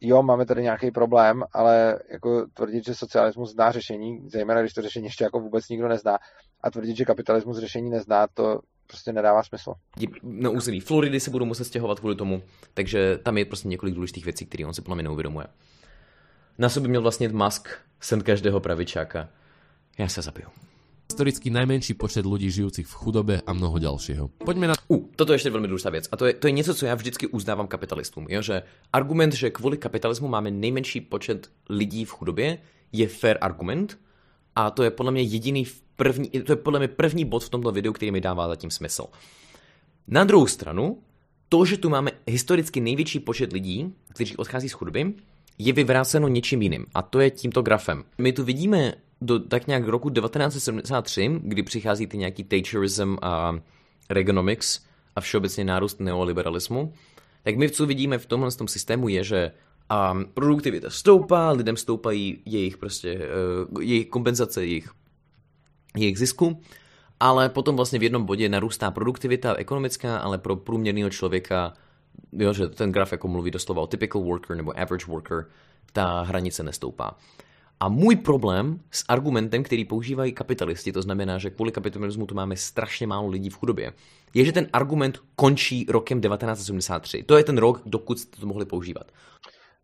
jo, 0.00 0.22
máme 0.22 0.46
tady 0.46 0.62
nějaký 0.62 0.90
problém, 0.90 1.42
ale 1.52 1.98
jako 2.12 2.46
tvrdit, 2.54 2.84
že 2.84 2.94
socialismus 2.94 3.52
zná 3.52 3.72
řešení, 3.72 4.28
zejména 4.28 4.60
když 4.60 4.72
to 4.72 4.82
řešení 4.82 5.04
ještě 5.06 5.24
jako 5.24 5.40
vůbec 5.40 5.68
nikdo 5.68 5.88
nezná, 5.88 6.18
a 6.62 6.70
tvrdit, 6.70 6.96
že 6.96 7.04
kapitalismus 7.04 7.58
řešení 7.58 7.90
nezná, 7.90 8.26
to 8.34 8.60
prostě 8.92 9.12
nedává 9.12 9.42
smysl. 9.42 9.74
Na 10.22 10.50
území 10.50 10.80
Floridy 10.80 11.20
se 11.20 11.30
budou 11.30 11.44
muset 11.44 11.64
stěhovat 11.64 12.00
kvůli 12.00 12.16
tomu, 12.16 12.42
takže 12.74 13.18
tam 13.22 13.38
je 13.38 13.44
prostě 13.44 13.68
několik 13.68 13.94
důležitých 13.94 14.24
věcí, 14.24 14.46
které 14.46 14.66
on 14.66 14.74
si 14.74 14.82
podle 14.82 14.96
mě 14.96 15.02
neuvědomuje. 15.02 15.46
Na 16.58 16.68
sobě 16.68 16.88
měl 16.88 17.02
vlastně 17.02 17.28
Musk 17.28 17.68
sen 18.00 18.22
každého 18.22 18.60
pravičáka. 18.60 19.28
Já 19.98 20.08
se 20.08 20.22
zabiju 20.22 20.48
historicky 21.12 21.52
najmenší 21.52 21.92
počet 21.92 22.24
ľudí 22.24 22.48
žijúcich 22.48 22.88
v 22.88 22.96
chudobe 22.96 23.34
a 23.44 23.50
mnoho 23.52 23.76
ďalšieho. 23.76 24.32
Poďme 24.40 24.72
na... 24.72 24.74
U, 24.88 25.12
toto 25.12 25.32
je 25.32 25.34
ještě 25.36 25.52
velmi 25.52 25.68
důležitá 25.68 25.90
věc. 25.90 26.08
A 26.08 26.16
to 26.16 26.26
je, 26.26 26.32
to 26.32 26.46
je 26.48 26.52
něco, 26.52 26.74
co 26.74 26.86
já 26.86 26.94
vždycky 26.94 27.26
uznávám 27.26 27.68
kapitalistům. 27.68 28.26
Jo? 28.32 28.42
Že 28.42 28.62
argument, 28.92 29.36
že 29.36 29.50
kvůli 29.50 29.76
kapitalismu 29.76 30.28
máme 30.28 30.50
nejmenší 30.50 31.00
počet 31.00 31.52
lidí 31.68 32.04
v 32.04 32.10
chudobě, 32.10 32.58
je 32.92 33.08
fair 33.08 33.36
argument. 33.40 33.98
A 34.56 34.70
to 34.70 34.82
je 34.82 34.90
podle 34.90 35.12
mě 35.12 35.22
jediný 35.22 35.64
první, 35.96 36.28
to 36.28 36.52
je 36.52 36.56
podle 36.56 36.78
mě 36.78 36.88
první 36.88 37.24
bod 37.24 37.44
v 37.44 37.48
tomto 37.48 37.72
videu, 37.72 37.92
který 37.92 38.10
mi 38.10 38.20
dává 38.20 38.48
zatím 38.48 38.70
smysl. 38.70 39.06
Na 40.08 40.24
druhou 40.24 40.46
stranu, 40.46 40.98
to, 41.48 41.64
že 41.64 41.76
tu 41.76 41.90
máme 41.90 42.10
historicky 42.26 42.80
největší 42.80 43.20
počet 43.20 43.52
lidí, 43.52 43.94
kteří 44.14 44.36
odchází 44.36 44.68
z 44.68 44.72
chudoby, 44.72 45.14
je 45.58 45.72
vyvráceno 45.72 46.28
něčím 46.28 46.62
jiným. 46.62 46.86
A 46.94 47.02
to 47.02 47.20
je 47.20 47.30
tímto 47.30 47.62
grafem. 47.62 48.04
My 48.18 48.32
tu 48.32 48.44
vidíme 48.44 48.94
do 49.20 49.38
tak 49.38 49.66
nějak 49.66 49.88
roku 49.88 50.10
1973, 50.10 51.40
kdy 51.42 51.62
přichází 51.62 52.06
ty 52.06 52.16
nějaký 52.16 52.44
Thatcherism 52.44 53.16
a 53.22 53.58
Reaganomics 54.10 54.80
a 55.16 55.20
všeobecně 55.20 55.64
nárůst 55.64 56.00
neoliberalismu, 56.00 56.92
tak 57.42 57.56
my 57.56 57.70
co 57.70 57.86
vidíme 57.86 58.18
v 58.18 58.26
tomhle 58.26 58.52
tom 58.52 58.68
systému 58.68 59.08
je, 59.08 59.24
že 59.24 59.52
um, 60.12 60.24
produktivita 60.34 60.90
stoupá, 60.90 61.50
lidem 61.50 61.76
stoupají 61.76 62.42
jejich 62.44 62.76
prostě, 62.76 63.20
uh, 63.72 63.82
jejich 63.82 64.08
kompenzace, 64.08 64.66
jejich, 64.66 64.90
jejich 65.96 66.18
zisku, 66.18 66.60
ale 67.20 67.48
potom 67.48 67.76
vlastně 67.76 67.98
v 67.98 68.02
jednom 68.02 68.24
bodě 68.24 68.48
narůstá 68.48 68.90
produktivita 68.90 69.54
ekonomická, 69.54 70.18
ale 70.18 70.38
pro 70.38 70.56
průměrného 70.56 71.10
člověka, 71.10 71.72
jo, 72.32 72.52
že 72.52 72.68
ten 72.68 72.92
graf 72.92 73.12
jako 73.12 73.28
mluví 73.28 73.50
doslova 73.50 73.82
o 73.82 73.86
typical 73.86 74.22
worker 74.22 74.56
nebo 74.56 74.78
average 74.78 75.06
worker, 75.06 75.46
ta 75.92 76.22
hranice 76.22 76.62
nestoupá. 76.62 77.16
A 77.80 77.88
můj 77.88 78.16
problém 78.16 78.80
s 78.90 79.04
argumentem, 79.08 79.62
který 79.62 79.84
používají 79.84 80.32
kapitalisti, 80.32 80.92
to 80.92 81.02
znamená, 81.02 81.38
že 81.38 81.50
kvůli 81.50 81.72
kapitalismu 81.72 82.26
tu 82.26 82.34
máme 82.34 82.56
strašně 82.56 83.06
málo 83.06 83.28
lidí 83.28 83.50
v 83.50 83.56
chudobě, 83.56 83.92
je, 84.34 84.44
že 84.44 84.52
ten 84.52 84.66
argument 84.72 85.18
končí 85.36 85.86
rokem 85.88 86.20
1973. 86.20 87.22
To 87.22 87.36
je 87.36 87.44
ten 87.44 87.58
rok, 87.58 87.82
dokud 87.86 88.18
jste 88.18 88.40
to 88.40 88.46
mohli 88.46 88.64
používat. 88.64 89.12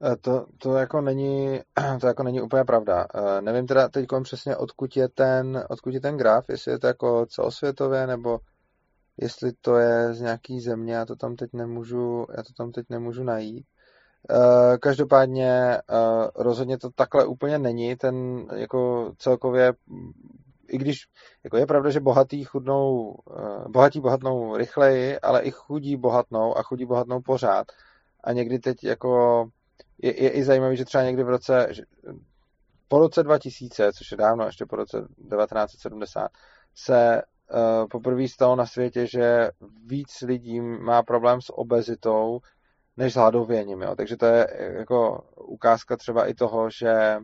Eh, 0.04 0.16
to, 0.16 0.46
to, 0.58 0.74
jako 0.74 1.00
není, 1.00 1.60
to 2.00 2.06
jako 2.06 2.22
není 2.22 2.42
úplně 2.42 2.64
pravda. 2.64 3.06
Eh, 3.14 3.42
nevím 3.42 3.66
teda 3.66 3.88
teď 3.88 4.06
přesně, 4.22 4.56
odkud 4.56 4.96
je, 4.96 5.08
ten, 5.08 5.64
odkud 5.70 5.94
je 5.94 6.00
ten 6.00 6.16
graf, 6.16 6.48
jestli 6.48 6.72
je 6.72 6.78
to 6.78 6.86
jako 6.86 7.26
celosvětově, 7.26 8.06
nebo 8.06 8.38
jestli 9.16 9.52
to 9.60 9.76
je 9.76 10.14
z 10.14 10.20
nějaký 10.20 10.60
země, 10.60 10.94
já 10.94 11.04
to 11.04 11.16
tam 11.16 11.36
teď 11.36 11.50
nemůžu, 11.52 12.26
já 12.36 12.42
to 12.42 12.52
tam 12.56 12.72
teď 12.72 12.86
nemůžu 12.90 13.24
najít. 13.24 13.66
Eh, 14.30 14.78
každopádně 14.78 15.78
rozhodně 16.36 16.78
to 16.78 16.90
takhle 16.90 17.26
úplně 17.26 17.58
není, 17.58 17.96
ten 17.96 18.46
jako 18.54 19.12
celkově, 19.18 19.72
i 20.68 20.78
když 20.78 20.98
jako 21.44 21.56
je 21.56 21.66
pravda, 21.66 21.90
že 21.90 22.00
bohatý 22.00 22.44
chudnou, 22.44 23.16
bohatí 23.68 24.00
bohatnou 24.00 24.56
rychleji, 24.56 25.20
ale 25.20 25.42
i 25.42 25.50
chudí 25.50 25.96
bohatnou 25.96 26.58
a 26.58 26.62
chudí 26.62 26.84
bohatnou 26.84 27.20
pořád. 27.20 27.66
A 28.24 28.32
někdy 28.32 28.58
teď 28.58 28.84
jako 28.84 29.44
je, 30.02 30.22
je 30.22 30.30
i 30.30 30.44
zajímavé, 30.44 30.76
že 30.76 30.84
třeba 30.84 31.04
někdy 31.04 31.22
v 31.22 31.28
roce, 31.28 31.68
po 32.88 32.98
roce 32.98 33.22
2000, 33.22 33.92
což 33.92 34.10
je 34.10 34.16
dávno, 34.16 34.46
ještě 34.46 34.66
po 34.66 34.76
roce 34.76 34.98
1970, 34.98 36.28
se 36.74 37.22
uh, 37.22 37.88
poprvé 37.88 38.28
stalo 38.28 38.56
na 38.56 38.66
světě, 38.66 39.06
že 39.06 39.50
víc 39.86 40.20
lidí 40.20 40.60
má 40.60 41.02
problém 41.02 41.40
s 41.40 41.52
obezitou, 41.58 42.40
než 42.96 43.12
s 43.12 43.16
hladověním. 43.16 43.82
Jo. 43.82 43.96
Takže 43.96 44.16
to 44.16 44.26
je 44.26 44.46
eh, 44.50 44.72
jako 44.78 45.24
ukázka 45.36 45.96
třeba 45.96 46.26
i 46.26 46.34
toho, 46.34 46.70
že, 46.70 47.18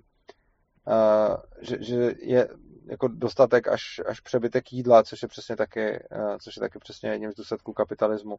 uh, 0.87 1.37
že, 1.61 1.77
že 1.81 2.15
je 2.23 2.49
jako 2.87 3.09
dostatek 3.09 3.69
až, 3.69 4.01
až 4.07 4.21
přebytek 4.21 4.73
jídla, 4.73 5.03
což 5.03 5.23
je 5.23 5.29
přesně 5.29 5.57
taky, 5.57 6.05
uh, 6.13 6.37
což 6.39 6.57
je 6.57 6.61
taky 6.61 6.79
přesně 6.79 7.11
jedním 7.11 7.33
z 7.33 7.35
důsledků 7.35 7.73
kapitalismu. 7.73 8.37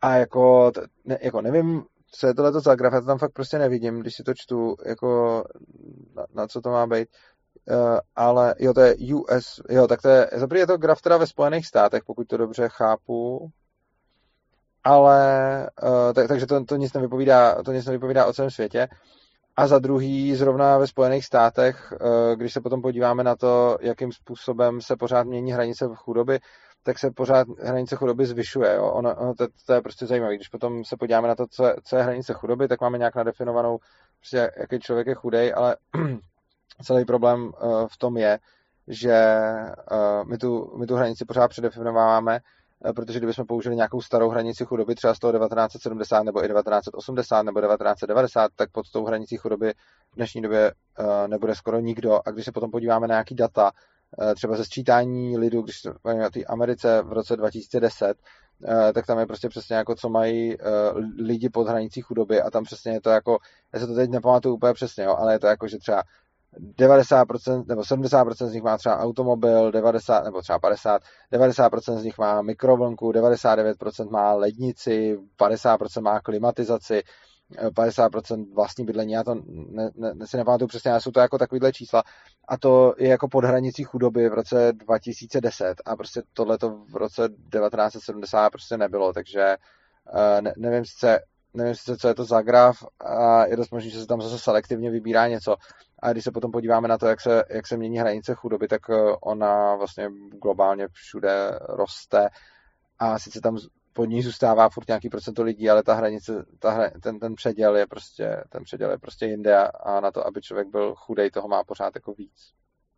A 0.00 0.14
jako, 0.14 0.72
ne, 1.04 1.18
jako 1.22 1.40
nevím, 1.40 1.84
co 2.14 2.26
je 2.26 2.34
tohle 2.34 2.60
za 2.60 2.74
graf, 2.74 2.92
já 2.92 3.00
to 3.00 3.06
tam 3.06 3.18
fakt 3.18 3.32
prostě 3.32 3.58
nevidím, 3.58 4.00
když 4.00 4.14
si 4.14 4.22
to 4.22 4.34
čtu, 4.34 4.76
jako 4.86 5.44
na, 6.14 6.26
na 6.34 6.46
co 6.46 6.60
to 6.60 6.70
má 6.70 6.86
být. 6.86 7.08
Uh, 7.70 7.98
ale 8.16 8.54
jo, 8.58 8.74
to 8.74 8.80
je 8.80 8.96
US, 9.14 9.60
jo, 9.70 9.86
tak 9.86 10.02
to 10.02 10.08
je, 10.08 10.30
za 10.36 10.46
je 10.54 10.66
to 10.66 10.78
graf 10.78 11.02
teda 11.02 11.16
ve 11.16 11.26
Spojených 11.26 11.66
státech, 11.66 12.02
pokud 12.06 12.28
to 12.28 12.36
dobře 12.36 12.68
chápu, 12.68 13.50
ale 14.84 15.70
uh, 15.82 16.12
tak, 16.12 16.28
takže 16.28 16.46
to, 16.46 16.64
to, 16.64 16.76
nic 16.76 16.92
nevypovídá, 16.92 17.62
to 17.62 17.72
nic 17.72 17.86
nevypovídá 17.86 18.26
o 18.26 18.32
celém 18.32 18.50
světě. 18.50 18.88
A 19.56 19.66
za 19.66 19.78
druhý, 19.78 20.36
zrovna 20.36 20.78
ve 20.78 20.86
Spojených 20.86 21.24
státech, 21.24 21.92
uh, 22.00 22.36
když 22.36 22.52
se 22.52 22.60
potom 22.60 22.82
podíváme 22.82 23.24
na 23.24 23.36
to, 23.36 23.78
jakým 23.80 24.12
způsobem 24.12 24.80
se 24.80 24.96
pořád 24.96 25.26
mění 25.26 25.52
hranice 25.52 25.86
v 25.86 25.94
chudoby, 25.94 26.40
tak 26.82 26.98
se 26.98 27.10
pořád 27.10 27.48
hranice 27.62 27.96
chudoby 27.96 28.26
zvyšuje. 28.26 28.74
Jo. 28.74 28.84
Ono, 28.84 29.14
ono 29.16 29.34
to, 29.34 29.46
to, 29.66 29.72
je 29.72 29.80
prostě 29.80 30.06
zajímavé. 30.06 30.34
Když 30.34 30.48
potom 30.48 30.84
se 30.84 30.96
podíváme 30.96 31.28
na 31.28 31.34
to, 31.34 31.46
co 31.46 31.66
je, 31.66 31.76
co 31.84 31.96
je 31.96 32.02
hranice 32.02 32.34
chudoby, 32.34 32.68
tak 32.68 32.80
máme 32.80 32.98
nějak 32.98 33.14
nadefinovanou, 33.16 33.78
prostě 34.18 34.50
jaký 34.56 34.78
člověk 34.78 35.06
je 35.06 35.14
chudej, 35.14 35.52
ale 35.56 35.76
celý 36.82 37.04
problém 37.04 37.44
uh, 37.44 37.86
v 37.86 37.96
tom 37.96 38.16
je, 38.16 38.38
že 38.88 39.36
uh, 39.92 40.28
my, 40.28 40.38
tu, 40.38 40.72
my 40.76 40.86
tu 40.86 40.94
hranici 40.96 41.24
pořád 41.24 41.48
předefinováváme, 41.48 42.40
uh, 42.84 42.92
protože 42.92 43.18
kdybychom 43.18 43.46
použili 43.46 43.76
nějakou 43.76 44.00
starou 44.00 44.28
hranici 44.28 44.64
chudoby, 44.64 44.94
třeba 44.94 45.14
z 45.14 45.18
toho 45.18 45.32
1970 45.32 46.22
nebo 46.22 46.44
i 46.44 46.48
1980 46.48 47.42
nebo 47.42 47.60
1990, 47.60 48.50
tak 48.56 48.70
pod 48.72 48.90
tou 48.90 49.04
hranicí 49.04 49.36
chudoby 49.36 49.72
v 50.12 50.16
dnešní 50.16 50.42
době 50.42 50.72
nebude 51.26 51.54
skoro 51.54 51.80
nikdo. 51.80 52.20
A 52.26 52.30
když 52.30 52.44
se 52.44 52.52
potom 52.52 52.70
podíváme 52.70 53.08
na 53.08 53.14
nějaký 53.14 53.34
data, 53.34 53.72
třeba 54.34 54.56
ze 54.56 54.64
sčítání 54.64 55.38
lidu, 55.38 55.62
když 55.62 55.80
se 55.80 55.92
na 56.18 56.30
té 56.30 56.44
Americe 56.44 57.02
v 57.02 57.12
roce 57.12 57.36
2010, 57.36 58.14
tak 58.94 59.06
tam 59.06 59.18
je 59.18 59.26
prostě 59.26 59.48
přesně 59.48 59.76
jako, 59.76 59.94
co 59.94 60.08
mají 60.08 60.56
lidi 61.18 61.48
pod 61.48 61.68
hranicí 61.68 62.00
chudoby 62.00 62.42
a 62.42 62.50
tam 62.50 62.64
přesně 62.64 62.92
je 62.92 63.00
to 63.00 63.10
jako, 63.10 63.38
já 63.72 63.80
se 63.80 63.86
to 63.86 63.94
teď 63.94 64.10
nepamatuju 64.10 64.54
úplně 64.54 64.72
přesně, 64.72 65.04
jo, 65.04 65.16
ale 65.18 65.32
je 65.32 65.38
to 65.38 65.46
jako, 65.46 65.68
že 65.68 65.78
třeba 65.78 66.02
90% 66.78 67.64
nebo 67.68 67.82
70% 67.82 68.46
z 68.46 68.52
nich 68.52 68.62
má 68.62 68.78
třeba 68.78 68.98
automobil, 68.98 69.70
90 69.70 70.24
nebo 70.24 70.42
třeba 70.42 70.58
50, 70.58 71.02
90% 71.32 71.96
z 71.96 72.04
nich 72.04 72.18
má 72.18 72.42
mikrovlnku, 72.42 73.12
99% 73.12 74.10
má 74.10 74.32
lednici, 74.32 75.18
50% 75.38 76.00
má 76.02 76.20
klimatizaci, 76.20 77.02
50% 77.52 78.54
vlastní 78.54 78.84
bydlení, 78.84 79.12
já 79.12 79.24
to 79.24 79.34
ne, 79.48 79.90
ne, 79.94 80.26
si 80.26 80.36
nepamatuju 80.36 80.68
přesně, 80.68 80.90
ale 80.90 81.00
jsou 81.00 81.10
to 81.10 81.20
jako 81.20 81.38
takovýhle 81.38 81.72
čísla. 81.72 82.02
A 82.48 82.58
to 82.58 82.94
je 82.98 83.08
jako 83.08 83.28
pod 83.28 83.44
hranicí 83.44 83.84
chudoby 83.84 84.28
v 84.28 84.34
roce 84.34 84.72
2010 84.72 85.74
a 85.84 85.96
prostě 85.96 86.22
tohle 86.32 86.58
to 86.58 86.70
v 86.70 86.96
roce 86.96 87.28
1970 87.28 88.50
prostě 88.50 88.76
nebylo, 88.76 89.12
takže 89.12 89.56
ne, 90.40 90.52
nevím 90.56 90.84
sice, 90.84 91.20
nevím 91.54 91.74
sice, 91.74 91.96
co 91.96 92.08
je 92.08 92.14
to 92.14 92.24
za 92.24 92.42
graf 92.42 92.76
a 93.00 93.46
je 93.46 93.56
dost 93.56 93.70
možné, 93.70 93.90
že 93.90 94.00
se 94.00 94.06
tam 94.06 94.22
zase 94.22 94.38
selektivně 94.38 94.90
vybírá 94.90 95.28
něco, 95.28 95.56
a 96.02 96.12
když 96.12 96.24
se 96.24 96.30
potom 96.30 96.52
podíváme 96.52 96.88
na 96.88 96.98
to, 96.98 97.06
jak 97.06 97.20
se, 97.20 97.44
jak 97.50 97.66
se 97.66 97.76
mění 97.76 97.98
hranice 97.98 98.34
chudoby, 98.34 98.68
tak 98.68 98.90
eh, 98.90 98.94
ona 99.20 99.76
vlastně 99.76 100.10
globálně 100.42 100.88
všude 100.92 101.58
roste. 101.68 102.28
A 102.98 103.18
sice 103.18 103.40
tam 103.40 103.58
pod 103.92 104.04
ní 104.04 104.22
zůstává 104.22 104.68
furt 104.68 104.88
nějaký 104.88 105.08
procento 105.08 105.42
lidí, 105.42 105.70
ale 105.70 105.82
ta 105.82 105.94
hranice, 105.94 106.44
ta, 106.58 106.90
ten, 107.02 107.18
ten 107.18 107.34
předěl 107.34 107.76
je 107.76 107.86
prostě, 107.86 108.44
ten 108.48 108.64
předěl 108.64 108.90
je 108.90 108.98
prostě 108.98 109.26
jinde 109.26 109.56
a 109.68 110.00
na 110.00 110.10
to, 110.10 110.26
aby 110.26 110.40
člověk 110.40 110.68
byl 110.68 110.94
chudej, 110.94 111.30
toho 111.30 111.48
má 111.48 111.64
pořád 111.64 111.94
jako 111.94 112.14
víc. 112.14 112.52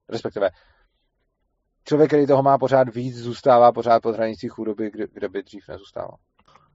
Respektive 0.09 0.51
člověk, 1.85 2.11
který 2.11 2.27
toho 2.27 2.43
má 2.43 2.59
pořád 2.59 2.95
víc, 2.95 3.17
zůstává 3.17 3.73
pořád 3.73 4.03
pod 4.03 4.15
hranicí 4.15 4.49
chudoby, 4.49 4.91
kde, 4.91 5.07
kde 5.13 5.29
by 5.29 5.43
dřív 5.43 5.69
nezůstával. 5.69 6.17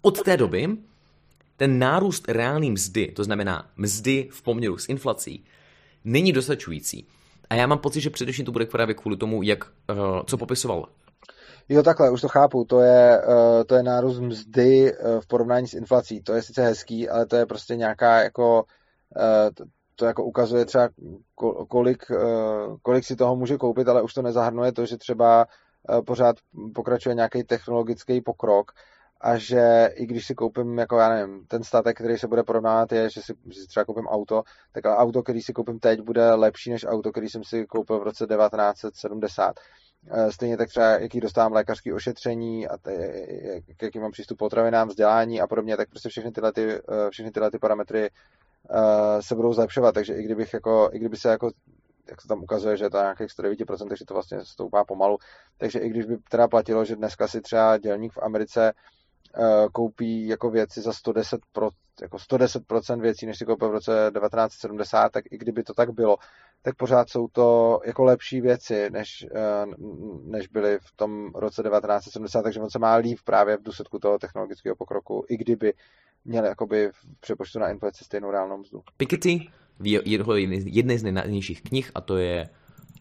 Od 0.02 0.22
té 0.22 0.38
doby 0.38 0.78
ten 1.58 1.80
nárůst 1.80 2.30
reální 2.30 2.72
mzdy, 2.72 3.08
to 3.08 3.24
znamená 3.24 3.72
mzdy 3.76 4.30
v 4.32 4.42
poměru 4.42 4.78
s 4.78 4.90
inflací, 4.90 5.46
není 6.04 6.32
dostačující. 6.32 7.08
A 7.50 7.56
já 7.56 7.68
mám 7.68 7.80
pocit, 7.80 8.02
že 8.02 8.10
především 8.10 8.46
to 8.46 8.52
bude 8.52 8.66
právě 8.66 8.96
kvůli 8.96 9.18
tomu, 9.18 9.44
jak, 9.44 9.64
uh, 9.64 10.22
co 10.26 10.38
popisoval. 10.38 10.86
Jo, 11.70 11.84
takhle, 11.84 12.12
už 12.12 12.22
to 12.22 12.28
chápu. 12.28 12.66
To 12.66 12.80
je, 12.80 13.22
uh, 13.28 13.64
to 13.64 13.76
je 13.76 13.84
nárůst 13.84 14.20
mzdy 14.20 14.94
uh, 14.94 15.20
v 15.20 15.28
porovnání 15.28 15.68
s 15.68 15.74
inflací. 15.74 16.22
To 16.22 16.34
je 16.34 16.42
sice 16.42 16.62
hezký, 16.62 17.10
ale 17.10 17.26
to 17.26 17.36
je 17.36 17.46
prostě 17.46 17.76
nějaká 17.76 18.24
jako, 18.24 18.64
uh, 19.16 19.50
to, 19.96 20.06
jako 20.06 20.24
ukazuje 20.24 20.66
třeba, 20.66 20.90
kolik, 21.68 22.04
kolik 22.82 23.04
si 23.04 23.16
toho 23.16 23.36
může 23.36 23.58
koupit, 23.58 23.88
ale 23.88 24.02
už 24.02 24.14
to 24.14 24.22
nezahrnuje 24.22 24.72
to, 24.72 24.86
že 24.86 24.98
třeba 24.98 25.46
pořád 26.06 26.36
pokračuje 26.76 27.16
nějaký 27.16 27.44
technologický 27.44 28.22
pokrok 28.22 28.72
a 29.22 29.38
že 29.38 29.90
i 29.94 30.06
když 30.06 30.26
si 30.28 30.36
koupím, 30.36 30.78
jako 30.78 30.98
já 30.98 31.10
nevím, 31.10 31.46
ten 31.48 31.64
statek, 31.64 31.98
který 31.98 32.18
se 32.18 32.28
bude 32.28 32.44
porovnávat, 32.44 32.92
je, 32.92 33.10
že 33.10 33.22
si, 33.22 33.34
že 33.50 33.62
si 33.62 33.68
třeba 33.68 33.86
koupím 33.86 34.08
auto, 34.08 34.44
tak 34.72 34.86
auto, 34.86 35.24
který 35.24 35.42
si 35.42 35.54
koupím 35.54 35.80
teď, 35.80 36.02
bude 36.02 36.34
lepší 36.34 36.70
než 36.70 36.86
auto, 36.86 37.12
který 37.12 37.30
jsem 37.30 37.44
si 37.44 37.66
koupil 37.66 38.00
v 38.00 38.04
roce 38.04 38.28
1970. 38.28 39.56
Eh, 40.08 40.32
stejně 40.32 40.58
tak 40.58 40.70
třeba, 40.70 40.86
jaký 40.86 41.20
dostávám 41.20 41.54
lékařské 41.54 41.94
ošetření 41.94 42.68
a 42.68 42.78
te, 42.78 42.94
jak, 43.42 43.64
jaký 43.82 44.00
mám 44.00 44.12
přístup 44.12 44.38
potravinám, 44.38 44.88
vzdělání 44.88 45.42
a 45.42 45.48
podobně, 45.48 45.78
tak 45.78 45.90
prostě 45.90 46.10
všechny 46.10 46.32
tyhle, 46.32 46.54
ty, 46.54 46.72
eh, 46.72 47.10
všechny 47.10 47.32
tyhle 47.32 47.52
ty 47.52 47.60
parametry 47.60 48.10
uh, 48.70 48.78
se 49.20 49.36
budou 49.36 49.54
zlepšovat, 49.54 49.92
takže 49.92 50.14
i 50.14 50.24
kdybych 50.24 50.54
jako, 50.54 50.90
i 50.94 51.00
kdyby 51.00 51.18
se 51.18 51.30
jako 51.30 51.52
jak 52.10 52.22
se 52.22 52.28
tam 52.28 52.44
ukazuje, 52.44 52.78
že 52.78 52.86
je 52.86 52.90
to 52.90 52.98
nějakých 52.98 53.28
109%, 53.28 53.88
takže 53.88 54.06
to 54.06 54.14
vlastně 54.14 54.46
stoupá 54.46 54.84
pomalu. 54.84 55.18
Takže 55.58 55.80
i 55.80 55.90
když 55.90 56.06
by 56.06 56.18
teda 56.18 56.48
platilo, 56.48 56.86
že 56.86 56.96
dneska 56.96 57.28
si 57.28 57.42
třeba 57.42 57.78
dělník 57.78 58.14
v 58.14 58.24
Americe 58.24 58.74
Eh, 58.74 58.74
koupí 59.72 60.28
jako 60.28 60.50
věci 60.50 60.82
za 60.82 60.94
110, 60.94 61.42
pro, 61.52 61.70
jako 62.02 62.18
110% 62.18 63.02
věcí, 63.02 63.26
než 63.26 63.38
si 63.38 63.46
koupil 63.46 63.70
v 63.70 63.72
roce 63.72 64.12
1970, 64.14 65.10
tak 65.10 65.26
i 65.32 65.38
kdyby 65.38 65.64
to 65.64 65.74
tak 65.74 65.90
bylo, 65.90 66.18
tak 66.62 66.76
pořád 66.76 67.10
jsou 67.10 67.28
to 67.28 67.80
jako 67.86 68.04
lepší 68.04 68.42
věci, 68.42 68.90
než, 68.90 69.26
eh, 69.36 69.66
než 70.24 70.48
byly 70.48 70.80
v 70.82 70.92
tom 70.96 71.32
roce 71.36 71.64
1970, 71.64 72.42
takže 72.42 72.60
on 72.60 72.70
se 72.70 72.80
má 72.80 72.96
líp 72.96 73.20
právě 73.24 73.58
v 73.58 73.64
důsledku 73.64 74.00
toho 74.00 74.20
technologického 74.20 74.76
pokroku, 74.76 75.26
i 75.30 75.38
kdyby 75.38 75.74
měl 76.26 76.46
jakoby 76.46 76.90
v 76.92 77.20
přepočtu 77.20 77.60
na 77.60 77.70
inflaci 77.70 78.04
stejnou 78.04 78.32
reálnou 78.32 78.58
mzdu. 78.58 78.82
Piketty 78.98 79.50
jeho 79.84 80.36
jedné 80.36 80.98
z 80.98 81.04
nejnámějších 81.04 81.62
knih, 81.62 81.92
a 81.96 82.02
to 82.02 82.18
je 82.18 82.50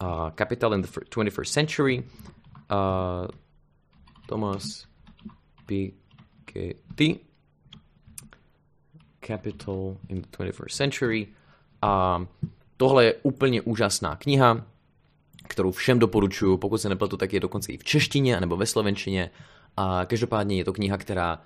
uh, 0.03 0.29
Capital 0.37 0.73
in 0.73 0.81
the 0.81 0.87
21st 0.87 1.51
Century. 1.51 2.03
Uh, 2.71 3.27
Thomas 4.27 4.87
Piketty 5.65 6.08
Piketty, 6.53 7.19
Capital 9.27 9.97
in 10.09 10.21
the 10.21 10.27
21st 10.27 10.75
Century. 10.75 11.27
A 11.81 12.25
tohle 12.77 13.05
je 13.05 13.13
úplně 13.13 13.61
úžasná 13.61 14.15
kniha, 14.15 14.65
kterou 15.47 15.71
všem 15.71 15.99
doporučuji, 15.99 16.57
pokud 16.57 16.77
se 16.77 16.89
nepletu, 16.89 17.17
tak 17.17 17.33
je 17.33 17.39
dokonce 17.39 17.71
i 17.71 17.77
v 17.77 17.83
češtině 17.83 18.39
nebo 18.39 18.57
ve 18.57 18.65
slovenčině. 18.65 19.31
A 19.77 20.05
každopádně 20.05 20.57
je 20.57 20.65
to 20.65 20.73
kniha, 20.73 20.97
která 20.97 21.41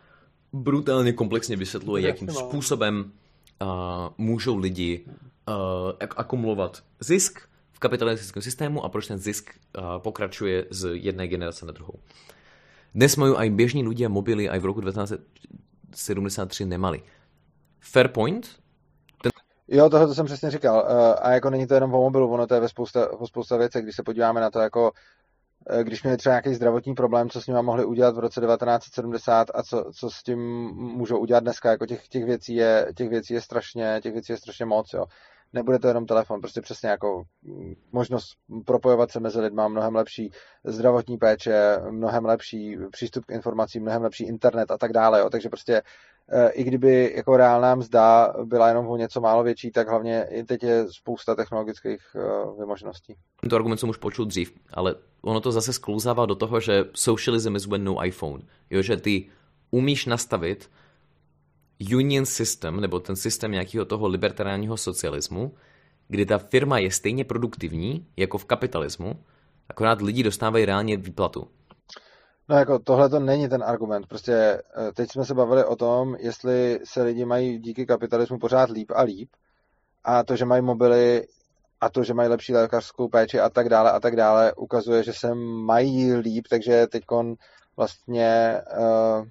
brutálně 0.54 1.14
komplexně 1.14 1.56
vysvětluje, 1.56 2.08
jakým 2.08 2.28
způsobem 2.28 3.12
uh, 3.62 3.68
můžou 4.18 4.58
lidi 4.58 5.06
uh, 5.06 5.54
akumulovat 6.00 6.84
zisk 7.00 7.50
v 7.72 7.80
kapitalistickém 7.80 8.44
systému 8.44 8.84
a 8.84 8.90
proč 8.90 9.08
ten 9.08 9.20
zisk 9.20 9.50
uh, 9.78 9.84
pokračuje 9.98 10.66
z 10.70 10.90
jedné 10.94 11.28
generace 11.28 11.66
na 11.66 11.72
druhou. 11.72 12.00
Dnes 12.94 13.18
majú 13.18 13.34
aj 13.42 13.50
bežní 13.50 13.82
ľudia 13.82 14.06
mobily 14.06 14.46
aj 14.46 14.62
v 14.62 14.66
roku 14.70 14.82
1973 14.86 15.98
nemali. 16.70 17.02
Fairpoint? 17.82 18.46
Ten... 19.22 19.32
Jo, 19.68 19.90
tohle 19.90 20.08
to 20.08 20.16
jsem 20.16 20.26
přesně 20.26 20.52
říkal. 20.52 20.86
Eh, 20.88 21.16
a 21.16 21.32
jako 21.32 21.50
není 21.50 21.68
to 21.68 21.74
jenom 21.74 21.94
o 21.94 22.02
mobilu, 22.02 22.32
ono 22.32 22.48
to 22.48 22.54
je 22.54 22.60
ve 22.60 22.70
spousta, 22.70 23.08
spousta 23.26 23.58
věcí, 23.58 23.82
když 23.82 23.96
se 23.96 24.04
podíváme 24.04 24.42
na 24.42 24.50
to 24.50 24.60
jako 24.60 24.92
eh, 25.70 25.84
když 25.84 26.04
měli 26.04 26.18
třeba 26.18 26.34
nějaký 26.34 26.54
zdravotní 26.54 26.94
problém, 26.96 27.30
co 27.30 27.42
s 27.42 27.48
nimi 27.48 27.60
mohli 27.62 27.86
udělat 27.86 28.16
v 28.16 28.20
roce 28.20 28.42
1970 28.42 29.48
a 29.54 29.64
co, 29.64 29.92
co 29.96 30.10
s 30.10 30.24
tím 30.24 30.40
můžou 30.76 31.18
udělat 31.18 31.44
dneska, 31.44 31.72
jako 31.72 31.86
těch, 31.86 32.08
těch, 32.08 32.26
věcí 32.26 32.56
je, 32.56 32.88
těch 32.96 33.10
věcí 33.10 33.34
je 33.34 33.42
strašně, 33.42 34.00
těch 34.04 34.14
věcí 34.14 34.34
je 34.34 34.38
strašně 34.38 34.66
moc, 34.66 34.94
jo 34.94 35.06
nebude 35.54 35.80
to 35.80 35.88
jenom 35.88 36.06
telefon, 36.06 36.42
prostě 36.42 36.62
přesně 36.62 36.90
jako 36.90 37.24
možnost 37.92 38.38
propojovat 38.66 39.12
se 39.12 39.20
mezi 39.20 39.40
lidma, 39.40 39.68
mnohem 39.68 39.96
lepší 39.96 40.32
zdravotní 40.64 41.18
péče, 41.18 41.80
mnohem 41.92 42.26
lepší 42.26 42.78
přístup 42.92 43.26
k 43.26 43.32
informacím, 43.32 43.82
mnohem 43.82 44.02
lepší 44.02 44.24
internet 44.24 44.72
a 44.72 44.78
tak 44.78 44.94
dále, 44.94 45.20
jo. 45.20 45.30
takže 45.30 45.50
prostě 45.50 45.82
e, 46.30 46.50
i 46.50 46.64
kdyby 46.64 47.14
jako 47.16 47.38
reálná 47.38 47.76
mzda 47.76 48.34
byla 48.44 48.68
jenom 48.68 48.88
o 48.88 48.98
něco 48.98 49.22
málo 49.22 49.44
větší, 49.44 49.72
tak 49.72 49.90
hlavně 49.90 50.28
i 50.30 50.44
teď 50.44 50.64
je 50.64 50.86
spousta 50.92 51.36
technologických 51.36 52.02
e, 52.16 52.20
vymožeností. 52.60 53.16
To 53.50 53.56
argument 53.56 53.78
jsem 53.78 53.90
už 53.90 53.98
počul 53.98 54.26
dřív, 54.26 54.54
ale 54.74 54.96
ono 55.22 55.40
to 55.40 55.52
zase 55.52 55.74
sklouzává 55.74 56.26
do 56.26 56.36
toho, 56.36 56.60
že 56.60 56.86
socialism 56.94 57.56
is 57.56 57.66
when 57.66 57.84
no 57.84 58.06
iPhone. 58.06 58.44
Jo, 58.70 58.82
že 58.82 58.98
ty 58.98 59.30
umíš 59.72 60.06
nastavit 60.06 60.70
union 61.94 62.26
system, 62.26 62.82
nebo 62.82 63.00
ten 63.00 63.16
systém 63.16 63.52
nějakého 63.52 63.86
toho 63.86 64.08
libertariánního 64.08 64.78
socialismu, 64.78 65.54
kdy 66.08 66.26
ta 66.26 66.38
firma 66.38 66.80
je 66.80 66.92
stejně 66.92 67.26
produktivní 67.26 68.08
jako 68.18 68.38
v 68.38 68.46
kapitalismu, 68.46 69.24
akorát 69.70 70.02
lidi 70.02 70.24
dostávají 70.24 70.66
reálně 70.66 70.98
výplatu. 70.98 71.48
No 72.50 72.56
jako 72.56 72.80
tohle 72.80 73.10
to 73.10 73.20
není 73.20 73.50
ten 73.50 73.64
argument. 73.64 74.08
Prostě 74.08 74.34
eh, 74.34 74.92
teď 74.94 75.12
jsme 75.12 75.26
se 75.26 75.34
bavili 75.34 75.66
o 75.66 75.76
tom, 75.76 76.16
jestli 76.20 76.80
se 76.84 77.04
lidi 77.04 77.26
mají 77.26 77.60
díky 77.60 77.86
kapitalismu 77.86 78.40
pořád 78.40 78.70
líp 78.70 78.92
a 78.96 79.02
líp 79.02 79.30
a 80.04 80.24
to, 80.24 80.36
že 80.36 80.46
mají 80.46 80.62
mobily 80.62 81.28
a 81.82 81.90
to, 81.90 82.04
že 82.04 82.14
mají 82.14 82.30
lepší 82.30 82.54
lékařskou 82.54 83.08
péči 83.08 83.40
a 83.40 83.50
tak 83.50 83.70
dále 83.70 83.92
a 83.92 84.00
tak 84.00 84.16
dále, 84.16 84.54
ukazuje, 84.54 85.04
že 85.04 85.14
se 85.14 85.36
mají 85.66 86.14
líp, 86.14 86.46
takže 86.50 86.88
teď 86.88 87.04
vlastně 87.78 88.62
uh, 88.78 89.26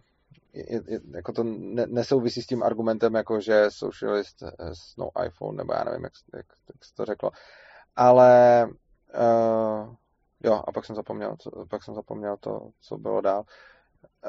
jako 1.14 1.32
to 1.32 1.44
ne, 1.44 1.86
nesouvisí 1.86 2.42
s 2.42 2.46
tím 2.46 2.62
argumentem, 2.62 3.14
jako 3.14 3.40
že 3.40 3.66
socialist 3.68 4.42
has 4.42 4.78
no 4.98 5.10
iPhone, 5.26 5.56
nebo 5.56 5.72
já 5.72 5.84
nevím, 5.84 6.04
jak, 6.04 6.12
jak, 6.34 6.46
jak 6.68 6.84
jsi 6.84 6.94
to 6.94 7.04
řeklo. 7.04 7.30
Ale 7.96 8.68
uh, 9.14 9.94
Jo, 10.44 10.62
a 10.66 10.72
pak 10.72 10.84
jsem 10.84 10.96
zapomněl, 10.96 11.36
co, 11.38 11.50
pak 11.70 11.82
jsem 11.82 11.94
zapomněl 11.94 12.36
to, 12.40 12.70
co 12.80 12.98
bylo 12.98 13.20
dál. 13.20 13.44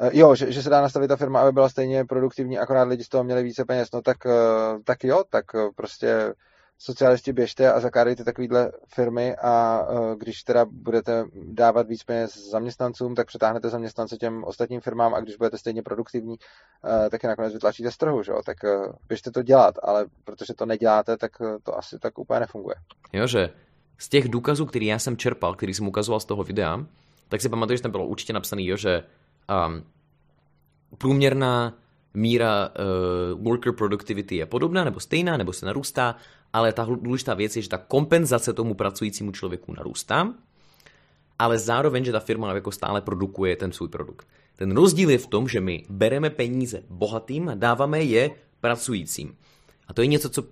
Uh, 0.02 0.08
jo, 0.12 0.34
že, 0.34 0.52
že 0.52 0.62
se 0.62 0.70
dá 0.70 0.80
nastavit 0.80 1.08
ta 1.08 1.16
firma, 1.16 1.40
aby 1.40 1.52
byla 1.52 1.68
stejně 1.68 2.04
produktivní, 2.04 2.58
akorát 2.58 2.82
lidi 2.82 3.04
z 3.04 3.08
toho 3.08 3.24
měli 3.24 3.42
více 3.42 3.64
peněz. 3.64 3.88
No 3.92 4.02
tak, 4.02 4.16
uh, 4.24 4.82
tak 4.84 5.04
jo, 5.04 5.24
tak 5.30 5.44
prostě 5.76 6.34
socialisti 6.84 7.32
běžte 7.32 7.72
a 7.72 7.80
zakládejte 7.80 8.24
takovýhle 8.24 8.72
firmy 8.94 9.36
a 9.36 9.86
uh, 9.88 10.14
když 10.14 10.42
teda 10.42 10.64
budete 10.64 11.24
dávat 11.34 11.88
víc 11.88 12.04
peněz 12.04 12.50
zaměstnancům, 12.50 13.14
tak 13.14 13.26
přetáhnete 13.26 13.68
zaměstnance 13.68 14.16
těm 14.16 14.44
ostatním 14.44 14.80
firmám 14.80 15.14
a 15.14 15.20
když 15.20 15.36
budete 15.36 15.58
stejně 15.58 15.82
produktivní, 15.82 16.36
uh, 16.38 17.08
tak 17.10 17.22
je 17.22 17.28
nakonec 17.28 17.52
vytlačíte 17.52 17.90
z 17.90 17.96
trhu, 17.96 18.22
že? 18.22 18.32
tak 18.46 18.56
uh, 18.64 18.92
běžte 19.08 19.30
to 19.30 19.42
dělat, 19.42 19.74
ale 19.82 20.06
protože 20.24 20.54
to 20.54 20.66
neděláte, 20.66 21.16
tak 21.16 21.32
to 21.62 21.78
asi 21.78 21.98
tak 21.98 22.18
úplně 22.18 22.40
nefunguje. 22.40 22.74
Jo, 23.12 23.26
že 23.26 23.50
z 23.98 24.08
těch 24.08 24.28
důkazů, 24.28 24.66
který 24.66 24.86
já 24.86 24.98
jsem 24.98 25.16
čerpal, 25.16 25.54
který 25.54 25.74
jsem 25.74 25.88
ukazoval 25.88 26.20
z 26.20 26.24
toho 26.24 26.44
videa, 26.44 26.86
tak 27.28 27.40
si 27.40 27.48
pamatuju, 27.48 27.76
že 27.76 27.82
tam 27.82 27.90
bylo 27.90 28.06
určitě 28.06 28.32
napsané, 28.32 28.64
jo, 28.64 28.76
že 28.76 29.02
um, 29.66 29.84
průměrná 30.98 31.83
míra 32.14 32.68
uh, 32.68 33.44
worker 33.44 33.72
productivity 33.72 34.36
je 34.36 34.46
podobná, 34.46 34.84
nebo 34.84 35.00
stejná, 35.00 35.36
nebo 35.36 35.52
se 35.52 35.66
narůstá, 35.66 36.16
ale 36.52 36.72
ta 36.72 36.84
důležitá 36.84 37.34
věc 37.34 37.56
je, 37.56 37.62
že 37.62 37.68
ta 37.68 37.78
kompenzace 37.78 38.52
tomu 38.52 38.74
pracujícímu 38.74 39.32
člověku 39.32 39.74
narůstá, 39.76 40.34
ale 41.38 41.58
zároveň, 41.58 42.04
že 42.04 42.12
ta 42.12 42.20
firma 42.20 42.54
jako 42.54 42.72
stále 42.72 43.00
produkuje 43.00 43.56
ten 43.56 43.72
svůj 43.72 43.88
produkt. 43.88 44.26
Ten 44.56 44.70
rozdíl 44.70 45.10
je 45.10 45.18
v 45.18 45.26
tom, 45.26 45.48
že 45.48 45.60
my 45.60 45.84
bereme 45.88 46.30
peníze 46.30 46.82
bohatým 46.90 47.48
a 47.48 47.54
dáváme 47.54 48.02
je 48.02 48.30
pracujícím. 48.60 49.36
A 49.88 49.94
to 49.94 50.00
je 50.00 50.06
něco, 50.06 50.28
co 50.28 50.44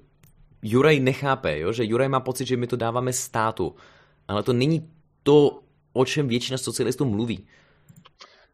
Juraj 0.63 1.01
nechápe, 1.01 1.59
jo? 1.59 1.73
že 1.73 1.85
Juraj 1.85 2.09
má 2.09 2.21
pocit, 2.21 2.47
že 2.47 2.57
my 2.57 2.67
to 2.67 2.77
dáváme 2.77 3.13
státu, 3.13 3.75
ale 4.29 4.43
to 4.43 4.53
není 4.53 4.91
to, 5.23 5.63
o 5.93 6.05
čem 6.05 6.29
většina 6.29 6.59
socialistů 6.59 7.05
mluví. 7.05 7.47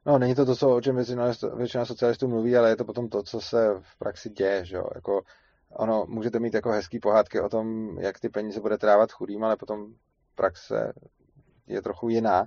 No, 0.09 0.19
není 0.19 0.35
to 0.35 0.47
to, 0.47 0.57
co, 0.57 0.77
o 0.77 0.81
čem 0.81 0.97
většina, 0.97 1.33
většina 1.57 1.85
socialistů 1.85 2.29
mluví, 2.29 2.57
ale 2.57 2.69
je 2.69 2.77
to 2.77 2.85
potom 2.85 3.09
to, 3.09 3.23
co 3.23 3.41
se 3.41 3.75
v 3.81 3.99
praxi 3.99 4.31
děje, 4.31 4.65
že 4.65 4.77
jo? 4.77 4.85
Jako, 4.95 5.23
ono, 5.71 6.05
můžete 6.09 6.41
mít 6.41 6.55
jako 6.55 6.71
hezký 6.71 6.99
pohádky 6.99 7.41
o 7.41 7.49
tom, 7.49 7.99
jak 7.99 8.21
ty 8.21 8.29
peníze 8.29 8.61
bude 8.61 8.79
trávat 8.79 9.13
chudým, 9.13 9.45
ale 9.45 9.57
potom 9.57 9.87
praxe 10.35 10.93
je 11.67 11.83
trochu 11.83 12.09
jiná 12.09 12.47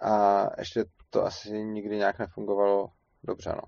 a 0.00 0.46
ještě 0.58 0.84
to 1.10 1.24
asi 1.24 1.64
nikdy 1.64 1.96
nějak 1.96 2.18
nefungovalo 2.18 2.88
dobře, 3.24 3.50
no. 3.50 3.62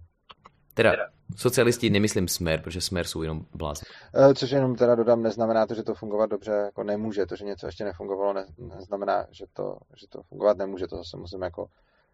Teda 0.75 0.93
socialisti 1.37 1.91
nemyslím 1.91 2.29
smer, 2.29 2.63
protože 2.63 2.81
smer 2.81 3.07
jsou 3.07 3.23
jenom 3.23 3.47
blázni. 3.55 3.87
E, 4.15 4.35
což 4.35 4.51
jenom 4.51 4.77
teda 4.77 4.95
dodám, 4.95 5.23
neznamená 5.23 5.67
to, 5.67 5.75
že 5.75 5.83
to 5.83 5.95
fungovat 5.95 6.31
dobře 6.31 6.53
jako 6.53 6.85
nemůže. 6.85 7.27
To, 7.27 7.37
že 7.37 7.45
něco 7.45 7.67
ještě 7.67 7.85
nefungovalo, 7.85 8.33
ne, 8.33 8.47
neznamená, 8.59 9.27
že 9.31 9.45
to, 9.53 9.79
že 9.97 10.09
to 10.09 10.23
fungovat 10.23 10.57
nemůže. 10.57 10.87
To 10.87 10.97
zase 10.97 11.17
musím 11.17 11.43
jako 11.43 11.67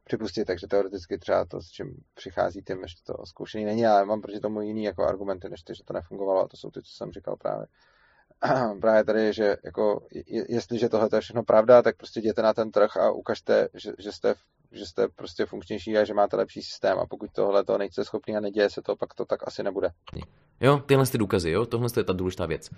připustit, 0.04 0.44
takže 0.44 0.66
teoreticky 0.66 1.18
třeba 1.18 1.44
to, 1.44 1.60
s 1.60 1.70
čím 1.70 1.96
přichází 2.14 2.62
tím, 2.62 2.82
ještě 2.82 3.12
to 3.12 3.26
zkoušený 3.26 3.64
není, 3.64 3.86
ale 3.86 4.04
mám 4.04 4.20
proti 4.20 4.40
tomu 4.40 4.60
jiný 4.60 4.84
jako 4.84 5.04
argumenty, 5.04 5.48
než 5.48 5.62
ty, 5.62 5.74
že 5.74 5.84
to 5.84 5.92
nefungovalo 5.92 6.44
a 6.44 6.48
to 6.48 6.56
jsou 6.56 6.70
ty, 6.70 6.82
co 6.82 6.92
jsem 6.92 7.12
říkal 7.12 7.36
právě. 7.36 7.66
právě 8.80 9.04
tady, 9.04 9.32
že 9.32 9.56
jako, 9.64 10.06
jestliže 10.48 10.88
tohle 10.88 11.08
je 11.12 11.20
všechno 11.20 11.42
pravda, 11.42 11.82
tak 11.82 11.96
prostě 11.96 12.20
jděte 12.20 12.42
na 12.42 12.54
ten 12.54 12.70
trh 12.70 12.96
a 12.96 13.10
ukažte, 13.10 13.68
že, 13.74 13.92
že 13.98 14.12
jste 14.12 14.34
že 14.74 14.86
jste 14.86 15.08
prostě 15.08 15.46
funkčnější 15.46 15.98
a 15.98 16.04
že 16.04 16.14
máte 16.14 16.36
lepší 16.36 16.62
systém 16.62 16.98
a 16.98 17.06
pokud 17.06 17.30
tohle 17.32 17.64
to 17.64 17.78
nejste 17.78 18.04
schopný 18.04 18.36
a 18.36 18.40
neděje 18.40 18.70
se 18.70 18.82
to, 18.82 18.96
pak 18.96 19.14
to 19.14 19.24
tak 19.24 19.48
asi 19.48 19.62
nebude. 19.62 19.88
Jo, 20.60 20.82
tyhle 20.86 21.06
ty 21.06 21.18
důkazy, 21.18 21.50
jo, 21.50 21.66
tohle 21.66 21.88
je 21.96 22.04
ta 22.04 22.12
důležitá 22.12 22.46
věc. 22.46 22.70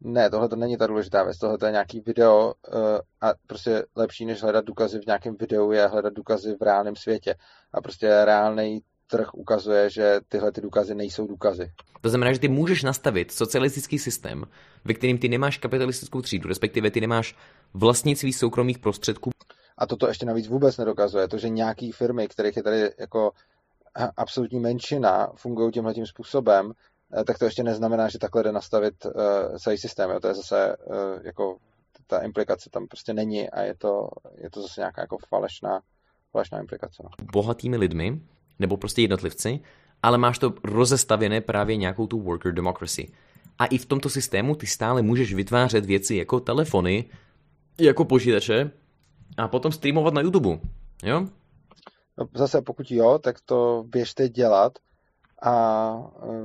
Ne, 0.00 0.30
tohle 0.30 0.48
to 0.48 0.56
není 0.56 0.76
ta 0.76 0.86
důležitá 0.86 1.24
věc, 1.24 1.38
tohle 1.38 1.58
to 1.58 1.66
je 1.66 1.72
nějaký 1.72 2.00
video 2.00 2.46
uh, 2.46 2.80
a 3.20 3.32
prostě 3.46 3.84
lepší 3.96 4.26
než 4.26 4.42
hledat 4.42 4.64
důkazy 4.64 4.98
v 4.98 5.06
nějakém 5.06 5.36
videu 5.40 5.72
je 5.72 5.86
hledat 5.86 6.12
důkazy 6.12 6.56
v 6.60 6.62
reálném 6.62 6.96
světě. 6.96 7.34
A 7.72 7.80
prostě 7.80 8.24
reálný 8.24 8.82
trh 9.06 9.34
ukazuje, 9.34 9.90
že 9.90 10.20
tyhle 10.28 10.52
ty 10.52 10.60
důkazy 10.60 10.94
nejsou 10.94 11.26
důkazy. 11.26 11.72
To 12.00 12.08
znamená, 12.08 12.32
že 12.32 12.38
ty 12.38 12.48
můžeš 12.48 12.82
nastavit 12.82 13.32
socialistický 13.32 13.98
systém, 13.98 14.44
ve 14.84 14.94
kterým 14.94 15.18
ty 15.18 15.28
nemáš 15.28 15.58
kapitalistickou 15.58 16.22
třídu, 16.22 16.48
respektive 16.48 16.90
ty 16.90 17.00
nemáš 17.00 17.36
vlastnictví 17.74 18.32
soukromých 18.32 18.78
prostředků. 18.78 19.30
A 19.78 19.86
toto 19.86 20.08
ještě 20.08 20.26
navíc 20.26 20.48
vůbec 20.48 20.76
nedokazuje. 20.76 21.28
To, 21.28 21.38
že 21.38 21.48
nějaký 21.48 21.92
firmy, 21.92 22.28
kterých 22.28 22.56
je 22.56 22.62
tady 22.62 22.90
jako 22.98 23.32
absolutní 24.16 24.60
menšina, 24.60 25.32
fungují 25.36 25.72
tímhle 25.72 25.94
tím 25.94 26.06
způsobem, 26.06 26.72
Eh, 26.72 26.93
tak 27.26 27.38
to 27.38 27.44
ještě 27.44 27.62
neznamená, 27.62 28.08
že 28.08 28.18
takhle 28.18 28.42
jde 28.42 28.52
nastavit 28.52 29.04
uh, 29.04 29.12
celý 29.56 29.78
systém. 29.78 30.10
Jo. 30.10 30.20
To 30.20 30.28
je 30.28 30.34
zase 30.34 30.76
uh, 30.76 30.96
jako 31.22 31.56
ta 32.06 32.18
implikace 32.18 32.70
tam 32.70 32.86
prostě 32.86 33.14
není 33.14 33.50
a 33.50 33.62
je 33.62 33.74
to, 33.74 34.08
je 34.36 34.50
to 34.50 34.62
zase 34.62 34.80
nějaká 34.80 35.00
jako 35.00 35.18
falešná, 35.28 35.80
falešná 36.32 36.60
implikace. 36.60 37.02
No. 37.02 37.10
Bohatými 37.32 37.76
lidmi, 37.76 38.20
nebo 38.58 38.76
prostě 38.76 39.02
jednotlivci, 39.02 39.60
ale 40.02 40.18
máš 40.18 40.38
to 40.38 40.54
rozestavěné 40.64 41.40
právě 41.40 41.76
nějakou 41.76 42.06
tu 42.06 42.20
worker 42.20 42.54
democracy. 42.54 43.12
A 43.58 43.66
i 43.66 43.78
v 43.78 43.86
tomto 43.86 44.10
systému 44.10 44.54
ty 44.54 44.66
stále 44.66 45.02
můžeš 45.02 45.34
vytvářet 45.34 45.84
věci 45.84 46.16
jako 46.16 46.40
telefony, 46.40 47.04
jako 47.78 48.04
počítače 48.04 48.70
a 49.36 49.48
potom 49.48 49.72
streamovat 49.72 50.14
na 50.14 50.20
YouTube. 50.20 50.58
Jo? 51.02 51.26
No, 52.18 52.28
zase 52.34 52.62
pokud 52.62 52.90
jo, 52.90 53.18
tak 53.18 53.36
to 53.44 53.84
běžte 53.86 54.28
dělat, 54.28 54.78
a 55.44 55.54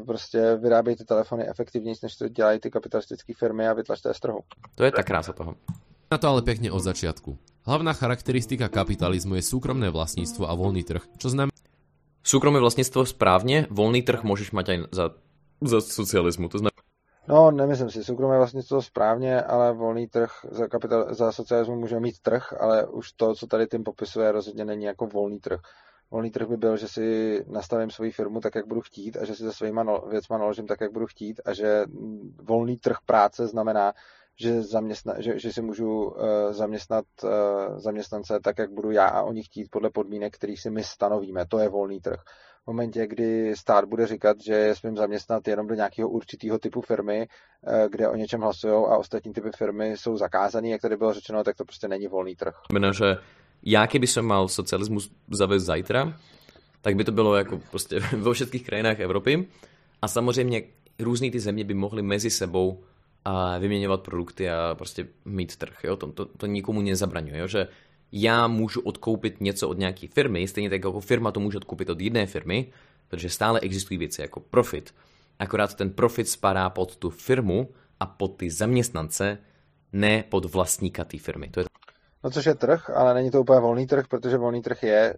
e, 0.02 0.06
prostě 0.06 0.56
vyrábějte 0.56 1.06
telefony 1.06 1.50
efektivněji, 1.50 1.96
než 2.04 2.16
to 2.16 2.28
dělají 2.28 2.60
ty 2.60 2.72
kapitalistické 2.72 3.34
firmy 3.34 3.68
a 3.68 3.74
vytlačte 3.74 4.10
je 4.10 4.14
z 4.14 4.20
trhu. 4.20 4.40
To 4.76 4.84
je 4.84 4.92
ta 4.92 5.04
krása 5.04 5.34
toho. 5.34 5.56
Na 6.12 6.18
to 6.18 6.28
ale 6.28 6.42
pekne 6.42 6.72
od 6.72 6.82
začiatku. 6.82 7.38
Hlavná 7.70 7.94
charakteristika 7.94 8.66
kapitalizmu 8.66 9.38
je 9.38 9.46
súkromné 9.46 9.94
vlastníctvo 9.94 10.50
a 10.50 10.58
voľný 10.58 10.82
trh, 10.82 11.06
čo 11.22 11.30
znamená... 11.30 11.54
Súkromné 12.24 12.60
vlastníctvo 12.60 13.06
správně, 13.06 13.68
volný 13.70 14.02
trh 14.02 14.24
můžeš 14.24 14.52
mať 14.52 14.70
aj 14.70 14.78
za, 14.92 15.06
za 15.62 15.82
socialismu, 15.82 16.50
to 16.50 16.58
znamená... 16.58 16.80
No, 17.28 17.52
nemyslím 17.52 17.90
si, 17.90 18.04
soukromé 18.04 18.38
vlastnictvo 18.38 18.82
správně, 18.82 19.42
ale 19.42 19.74
volný 19.74 20.08
trh 20.08 20.32
za, 20.52 20.68
kapital, 20.68 21.14
za 21.14 21.32
socialismu 21.32 21.76
může 21.76 22.00
mít 22.00 22.20
trh, 22.20 22.54
ale 22.60 22.88
už 22.88 23.12
to, 23.12 23.36
co 23.36 23.48
tady 23.48 23.68
tím 23.68 23.84
popisuje, 23.84 24.32
rozhodně 24.32 24.66
není 24.66 24.86
jako 24.86 25.08
volný 25.08 25.40
trh 25.40 25.60
volný 26.11 26.31
trh 26.31 26.48
by 26.48 26.57
byl, 26.57 26.77
že 26.77 26.88
si 26.88 27.40
nastavím 27.48 27.91
svoji 27.91 28.11
firmu 28.11 28.40
tak, 28.40 28.56
jak 28.56 28.68
budu 28.68 28.81
chtít 28.81 29.18
a 29.18 29.26
že 29.26 29.36
si 29.36 29.44
se 29.44 29.53
svýma 29.53 29.84
no, 29.84 30.03
věcma 30.10 30.38
naložím 30.38 30.68
tak, 30.68 30.81
jak 30.81 30.91
budu 30.91 31.06
chtít 31.06 31.41
a 31.45 31.53
že 31.53 31.84
volný 32.44 32.77
trh 32.77 32.98
práce 33.06 33.48
znamená, 33.48 33.94
že, 34.41 34.61
zaměstna, 34.61 35.14
že, 35.18 35.40
že 35.40 35.53
si 35.53 35.61
můžu 35.61 36.03
uh, 36.03 36.15
zaměstnat 36.49 37.06
uh, 37.23 37.30
zaměstnance 37.80 38.40
tak, 38.44 38.57
jak 38.57 38.72
budu 38.72 38.91
já 38.91 39.07
a 39.07 39.22
oni 39.22 39.44
chtít 39.44 39.68
podle 39.72 39.90
podmínek, 39.90 40.36
který 40.36 40.57
si 40.57 40.69
my 40.69 40.84
stanovíme. 40.84 41.45
To 41.45 41.60
je 41.60 41.69
volný 41.69 41.99
trh. 41.99 42.19
V 42.64 42.68
momentě, 42.68 43.07
kdy 43.07 43.56
stát 43.56 43.86
bude 43.86 44.07
říkat, 44.07 44.38
že 44.45 44.53
je 44.53 44.76
smím 44.76 44.98
zaměstnat 44.98 45.48
jenom 45.48 45.68
do 45.68 45.76
nějakého 45.76 46.10
určitého 46.10 46.60
typu 46.60 46.81
firmy, 46.81 47.27
uh, 47.61 47.73
kde 47.90 48.10
o 48.10 48.15
něčem 48.15 48.41
hlasují 48.41 48.73
a 48.73 48.98
ostatní 48.98 49.34
typy 49.34 49.49
firmy 49.57 49.98
jsou 49.98 50.18
zakázané, 50.18 50.69
jak 50.69 50.81
tady 50.81 50.98
bylo 50.98 51.14
řečeno, 51.14 51.44
tak 51.44 51.56
to 51.56 51.65
prostě 51.65 51.88
není 51.88 52.07
volný 52.07 52.36
trh. 52.36 52.56
Znamená, 52.72 52.94
že 52.94 53.18
já 53.64 53.88
keby 53.88 54.07
som 54.07 54.26
mal 54.26 54.48
socialismus 54.48 55.11
zavést 55.31 55.64
zajtra, 55.64 56.14
tak 56.81 56.95
by 56.95 57.03
to 57.03 57.11
bylo 57.11 57.36
jako 57.36 57.61
prostě 57.72 57.99
vo 58.18 58.34
všetkých 58.34 58.65
krajinách 58.65 58.99
Evropy. 58.99 59.48
A 60.02 60.07
samozřejmě 60.07 60.64
různý 60.99 61.31
ty 61.31 61.40
země 61.40 61.64
by 61.64 61.73
mohly 61.73 62.02
mezi 62.02 62.30
sebou 62.30 62.84
a 63.26 63.57
vyměňovat 63.57 64.02
produkty 64.02 64.49
a 64.49 64.76
prostě 64.76 65.07
mít 65.26 65.56
trh. 65.56 65.77
Jo? 65.84 65.95
To, 65.95 66.11
to, 66.11 66.26
to 66.26 66.45
nikomu 66.45 66.81
nezabraňuje, 66.81 67.40
jo? 67.40 67.48
že 67.48 67.68
já 68.11 68.48
můžu 68.48 68.81
odkoupit 68.81 69.41
něco 69.41 69.69
od 69.69 69.77
nějaké 69.77 70.07
firmy, 70.07 70.48
stejně 70.48 70.69
tak 70.69 70.84
jako 70.84 70.99
firma 70.99 71.31
to 71.31 71.40
může 71.40 71.57
odkoupit 71.57 71.90
od 71.90 72.02
jedné 72.02 72.26
firmy, 72.26 72.72
protože 73.07 73.30
stále 73.30 73.60
existují 73.60 73.98
věci 73.98 74.22
jako 74.22 74.40
profit. 74.40 74.94
Akorát 75.40 75.73
ten 75.73 75.90
profit 75.90 76.30
spadá 76.30 76.69
pod 76.69 76.95
tu 76.95 77.10
firmu 77.10 77.69
a 77.99 78.06
pod 78.06 78.38
ty 78.38 78.49
zaměstnance, 78.52 79.38
ne 79.94 80.23
pod 80.30 80.45
vlastníka 80.45 81.03
té 81.03 81.18
firmy. 81.18 81.49
To 81.49 81.60
je 81.60 81.69
No 82.24 82.32
což 82.32 82.46
je 82.46 82.56
trh, 82.56 82.90
ale 82.90 83.14
není 83.14 83.32
to 83.32 83.41
úplně 83.41 83.60
volný 83.60 83.88
trh, 83.88 84.08
protože 84.08 84.38
volný 84.38 84.62
trh 84.62 84.84
je, 84.84 85.18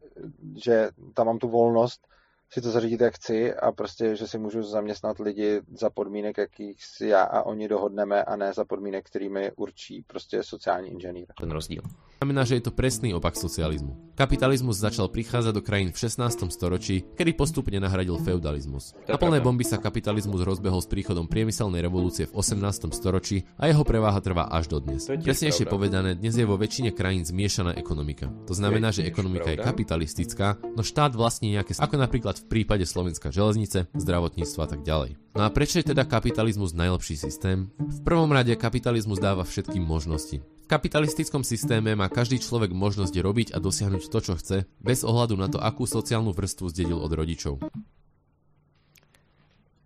že 0.64 0.90
tam 1.14 1.26
mám 1.26 1.38
tu 1.38 1.50
volnost 1.50 2.08
si 2.54 2.62
to 2.62 2.72
zařídit, 2.72 3.02
jak 3.02 3.16
chci 3.16 3.54
a 3.56 3.72
prostě, 3.72 4.16
že 4.16 4.28
si 4.28 4.38
můžu 4.38 4.64
zaměstnat 4.64 5.20
lidi 5.20 5.62
za 5.74 5.90
podmínek, 5.90 6.38
jakých 6.38 6.86
si 6.86 7.08
já 7.08 7.24
a 7.24 7.44
oni 7.44 7.68
dohodneme 7.68 8.24
a 8.24 8.36
ne 8.36 8.54
za 8.54 8.66
podmínek, 8.66 9.06
kterými 9.06 9.52
určí 9.56 10.04
prostě 10.08 10.44
sociální 10.44 10.90
inženýr. 10.90 11.28
Ten 11.40 11.52
rozdíl. 11.52 11.82
Znamená, 12.22 12.46
že 12.46 12.62
je 12.62 12.70
to 12.70 12.78
presný 12.78 13.18
opak 13.18 13.34
socializmu. 13.34 14.14
Kapitalizmus 14.14 14.78
začal 14.78 15.10
prichádzať 15.10 15.58
do 15.58 15.66
krajín 15.66 15.90
v 15.90 15.98
16. 16.06 16.54
storočí, 16.54 17.02
kedy 17.18 17.34
postupne 17.34 17.82
nahradil 17.82 18.22
feudalizmus. 18.22 18.94
Na 19.10 19.18
plné 19.18 19.42
bomby 19.42 19.66
sa 19.66 19.82
kapitalizmus 19.82 20.46
rozbehol 20.46 20.86
s 20.86 20.86
príchodom 20.86 21.26
priemyselnej 21.26 21.82
revolúcie 21.82 22.30
v 22.30 22.38
18. 22.38 22.94
storočí 22.94 23.50
a 23.58 23.66
jeho 23.66 23.82
preváha 23.82 24.22
trvá 24.22 24.46
až 24.54 24.70
do 24.70 24.78
dnes. 24.78 25.10
Presnejšie 25.10 25.66
povedané, 25.66 26.14
dnes 26.14 26.38
je 26.38 26.46
vo 26.46 26.62
väčšine 26.62 26.94
krajín 26.94 27.26
zmiešaná 27.26 27.74
ekonomika. 27.74 28.30
To 28.46 28.54
znamená, 28.54 28.94
že 28.94 29.02
ekonomika 29.02 29.50
je 29.50 29.58
kapitalistická, 29.58 30.62
no 30.78 30.86
štát 30.86 31.18
vlastní 31.18 31.58
nejaké, 31.58 31.74
ako 31.74 31.98
napríklad 31.98 32.38
v 32.38 32.46
prípade 32.46 32.86
Slovenska 32.86 33.34
železnice, 33.34 33.90
zdravotníctva 33.98 34.62
a 34.62 34.70
tak 34.70 34.86
ďalej. 34.86 35.18
No 35.34 35.42
a 35.42 35.50
prečo 35.50 35.82
je 35.82 35.90
teda 35.90 36.06
kapitalizmus 36.06 36.78
najlepší 36.78 37.18
systém? 37.18 37.74
V 37.82 38.06
prvom 38.06 38.30
rade 38.30 38.54
kapitalizmus 38.54 39.18
dáva 39.18 39.42
všetkým 39.42 39.82
možnosti 39.82 40.46
kapitalistickom 40.72 41.44
systéme 41.44 41.92
má 42.00 42.08
každý 42.08 42.40
človek 42.40 42.72
možnosť 42.72 43.12
robiť 43.20 43.48
a 43.52 43.60
dosiahnuť 43.60 44.08
to, 44.08 44.20
čo 44.24 44.34
chce, 44.40 44.58
bez 44.80 45.04
ohľadu 45.04 45.36
na 45.36 45.52
to, 45.52 45.60
akú 45.60 45.84
sociálnu 45.84 46.32
vrstvu 46.32 46.72
zdedil 46.72 46.96
od 46.96 47.12
rodičov. 47.12 47.60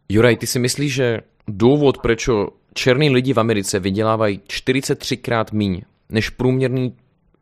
Juraj, 0.06 0.38
ty 0.38 0.45
si 0.45 0.62
myslíš, 0.62 0.91
že 0.94 1.07
důvod, 1.49 2.06
prečo 2.06 2.62
černí 2.78 3.10
lidi 3.10 3.34
v 3.34 3.41
Americe 3.41 3.82
vydělávají 3.82 4.45
43 4.45 5.18
krát 5.18 5.49
míň 5.49 5.82
než 6.10 6.30
průměrný, 6.30 6.94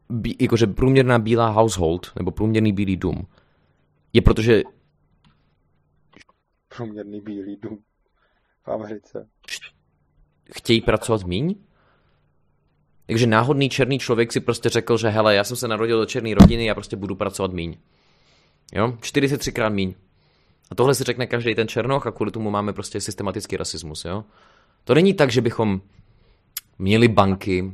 bí, 0.09 0.35
jakože 0.39 0.67
průměrná 0.67 1.19
bílá 1.19 1.51
household, 1.51 2.15
nebo 2.15 2.31
průměrný 2.31 2.71
bílý 2.71 2.95
dům, 2.97 3.27
je 4.13 4.21
protože 4.21 4.63
Průměrný 6.77 7.21
bílý 7.21 7.57
dům 7.61 7.79
v 8.63 8.67
Americe. 8.71 9.27
chtějí 10.55 10.81
pracovat 10.81 11.27
míň? 11.27 11.55
Takže 13.05 13.27
náhodný 13.27 13.69
černý 13.69 13.99
člověk 13.99 14.31
si 14.31 14.39
prostě 14.39 14.69
řekl, 14.69 14.97
že 14.97 15.09
hele, 15.09 15.35
já 15.35 15.43
jsem 15.43 15.57
se 15.57 15.67
narodil 15.67 15.99
do 15.99 16.05
černé 16.05 16.35
rodiny, 16.35 16.65
já 16.65 16.73
prostě 16.73 16.95
budu 16.95 17.15
pracovat 17.15 17.53
míň. 17.53 17.77
Jo? 18.73 18.97
43 19.01 19.51
krát 19.51 19.69
míň. 19.69 19.93
A 20.71 20.75
tohle 20.75 20.95
si 20.95 21.03
řekne 21.03 21.27
každý 21.27 21.55
ten 21.55 21.67
černoch 21.67 22.07
a 22.07 22.11
kvůli 22.11 22.31
tomu 22.31 22.51
máme 22.51 22.73
prostě 22.73 23.01
systematický 23.01 23.57
rasismus, 23.57 24.05
jo? 24.05 24.23
To 24.83 24.93
není 24.93 25.13
tak, 25.13 25.31
že 25.31 25.41
bychom 25.41 25.81
měli 26.79 27.07
banky, 27.07 27.73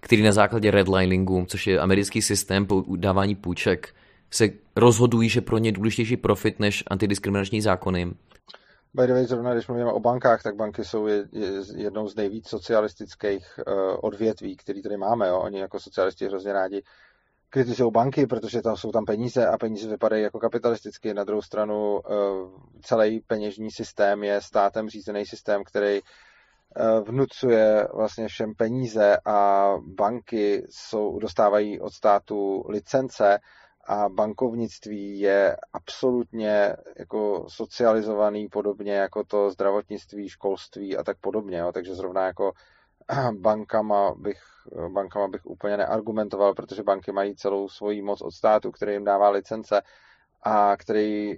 které 0.00 0.22
na 0.22 0.32
základě 0.32 0.70
redliningu, 0.70 1.44
což 1.48 1.66
je 1.66 1.80
americký 1.80 2.22
systém 2.22 2.66
dávání 2.96 3.34
půjček, 3.34 3.94
se 4.30 4.50
rozhodují, 4.76 5.28
že 5.28 5.40
pro 5.40 5.58
ně 5.58 5.68
je 5.68 5.72
důležitější 5.72 6.16
profit 6.16 6.60
než 6.60 6.84
antidiskriminační 6.86 7.60
zákony. 7.60 8.12
By 8.94 9.06
the 9.06 9.12
way, 9.12 9.24
zrovna 9.24 9.52
když 9.52 9.68
mluvíme 9.68 9.92
o 9.92 10.00
bankách, 10.00 10.42
tak 10.42 10.56
banky 10.56 10.84
jsou 10.84 11.06
je, 11.06 11.24
je, 11.32 11.48
jednou 11.76 12.08
z 12.08 12.16
nejvíc 12.16 12.48
socialistických 12.48 13.60
uh, 13.66 13.96
odvětví, 14.02 14.56
který 14.56 14.82
tady 14.82 14.96
máme. 14.96 15.28
Jo? 15.28 15.38
Oni 15.40 15.58
jako 15.58 15.80
socialisti 15.80 16.26
hrozně 16.26 16.52
rádi 16.52 16.82
kritizují 17.50 17.92
banky, 17.92 18.26
protože 18.26 18.62
tam 18.62 18.76
jsou 18.76 18.92
tam 18.92 19.04
peníze 19.04 19.46
a 19.46 19.58
peníze 19.58 19.88
vypadají 19.88 20.22
jako 20.22 20.38
kapitalisticky. 20.38 21.14
Na 21.14 21.24
druhou 21.24 21.42
stranu 21.42 21.94
uh, 21.94 22.00
celý 22.82 23.20
peněžní 23.20 23.70
systém 23.70 24.24
je 24.24 24.40
státem 24.40 24.88
řízený 24.88 25.26
systém, 25.26 25.64
který 25.64 26.00
uh, 26.00 27.08
vnucuje 27.08 27.88
vlastně 27.94 28.28
všem 28.28 28.54
peníze 28.54 29.16
a 29.24 29.68
banky 29.86 30.66
jsou, 30.70 31.18
dostávají 31.18 31.80
od 31.80 31.92
státu 31.92 32.64
licence 32.68 33.38
a 33.84 34.08
bankovnictví 34.08 35.20
je 35.20 35.56
absolutně 35.72 36.76
jako 36.98 37.44
socializovaný 37.48 38.48
podobně 38.48 38.92
jako 38.94 39.24
to 39.24 39.50
zdravotnictví, 39.50 40.28
školství 40.28 40.96
a 40.96 41.02
tak 41.02 41.16
podobně. 41.20 41.58
Jo. 41.58 41.72
Takže 41.72 41.94
zrovna 41.94 42.26
jako 42.26 42.52
bankama 43.38 44.14
bych, 44.16 44.42
bankama 44.88 45.28
bych 45.28 45.46
úplně 45.46 45.76
neargumentoval, 45.76 46.54
protože 46.54 46.82
banky 46.82 47.12
mají 47.12 47.36
celou 47.36 47.68
svoji 47.68 48.02
moc 48.02 48.22
od 48.22 48.30
státu, 48.30 48.70
který 48.70 48.92
jim 48.92 49.04
dává 49.04 49.30
licence 49.30 49.82
a 50.42 50.76
který 50.76 51.34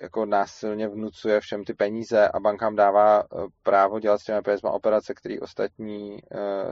jako 0.00 0.26
násilně 0.26 0.88
vnucuje 0.88 1.40
všem 1.40 1.64
ty 1.64 1.74
peníze 1.74 2.28
a 2.28 2.40
bankám 2.40 2.76
dává 2.76 3.22
právo 3.62 4.00
dělat 4.00 4.18
s 4.18 4.24
těmi 4.24 4.42
penězma 4.42 4.70
operace, 4.70 5.14
které 5.14 5.40
ostatní 5.40 6.22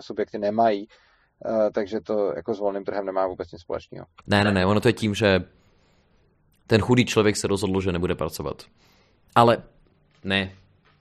subjekty 0.01 0.39
nemají 0.39 0.89
Eh, 0.89 0.93
takže 1.73 2.01
to 2.01 2.33
jako 2.37 2.55
s 2.55 2.59
volným 2.59 2.85
trhem 2.85 3.07
nemá 3.07 3.27
vůbec 3.27 3.53
nic 3.53 3.61
společného. 3.61 4.07
Ne, 4.27 4.45
ne, 4.45 4.53
ne, 4.53 4.67
ono 4.67 4.81
to 4.81 4.89
je 4.89 4.93
tím, 4.93 5.15
že 5.15 5.45
ten 6.67 6.81
chudý 6.81 7.05
člověk 7.05 7.37
se 7.37 7.47
rozhodl, 7.47 7.81
že 7.81 7.93
nebude 7.93 8.15
pracovat. 8.15 8.63
Ale 9.35 9.63
ne, 10.25 10.53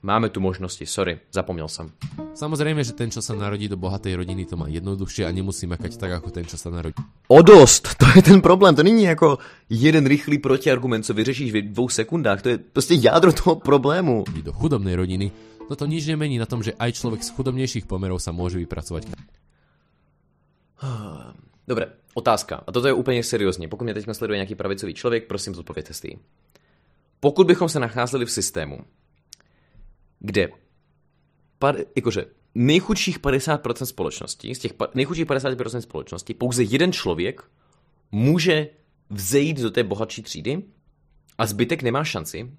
máme 0.02 0.28
tu 0.28 0.40
možnosti, 0.40 0.86
sorry, 0.86 1.18
zapomněl 1.32 1.68
jsem. 1.68 1.90
Samozrejme, 2.34 2.84
že 2.84 2.92
ten, 2.92 3.08
čo 3.08 3.24
sa 3.24 3.32
narodí 3.32 3.64
do 3.64 3.80
bohatej 3.80 4.12
rodiny, 4.12 4.44
to 4.44 4.60
má 4.60 4.68
jednoduššie 4.68 5.24
a 5.24 5.32
nemusí 5.32 5.64
makať 5.64 5.96
tak, 5.96 6.20
ako 6.20 6.28
ten, 6.28 6.44
čo 6.44 6.60
sa 6.60 6.68
narodí. 6.68 7.00
O 7.32 7.40
dost, 7.40 7.88
to 8.00 8.04
je 8.12 8.22
ten 8.22 8.44
problém, 8.44 8.76
to 8.76 8.84
není 8.84 9.02
jako 9.08 9.38
jeden 9.72 10.06
rychlý 10.06 10.38
protiargument, 10.38 11.04
co 11.04 11.14
vyřešíš 11.14 11.52
v 11.52 11.62
dvou 11.72 11.88
sekundách, 11.88 12.42
to 12.42 12.48
je 12.48 12.58
prostě 12.58 12.94
jádro 12.94 13.32
toho 13.32 13.56
problému. 13.56 14.24
Do 14.42 14.52
chudobnej 14.52 14.94
rodiny, 14.94 15.32
no 15.70 15.76
to 15.76 15.86
nič 15.86 16.06
nemení 16.06 16.38
na 16.38 16.46
tom, 16.46 16.62
že 16.62 16.76
aj 16.78 16.92
človek 16.92 17.24
z 17.24 17.32
chudobnejších 17.32 17.88
pomerov 17.88 18.20
sa 18.20 18.30
môže 18.30 18.60
vypracovať. 18.60 19.08
Dobre, 21.68 21.86
otázka. 22.14 22.64
A 22.66 22.72
toto 22.72 22.86
je 22.86 22.92
úplně 22.92 23.22
seriózně. 23.22 23.68
Pokud 23.68 23.84
mě 23.84 23.94
teď 23.94 24.06
sleduje 24.12 24.36
nějaký 24.36 24.54
pravicový 24.54 24.94
člověk, 24.94 25.26
prosím 25.26 25.54
zodpověďte 25.54 25.94
si. 25.94 26.18
Pokud 27.20 27.46
bychom 27.46 27.68
se 27.68 27.80
nacházeli 27.80 28.24
v 28.24 28.30
systému, 28.30 28.78
kde 30.18 30.48
par, 31.58 31.76
jakože 31.96 32.24
nejchudších 32.54 33.20
50% 33.20 33.84
společnosti, 33.84 34.54
z 34.54 34.58
těch 34.58 34.72
nejchudších 34.94 35.26
50% 35.26 35.78
společnosti, 35.78 36.34
pouze 36.34 36.62
jeden 36.62 36.92
člověk 36.92 37.42
může 38.12 38.68
vzejít 39.10 39.60
do 39.60 39.70
té 39.70 39.84
bohatší 39.84 40.22
třídy 40.22 40.62
a 41.38 41.46
zbytek 41.46 41.82
nemá 41.82 42.04
šanci, 42.04 42.50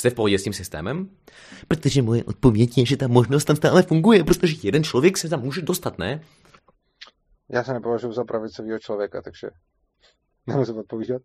Jste 0.00 0.10
v 0.10 0.14
pohodě 0.14 0.38
s 0.38 0.42
tím 0.42 0.52
systémem? 0.52 1.08
Protože 1.68 2.02
moje 2.02 2.24
odpověď 2.24 2.78
je, 2.78 2.86
že 2.86 2.96
ta 2.96 3.08
možnost 3.08 3.44
tam 3.44 3.56
stále 3.56 3.82
funguje, 3.82 4.24
protože 4.24 4.56
jeden 4.62 4.84
člověk 4.84 5.18
se 5.18 5.28
tam 5.28 5.40
může 5.40 5.62
dostat, 5.62 5.98
ne? 5.98 6.20
Já 7.52 7.64
se 7.64 7.72
nepovažuji 7.72 8.12
za 8.12 8.24
pravicového 8.24 8.78
člověka, 8.78 9.22
takže 9.22 9.50
nemusím 10.46 10.78
odpovídat. 10.78 11.22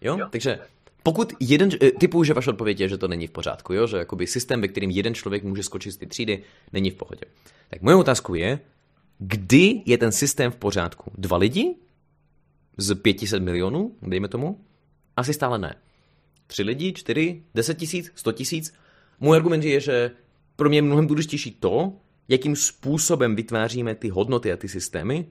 Jo? 0.00 0.16
jo, 0.18 0.28
takže 0.30 0.58
pokud 1.02 1.32
jeden, 1.40 1.70
eh, 1.82 1.90
typu, 1.90 2.24
že 2.24 2.34
vaše 2.34 2.50
odpověď 2.50 2.80
je, 2.80 2.88
že 2.88 2.98
to 2.98 3.08
není 3.08 3.26
v 3.26 3.30
pořádku, 3.30 3.72
jo? 3.72 3.86
že 3.86 3.96
jakoby 3.96 4.26
systém, 4.26 4.60
ve 4.60 4.68
kterým 4.68 4.90
jeden 4.90 5.14
člověk 5.14 5.44
může 5.44 5.62
skočit 5.62 5.92
z 5.92 5.96
ty 5.96 6.06
třídy, 6.06 6.42
není 6.72 6.90
v 6.90 6.94
pohodě. 6.94 7.24
Tak 7.70 7.82
moje 7.82 7.96
otázku 7.96 8.34
je, 8.34 8.60
kdy 9.18 9.82
je 9.86 9.98
ten 9.98 10.12
systém 10.12 10.50
v 10.50 10.56
pořádku? 10.56 11.12
Dva 11.18 11.36
lidi? 11.36 11.74
Z 12.76 12.94
500 12.94 13.42
milionů, 13.42 13.96
dejme 14.02 14.28
tomu? 14.28 14.64
Asi 15.16 15.34
stále 15.34 15.58
ne. 15.58 15.74
Tři 16.46 16.62
lidi, 16.62 16.92
čtyři, 16.92 17.42
deset 17.54 17.78
tisíc, 17.78 18.12
sto 18.14 18.32
tisíc? 18.32 18.74
Můj 19.20 19.36
argument 19.36 19.64
je, 19.64 19.80
že 19.80 20.10
pro 20.56 20.68
mě 20.68 20.78
je 20.78 20.82
mnohem 20.82 21.06
důležitější 21.06 21.50
to, 21.50 21.92
jakým 22.28 22.56
způsobem 22.56 23.36
vytváříme 23.36 23.94
ty 23.94 24.08
hodnoty 24.08 24.52
a 24.52 24.56
ty 24.56 24.68
systémy, 24.68 25.26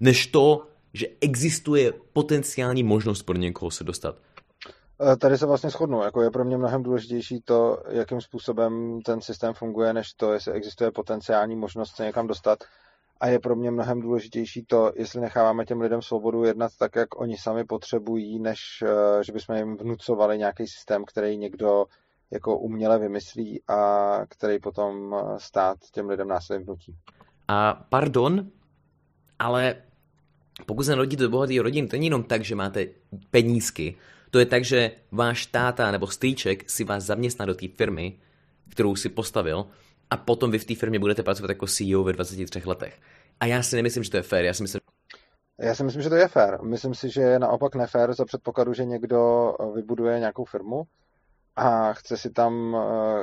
než 0.00 0.26
to, 0.26 0.66
že 0.94 1.06
existuje 1.20 1.92
potenciální 2.12 2.82
možnost 2.82 3.22
pro 3.22 3.36
někoho 3.36 3.70
se 3.70 3.84
dostat. 3.84 4.16
E, 5.12 5.16
tady 5.16 5.38
se 5.38 5.46
vlastně 5.46 5.70
shodnu. 5.70 6.02
Jako 6.02 6.22
je 6.22 6.30
pro 6.30 6.44
mě 6.44 6.56
mnohem 6.56 6.82
důležitější 6.82 7.40
to, 7.44 7.82
jakým 7.88 8.20
způsobem 8.20 9.00
ten 9.04 9.20
systém 9.20 9.54
funguje, 9.54 9.92
než 9.92 10.12
to, 10.12 10.32
jestli 10.32 10.52
existuje 10.52 10.90
potenciální 10.90 11.56
možnost 11.56 11.96
se 11.96 12.04
někam 12.04 12.26
dostat. 12.26 12.58
A 13.20 13.28
je 13.28 13.38
pro 13.38 13.56
mě 13.56 13.70
mnohem 13.70 14.00
důležitější 14.00 14.64
to, 14.64 14.92
jestli 14.96 15.20
necháváme 15.20 15.64
těm 15.64 15.80
lidem 15.80 16.02
svobodu 16.02 16.44
jednat 16.44 16.72
tak, 16.78 16.96
jak 16.96 17.20
oni 17.20 17.36
sami 17.36 17.64
potřebují, 17.64 18.38
než 18.38 18.58
e, 18.82 19.24
že 19.24 19.32
bychom 19.32 19.56
jim 19.56 19.76
vnucovali 19.76 20.38
nějaký 20.38 20.66
systém, 20.66 21.04
který 21.04 21.36
někdo 21.36 21.84
jako 22.30 22.58
uměle 22.58 22.98
vymyslí 22.98 23.62
a 23.68 24.20
který 24.28 24.58
potom 24.58 25.16
stát 25.38 25.78
těm 25.92 26.08
lidem 26.08 26.28
následně 26.28 26.64
vnutí. 26.64 26.96
A 27.48 27.74
pardon, 27.88 28.50
ale 29.38 29.76
pokud 30.66 30.82
se 30.82 30.90
narodíte 30.90 31.22
do 31.22 31.30
bohatý 31.30 31.60
rodin, 31.60 31.88
to 31.88 31.96
není 31.96 32.06
jenom 32.06 32.22
tak, 32.22 32.44
že 32.44 32.54
máte 32.54 32.86
penízky. 33.30 33.96
To 34.30 34.38
je 34.38 34.46
tak, 34.46 34.64
že 34.64 34.90
váš 35.12 35.46
táta 35.46 35.90
nebo 35.90 36.06
strýček 36.06 36.70
si 36.70 36.84
vás 36.84 37.04
zaměstná 37.04 37.46
do 37.46 37.54
té 37.54 37.68
firmy, 37.68 38.18
kterou 38.68 38.96
si 38.96 39.08
postavil, 39.08 39.66
a 40.10 40.16
potom 40.16 40.50
vy 40.50 40.58
v 40.58 40.64
té 40.64 40.74
firmě 40.74 40.98
budete 40.98 41.22
pracovat 41.22 41.48
jako 41.48 41.66
CEO 41.66 42.02
ve 42.02 42.12
23 42.12 42.62
letech. 42.64 43.00
A 43.40 43.46
já 43.46 43.62
si 43.62 43.76
nemyslím, 43.76 44.04
že 44.04 44.10
to 44.10 44.16
je 44.16 44.22
fér. 44.22 44.44
Já 44.44 44.54
si 44.54 44.62
myslím, 44.62 44.80
já 45.60 45.74
si 45.74 45.84
myslím, 45.84 46.02
že 46.02 46.08
to 46.08 46.14
je 46.14 46.28
fér. 46.28 46.58
Myslím 46.62 46.94
si, 46.94 47.10
že 47.10 47.20
je 47.20 47.38
naopak 47.38 47.74
nefér 47.74 48.14
za 48.14 48.24
předpokladu, 48.24 48.72
že 48.72 48.84
někdo 48.84 49.52
vybuduje 49.74 50.18
nějakou 50.18 50.44
firmu 50.44 50.82
a 51.56 51.92
chce 51.92 52.16
si 52.16 52.30
tam, 52.30 52.76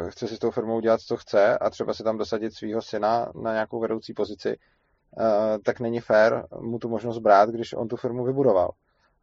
chce 0.09 0.27
si 0.27 0.35
s 0.35 0.39
tou 0.39 0.51
firmou 0.51 0.79
dělat, 0.79 1.01
co 1.01 1.17
chce 1.17 1.57
a 1.57 1.69
třeba 1.69 1.93
si 1.93 2.03
tam 2.03 2.17
dosadit 2.17 2.53
svého 2.53 2.81
syna 2.81 3.31
na 3.43 3.53
nějakou 3.53 3.79
vedoucí 3.79 4.13
pozici 4.13 4.57
Eh, 4.57 4.80
tak 5.63 5.79
není 5.79 5.99
fér 5.99 6.47
mu 6.59 6.79
tu 6.79 6.89
možnost 6.89 7.19
brát, 7.19 7.49
když 7.49 7.73
on 7.73 7.87
tu 7.87 7.95
firmu 7.95 8.23
vybudoval. 8.23 8.71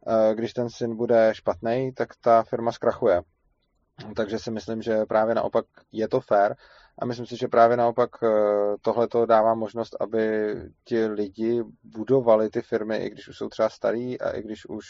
Eh, 0.07 0.35
když 0.35 0.53
ten 0.53 0.69
syn 0.69 0.95
bude 0.95 1.29
špatný, 1.33 1.91
tak 1.93 2.09
ta 2.21 2.43
firma 2.43 2.71
zkrachuje. 2.71 3.21
Takže 4.15 4.39
si 4.39 4.51
myslím, 4.51 4.81
že 4.81 5.05
právě 5.05 5.35
naopak 5.35 5.65
je 5.91 6.07
to 6.07 6.19
fér 6.19 6.55
a 6.99 7.05
myslím 7.05 7.25
si, 7.25 7.37
že 7.37 7.47
právě 7.47 7.77
naopak 7.77 8.09
eh, 8.23 8.27
tohle 8.81 9.07
to 9.07 9.25
dává 9.25 9.53
možnost, 9.53 9.95
aby 9.99 10.55
ti 10.83 11.05
lidi 11.05 11.63
budovali 11.83 12.49
ty 12.49 12.61
firmy, 12.61 12.97
i 12.97 13.09
když 13.09 13.27
už 13.27 13.37
jsou 13.37 13.49
třeba 13.49 13.69
starý 13.69 14.21
a 14.21 14.31
i 14.31 14.41
když 14.41 14.65
už 14.65 14.85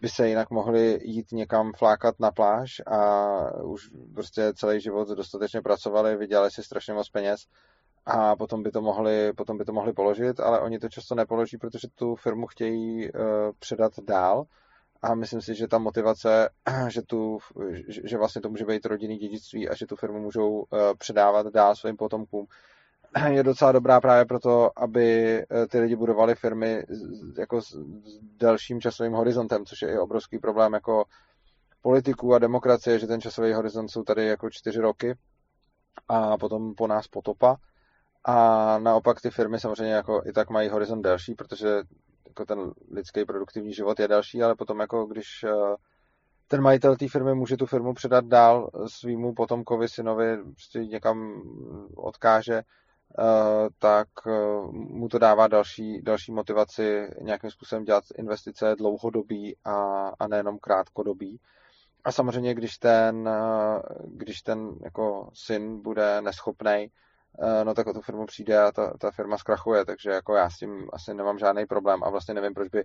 by 0.00 0.08
se 0.08 0.28
jinak 0.28 0.50
mohli 0.50 0.98
jít 1.02 1.32
někam 1.32 1.72
flákat 1.78 2.20
na 2.20 2.30
pláž 2.30 2.82
a 2.86 3.62
už 3.62 3.90
prostě 4.14 4.52
celý 4.54 4.80
život 4.80 5.08
dostatečně 5.08 5.62
pracovali, 5.62 6.16
vydělali 6.16 6.50
si 6.50 6.62
strašně 6.62 6.94
moc 6.94 7.08
peněz 7.08 7.40
a 8.06 8.36
potom 8.36 8.62
by 8.62 8.70
to 8.70 8.82
mohli, 8.82 9.32
potom 9.32 9.58
by 9.58 9.64
to 9.64 9.72
mohli 9.72 9.92
položit, 9.92 10.40
ale 10.40 10.60
oni 10.60 10.78
to 10.78 10.88
často 10.88 11.14
nepoloží, 11.14 11.56
protože 11.56 11.88
tu 11.94 12.14
firmu 12.14 12.46
chtějí 12.46 13.12
uh, 13.12 13.20
předat 13.58 13.92
dál 14.00 14.44
a 15.02 15.14
myslím 15.14 15.40
si, 15.40 15.54
že 15.54 15.68
ta 15.68 15.78
motivace, 15.78 16.48
že, 16.88 17.02
tu, 17.02 17.38
že 18.04 18.18
vlastně 18.18 18.40
to 18.40 18.48
může 18.48 18.64
být 18.64 18.86
rodinný 18.86 19.16
dědictví 19.16 19.68
a 19.68 19.74
že 19.74 19.86
tu 19.86 19.96
firmu 19.96 20.20
můžou 20.20 20.50
uh, 20.50 20.66
předávat 20.98 21.46
dál 21.46 21.76
svým 21.76 21.96
potomkům, 21.96 22.46
je 23.30 23.42
docela 23.42 23.72
dobrá 23.72 24.00
právě 24.00 24.24
proto, 24.24 24.70
aby 24.76 25.38
eh, 25.38 25.66
ty 25.66 25.80
lidi 25.80 25.96
budovali 25.96 26.34
firmy 26.34 26.84
jako 27.38 27.62
s, 27.62 27.78
delším 28.36 28.80
časovým 28.80 29.12
horizontem, 29.12 29.64
což 29.64 29.82
je 29.82 29.92
i 29.92 29.98
obrovský 29.98 30.38
problém 30.38 30.72
jako 30.72 31.04
politiků 31.82 32.34
a 32.34 32.38
demokracie, 32.38 32.98
že 32.98 33.06
ten 33.06 33.20
časový 33.20 33.52
horizont 33.52 33.88
jsou 33.88 34.02
tady 34.02 34.26
jako 34.26 34.50
čtyři 34.50 34.80
roky 34.80 35.14
a 36.08 36.38
potom 36.38 36.74
po 36.74 36.86
nás 36.86 37.08
potopa. 37.08 37.56
A 38.24 38.78
naopak 38.78 39.20
ty 39.20 39.30
firmy 39.30 39.60
samozřejmě 39.60 39.92
jako 39.92 40.22
i 40.26 40.32
tak 40.32 40.50
mají 40.50 40.68
horizont 40.68 41.02
delší, 41.02 41.34
protože 41.34 41.82
jako 42.26 42.44
ten 42.44 42.72
lidský 42.90 43.24
produktivní 43.24 43.72
život 43.74 44.00
je 44.00 44.08
delší, 44.08 44.42
ale 44.42 44.54
potom 44.54 44.80
jako 44.80 45.06
když 45.06 45.26
eh, 45.44 45.76
ten 46.48 46.62
majitel 46.62 46.96
té 46.96 47.08
firmy 47.08 47.34
může 47.34 47.56
tu 47.56 47.66
firmu 47.66 47.94
předat 47.94 48.24
dál 48.24 48.70
svýmu 48.86 49.34
potomkovi, 49.34 49.88
synovi, 49.88 50.38
prostě 50.44 50.78
někam 50.78 51.42
odkáže, 51.96 52.54
eh, 52.54 53.68
tak 53.78 54.08
eh, 54.26 54.32
mu 54.72 55.08
to 55.08 55.18
dává 55.18 55.48
další, 55.48 56.02
další 56.02 56.32
motivaci 56.32 57.08
nějakým 57.20 57.50
způsobem 57.50 57.84
dělat 57.84 58.04
investice 58.18 58.74
dlouhodobý 58.78 59.56
a, 59.64 60.08
a 60.18 60.28
nejenom 60.28 60.58
krátkodobý. 60.58 61.40
A 62.04 62.12
samozřejmě, 62.12 62.54
když 62.54 62.78
ten, 62.78 63.30
když 64.04 64.42
ten 64.42 64.74
jako 64.84 65.30
syn 65.34 65.82
bude 65.82 66.20
neschopný, 66.22 66.90
no 67.64 67.74
tak 67.74 67.86
o 67.86 67.92
tu 67.92 68.00
firmu 68.00 68.26
přijde 68.26 68.58
a 68.58 68.72
ta, 68.72 68.92
ta 68.98 69.10
firma 69.10 69.38
zkrachuje, 69.38 69.84
takže 69.84 70.10
jako 70.10 70.34
já 70.34 70.50
s 70.50 70.56
tím 70.56 70.88
asi 70.92 71.14
nemám 71.14 71.38
žádný 71.38 71.66
problém 71.66 72.04
a 72.04 72.10
vlastně 72.10 72.34
nevím, 72.34 72.54
proč 72.54 72.68
by 72.68 72.84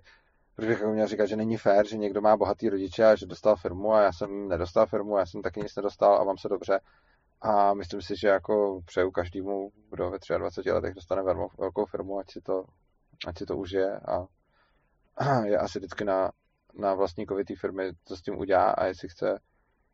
proč 0.56 0.68
bych 0.68 0.80
jako 0.80 0.92
měl 0.92 1.06
říkat, 1.06 1.26
že 1.26 1.36
není 1.36 1.56
fér, 1.56 1.86
že 1.86 1.96
někdo 1.96 2.20
má 2.20 2.36
bohatý 2.36 2.68
rodiče 2.68 3.04
a 3.04 3.16
že 3.16 3.26
dostal 3.26 3.56
firmu 3.56 3.92
a 3.92 4.02
já 4.02 4.12
jsem 4.12 4.48
nedostal 4.48 4.86
firmu, 4.86 5.18
já 5.18 5.26
jsem 5.26 5.42
taky 5.42 5.60
nic 5.60 5.76
nedostal 5.76 6.20
a 6.20 6.24
mám 6.24 6.38
se 6.38 6.48
dobře. 6.48 6.80
A 7.40 7.74
myslím 7.74 8.02
si, 8.02 8.16
že 8.16 8.28
jako 8.28 8.80
přeju 8.84 9.10
každému, 9.10 9.70
kdo 9.90 10.10
ve 10.10 10.38
23 10.38 10.70
letech 10.70 10.94
dostane 10.94 11.22
velkou 11.58 11.84
firmu, 11.86 12.18
ať 12.18 12.30
si 12.30 12.40
to, 12.40 12.64
ať 13.26 13.38
si 13.38 13.46
to 13.46 13.56
užije 13.56 14.00
a 14.00 14.26
je 15.44 15.58
asi 15.58 15.78
vždycky 15.78 16.04
na, 16.04 16.30
na 16.78 16.94
vlastníkovi 16.94 17.44
té 17.44 17.54
firmy, 17.56 17.92
co 18.04 18.16
s 18.16 18.22
tím 18.22 18.38
udělá 18.38 18.70
a 18.70 18.84
jestli 18.84 19.08
chce 19.08 19.40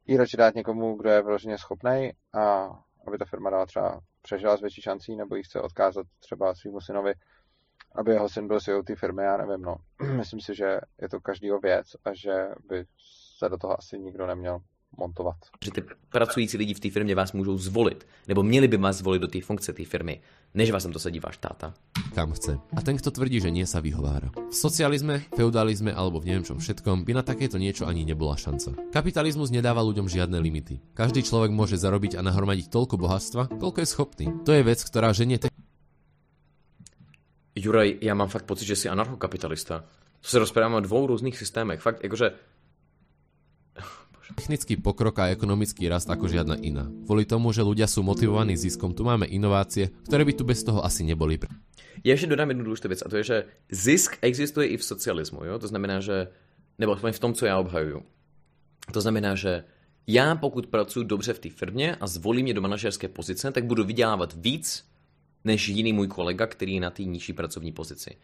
ji 0.07 0.16
radši 0.16 0.37
dát 0.37 0.55
někomu, 0.55 0.97
kdo 0.97 1.11
je 1.11 1.23
vyloženě 1.23 1.59
schopný 1.59 2.12
a 2.33 2.69
aby 3.07 3.19
ta 3.19 3.24
firma 3.24 3.51
dala 3.51 3.66
třeba 3.66 4.01
přežila 4.23 4.57
s 4.57 4.61
větší 4.61 4.82
šancí, 4.82 5.16
nebo 5.16 5.36
ji 5.36 5.43
chce 5.43 5.61
odkázat 5.61 6.07
třeba 6.19 6.55
svýmu 6.55 6.81
synovi, 6.81 7.15
aby 7.94 8.12
jeho 8.12 8.28
syn 8.28 8.49
byl 8.49 8.61
CEO 8.61 8.82
té 8.82 8.97
firmy, 8.97 9.23
já 9.23 9.36
nevím, 9.36 9.62
no. 9.62 9.77
Myslím 10.16 10.40
si, 10.40 10.55
že 10.55 10.81
je 11.03 11.09
to 11.09 11.20
každýho 11.20 11.59
věc 11.59 11.86
a 12.05 12.15
že 12.15 12.49
by 12.69 12.85
se 13.39 13.49
do 13.49 13.57
toho 13.57 13.78
asi 13.78 13.99
nikdo 13.99 14.27
neměl 14.27 14.61
montovat. 14.99 15.36
Že 15.65 15.70
ty 15.70 15.85
pracující 16.09 16.57
lidi 16.57 16.74
v 16.74 16.81
té 16.81 16.90
firmě 16.90 17.15
vás 17.15 17.32
můžou 17.32 17.59
zvolit, 17.59 18.07
nebo 18.28 18.43
měli 18.43 18.69
by 18.69 18.77
vás 18.77 18.97
zvolit 18.97 19.23
do 19.23 19.28
té 19.28 19.40
funkce 19.40 19.73
té 19.73 19.85
firmy, 19.85 20.23
než 20.55 20.70
vás 20.70 20.85
tam 20.85 20.93
dosadí 20.93 21.20
váš 21.20 21.41
táta. 21.41 21.73
Kam 22.12 22.33
chce. 22.37 22.61
A 22.77 22.81
ten, 22.85 23.01
kto 23.01 23.09
tvrdí, 23.09 23.41
že 23.41 23.49
nie, 23.49 23.65
sa 23.65 23.81
vyhovára. 23.81 24.29
V 24.37 24.55
socializme, 24.55 25.24
feudalizme 25.33 25.93
alebo 25.93 26.20
v 26.20 26.29
neviem 26.29 26.45
čom 26.45 26.61
všetkom 26.61 27.09
by 27.09 27.12
na 27.16 27.24
takéto 27.24 27.57
niečo 27.57 27.89
ani 27.89 28.05
nebola 28.05 28.37
šanca. 28.37 28.93
Kapitalizmus 28.93 29.49
nedáva 29.49 29.81
ľuďom 29.81 30.12
žiadne 30.12 30.37
limity. 30.37 30.85
Každý 30.93 31.24
človek 31.24 31.49
môže 31.53 31.81
zarobiť 31.81 32.20
a 32.20 32.24
nahromadiť 32.24 32.69
toľko 32.69 32.95
bohatstva, 33.01 33.43
koľko 33.57 33.79
je 33.81 33.89
schopný. 33.89 34.27
To 34.45 34.53
je 34.53 34.62
vec, 34.62 34.81
ktorá 34.85 35.16
ženie 35.16 35.41
te... 35.41 35.49
Juraj, 37.57 38.01
já 38.01 38.15
mám 38.15 38.29
fakt 38.29 38.45
pocit, 38.45 38.66
že 38.66 38.77
jsi 38.77 38.89
anarchokapitalista. 38.89 39.85
To 40.20 40.29
se 40.29 40.39
rozpráváme 40.39 40.77
o 40.77 40.81
dvou 40.81 41.07
různých 41.07 41.39
systémech. 41.39 41.81
Fakt, 41.81 42.03
jakože 42.03 42.31
Technický 44.36 44.76
pokrok 44.76 45.18
a 45.18 45.30
ekonomický 45.30 45.88
rast 45.88 46.09
ako 46.10 46.28
žiadna 46.28 46.56
iná. 46.60 46.88
Kvôli 47.06 47.28
tomu, 47.28 47.52
že 47.52 47.62
ľudia 47.62 47.86
sú 47.86 48.02
motivovaní 48.02 48.56
ziskom, 48.56 48.96
tu 48.96 49.04
máme 49.04 49.28
inovácie, 49.28 49.92
ktoré 50.09 50.24
by 50.24 50.32
tu 50.32 50.44
bez 50.44 50.64
toho 50.64 50.84
asi 50.84 51.04
neboli. 51.04 51.38
Já 52.04 52.12
ještě 52.12 52.26
dodám 52.26 52.48
jednu 52.48 52.64
důležitou 52.64 52.88
věc 52.88 53.02
a 53.06 53.09
to 53.09 53.16
je, 53.16 53.24
že 53.24 53.44
zisk 53.70 54.18
existuje 54.22 54.66
i 54.66 54.76
v 54.76 54.84
socialismu, 54.84 55.44
jo? 55.44 55.59
to 55.59 55.68
znamená, 55.68 56.00
že, 56.00 56.28
nebo 56.78 56.96
v 56.96 57.18
tom, 57.18 57.34
co 57.34 57.46
já 57.46 57.59
obhajuju. 57.59 58.02
To 58.92 59.00
znamená, 59.00 59.34
že 59.34 59.64
já 60.06 60.36
pokud 60.36 60.66
pracuji 60.66 61.04
dobře 61.04 61.32
v 61.32 61.38
té 61.38 61.48
firmě 61.50 61.96
a 61.96 62.06
zvolím 62.06 62.42
mě 62.42 62.54
do 62.54 62.60
manažerské 62.60 63.09
pozice, 63.09 63.52
tak 63.52 63.64
budu 63.64 63.84
vydělávat 63.84 64.34
víc 64.36 64.84
než 65.44 65.68
jiný 65.68 65.92
můj 65.92 66.09
kolega, 66.09 66.46
který 66.46 66.74
je 66.74 66.80
na 66.80 66.90
té 66.90 67.02
nižší 67.02 67.32
pracovní 67.32 67.72
pozici. 67.72 68.16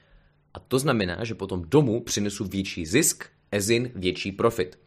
A 0.55 0.59
to 0.61 0.79
znamená, 0.79 1.25
že 1.25 1.35
potom 1.35 1.65
domů 1.69 2.01
přinesu 2.01 2.45
větší 2.45 2.87
zisk, 2.87 3.25
ezin 3.51 3.91
větší 3.95 4.33
profit. 4.33 4.79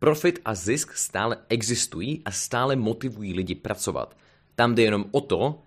Profit 0.00 0.40
a 0.44 0.56
zisk 0.56 0.96
stále 0.96 1.44
existují 1.48 2.24
a 2.24 2.32
stále 2.32 2.76
motivují 2.76 3.34
lidi 3.34 3.54
pracovat. 3.54 4.16
Tam 4.56 4.74
jde 4.74 4.82
jenom 4.82 5.04
o 5.10 5.20
to, 5.20 5.60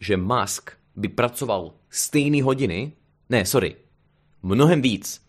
že 0.00 0.16
Musk 0.16 0.70
by 0.96 1.08
pracoval 1.08 1.72
stejné 1.90 2.44
hodiny, 2.44 2.92
ne, 3.32 3.46
sorry, 3.46 3.76
mnohem 4.42 4.82
víc, 4.82 5.24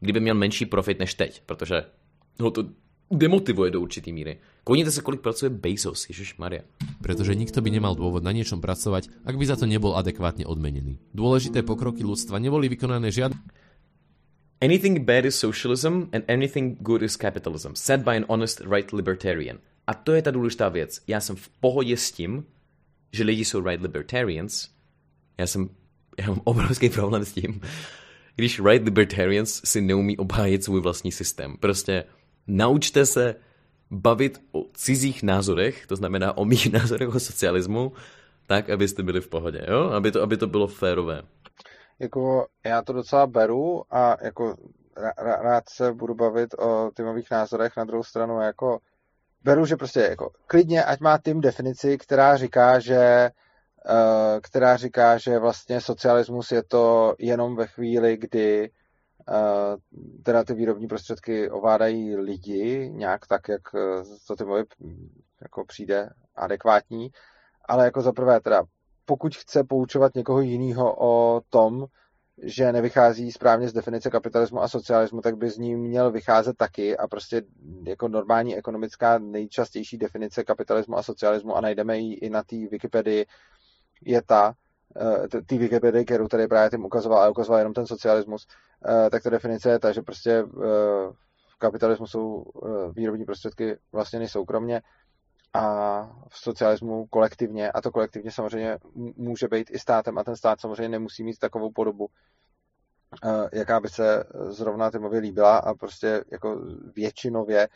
kdyby 0.00 0.20
měl 0.20 0.34
menší 0.34 0.66
profit 0.66 0.98
než 0.98 1.14
teď, 1.14 1.42
protože 1.46 1.84
ho 2.40 2.50
to 2.50 2.68
demotivuje 3.10 3.70
do 3.70 3.80
určitý 3.80 4.12
míry. 4.12 4.38
Koníte 4.64 4.90
se, 4.90 5.02
kolik 5.02 5.20
pracuje 5.20 5.50
Bezos, 5.50 6.08
Ježiš 6.08 6.36
Maria. 6.36 6.62
Pretože 7.00 7.34
nikto 7.34 7.64
by 7.64 7.72
nemal 7.72 7.96
dôvod 7.96 8.20
na 8.20 8.30
niečom 8.36 8.60
pracovať, 8.60 9.08
ak 9.24 9.34
by 9.40 9.44
za 9.48 9.56
to 9.56 9.64
nebol 9.64 9.96
adekvátne 9.96 10.44
odmenený. 10.44 11.00
Dôležité 11.16 11.64
pokroky 11.64 12.04
ľudstva 12.04 12.36
neboli 12.36 12.68
vykonané 12.68 13.08
žiadne 13.08 13.40
Anything 14.62 15.04
bad 15.04 15.24
is 15.24 15.38
socialism 15.38 16.10
and 16.12 16.24
anything 16.28 16.76
good 16.80 17.02
is 17.02 17.16
capitalism, 17.16 17.74
said 17.74 18.04
by 18.04 18.16
an 18.16 18.24
honest 18.28 18.60
right 18.60 18.92
libertarian. 18.92 19.58
A 19.86 19.94
to 19.94 20.12
je 20.12 20.22
ta 20.22 20.30
důležitá 20.30 20.68
věc. 20.68 21.00
Já 21.06 21.20
jsem 21.20 21.36
v 21.36 21.48
pohodě 21.48 21.96
s 21.96 22.12
tím, 22.12 22.44
že 23.12 23.24
lidi 23.24 23.44
jsou 23.44 23.60
right 23.64 23.82
libertarians. 23.82 24.68
Já 25.38 25.46
jsem, 25.46 25.70
já 26.18 26.28
mám 26.28 26.40
obrovský 26.44 26.88
problém 26.88 27.24
s 27.24 27.32
tím, 27.32 27.60
když 28.36 28.60
right 28.60 28.84
libertarians 28.84 29.60
si 29.64 29.80
neumí 29.80 30.16
obhájit 30.16 30.64
svůj 30.64 30.80
vlastní 30.80 31.12
systém. 31.12 31.56
Prostě 31.60 32.04
naučte 32.46 33.06
se 33.06 33.34
bavit 33.90 34.40
o 34.52 34.66
cizích 34.74 35.22
názorech, 35.22 35.86
to 35.86 35.96
znamená 35.96 36.36
o 36.36 36.44
mých 36.44 36.72
názorech 36.72 37.08
o 37.08 37.20
socialismu, 37.20 37.92
tak, 38.46 38.70
abyste 38.70 39.02
byli 39.02 39.20
v 39.20 39.28
pohodě, 39.28 39.66
jo? 39.68 39.80
Aby 39.80 40.12
to, 40.12 40.22
aby 40.22 40.36
to 40.36 40.46
bylo 40.46 40.66
férové 40.66 41.22
jako 42.00 42.46
já 42.64 42.82
to 42.82 42.92
docela 42.92 43.26
beru 43.26 43.82
a 43.90 44.16
jako 44.20 44.56
rád 45.18 45.68
se 45.68 45.92
budu 45.92 46.14
bavit 46.14 46.54
o 46.58 46.90
týmových 46.94 47.30
názorech 47.30 47.76
na 47.76 47.84
druhou 47.84 48.02
stranu. 48.02 48.40
Jako 48.40 48.78
beru, 49.42 49.66
že 49.66 49.76
prostě 49.76 50.00
jako 50.00 50.30
klidně, 50.46 50.84
ať 50.84 51.00
má 51.00 51.18
tým 51.18 51.40
definici, 51.40 51.98
která 51.98 52.36
říká, 52.36 52.78
že 52.78 53.30
uh, 53.90 54.40
která 54.40 54.76
říká, 54.76 55.18
že 55.18 55.38
vlastně 55.38 55.80
socialismus 55.80 56.52
je 56.52 56.62
to 56.62 57.14
jenom 57.18 57.56
ve 57.56 57.66
chvíli, 57.66 58.16
kdy 58.16 58.70
uh, 59.28 60.00
teda 60.22 60.44
ty 60.44 60.54
výrobní 60.54 60.86
prostředky 60.86 61.50
ovládají 61.50 62.16
lidi 62.16 62.90
nějak 62.92 63.26
tak, 63.26 63.48
jak 63.48 63.62
to 64.26 64.36
týmově 64.36 64.64
jako 65.42 65.64
přijde 65.64 66.10
adekvátní, 66.36 67.10
ale 67.64 67.84
jako 67.84 68.02
za 68.02 68.12
prvé 68.12 68.40
teda 68.40 68.62
pokud 69.10 69.36
chce 69.36 69.64
poučovat 69.64 70.14
někoho 70.14 70.40
jiného 70.40 70.96
o 70.98 71.40
tom, 71.50 71.86
že 72.42 72.72
nevychází 72.72 73.32
správně 73.32 73.68
z 73.68 73.72
definice 73.72 74.10
kapitalismu 74.10 74.62
a 74.62 74.68
socialismu, 74.68 75.20
tak 75.20 75.36
by 75.36 75.50
z 75.50 75.58
ní 75.58 75.76
měl 75.76 76.10
vycházet 76.10 76.56
taky 76.56 76.96
a 76.96 77.08
prostě 77.08 77.42
jako 77.86 78.08
normální 78.08 78.56
ekonomická 78.56 79.18
nejčastější 79.18 79.98
definice 79.98 80.44
kapitalismu 80.44 80.96
a 80.96 81.02
socialismu 81.02 81.56
a 81.56 81.60
najdeme 81.60 81.98
ji 81.98 82.14
i 82.14 82.30
na 82.30 82.42
té 82.42 82.56
Wikipedii, 82.70 83.26
je 84.04 84.22
ta, 84.22 84.54
eh, 84.96 85.28
té 85.28 85.58
Wikipedii, 85.58 86.04
kterou 86.04 86.28
tady 86.28 86.48
právě 86.48 86.70
tím 86.70 86.84
ukazoval, 86.84 87.22
a 87.22 87.28
ukazoval 87.28 87.58
jenom 87.58 87.74
ten 87.74 87.86
socialismus, 87.86 88.46
eh, 89.06 89.10
tak 89.10 89.22
ta 89.22 89.30
definice 89.30 89.70
je 89.70 89.78
ta, 89.78 89.92
že 89.92 90.02
prostě 90.02 90.30
eh, 90.30 90.44
v 91.54 91.58
kapitalismu 91.58 92.06
jsou 92.06 92.44
výrobní 92.96 93.24
prostředky 93.24 93.76
vlastně 93.92 94.28
soukromně 94.28 94.82
a 95.54 96.02
v 96.28 96.38
socialismu 96.38 97.06
kolektivně, 97.06 97.72
a 97.72 97.80
to 97.80 97.90
kolektivně 97.90 98.30
samozřejmě 98.30 98.78
může 99.16 99.48
být 99.48 99.70
i 99.70 99.78
státem 99.78 100.18
a 100.18 100.24
ten 100.24 100.36
stát 100.36 100.60
samozřejmě 100.60 100.88
nemusí 100.88 101.24
mít 101.24 101.38
takovou 101.38 101.70
podobu, 101.70 102.08
eh, 103.24 103.58
jaká 103.58 103.80
by 103.80 103.88
se 103.88 104.24
zrovna 104.48 104.90
Timovi 104.90 105.18
líbila 105.18 105.58
a 105.58 105.74
prostě 105.74 106.24
jako 106.32 106.60
většinově 106.96 107.68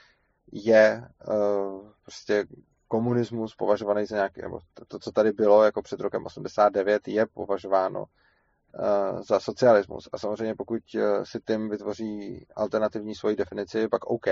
je 0.53 1.09
eh, 1.31 1.91
prostě 2.03 2.47
komunismus 2.89 3.55
považovaný 3.55 4.07
za 4.07 4.17
nějaký, 4.17 4.43
nebo 4.43 4.59
to, 4.89 4.99
co 4.99 5.13
tady 5.13 5.33
bylo 5.33 5.65
jako 5.65 5.83
před 5.83 6.01
rokem 6.01 6.27
89, 6.27 7.09
je 7.09 7.27
považováno 7.27 8.05
eh, 8.05 9.23
za 9.23 9.41
socialismus. 9.41 10.09
A 10.13 10.19
samozřejmě 10.19 10.55
pokud 10.55 10.83
si 11.23 11.41
tím 11.47 11.71
vytvoří 11.71 12.47
alternativní 12.57 13.15
svoji 13.15 13.37
definici, 13.37 13.89
pak 13.89 14.05
OK, 14.05 14.27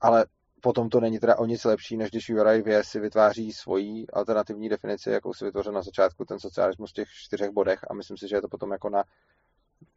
ale 0.00 0.26
potom 0.60 0.88
to 0.88 1.00
není 1.00 1.18
teda 1.18 1.38
o 1.38 1.44
nic 1.44 1.64
lepší, 1.64 1.96
než 1.96 2.10
když 2.10 2.28
Juraj 2.28 2.62
Vě 2.62 2.84
si 2.84 3.00
vytváří 3.00 3.52
svoji 3.52 4.06
alternativní 4.12 4.68
definici, 4.68 5.10
jakou 5.10 5.34
si 5.34 5.44
vytvořil 5.44 5.72
na 5.72 5.82
začátku 5.82 6.24
ten 6.24 6.38
socialismus 6.38 6.90
v 6.90 6.94
těch 6.94 7.08
čtyřech 7.08 7.50
bodech 7.50 7.80
a 7.90 7.94
myslím 7.94 8.16
si, 8.16 8.28
že 8.28 8.36
je 8.36 8.42
to 8.42 8.48
potom 8.48 8.72
jako 8.72 8.90
na, 8.90 9.04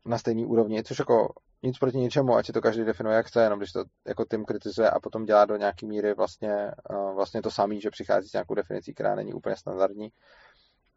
na 0.05 0.17
stejný 0.17 0.45
úrovni, 0.45 0.83
což 0.83 0.99
jako 0.99 1.33
nic 1.63 1.77
proti 1.77 1.97
ničemu, 1.97 2.35
ať 2.35 2.45
si 2.45 2.51
to 2.51 2.61
každý 2.61 2.83
definuje 2.83 3.15
jak 3.15 3.25
chce, 3.25 3.43
jenom 3.43 3.59
když 3.59 3.71
to 3.71 3.83
jako 4.07 4.25
tím 4.25 4.45
kritizuje 4.45 4.89
a 4.89 4.99
potom 4.99 5.25
dělá 5.25 5.45
do 5.45 5.55
nějaký 5.55 5.85
míry 5.85 6.13
vlastně, 6.13 6.71
vlastně 7.15 7.41
to 7.41 7.51
samý, 7.51 7.81
že 7.81 7.89
přichází 7.89 8.29
s 8.29 8.33
nějakou 8.33 8.55
definicí, 8.55 8.93
která 8.93 9.15
není 9.15 9.33
úplně 9.33 9.55
standardní, 9.55 10.09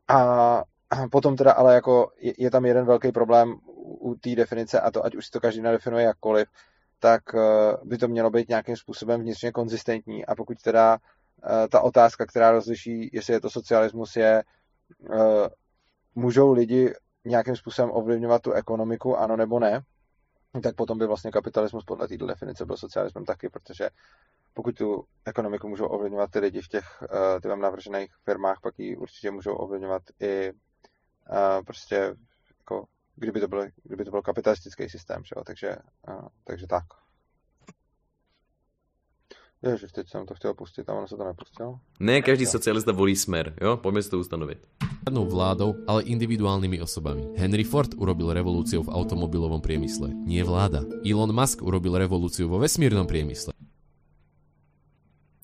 A 0.08 0.64
potom 1.10 1.36
teda 1.36 1.52
ale 1.52 1.74
jako 1.74 2.12
je, 2.18 2.32
je 2.38 2.50
tam 2.50 2.64
jeden 2.64 2.86
velký 2.86 3.12
problém 3.12 3.54
u 3.84 4.14
té 4.14 4.34
definice 4.34 4.80
a 4.80 4.90
to 4.90 5.04
ať 5.04 5.14
už 5.14 5.24
si 5.26 5.30
to 5.30 5.40
každý 5.40 5.60
nadefinuje 5.60 6.04
jakkoliv, 6.04 6.48
tak 7.04 7.22
by 7.84 7.98
to 7.98 8.08
mělo 8.08 8.30
být 8.30 8.48
nějakým 8.48 8.76
způsobem 8.76 9.20
vnitřně 9.20 9.52
konzistentní. 9.52 10.26
A 10.26 10.34
pokud 10.34 10.62
teda 10.62 10.98
ta 11.70 11.80
otázka, 11.80 12.26
která 12.26 12.50
rozliší, 12.52 13.10
jestli 13.12 13.32
je 13.32 13.40
to 13.40 13.50
socialismus, 13.50 14.16
je 14.16 14.44
můžou 16.14 16.52
lidi 16.52 16.94
nějakým 17.24 17.56
způsobem 17.56 17.90
ovlivňovat 17.90 18.42
tu 18.42 18.52
ekonomiku, 18.52 19.16
ano 19.16 19.36
nebo 19.36 19.60
ne, 19.60 19.80
tak 20.62 20.74
potom 20.74 20.98
by 20.98 21.06
vlastně 21.06 21.30
kapitalismus 21.30 21.84
podle 21.84 22.08
této 22.08 22.26
definice 22.26 22.66
byl 22.66 22.76
socialismem 22.76 23.24
taky, 23.24 23.48
protože 23.48 23.90
pokud 24.54 24.74
tu 24.74 25.04
ekonomiku 25.24 25.68
můžou 25.68 25.86
ovlivňovat 25.86 26.30
ty 26.30 26.38
lidi 26.38 26.62
v 26.62 26.68
těch 26.68 26.84
ty 27.42 27.48
vám 27.48 27.60
navržených 27.60 28.14
firmách, 28.24 28.60
pak 28.62 28.78
ji 28.78 28.96
určitě 28.96 29.30
můžou 29.30 29.54
ovlivňovat 29.54 30.02
i 30.20 30.52
prostě 31.66 32.14
jako 32.58 32.84
kdyby 33.16 33.40
to 33.40 33.48
byl, 33.48 33.66
kdyby 33.82 34.04
to 34.04 34.10
byl 34.10 34.22
kapitalistický 34.22 34.88
systém, 34.88 35.24
že 35.24 35.32
jo? 35.36 35.44
Takže, 35.44 35.76
uh, 36.08 36.28
takže 36.44 36.66
tak. 36.66 36.84
Ježiš, 39.64 39.92
teď 39.92 40.08
jsem 40.08 40.26
to 40.26 40.34
chtěl 40.34 40.54
pustit 40.54 40.88
a 40.88 40.94
ono 40.94 41.08
se 41.08 41.16
to 41.16 41.24
nepustilo. 41.24 41.80
Ne, 42.00 42.22
každý 42.22 42.46
socialista 42.46 42.92
volí 42.92 43.16
smer, 43.16 43.56
jo? 43.60 43.76
Pojďme 43.76 44.02
si 44.02 44.10
to 44.10 44.18
ustanovit. 44.18 44.60
Žiadnou 45.08 45.24
vládou, 45.24 45.74
ale 45.88 46.04
individuálnymi 46.04 46.80
osobami. 46.84 47.32
Henry 47.36 47.64
Ford 47.64 47.88
urobil 47.96 48.32
revolúciu 48.32 48.84
v 48.84 48.92
automobilovom 48.92 49.60
priemysle. 49.64 50.12
Nie 50.28 50.44
vláda. 50.44 50.84
Elon 51.00 51.32
Musk 51.32 51.64
urobil 51.64 51.96
revolúciu 51.96 52.48
vo 52.48 52.60
vesmírnom 52.60 53.08
priemysle. 53.08 53.56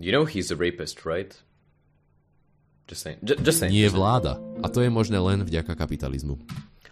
You 0.00 0.12
know 0.12 0.24
he's 0.28 0.52
a 0.52 0.56
rapist, 0.56 1.04
right? 1.04 1.32
Just 2.88 3.04
saying. 3.04 3.20
Just, 3.24 3.40
just 3.40 3.58
saying. 3.60 3.72
Nie 3.72 3.88
vláda. 3.92 4.36
A 4.60 4.68
to 4.72 4.80
je 4.80 4.88
možné 4.88 5.16
len 5.20 5.44
vďaka 5.44 5.76
kapitalizmu. 5.76 6.40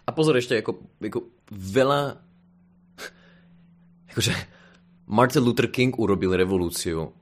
A 0.09 0.11
pozor, 0.11 0.35
ještě 0.35 0.55
jako, 0.55 0.75
jako 1.01 1.21
veľa... 1.51 2.17
Jakože 4.09 4.33
Martin 5.07 5.43
Luther 5.43 5.67
King 5.67 5.99
urobil 5.99 6.33
revolúciu 6.35 7.13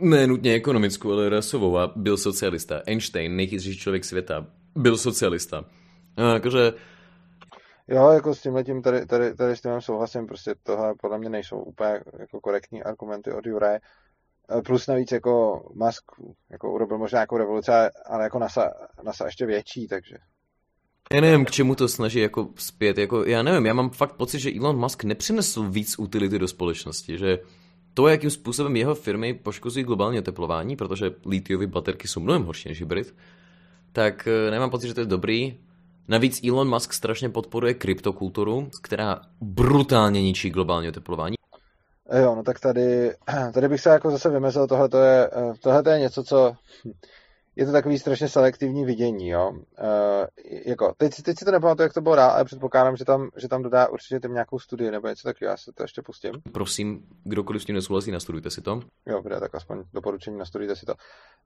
ne 0.00 0.26
nutně 0.26 0.54
ekonomickou, 0.54 1.12
ale 1.12 1.28
rasovou 1.28 1.78
a 1.78 1.92
byl 1.96 2.16
socialista. 2.16 2.82
Einstein, 2.86 3.36
nejchytřejší 3.36 3.78
člověk 3.78 4.04
světa, 4.04 4.46
byl 4.76 4.96
socialista. 4.96 5.64
A 6.16 6.22
jakože... 6.22 6.72
Jo, 7.88 8.10
jako 8.10 8.34
s 8.34 8.42
tímhletím 8.42 8.82
tady, 8.82 9.06
tady, 9.06 9.34
tady 9.34 9.56
s 9.56 9.60
tím 9.60 9.80
souhlasím, 9.80 10.26
prostě 10.26 10.54
tohle 10.62 10.94
podle 11.00 11.18
mě 11.18 11.28
nejsou 11.28 11.58
úplně 11.58 12.00
jako 12.18 12.40
korektní 12.40 12.82
argumenty 12.82 13.32
od 13.32 13.46
Jure. 13.46 13.78
Plus 14.64 14.86
navíc 14.86 15.12
jako 15.12 15.62
Musk 15.74 16.04
jako 16.50 16.72
urobil 16.72 16.98
možná 16.98 17.16
nějakou 17.16 17.36
revoluci, 17.36 17.70
ale 18.06 18.24
jako 18.24 18.38
NASA, 18.38 18.70
NASA 19.02 19.26
ještě 19.26 19.46
větší, 19.46 19.88
takže 19.88 20.16
já 21.12 21.20
nevím, 21.20 21.44
k 21.44 21.50
čemu 21.50 21.74
to 21.74 21.88
snaží 21.88 22.18
jako 22.18 22.48
zpět. 22.56 22.98
Jako, 22.98 23.24
já 23.24 23.42
nevím, 23.42 23.66
já 23.66 23.74
mám 23.74 23.90
fakt 23.90 24.12
pocit, 24.12 24.38
že 24.38 24.52
Elon 24.58 24.78
Musk 24.78 25.04
nepřinesl 25.04 25.62
víc 25.70 25.98
utility 25.98 26.38
do 26.38 26.48
společnosti, 26.48 27.18
že 27.18 27.38
to, 27.94 28.08
jakým 28.08 28.30
způsobem 28.30 28.76
jeho 28.76 28.94
firmy 28.94 29.34
poškozují 29.34 29.84
globální 29.84 30.18
oteplování, 30.18 30.76
protože 30.76 31.10
litiové 31.26 31.66
baterky 31.66 32.08
jsou 32.08 32.20
mnohem 32.20 32.44
horší 32.44 32.68
než 32.68 32.80
hybrid, 32.80 33.14
tak 33.92 34.28
eh, 34.28 34.50
nemám 34.50 34.70
pocit, 34.70 34.88
že 34.88 34.94
to 34.94 35.00
je 35.00 35.06
dobrý. 35.06 35.58
Navíc 36.08 36.40
Elon 36.44 36.68
Musk 36.68 36.92
strašně 36.92 37.28
podporuje 37.28 37.74
kryptokulturu, 37.74 38.70
která 38.82 39.20
brutálně 39.40 40.22
ničí 40.22 40.50
globální 40.50 40.88
oteplování. 40.88 41.34
Jo, 42.20 42.34
no 42.34 42.42
tak 42.42 42.60
tady, 42.60 43.12
tady 43.52 43.68
bych 43.68 43.80
se 43.80 43.90
jako 43.90 44.10
zase 44.10 44.30
vymezil, 44.30 44.66
tohle 44.66 44.88
je, 45.06 45.30
eh, 45.36 45.52
tohle 45.60 45.82
je 45.92 45.98
něco, 45.98 46.24
co 46.24 46.56
je 47.58 47.66
to 47.66 47.72
takový 47.72 47.98
strašně 47.98 48.28
selektivní 48.28 48.84
vidění, 48.84 49.28
jo. 49.28 49.50
Uh, 49.50 49.58
jako, 50.66 50.94
teď, 50.96 51.22
teď 51.22 51.38
si 51.38 51.44
to 51.44 51.50
nepamatuju, 51.50 51.84
jak 51.84 51.92
to 51.92 52.00
bylo 52.00 52.16
dál, 52.16 52.30
ale 52.30 52.44
předpokládám, 52.44 52.96
že 52.96 53.04
tam, 53.04 53.30
že 53.36 53.48
tam 53.48 53.62
dodá 53.62 53.88
určitě 53.88 54.20
tím 54.20 54.32
nějakou 54.32 54.58
studii 54.58 54.90
nebo 54.90 55.08
něco 55.08 55.28
takového, 55.28 55.50
já 55.50 55.56
se 55.56 55.72
to 55.72 55.82
ještě 55.82 56.02
pustím. 56.02 56.32
Prosím, 56.52 57.02
kdokoliv 57.24 57.62
s 57.62 57.64
tím 57.64 57.74
nesouhlasí, 57.74 58.10
nastudujte 58.10 58.50
si 58.50 58.60
to. 58.60 58.80
Jo, 59.06 59.22
bude 59.22 59.40
tak 59.40 59.54
aspoň 59.54 59.82
doporučení, 59.92 60.38
nastudujte 60.38 60.76
si 60.76 60.86
to. 60.86 60.94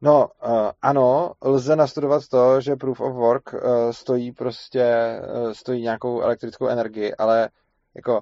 No, 0.00 0.28
uh, 0.46 0.70
ano, 0.82 1.32
lze 1.42 1.76
nastudovat 1.76 2.28
to, 2.28 2.60
že 2.60 2.76
Proof 2.76 3.00
of 3.00 3.14
Work 3.14 3.52
uh, 3.52 3.60
stojí 3.90 4.32
prostě, 4.32 5.16
uh, 5.42 5.52
stojí 5.52 5.82
nějakou 5.82 6.20
elektrickou 6.20 6.66
energii, 6.66 7.14
ale 7.14 7.48
jako 7.94 8.20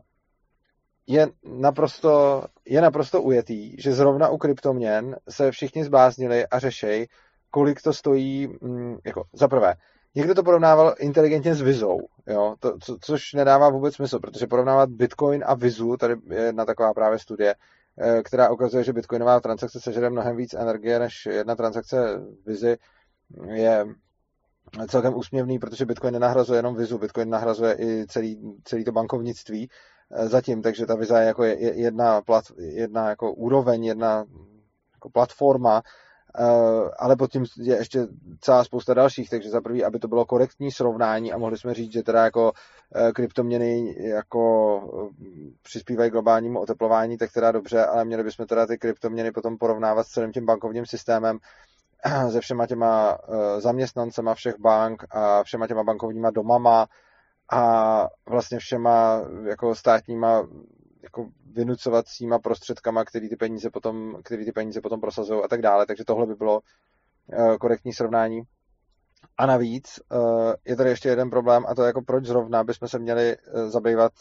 je 1.06 1.28
naprosto, 1.44 2.44
je 2.64 2.80
naprosto 2.80 3.22
ujetý, 3.22 3.80
že 3.80 3.92
zrovna 3.92 4.28
u 4.28 4.38
kryptoměn 4.38 5.16
se 5.28 5.50
všichni 5.50 5.84
zbláznili 5.84 6.46
a 6.46 6.58
řešej, 6.58 7.08
kolik 7.50 7.82
to 7.82 7.92
stojí, 7.92 8.48
mm, 8.60 8.98
jako 9.04 9.24
za 9.32 9.48
prvé, 9.48 9.74
někdo 10.14 10.34
to 10.34 10.42
porovnával 10.42 10.94
inteligentně 10.98 11.54
s 11.54 11.60
Vizou, 11.60 11.98
jo, 12.26 12.54
to, 12.60 12.78
co, 12.78 12.96
což 13.00 13.32
nedává 13.32 13.68
vůbec 13.68 13.94
smysl, 13.94 14.18
protože 14.18 14.46
porovnávat 14.46 14.90
Bitcoin 14.90 15.44
a 15.46 15.54
Vizu, 15.54 15.96
tady 15.96 16.16
je 16.30 16.42
jedna 16.42 16.64
taková 16.64 16.94
právě 16.94 17.18
studie, 17.18 17.54
eh, 17.98 18.22
která 18.22 18.50
ukazuje, 18.50 18.84
že 18.84 18.92
bitcoinová 18.92 19.40
transakce 19.40 19.80
sežere 19.80 20.10
mnohem 20.10 20.36
víc 20.36 20.54
energie 20.54 20.98
než 20.98 21.26
jedna 21.26 21.56
transakce 21.56 22.20
Vizy, 22.46 22.78
je 23.52 23.86
celkem 24.88 25.14
úsměvný, 25.14 25.58
protože 25.58 25.86
Bitcoin 25.86 26.12
nenahrazuje 26.12 26.58
jenom 26.58 26.76
Vizu, 26.76 26.98
Bitcoin 26.98 27.30
nahrazuje 27.30 27.76
i 27.80 28.06
celý, 28.06 28.58
celý 28.64 28.84
to 28.84 28.92
bankovnictví 28.92 29.70
eh, 30.10 30.28
zatím, 30.28 30.62
takže 30.62 30.86
ta 30.86 30.94
Viza 30.94 31.20
je 31.20 31.26
jako 31.26 31.44
jedna, 31.44 32.22
plat, 32.22 32.44
jedna 32.58 33.08
jako 33.08 33.32
úroveň, 33.32 33.84
jedna 33.84 34.24
jako 34.94 35.10
platforma, 35.10 35.82
ale 36.98 37.16
pod 37.16 37.30
tím 37.30 37.44
je 37.58 37.76
ještě 37.76 38.06
celá 38.40 38.64
spousta 38.64 38.94
dalších, 38.94 39.30
takže 39.30 39.50
za 39.50 39.60
prvý, 39.60 39.84
aby 39.84 39.98
to 39.98 40.08
bylo 40.08 40.24
korektní 40.24 40.72
srovnání 40.72 41.32
a 41.32 41.38
mohli 41.38 41.58
jsme 41.58 41.74
říct, 41.74 41.92
že 41.92 42.02
teda 42.02 42.24
jako 42.24 42.52
eh, 42.94 43.12
kryptoměny 43.12 43.94
jako 43.98 45.10
eh, 45.12 45.24
přispívají 45.62 46.10
globálnímu 46.10 46.60
oteplování, 46.60 47.18
tak 47.18 47.32
teda 47.32 47.52
dobře, 47.52 47.84
ale 47.84 48.04
měli 48.04 48.24
bychom 48.24 48.46
teda 48.46 48.66
ty 48.66 48.78
kryptoměny 48.78 49.32
potom 49.32 49.58
porovnávat 49.58 50.06
s 50.06 50.10
celým 50.10 50.32
tím 50.32 50.46
bankovním 50.46 50.86
systémem, 50.86 51.38
se 52.30 52.40
všema 52.40 52.66
těma 52.66 53.18
zaměstnancema 53.58 54.34
všech 54.34 54.54
bank 54.58 55.04
a 55.10 55.42
všema 55.42 55.66
těma 55.66 55.84
bankovníma 55.84 56.30
domama 56.30 56.86
a 57.52 58.08
vlastně 58.28 58.58
všema 58.58 59.20
jako 59.44 59.74
státníma 59.74 60.46
jako 61.02 61.28
vynucovacíma 61.52 62.38
prostředkama, 62.38 63.04
který 63.04 63.28
ty 63.28 63.36
peníze 63.36 63.70
potom, 63.70 64.16
který 64.24 64.44
ty 64.44 64.52
peníze 64.52 64.80
potom 64.80 65.00
prosazují 65.00 65.40
a 65.44 65.48
tak 65.48 65.62
dále. 65.62 65.86
Takže 65.86 66.04
tohle 66.04 66.26
by 66.26 66.34
bylo 66.34 66.60
eh, 67.32 67.58
korektní 67.58 67.92
srovnání. 67.92 68.42
A 69.38 69.46
navíc 69.46 70.00
eh, 70.12 70.54
je 70.64 70.76
tady 70.76 70.90
ještě 70.90 71.08
jeden 71.08 71.30
problém 71.30 71.64
a 71.68 71.74
to 71.74 71.82
je 71.82 71.86
jako 71.86 72.02
proč 72.02 72.24
zrovna 72.24 72.64
bychom 72.64 72.88
se 72.88 72.98
měli 72.98 73.36
eh, 73.36 73.68
zabývat 73.70 74.12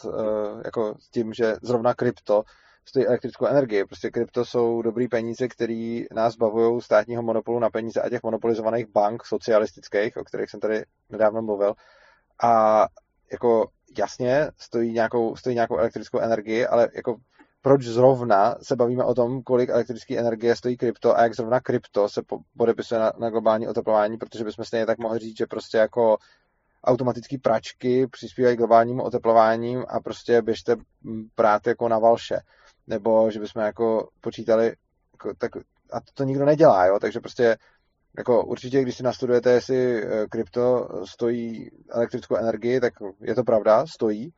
jako 0.64 0.94
s 0.98 1.08
tím, 1.08 1.32
že 1.32 1.56
zrovna 1.62 1.94
krypto 1.94 2.42
stojí 2.84 3.06
elektrickou 3.06 3.46
energii. 3.46 3.84
Prostě 3.84 4.10
krypto 4.10 4.44
jsou 4.44 4.82
dobrý 4.82 5.08
peníze, 5.08 5.48
které 5.48 6.02
nás 6.12 6.36
bavují 6.36 6.80
státního 6.80 7.22
monopolu 7.22 7.58
na 7.58 7.70
peníze 7.70 8.02
a 8.02 8.08
těch 8.08 8.22
monopolizovaných 8.22 8.86
bank 8.86 9.24
socialistických, 9.24 10.16
o 10.16 10.24
kterých 10.24 10.50
jsem 10.50 10.60
tady 10.60 10.84
nedávno 11.10 11.42
mluvil. 11.42 11.74
A 12.42 12.86
jako 13.32 13.68
jasně 13.98 14.50
stojí 14.58 14.92
nějakou, 14.92 15.36
stojí 15.36 15.54
nějakou 15.54 15.76
elektrickou 15.76 16.18
energii, 16.18 16.66
ale 16.66 16.88
jako 16.94 17.16
proč 17.62 17.82
zrovna 17.82 18.54
se 18.62 18.76
bavíme 18.76 19.04
o 19.04 19.14
tom, 19.14 19.42
kolik 19.42 19.70
elektrické 19.70 20.18
energie 20.18 20.56
stojí 20.56 20.76
krypto 20.76 21.18
a 21.18 21.22
jak 21.22 21.34
zrovna 21.34 21.60
krypto 21.60 22.08
se 22.08 22.22
podepisuje 22.56 23.00
na, 23.00 23.12
na 23.18 23.30
globální 23.30 23.68
oteplování, 23.68 24.18
protože 24.18 24.44
bychom 24.44 24.64
stejně 24.64 24.86
tak 24.86 24.98
mohli 24.98 25.18
říct, 25.18 25.36
že 25.36 25.46
prostě 25.46 25.78
jako 25.78 26.16
automatické 26.84 27.38
pračky 27.38 28.06
přispívají 28.06 28.56
globálnímu 28.56 29.02
oteplování 29.02 29.76
a 29.76 30.00
prostě 30.00 30.42
běžte 30.42 30.76
prát 31.34 31.66
jako 31.66 31.88
na 31.88 31.98
valše. 31.98 32.40
Nebo 32.86 33.30
že 33.30 33.40
bychom 33.40 33.62
jako 33.62 34.08
počítali, 34.20 34.74
jako, 35.12 35.34
tak, 35.38 35.56
a 35.92 36.00
to, 36.00 36.12
to 36.14 36.24
nikdo 36.24 36.44
nedělá, 36.44 36.86
jo, 36.86 36.98
takže 37.00 37.20
prostě 37.20 37.56
jako 38.18 38.44
určitě, 38.44 38.82
když 38.82 38.96
si 38.96 39.02
nastudujete, 39.02 39.50
jestli 39.50 40.02
eh, 40.02 40.26
krypto 40.30 40.88
stojí 41.04 41.70
elektrickou 41.90 42.36
energii, 42.36 42.80
tak 42.80 42.92
je 43.20 43.34
to 43.34 43.44
pravda, 43.44 43.86
stojí. 43.86 44.32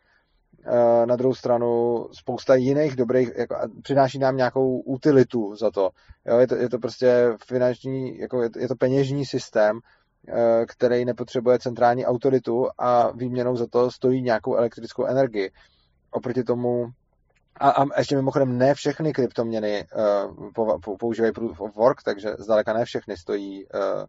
Eh, 0.66 1.06
na 1.06 1.16
druhou 1.16 1.34
stranu 1.34 2.06
spousta 2.12 2.54
jiných 2.54 2.96
dobrých, 2.96 3.30
jako, 3.36 3.56
přináší 3.82 4.18
nám 4.18 4.36
nějakou 4.36 4.80
utilitu 4.80 5.56
za 5.56 5.70
to. 5.70 5.90
Jo, 6.26 6.38
je, 6.38 6.46
to 6.46 6.54
je 6.54 6.68
to 6.68 6.78
prostě 6.78 7.28
finanční, 7.46 8.18
jako 8.18 8.42
je, 8.42 8.50
to, 8.50 8.58
je 8.58 8.68
to 8.68 8.76
peněžní 8.76 9.26
systém, 9.26 9.80
eh, 10.28 10.66
který 10.66 11.04
nepotřebuje 11.04 11.58
centrální 11.58 12.06
autoritu 12.06 12.66
a 12.78 13.10
výměnou 13.10 13.56
za 13.56 13.66
to 13.66 13.90
stojí 13.90 14.22
nějakou 14.22 14.56
elektrickou 14.56 15.04
energii. 15.04 15.50
Oproti 16.10 16.44
tomu 16.44 16.86
a, 17.54 17.70
a 17.70 17.98
ještě 17.98 18.16
mimochodem 18.16 18.58
ne 18.58 18.74
všechny 18.74 19.12
kryptoměny 19.12 19.86
uh, 20.58 20.94
používají 20.98 21.32
proof 21.32 21.60
of 21.60 21.76
work, 21.76 22.02
takže 22.02 22.34
zdaleka 22.38 22.72
ne 22.72 22.84
všechny 22.84 23.16
stojí, 23.16 23.66
uh, 23.66 24.04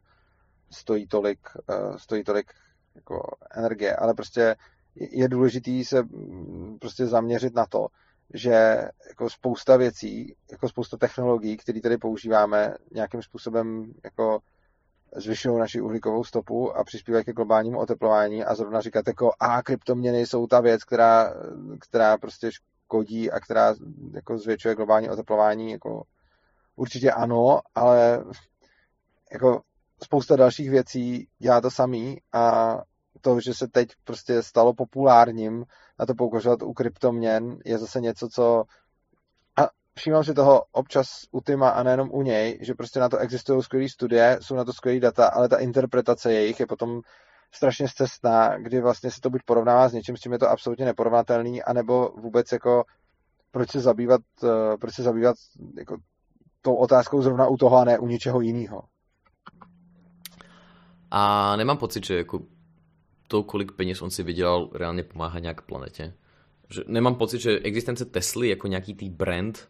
stojí 0.71 1.07
tolik, 1.07 1.39
uh, 1.69 1.95
stojí 1.97 2.23
tolik 2.23 2.51
jako 2.95 3.35
energie, 3.51 3.95
ale 3.95 4.13
prostě 4.13 4.55
je 4.95 5.27
důležitý 5.27 5.85
se 5.85 6.03
mm, 6.03 6.77
prostě 6.79 7.05
zaměřit 7.05 7.55
na 7.55 7.65
to, 7.65 7.87
že 8.33 8.81
jako 9.07 9.29
spousta 9.29 9.77
věcí, 9.77 10.35
jako 10.51 10.69
spousta 10.69 10.97
technologií, 10.97 11.57
které 11.57 11.81
tady 11.81 11.97
používáme, 11.97 12.75
nějakým 12.91 13.21
způsobem 13.21 13.93
jako 14.03 14.39
zvyšují 15.15 15.59
naši 15.59 15.81
uhlíkovou 15.81 16.23
stopu 16.23 16.77
a 16.77 16.83
přispívají 16.83 17.25
ke 17.25 17.33
globálnímu 17.33 17.79
oteplování. 17.79 18.43
A 18.43 18.55
zrovna 18.55 18.81
říkat 18.81 19.07
jako 19.07 19.31
a 19.39 19.63
kryptoměny 19.63 20.25
jsou 20.25 20.47
ta 20.47 20.61
věc, 20.61 20.83
která, 20.83 21.33
která 21.79 22.17
prostě 22.17 22.49
škodí 22.83 23.31
a 23.31 23.39
která 23.39 23.75
jako 24.13 24.37
zvětšuje 24.37 24.75
globální 24.75 25.09
oteplování, 25.09 25.71
jako 25.71 26.03
určitě 26.75 27.11
ano, 27.11 27.59
ale 27.75 28.23
jako 29.33 29.61
spousta 30.03 30.35
dalších 30.35 30.69
věcí 30.69 31.27
dělá 31.39 31.61
to 31.61 31.71
samý 31.71 32.17
a 32.33 32.77
to, 33.21 33.39
že 33.39 33.53
se 33.53 33.67
teď 33.67 33.89
prostě 34.03 34.43
stalo 34.43 34.73
populárním 34.73 35.65
na 35.99 36.05
to 36.05 36.13
poukazovat 36.15 36.61
u 36.61 36.73
kryptoměn, 36.73 37.59
je 37.65 37.77
zase 37.77 38.01
něco, 38.01 38.29
co 38.29 38.63
a 39.59 39.69
všímám 39.95 40.23
si 40.23 40.33
toho 40.33 40.63
občas 40.71 41.07
u 41.31 41.41
Tima 41.41 41.69
a 41.69 41.83
nejenom 41.83 42.09
u 42.11 42.21
něj, 42.21 42.59
že 42.61 42.73
prostě 42.73 42.99
na 42.99 43.09
to 43.09 43.17
existují 43.17 43.63
skvělé 43.63 43.89
studie, 43.89 44.37
jsou 44.41 44.55
na 44.55 44.65
to 44.65 44.73
skvělé 44.73 44.99
data, 44.99 45.27
ale 45.27 45.49
ta 45.49 45.57
interpretace 45.57 46.33
jejich 46.33 46.59
je 46.59 46.67
potom 46.67 47.01
strašně 47.55 47.87
zcestná, 47.87 48.57
kdy 48.57 48.81
vlastně 48.81 49.11
se 49.11 49.21
to 49.21 49.29
buď 49.29 49.41
porovnává 49.45 49.89
s 49.89 49.93
něčím, 49.93 50.17
s 50.17 50.19
čím 50.19 50.31
je 50.31 50.39
to 50.39 50.49
absolutně 50.49 50.85
neporovnatelný, 50.85 51.63
anebo 51.63 52.09
vůbec 52.17 52.51
jako 52.51 52.83
proč 53.51 53.71
se 53.71 53.79
zabývat, 53.79 54.21
eh, 54.43 54.77
proč 54.77 54.95
se 54.95 55.03
zabývat 55.03 55.35
jako 55.77 55.97
tou 56.61 56.75
otázkou 56.75 57.21
zrovna 57.21 57.47
u 57.47 57.57
toho 57.57 57.77
a 57.77 57.83
ne 57.83 57.99
u 57.99 58.07
ničeho 58.07 58.41
jiného. 58.41 58.83
A 61.11 61.55
nemám 61.55 61.77
pocit, 61.77 62.05
že 62.05 62.17
jako 62.17 62.39
to, 63.27 63.43
kolik 63.43 63.71
peněz 63.71 64.01
on 64.01 64.11
si 64.11 64.23
vydělal, 64.23 64.69
reálně 64.73 65.03
pomáhá 65.03 65.39
nějak 65.39 65.61
planetě. 65.61 66.13
Že 66.69 66.81
nemám 66.87 67.15
pocit, 67.15 67.39
že 67.39 67.59
existence 67.59 68.05
Tesly 68.05 68.49
jako 68.49 68.67
nějaký 68.67 68.93
tý 68.93 69.09
brand 69.09 69.69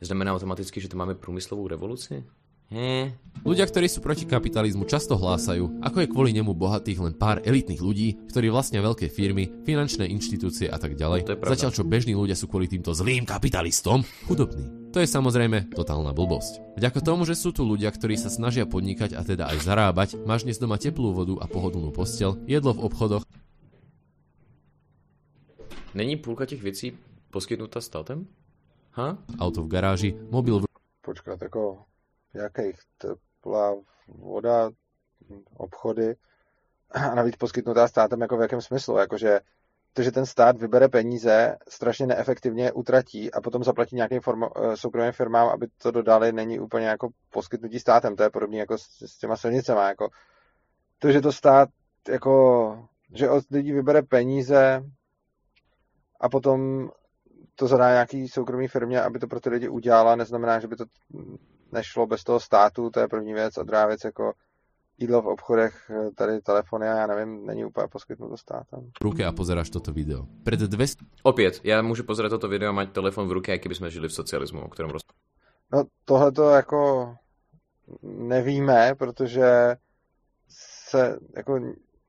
znamená 0.00 0.34
automaticky, 0.34 0.80
že 0.80 0.88
to 0.88 0.96
máme 0.96 1.14
průmyslovou 1.14 1.68
revoluci? 1.68 2.24
He. 2.72 3.12
Ľudia, 3.44 3.68
ktorí 3.68 3.84
sú 3.84 4.00
proti 4.00 4.24
kapitalizmu, 4.24 4.88
často 4.88 5.18
hlásajú, 5.18 5.84
ako 5.84 5.96
je 6.00 6.08
kvôli 6.08 6.30
nemu 6.32 6.56
bohatých 6.56 7.04
len 7.04 7.12
pár 7.12 7.42
elitných 7.44 7.84
ľudí, 7.84 8.16
ktorí 8.32 8.48
vlastnia 8.48 8.80
veľké 8.80 9.12
firmy, 9.12 9.50
finančné 9.66 10.08
inštitúcie 10.08 10.72
a 10.72 10.78
tak 10.80 10.96
ďalej. 10.96 11.26
Zatiaľ 11.42 11.70
čo 11.74 11.84
bežní 11.84 12.16
ľudia 12.16 12.38
sú 12.38 12.48
kvôli 12.48 12.70
týmto 12.70 12.94
zlým 12.96 13.28
kapitalistom 13.28 14.06
chudobní. 14.24 14.94
To 14.94 15.02
je 15.02 15.10
samozrejme 15.10 15.74
totálna 15.74 16.16
blbosť. 16.16 16.80
Vďaka 16.80 17.02
tomu, 17.04 17.28
že 17.28 17.36
sú 17.36 17.52
tu 17.52 17.66
ľudia, 17.66 17.92
ktorí 17.92 18.16
sa 18.16 18.32
snažia 18.32 18.64
podnikať 18.64 19.18
a 19.18 19.26
teda 19.26 19.52
aj 19.52 19.58
zarábať, 19.68 20.08
máš 20.24 20.48
dnes 20.48 20.56
doma 20.56 20.80
teplú 20.80 21.12
vodu 21.12 21.36
a 21.42 21.50
pohodlnú 21.50 21.92
postel, 21.92 22.40
jedlo 22.48 22.72
v 22.72 22.88
obchodoch. 22.88 23.24
Není 25.92 26.16
půlka 26.16 26.46
těch 26.46 26.62
věcí 26.62 26.96
poskytnutá 27.28 27.80
státem? 27.80 28.24
Ha? 28.92 29.18
Auto 29.36 29.60
v 29.64 29.68
garáži, 29.68 30.16
mobil 30.30 30.60
v... 30.60 30.64
Počkat, 31.04 31.42
jako 31.42 31.91
jakých 32.34 32.76
tepla, 32.98 33.74
voda, 34.08 34.70
obchody 35.56 36.14
a 36.90 37.14
navíc 37.14 37.36
poskytnutá 37.36 37.88
státem 37.88 38.20
jako 38.20 38.36
v 38.36 38.40
jakém 38.40 38.60
smyslu, 38.60 38.96
jakože 38.96 39.40
to, 39.92 40.02
že 40.02 40.12
ten 40.12 40.26
stát 40.26 40.58
vybere 40.58 40.88
peníze, 40.88 41.56
strašně 41.68 42.06
neefektivně 42.06 42.72
utratí 42.72 43.32
a 43.32 43.40
potom 43.40 43.64
zaplatí 43.64 43.96
nějakým 43.96 44.20
form, 44.20 44.42
eh, 44.44 44.76
soukromým 44.76 45.12
firmám, 45.12 45.48
aby 45.48 45.66
to 45.82 45.90
dodali, 45.90 46.32
není 46.32 46.60
úplně 46.60 46.86
jako 46.86 47.08
poskytnutí 47.30 47.78
státem. 47.78 48.16
To 48.16 48.22
je 48.22 48.30
podobné 48.30 48.56
jako 48.56 48.78
s, 48.78 49.02
s 49.06 49.18
těma 49.18 49.36
silnicema. 49.36 49.88
Jako 49.88 50.08
to, 50.98 51.12
že 51.12 51.20
to 51.20 51.32
stát 51.32 51.68
jako, 52.08 52.88
že 53.14 53.30
od 53.30 53.44
lidí 53.50 53.72
vybere 53.72 54.02
peníze 54.02 54.82
a 56.20 56.28
potom 56.28 56.90
to 57.54 57.66
zadá 57.66 57.90
nějaký 57.90 58.28
soukromý 58.28 58.68
firmě, 58.68 59.02
aby 59.02 59.18
to 59.18 59.26
pro 59.26 59.40
ty 59.40 59.50
lidi 59.50 59.68
udělala, 59.68 60.16
neznamená, 60.16 60.60
že 60.60 60.68
by 60.68 60.76
to 60.76 60.84
nešlo 61.72 62.06
bez 62.06 62.24
toho 62.24 62.40
státu, 62.40 62.90
to 62.90 63.00
je 63.00 63.08
první 63.08 63.32
věc. 63.32 63.58
A 63.58 63.62
druhá 63.62 63.86
věc, 63.86 64.04
jako 64.04 64.32
jídlo 64.98 65.22
v 65.22 65.26
obchodech, 65.26 65.90
tady 66.16 66.40
telefony 66.40 66.88
a 66.88 66.96
já 66.96 67.06
nevím, 67.06 67.46
není 67.46 67.64
úplně 67.64 67.86
poskytnuto 67.88 68.36
státem. 68.36 68.90
V 69.02 69.04
ruke 69.04 69.24
a 69.24 69.32
pozeráš 69.32 69.70
toto 69.70 69.92
video. 69.92 70.26
Před 70.44 70.60
200... 70.60 71.04
Opět, 71.22 71.60
já 71.64 71.82
můžu 71.82 72.04
pozerať 72.04 72.30
toto 72.30 72.48
video 72.48 72.68
a 72.68 72.72
mať 72.72 72.92
telefon 72.92 73.28
v 73.28 73.32
ruke, 73.32 73.52
jaký 73.52 73.68
bychom 73.68 73.90
žili 73.90 74.08
v 74.08 74.14
socialismu, 74.14 74.60
o 74.60 74.68
kterém 74.68 74.90
roz... 74.90 75.02
No 75.72 75.84
tohle 76.04 76.32
to 76.32 76.50
jako 76.50 77.14
nevíme, 78.02 78.94
protože 78.98 79.76
se 80.48 81.18
jako, 81.36 81.54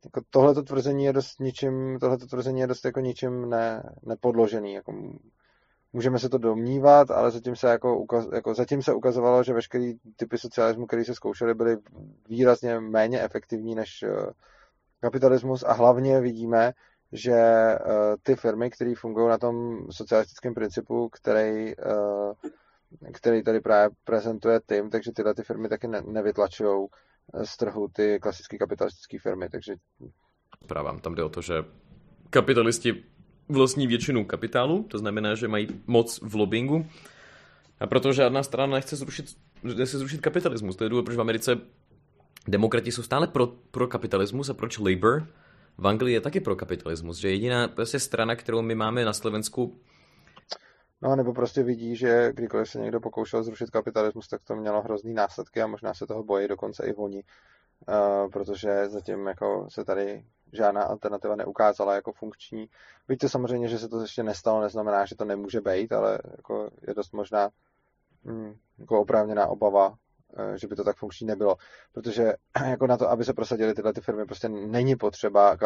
jako 0.06 0.22
tohleto 0.30 0.64
tvrzení 0.64 1.06
je 1.06 1.14
dost 1.14 1.40
ničím, 1.40 2.00
tohleto 2.00 2.28
tvrzení 2.28 2.60
je 2.60 2.68
dost 2.68 2.86
jako 2.86 3.00
ničím 3.00 3.50
ne, 3.50 3.94
nepodložený. 4.06 4.74
Jako 4.74 4.94
můžeme 5.94 6.20
se 6.20 6.30
to 6.30 6.38
domnívat, 6.38 7.12
ale 7.12 7.32
zatím 7.32 7.56
se, 7.56 7.68
jako, 7.68 8.06
jako 8.34 8.54
zatím 8.54 8.82
se 8.82 8.94
ukazovalo, 8.94 9.44
že 9.44 9.54
veškeré 9.54 9.94
typy 10.16 10.38
socialismu, 10.38 10.88
které 10.88 11.06
se 11.06 11.16
zkoušely, 11.16 11.54
byly 11.54 11.78
výrazně 12.30 12.80
méně 12.80 13.22
efektivní 13.22 13.76
než 13.76 14.04
eh, 14.04 14.32
kapitalismus 15.00 15.64
a 15.64 15.74
hlavně 15.74 16.22
vidíme, 16.22 16.72
že 17.12 17.34
eh, 17.34 17.78
ty 18.24 18.36
firmy, 18.36 18.70
které 18.70 18.94
fungují 18.98 19.30
na 19.30 19.38
tom 19.38 19.78
socialistickém 19.92 20.54
principu, 20.54 21.10
který, 21.10 21.72
eh, 21.72 23.12
který 23.14 23.44
tady 23.44 23.60
právě 23.60 23.96
prezentuje 24.04 24.60
Tim, 24.68 24.90
takže 24.90 25.12
tyhle 25.12 25.34
ty 25.34 25.44
firmy 25.44 25.70
taky 25.70 25.88
ne, 25.88 26.02
nevytlačují 26.06 26.88
z 27.44 27.58
trhu 27.58 27.88
ty 27.88 28.20
klasické 28.22 28.58
kapitalistické 28.58 29.20
firmy. 29.20 29.50
Takže... 29.50 29.76
Právám, 30.68 31.00
tam 31.00 31.16
jde 31.16 31.24
o 31.24 31.30
to, 31.30 31.42
že 31.42 31.54
kapitalisti 32.30 33.13
vlastní 33.50 33.88
většinu 33.88 34.26
kapitálu, 34.26 34.84
to 34.84 34.98
znamená, 34.98 35.36
že 35.36 35.48
mají 35.48 35.68
moc 35.88 36.20
v 36.22 36.36
lobbingu. 36.36 36.88
A 37.80 37.88
proto 37.88 38.14
žádná 38.14 38.44
strana 38.44 38.74
nechce 38.74 38.96
zrušit, 38.96 39.26
nechce 39.64 39.98
zrušit 39.98 40.22
kapitalismus. 40.22 40.76
To 40.76 40.84
je 40.84 40.90
důvod, 40.90 41.06
proč 41.06 41.18
v 41.18 41.22
Americe 41.22 41.58
demokrati 42.48 42.92
jsou 42.92 43.04
stále 43.04 43.28
pro, 43.28 43.48
pro 43.48 43.88
kapitalismus 43.88 44.50
a 44.50 44.54
proč 44.54 44.78
Labour 44.78 45.28
v 45.78 45.88
Anglii 45.88 46.14
je 46.14 46.22
taky 46.22 46.40
pro 46.40 46.56
kapitalismus. 46.56 47.18
Že 47.18 47.30
jediná 47.30 47.68
prostě 47.68 48.00
strana, 48.00 48.36
kterou 48.36 48.62
my 48.62 48.76
máme 48.76 49.06
na 49.06 49.14
Slovensku, 49.14 49.80
No, 51.02 51.16
nebo 51.16 51.34
prostě 51.34 51.64
vidí, 51.64 51.96
že 51.96 52.34
kdykoliv 52.34 52.70
se 52.70 52.80
někdo 52.80 53.00
pokoušel 53.00 53.44
zrušit 53.44 53.70
kapitalismus, 53.70 54.28
tak 54.28 54.44
to 54.44 54.56
mělo 54.56 54.82
hrozný 54.82 55.14
následky 55.14 55.62
a 55.62 55.68
možná 55.68 55.94
se 55.94 56.08
toho 56.08 56.24
bojí 56.24 56.48
dokonce 56.48 56.86
i 56.86 56.94
oni, 56.94 57.24
uh, 57.88 58.30
protože 58.32 58.90
zatím 58.90 59.28
jako 59.28 59.68
se 59.70 59.86
tady 59.86 60.26
žádná 60.54 60.84
alternativa 60.84 61.36
neukázala 61.36 61.96
jako 61.96 62.12
funkční. 62.12 62.70
Víte 63.10 63.30
samozřejmě, 63.30 63.68
že 63.68 63.80
se 63.80 63.90
to 63.90 64.02
ještě 64.02 64.24
nestalo, 64.24 64.62
neznamená, 64.62 65.06
že 65.06 65.16
to 65.16 65.26
nemůže 65.26 65.62
být, 65.62 65.92
ale 65.92 66.20
jako 66.38 66.70
je 66.88 66.94
dost 66.94 67.14
možná 67.14 67.50
hm, 68.26 68.56
jako 68.80 69.02
oprávněná 69.02 69.48
obava, 69.48 69.96
že 70.56 70.68
by 70.68 70.76
to 70.76 70.84
tak 70.84 70.98
funkční 70.98 71.28
nebylo. 71.28 71.56
Protože 71.94 72.34
jako 72.70 72.88
na 72.88 72.98
to, 72.98 73.10
aby 73.10 73.26
se 73.26 73.34
prosadily 73.34 73.74
tyhle 73.74 73.94
ty 73.94 74.02
firmy, 74.02 74.26
prostě 74.26 74.50
není 74.50 74.96
potřeba 74.96 75.58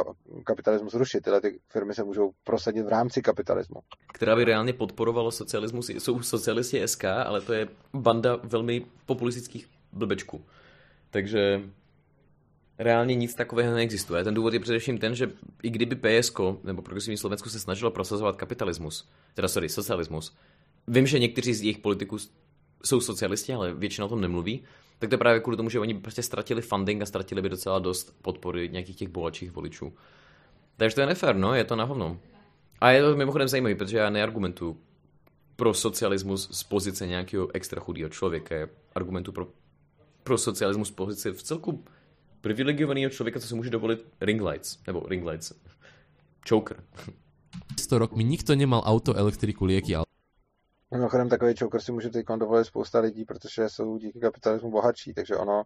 kapitalismus 0.44 0.94
rušit. 0.94 1.24
Tyhle 1.24 1.42
ty 1.42 1.60
firmy 1.72 1.94
se 1.94 2.04
můžou 2.04 2.32
prosadit 2.44 2.84
v 2.84 2.88
rámci 2.88 3.22
kapitalismu. 3.22 3.80
Která 4.14 4.36
by 4.36 4.44
reálně 4.44 4.74
podporovala 4.74 5.32
socialismus. 5.32 5.90
Jsou 5.90 6.22
socialisti 6.22 6.88
SK, 6.88 7.04
ale 7.06 7.42
to 7.42 7.54
je 7.54 7.68
banda 7.94 8.40
velmi 8.44 8.86
populistických 9.06 9.70
blbečků. 9.94 10.46
Takže 11.10 11.62
reálně 12.80 13.16
nic 13.16 13.36
takového 13.36 13.74
neexistuje. 13.74 14.24
Ten 14.24 14.34
důvod 14.34 14.54
je 14.54 14.60
především 14.60 14.98
ten, 14.98 15.16
že 15.16 15.32
i 15.64 15.70
kdyby 15.70 15.96
PSK 15.96 16.40
nebo 16.64 16.82
progresivní 16.82 17.18
Slovensko 17.18 17.50
se 17.50 17.60
snažilo 17.60 17.92
prosazovat 17.92 18.36
kapitalismus, 18.36 19.10
teda 19.34 19.48
sorry, 19.48 19.70
socialismus, 19.70 20.36
vím, 20.88 21.08
že 21.08 21.20
někteří 21.20 21.54
z 21.54 21.62
jejich 21.62 21.78
politiků 21.78 22.18
jsou 22.86 23.02
socialisti, 23.02 23.54
ale 23.54 23.74
většina 23.74 24.06
o 24.06 24.10
tom 24.10 24.22
nemluví, 24.22 24.64
tak 25.00 25.10
to 25.10 25.14
je 25.14 25.18
právě 25.18 25.42
kvůli 25.42 25.58
tomu, 25.58 25.70
že 25.70 25.80
oni 25.80 25.94
prostě 25.94 26.24
ztratili 26.24 26.62
funding 26.62 27.02
a 27.02 27.06
ztratili 27.06 27.42
by 27.42 27.50
docela 27.50 27.80
dost 27.80 28.16
podpory 28.22 28.70
nějakých 28.70 28.96
těch 28.96 29.08
bohatších 29.08 29.52
voličů. 29.52 29.94
Takže 30.78 30.96
to 30.96 31.02
je 31.02 31.08
nefér, 31.08 31.36
no, 31.36 31.54
je 31.54 31.64
to 31.64 31.76
na 31.76 31.84
hovno. 31.84 32.20
A 32.82 32.92
je 32.92 33.02
to 33.02 33.16
mimochodem 33.16 33.48
zajímavé, 33.48 33.76
protože 33.76 33.98
já 33.98 34.10
neargumentuju 34.10 34.78
pro 35.56 35.74
socialismus 35.74 36.50
z 36.52 36.64
pozice 36.64 37.08
nějakého 37.08 37.56
extra 37.56 37.82
chudého 37.82 38.10
člověka, 38.10 38.56
argumentu 38.96 39.32
pro, 39.32 39.48
pro 40.24 40.38
socialismus 40.38 40.88
z 40.88 40.92
pozice 40.92 41.32
v 41.32 41.44
celku 41.44 41.84
privilegovaného 42.42 43.10
člověka, 43.10 43.40
co 43.40 43.48
si 43.48 43.56
může 43.56 43.70
dovolit 43.70 44.06
ring 44.22 44.42
lights, 44.42 44.80
nebo 44.88 45.04
ring 45.08 45.28
lights, 45.28 45.54
choker. 46.50 46.84
100 47.80 47.98
rok 47.98 48.16
mi 48.16 48.24
nikto 48.24 48.56
nemal 48.56 48.82
auto, 48.86 49.14
elektriku, 49.14 49.66
lieky, 49.66 49.96
ale 49.96 50.06
Mimochodem 50.92 51.30
takový 51.30 51.56
choker 51.60 51.82
si 51.82 51.92
může 51.92 52.10
teď 52.10 52.26
dovolit 52.38 52.66
spousta 52.66 53.00
lidí, 53.00 53.26
protože 53.26 53.70
jsou 53.70 53.98
díky 53.98 54.20
kapitalismu 54.20 54.72
bohatší, 54.72 55.14
takže 55.14 55.36
ono 55.36 55.64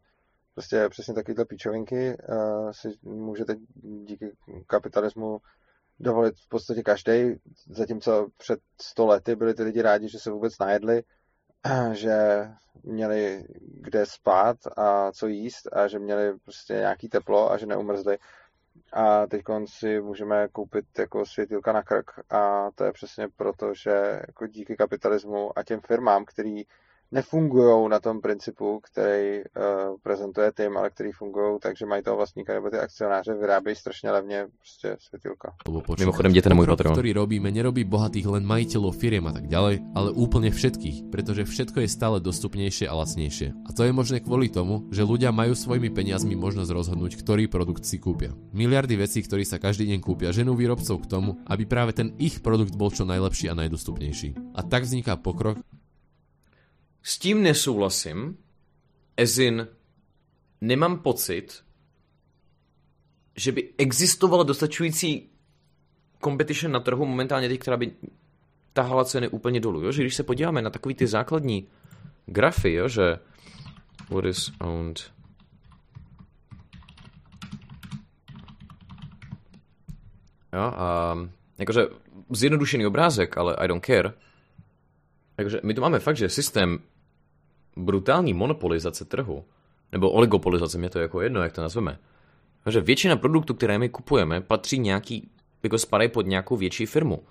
prostě 0.53 0.89
přesně 0.89 1.13
takovýhle 1.13 1.45
píčovinky 1.45 2.17
uh, 2.29 2.71
si 2.71 2.89
může 3.01 3.45
teď 3.45 3.59
díky 3.81 4.31
kapitalismu 4.67 5.39
dovolit 5.99 6.35
v 6.37 6.49
podstatě 6.49 6.83
každý, 6.83 7.35
zatímco 7.67 8.27
před 8.37 8.59
100 8.81 9.05
lety 9.07 9.35
byli 9.35 9.53
ty 9.53 9.63
lidi 9.63 9.81
rádi, 9.81 10.09
že 10.09 10.19
se 10.19 10.31
vůbec 10.31 10.59
najedli 10.59 11.03
že 11.91 12.47
měli 12.83 13.43
kde 13.63 14.05
spát 14.05 14.57
a 14.77 15.11
co 15.11 15.27
jíst 15.27 15.67
a 15.73 15.87
že 15.87 15.99
měli 15.99 16.39
prostě 16.39 16.73
nějaký 16.73 17.09
teplo 17.09 17.51
a 17.51 17.57
že 17.57 17.65
neumrzli. 17.65 18.17
A 18.93 19.27
teď 19.27 19.41
si 19.65 20.01
můžeme 20.01 20.47
koupit 20.47 20.85
jako 20.99 21.25
světilka 21.25 21.71
na 21.73 21.83
krk. 21.83 22.11
A 22.29 22.71
to 22.75 22.83
je 22.83 22.91
přesně 22.91 23.27
proto, 23.35 23.73
že 23.73 24.21
jako 24.27 24.47
díky 24.47 24.75
kapitalismu 24.75 25.59
a 25.59 25.63
těm 25.63 25.79
firmám, 25.81 26.25
který 26.25 26.63
nefungují 27.11 27.89
na 27.89 27.99
tom 27.99 28.21
principu, 28.21 28.79
který 28.79 29.43
uh, 29.43 29.99
prezentuje 30.03 30.51
Tim, 30.55 30.77
ale 30.77 30.89
který 30.89 31.11
fungují, 31.11 31.59
takže 31.61 31.85
mají 31.85 32.03
toho 32.03 32.17
vlastníka 32.17 32.53
nebo 32.53 32.69
ty 32.69 32.77
akcionáře, 32.77 33.33
vyrábějí 33.33 33.75
strašně 33.75 34.11
levně 34.11 34.47
prostě 34.57 34.97
světilka. 34.99 35.53
Mimochodem, 35.99 36.31
jděte 36.31 36.49
na 36.49 36.55
můj 36.55 36.67
Patreon. 36.67 36.95
ktorý 36.95 37.11
robíme, 37.13 37.51
nerobí 37.51 37.83
bohatých 37.83 38.27
len 38.31 38.43
majiteľov 38.47 38.95
firiem 38.95 39.27
a 39.27 39.33
tak 39.35 39.47
ďalej, 39.51 39.83
ale 39.95 40.09
úplne 40.15 40.49
všetkých, 40.51 41.11
pretože 41.11 41.43
všetko 41.43 41.83
je 41.83 41.89
stále 41.89 42.17
dostupnejšie 42.23 42.87
a 42.87 42.93
lacnejšie. 42.95 43.53
A 43.67 43.69
to 43.75 43.83
je 43.83 43.91
možné 43.91 44.23
kvôli 44.23 44.47
tomu, 44.47 44.87
že 44.93 45.03
ľudia 45.03 45.35
majú 45.35 45.51
svojimi 45.51 45.91
peniazmi 45.91 46.39
možnosť 46.39 46.71
rozhodnúť, 46.71 47.19
ktorý 47.19 47.51
produkt 47.51 47.83
si 47.83 47.99
kúpia. 47.99 48.31
Miliardy 48.55 48.95
vecí, 48.95 49.19
ktorí 49.19 49.43
sa 49.43 49.59
každý 49.59 49.87
deň 49.91 49.99
kúpia, 49.99 50.31
ženú 50.31 50.55
výrobcov 50.55 51.03
k 51.03 51.09
tomu, 51.09 51.39
aby 51.47 51.67
práve 51.67 51.91
ten 51.91 52.15
ich 52.21 52.39
produkt 52.39 52.75
bol 52.75 52.91
čo 52.93 53.03
najlepší 53.03 53.51
a 53.51 53.57
najdostupnejší. 53.57 54.55
A 54.55 54.61
tak 54.63 54.87
vzniká 54.87 55.19
pokrok, 55.19 55.59
S 57.03 57.19
tím 57.19 57.43
nesouhlasím, 57.43 58.37
ezin 59.17 59.67
nemám 60.61 60.99
pocit, 60.99 61.63
že 63.35 63.51
by 63.51 63.73
existovala 63.77 64.43
dostačující 64.43 65.29
competition 66.23 66.71
na 66.71 66.79
trhu 66.79 67.05
momentálně 67.05 67.49
teď, 67.49 67.59
která 67.59 67.77
by 67.77 67.91
tahala 68.73 69.05
ceny 69.05 69.27
úplně 69.27 69.59
dolů. 69.59 69.83
Jo? 69.83 69.91
Že 69.91 70.01
když 70.01 70.15
se 70.15 70.23
podíváme 70.23 70.61
na 70.61 70.69
takový 70.69 70.95
ty 70.95 71.07
základní 71.07 71.67
grafy, 72.25 72.73
jo? 72.73 72.87
že 72.87 73.19
what 74.09 74.25
is 74.25 74.51
owned 74.59 75.11
Jo, 80.53 80.61
a 80.61 81.17
jakože 81.57 81.81
zjednodušený 82.29 82.85
obrázek, 82.85 83.37
ale 83.37 83.55
I 83.55 83.67
don't 83.67 83.85
care. 83.85 84.13
Takže 85.35 85.59
my 85.63 85.73
tu 85.73 85.81
máme 85.81 85.99
fakt, 85.99 86.17
že 86.17 86.29
systém 86.29 86.79
brutální 87.75 88.33
monopolizace 88.33 89.05
trhu, 89.05 89.43
nebo 89.91 90.11
oligopolizace, 90.11 90.77
mě 90.77 90.89
to 90.89 90.99
je 90.99 91.01
jako 91.01 91.21
jedno, 91.21 91.43
jak 91.43 91.53
to 91.53 91.61
nazveme. 91.61 91.99
Takže 92.63 92.81
většina 92.81 93.15
produktů, 93.15 93.53
které 93.53 93.79
my 93.79 93.89
kupujeme, 93.89 94.41
patří 94.41 94.79
nějaký, 94.79 95.29
jako 95.63 95.77
spadají 95.77 96.09
pod 96.09 96.25
nějakou 96.25 96.57
větší 96.57 96.85
firmu. 96.85 97.23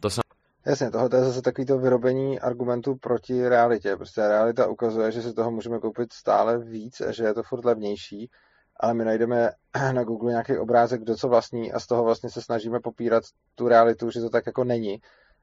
To 0.00 0.10
sam... 0.10 0.22
Jasně, 0.66 0.90
tohle 0.90 1.08
je 1.14 1.24
zase 1.24 1.42
takový 1.42 1.66
to 1.66 1.78
vyrobení 1.78 2.40
argumentů 2.40 2.96
proti 2.96 3.48
realitě. 3.48 3.96
Prostě 3.96 4.20
realita 4.20 4.66
ukazuje, 4.66 5.12
že 5.12 5.22
si 5.22 5.32
toho 5.32 5.50
můžeme 5.50 5.78
koupit 5.78 6.12
stále 6.12 6.58
víc 6.58 7.00
a 7.00 7.12
že 7.12 7.24
je 7.24 7.34
to 7.34 7.42
furt 7.42 7.64
levnější, 7.64 8.30
ale 8.80 8.94
my 8.94 9.04
najdeme 9.04 9.50
na 9.92 10.04
Google 10.04 10.30
nějaký 10.30 10.58
obrázek, 10.58 11.00
kdo 11.00 11.16
co 11.16 11.28
vlastní 11.28 11.72
a 11.72 11.80
z 11.80 11.86
toho 11.86 12.04
vlastně 12.04 12.30
se 12.30 12.42
snažíme 12.42 12.80
popírat 12.80 13.24
tu 13.54 13.68
realitu, 13.68 14.10
že 14.10 14.20
to 14.20 14.30
tak 14.30 14.46
jako 14.46 14.64
není. 14.64 15.00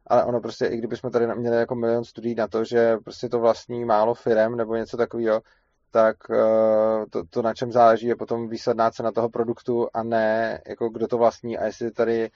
Ale 0.07 0.23
ono 0.23 0.41
prostě, 0.41 0.65
i 0.65 0.77
kdybychom 0.77 1.11
tady 1.11 1.36
měli 1.36 1.57
jako 1.57 1.76
milion 1.76 2.03
studií 2.03 2.36
na 2.36 2.48
to, 2.48 2.64
že 2.64 2.98
prostě 3.03 3.30
to 3.30 3.40
vlastní 3.40 3.86
málo 3.86 4.14
firem 4.14 4.56
nebo 4.56 4.76
něco 4.76 4.98
takového, 4.98 5.41
tak 5.91 6.18
eh, 6.32 7.06
to, 7.10 7.23
to, 7.30 7.41
na 7.41 7.53
čem 7.53 7.72
záleží, 7.72 8.07
je 8.07 8.15
potom 8.15 8.49
výsledná 8.49 8.91
cena 8.91 9.11
toho 9.11 9.30
produktu 9.30 9.88
a 9.94 10.03
ne 10.03 10.61
jako 10.68 10.90
kdo 10.90 11.07
to 11.07 11.18
vlastní 11.18 11.57
a 11.57 11.65
jestli 11.65 11.91
tady 11.91 12.30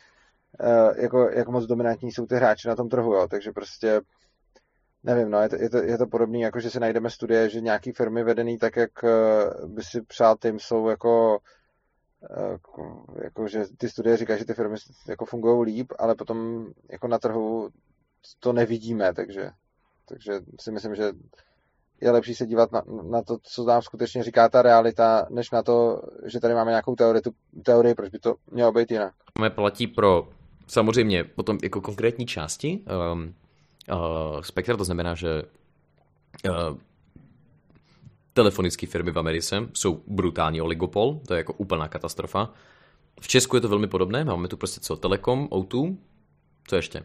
eh, 0.60 1.02
jako, 1.02 1.30
jak 1.30 1.48
moc 1.48 1.66
dominantní 1.66 2.12
jsou 2.12 2.26
ty 2.26 2.36
hráči 2.36 2.68
na 2.68 2.76
tom 2.76 2.90
trhu, 2.90 3.14
jo. 3.14 3.28
takže 3.28 3.52
prostě 3.52 4.02
nevím, 5.04 5.30
no, 5.30 5.42
je 5.42 5.50
to, 5.50 5.56
je 5.56 5.70
to, 5.70 5.78
je 5.78 5.98
to 5.98 6.08
podobné, 6.08 6.40
jako 6.40 6.60
že 6.60 6.70
si 6.70 6.80
najdeme 6.80 7.10
studie, 7.10 7.50
že 7.50 7.62
nějaký 7.62 7.92
firmy 7.92 8.24
vedený 8.24 8.58
tak, 8.58 8.76
jak 8.76 9.04
eh, 9.04 9.10
by 9.68 9.84
si 9.84 10.02
přál 10.02 10.38
tím, 10.42 10.60
jsou 10.60 10.90
jako 10.90 11.40
jako, 13.24 13.48
že 13.48 13.66
ty 13.78 13.90
studie 13.90 14.18
říkají, 14.18 14.40
že 14.40 14.46
ty 14.46 14.54
firmy 14.54 14.76
jako 15.08 15.26
fungují 15.26 15.76
líp, 15.76 15.94
ale 16.00 16.16
potom 16.16 16.68
jako 16.92 17.08
na 17.08 17.20
trhu 17.20 17.70
to 18.40 18.54
nevidíme, 18.54 19.14
takže, 19.14 19.52
takže 20.06 20.42
si 20.60 20.72
myslím, 20.72 20.96
že 20.96 21.12
je 22.02 22.12
lepší 22.12 22.36
se 22.36 22.46
dívat 22.46 22.72
na, 22.72 22.84
na 23.10 23.22
to, 23.22 23.38
co 23.44 23.64
nám 23.64 23.82
skutečně 23.82 24.24
říká 24.24 24.50
ta 24.50 24.62
realita, 24.62 25.28
než 25.30 25.52
na 25.52 25.64
to, 25.64 26.02
že 26.26 26.40
tady 26.40 26.54
máme 26.54 26.72
nějakou 26.72 26.96
teorii, 26.96 27.22
teorii 27.64 27.96
proč 27.96 28.10
by 28.10 28.20
to 28.20 28.36
mělo 28.52 28.72
být 28.72 28.92
jinak. 28.92 29.14
Platí 29.56 29.88
pro 29.88 30.28
samozřejmě 30.68 31.24
potom 31.24 31.58
jako 31.64 31.82
konkrétní 31.82 32.26
části 32.26 32.84
um, 33.14 33.34
uh, 33.92 34.42
spektra, 34.42 34.78
to 34.78 34.84
znamená, 34.84 35.16
že 35.16 35.44
uh, 36.50 36.78
telefonické 38.40 38.88
firmy 38.88 39.12
v 39.12 39.20
Americe 39.20 39.56
jsou 39.74 40.02
brutální 40.08 40.62
oligopol, 40.62 41.20
to 41.28 41.34
je 41.34 41.38
jako 41.38 41.54
úplná 41.54 41.88
katastrofa. 41.88 42.54
V 43.22 43.28
Česku 43.28 43.56
je 43.56 43.62
to 43.62 43.70
velmi 43.70 43.88
podobné, 43.88 44.24
máme 44.24 44.48
tu 44.48 44.58
prostě 44.58 44.80
co, 44.80 44.96
Telekom, 44.96 45.48
O2, 45.48 45.98
co 46.68 46.76
ještě? 46.76 47.04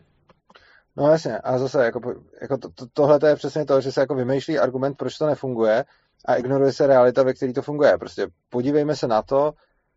No 0.96 1.10
jasně, 1.10 1.38
a 1.38 1.58
zase 1.58 1.84
jako, 1.84 2.14
jako 2.42 2.58
to, 2.58 2.68
to, 2.68 2.86
tohle 2.92 3.20
to 3.20 3.26
je 3.26 3.36
přesně 3.36 3.64
to, 3.64 3.80
že 3.80 3.92
se 3.92 4.00
jako 4.00 4.14
vymýšlí 4.14 4.58
argument, 4.58 4.94
proč 4.94 5.18
to 5.18 5.26
nefunguje 5.26 5.84
a 6.24 6.34
ignoruje 6.34 6.72
se 6.72 6.86
realita, 6.86 7.22
ve 7.22 7.34
které 7.34 7.52
to 7.52 7.62
funguje. 7.62 7.98
Prostě 7.98 8.26
podívejme 8.48 8.96
se 8.96 9.06
na 9.08 9.22
to, 9.22 9.52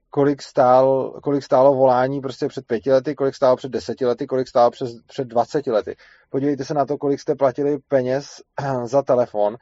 kolik, 0.10 0.42
stál, 0.42 1.14
kolik 1.24 1.44
stálo 1.44 1.74
volání 1.74 2.22
prostě 2.22 2.48
před 2.48 2.66
pěti 2.66 2.92
lety, 2.92 3.16
kolik 3.16 3.36
stálo 3.36 3.56
před 3.56 3.72
deseti 3.72 4.06
lety, 4.06 4.28
kolik 4.28 4.48
stálo 4.48 4.72
před, 4.72 4.90
před 5.08 5.28
dvaceti 5.28 5.72
lety. 5.72 5.96
Podívejte 6.30 6.66
se 6.66 6.74
na 6.74 6.86
to, 6.86 6.98
kolik 6.98 7.20
jste 7.20 7.36
platili 7.36 7.78
peněz 7.88 8.42
za 8.86 9.02
telefon 9.02 9.58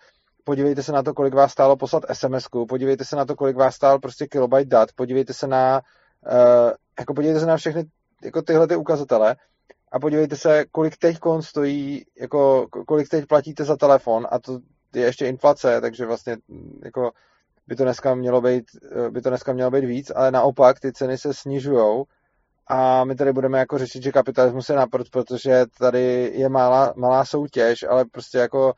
podívejte 0.46 0.84
se 0.84 0.92
na 0.92 1.04
to, 1.04 1.14
kolik 1.14 1.34
vás 1.34 1.52
stálo 1.52 1.78
poslat 1.78 2.04
sms 2.14 2.48
podívejte 2.70 3.06
se 3.06 3.16
na 3.16 3.26
to, 3.26 3.36
kolik 3.36 3.56
vás 3.56 3.76
stál 3.76 4.00
prostě 4.00 4.28
kilobyte 4.28 4.66
dat, 4.66 4.90
podívejte 4.96 5.34
se 5.34 5.48
na, 5.48 5.82
uh, 6.32 6.72
jako 7.00 7.14
podívejte 7.14 7.40
se 7.40 7.46
na 7.46 7.58
všechny 7.58 7.84
jako 8.24 8.42
tyhle 8.42 8.68
ty 8.68 8.76
ukazatele 8.76 9.36
a 9.92 10.00
podívejte 10.00 10.36
se, 10.36 10.66
kolik 10.72 10.98
teď 10.98 11.18
stojí, 11.40 12.06
jako 12.20 12.68
kolik 12.88 13.10
teď 13.10 13.26
platíte 13.26 13.64
za 13.64 13.76
telefon 13.76 14.28
a 14.32 14.40
to 14.40 14.60
je 14.96 15.06
ještě 15.06 15.28
inflace, 15.28 15.82
takže 15.82 16.06
vlastně 16.06 16.38
jako 16.84 17.12
by 17.68 17.76
to 17.76 17.84
dneska 17.84 18.16
mělo 18.16 18.42
být, 18.42 18.66
eh, 18.92 19.10
by 19.10 19.22
to 19.22 19.30
dneska 19.30 19.54
mělo 19.54 19.72
být 19.72 19.86
víc, 19.86 20.12
ale 20.16 20.32
naopak 20.32 20.80
ty 20.80 20.94
ceny 20.94 21.18
se 21.18 21.34
snižují 21.34 22.04
a 22.68 23.06
my 23.06 23.16
tady 23.16 23.34
budeme 23.34 23.60
jako 23.60 23.78
řešit, 23.78 24.04
že 24.04 24.12
kapitalismus 24.12 24.70
je 24.70 24.76
naprd, 24.76 25.10
protože 25.10 25.66
tady 25.80 26.32
je 26.36 26.50
malá, 26.50 26.94
malá 26.96 27.26
soutěž, 27.26 27.84
ale 27.84 28.06
prostě 28.06 28.38
jako 28.38 28.74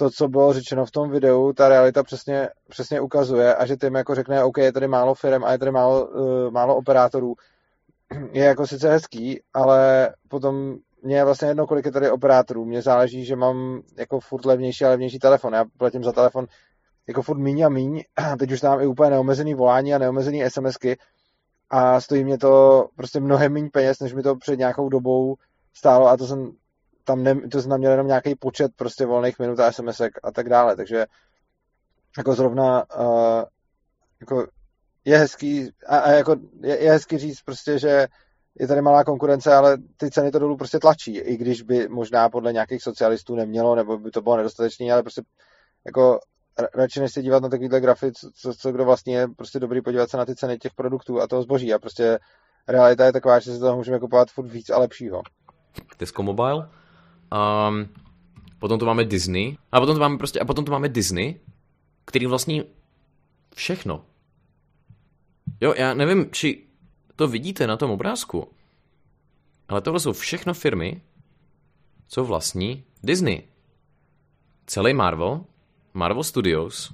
to, 0.00 0.10
co 0.10 0.28
bylo 0.28 0.52
řečeno 0.52 0.86
v 0.86 0.90
tom 0.90 1.10
videu, 1.10 1.52
ta 1.52 1.68
realita 1.68 2.02
přesně, 2.02 2.48
přesně 2.68 3.00
ukazuje 3.00 3.54
a 3.54 3.66
že 3.66 3.76
tím 3.76 3.94
jako 3.94 4.14
řekne, 4.14 4.44
OK, 4.44 4.58
je 4.58 4.72
tady 4.72 4.88
málo 4.88 5.14
firm 5.14 5.44
a 5.44 5.52
je 5.52 5.58
tady 5.58 5.70
málo, 5.70 6.06
uh, 6.06 6.50
málo 6.50 6.76
operátorů, 6.76 7.34
je 8.32 8.44
jako 8.44 8.66
sice 8.66 8.90
hezký, 8.90 9.40
ale 9.54 10.10
potom 10.28 10.76
mě 11.02 11.16
je 11.16 11.24
vlastně 11.24 11.48
jedno, 11.48 11.66
kolik 11.66 11.84
je 11.84 11.92
tady 11.92 12.10
operátorů. 12.10 12.64
Mně 12.64 12.82
záleží, 12.82 13.24
že 13.24 13.36
mám 13.36 13.82
jako 13.98 14.20
furt 14.20 14.44
levnější 14.44 14.84
a 14.84 14.88
levnější 14.88 15.18
telefon. 15.18 15.54
Já 15.54 15.64
platím 15.78 16.04
za 16.04 16.12
telefon 16.12 16.46
jako 17.08 17.22
furt 17.22 17.38
míň 17.38 17.62
a 17.62 17.68
míň. 17.68 18.02
Teď 18.38 18.52
už 18.52 18.60
tam 18.60 18.80
i 18.80 18.86
úplně 18.86 19.10
neomezený 19.10 19.54
volání 19.54 19.94
a 19.94 19.98
neomezený 19.98 20.44
SMSky 20.48 20.98
a 21.70 22.00
stojí 22.00 22.24
mě 22.24 22.38
to 22.38 22.86
prostě 22.96 23.20
mnohem 23.20 23.52
méně 23.52 23.70
peněz, 23.72 24.00
než 24.00 24.14
mi 24.14 24.22
to 24.22 24.36
před 24.36 24.58
nějakou 24.58 24.88
dobou 24.88 25.36
stálo 25.72 26.06
a 26.06 26.16
to 26.16 26.26
jsem 26.26 26.52
tam 27.10 27.22
ne, 27.22 27.48
to 27.48 27.60
znamená 27.60 27.90
jenom 27.90 28.06
nějaký 28.06 28.34
počet 28.34 28.72
prostě 28.76 29.06
volných 29.06 29.38
minut 29.38 29.60
a 29.60 29.72
sms 29.72 30.00
a 30.00 30.30
tak 30.32 30.48
dále, 30.48 30.76
takže 30.76 31.06
jako 32.18 32.34
zrovna 32.34 32.84
uh, 32.98 33.44
jako 34.20 34.46
je 35.04 35.18
hezký 35.18 35.68
a, 35.86 35.98
a 35.98 36.10
jako 36.10 36.36
je, 36.62 36.82
je 36.84 36.90
hezký 36.90 37.18
říct 37.18 37.42
prostě, 37.42 37.78
že 37.78 38.06
je 38.58 38.68
tady 38.68 38.82
malá 38.82 39.04
konkurence, 39.04 39.54
ale 39.54 39.78
ty 39.96 40.10
ceny 40.10 40.30
to 40.30 40.38
dolů 40.38 40.56
prostě 40.56 40.78
tlačí, 40.78 41.18
i 41.18 41.36
když 41.36 41.62
by 41.62 41.88
možná 41.88 42.28
podle 42.28 42.52
nějakých 42.52 42.82
socialistů 42.82 43.34
nemělo, 43.34 43.74
nebo 43.74 43.98
by 43.98 44.10
to 44.10 44.22
bylo 44.22 44.36
nedostatečné, 44.36 44.92
ale 44.92 45.02
prostě 45.02 45.22
jako 45.86 46.20
radši 46.74 47.00
než 47.00 47.12
se 47.12 47.22
dívat 47.22 47.42
na 47.42 47.48
takovýhle 47.48 47.80
grafy, 47.80 48.12
co, 48.12 48.54
co 48.54 48.72
kdo 48.72 48.84
vlastně 48.84 49.16
je 49.16 49.28
prostě 49.28 49.60
dobrý 49.60 49.82
podívat 49.82 50.10
se 50.10 50.16
na 50.16 50.26
ty 50.26 50.34
ceny 50.34 50.58
těch 50.58 50.74
produktů 50.74 51.20
a 51.20 51.26
toho 51.26 51.42
zboží 51.42 51.74
a 51.74 51.78
prostě 51.78 52.18
realita 52.68 53.06
je 53.06 53.12
taková, 53.12 53.38
že 53.38 53.52
se 53.52 53.58
toho 53.58 53.76
můžeme 53.76 53.98
kupovat 53.98 54.30
furt 54.30 54.48
víc 54.48 54.70
a 54.70 54.78
lepšího. 54.78 55.22
Tesco 55.96 56.22
Mobile? 56.22 56.79
Um, 57.32 57.88
potom 58.58 58.78
tu 58.78 58.86
máme 58.86 59.04
Disney. 59.04 59.56
A 59.72 59.80
potom 59.80 59.96
tu 59.96 60.00
máme 60.00 60.18
prostě, 60.18 60.40
a 60.40 60.44
potom 60.44 60.64
tu 60.64 60.72
máme 60.72 60.88
Disney, 60.88 61.40
který 62.04 62.26
vlastní 62.26 62.62
všechno. 63.54 64.04
Jo, 65.60 65.74
já 65.76 65.94
nevím, 65.94 66.30
či 66.30 66.64
to 67.16 67.28
vidíte 67.28 67.66
na 67.66 67.76
tom 67.76 67.90
obrázku, 67.90 68.48
ale 69.68 69.80
tohle 69.80 70.00
jsou 70.00 70.12
všechno 70.12 70.54
firmy, 70.54 71.02
co 72.08 72.24
vlastní 72.24 72.84
Disney. 73.02 73.42
Celý 74.66 74.94
Marvel, 74.94 75.44
Marvel 75.94 76.24
Studios, 76.24 76.92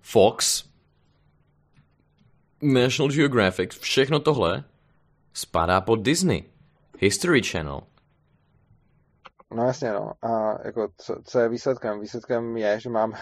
Fox, 0.00 0.64
National 2.62 3.12
Geographic, 3.12 3.78
všechno 3.78 4.20
tohle 4.20 4.64
spadá 5.32 5.80
pod 5.80 5.96
Disney. 5.96 6.44
History 6.98 7.42
Channel, 7.42 7.82
No 9.50 9.66
jasně, 9.66 9.92
no. 9.92 10.12
A 10.22 10.58
jako 10.66 10.88
co, 10.96 11.16
co 11.24 11.40
je 11.40 11.48
výsledkem? 11.48 12.00
Výsledkem 12.00 12.56
je, 12.56 12.80
že 12.80 12.90
máme, 12.90 13.18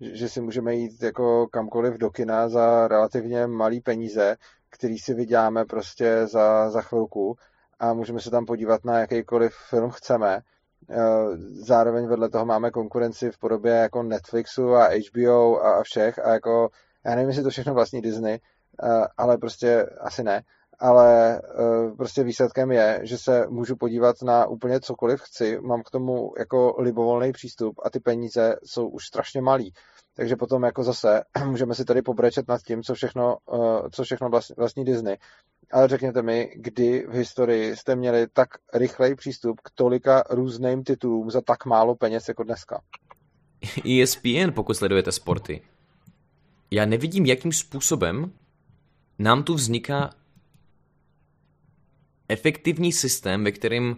že 0.00 0.28
si 0.28 0.40
můžeme 0.40 0.74
jít 0.74 1.02
jako 1.02 1.46
kamkoliv 1.46 1.94
do 1.94 2.10
kina 2.10 2.48
za 2.48 2.88
relativně 2.88 3.46
malý 3.46 3.80
peníze, 3.80 4.36
který 4.70 4.98
si 4.98 5.14
vyděláme 5.14 5.64
prostě 5.64 6.26
za, 6.26 6.70
za 6.70 6.82
chvilku 6.82 7.36
a 7.78 7.92
můžeme 7.94 8.20
se 8.20 8.30
tam 8.30 8.46
podívat 8.46 8.84
na 8.84 8.98
jakýkoliv 8.98 9.54
film 9.70 9.90
chceme 9.90 10.42
zároveň 11.50 12.06
vedle 12.06 12.28
toho 12.28 12.46
máme 12.46 12.70
konkurenci 12.70 13.30
v 13.30 13.38
podobě 13.38 13.72
jako 13.72 14.02
Netflixu 14.02 14.74
a 14.74 14.88
HBO 14.88 15.64
a 15.64 15.82
všech 15.82 16.18
a 16.18 16.32
jako, 16.32 16.70
já 17.04 17.14
nevím, 17.14 17.28
jestli 17.28 17.42
to 17.42 17.50
všechno 17.50 17.74
vlastní 17.74 18.02
Disney, 18.02 18.38
ale 19.16 19.38
prostě 19.38 19.86
asi 20.00 20.24
ne 20.24 20.42
ale 20.84 21.40
prostě 21.96 22.24
výsledkem 22.24 22.70
je, 22.72 23.00
že 23.02 23.18
se 23.18 23.46
můžu 23.48 23.76
podívat 23.76 24.22
na 24.22 24.46
úplně 24.46 24.80
cokoliv 24.80 25.20
chci, 25.20 25.58
mám 25.60 25.82
k 25.82 25.90
tomu 25.90 26.32
jako 26.38 26.76
libovolný 26.78 27.32
přístup 27.32 27.80
a 27.84 27.90
ty 27.90 28.00
peníze 28.00 28.56
jsou 28.64 28.88
už 28.88 29.06
strašně 29.06 29.40
malý. 29.40 29.72
Takže 30.16 30.36
potom 30.36 30.62
jako 30.62 30.82
zase 30.82 31.22
můžeme 31.44 31.74
si 31.74 31.84
tady 31.84 32.02
pobrečet 32.02 32.48
nad 32.48 32.62
tím, 32.62 32.82
co 32.82 32.94
všechno, 32.94 33.36
co 33.90 34.04
všechno 34.04 34.30
vlastní 34.56 34.84
Disney. 34.84 35.16
Ale 35.72 35.88
řekněte 35.88 36.22
mi, 36.22 36.50
kdy 36.56 37.06
v 37.08 37.14
historii 37.14 37.76
jste 37.76 37.96
měli 37.96 38.26
tak 38.32 38.48
rychlej 38.74 39.14
přístup 39.14 39.60
k 39.60 39.70
tolika 39.74 40.24
různým 40.30 40.84
titulům 40.84 41.30
za 41.30 41.40
tak 41.40 41.66
málo 41.66 41.94
peněz 41.94 42.28
jako 42.28 42.42
dneska? 42.42 42.80
ESPN, 44.02 44.50
pokud 44.54 44.74
sledujete 44.74 45.12
sporty. 45.12 45.60
Já 46.70 46.84
nevidím, 46.84 47.26
jakým 47.26 47.52
způsobem 47.52 48.32
nám 49.18 49.42
tu 49.42 49.54
vzniká 49.54 50.10
efektivní 52.28 52.92
systém, 52.92 53.44
ve 53.44 53.52
kterým 53.52 53.96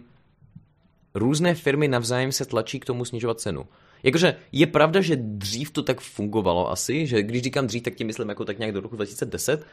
různé 1.15 1.55
firmy 1.55 1.87
navzájem 1.87 2.31
se 2.31 2.45
tlačí 2.45 2.79
k 2.79 2.85
tomu 2.85 3.05
snižovat 3.05 3.39
cenu. 3.39 3.67
Jakože 4.03 4.35
je 4.51 4.67
pravda, 4.67 5.01
že 5.01 5.15
dřív 5.15 5.71
to 5.71 5.83
tak 5.83 6.01
fungovalo 6.01 6.71
asi, 6.71 7.07
že 7.07 7.23
když 7.23 7.41
říkám 7.41 7.67
dřív, 7.67 7.83
tak 7.83 7.95
tím 7.95 8.07
myslím 8.07 8.29
jako 8.29 8.45
tak 8.45 8.59
nějak 8.59 8.73
do 8.73 8.81
roku 8.81 8.95
2010, 8.95 9.65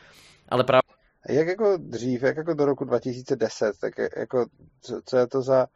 ale 0.49 0.65
právě... 0.65 0.83
Jak 1.29 1.49
jako 1.49 1.77
dřív, 1.77 2.23
jak 2.23 2.37
jako 2.37 2.55
do 2.55 2.65
roku 2.65 2.85
2010, 2.85 3.79
tak 3.81 3.93
jako 4.17 4.47
co, 4.81 5.01
co 5.05 5.17
je 5.17 5.27
to 5.27 5.43
za, 5.43 5.67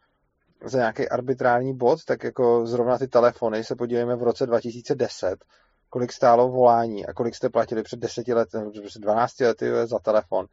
za 0.65 0.79
nějaký 0.79 1.09
arbitrální 1.09 1.77
bod, 1.77 2.05
tak 2.05 2.25
jako 2.25 2.67
zrovna 2.67 2.99
ty 2.99 3.09
telefony 3.09 3.65
se 3.65 3.77
podívejme 3.77 4.17
v 4.17 4.23
roce 4.23 4.47
2010, 4.47 5.45
kolik 5.91 6.13
stálo 6.13 6.49
volání 6.49 7.07
a 7.07 7.13
kolik 7.13 7.35
jste 7.35 7.49
platili 7.49 7.83
před 7.83 7.99
10 7.99 8.29
lety, 8.29 8.59
před 8.87 9.03
12 9.03 9.41
lety 9.41 9.67
za 9.85 9.99
telefon 9.99 10.47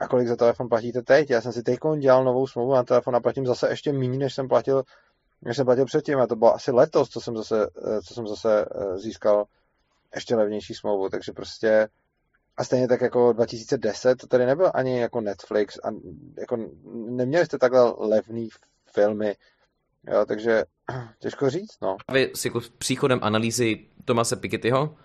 a 0.00 0.08
kolik 0.08 0.28
za 0.28 0.36
telefon 0.36 0.68
platíte 0.68 1.02
teď. 1.02 1.30
Já 1.30 1.40
jsem 1.40 1.52
si 1.52 1.62
teď 1.62 1.78
dělal 1.98 2.24
novou 2.24 2.46
smlouvu 2.46 2.74
na 2.74 2.82
telefon 2.82 3.16
a 3.16 3.20
platím 3.20 3.46
zase 3.46 3.68
ještě 3.68 3.92
méně, 3.92 4.18
než 4.18 4.34
jsem 4.34 4.48
platil, 4.48 4.82
než 5.42 5.56
jsem 5.56 5.66
platil 5.66 5.84
předtím. 5.84 6.18
A 6.18 6.26
to 6.26 6.36
bylo 6.36 6.54
asi 6.54 6.70
letos, 6.70 7.08
co 7.08 7.20
jsem 7.20 7.36
zase, 7.36 7.70
eh, 7.84 8.02
co 8.02 8.14
jsem 8.14 8.26
zase 8.26 8.64
eh, 8.64 8.98
získal 8.98 9.44
ještě 10.14 10.36
levnější 10.36 10.74
smlouvu. 10.74 11.08
Takže 11.08 11.32
prostě 11.32 11.88
a 12.56 12.64
stejně 12.64 12.88
tak 12.88 13.00
jako 13.00 13.32
2010 13.32 14.18
to 14.18 14.26
tady 14.26 14.46
nebyl 14.46 14.70
ani 14.74 15.00
jako 15.00 15.20
Netflix 15.20 15.78
a 15.84 15.88
jako 16.38 16.56
neměli 16.92 17.46
jste 17.46 17.58
takhle 17.58 17.94
levný 17.98 18.48
filmy, 18.94 19.34
jo, 20.12 20.24
takže 20.26 20.64
těžko 21.18 21.50
říct, 21.50 21.76
no. 21.82 21.96
Právě 22.06 22.30
s 22.34 22.44
jako 22.44 22.60
příchodem 22.78 23.18
analýzy 23.22 23.86
Tomase 24.04 24.36
Pikettyho, 24.36 24.96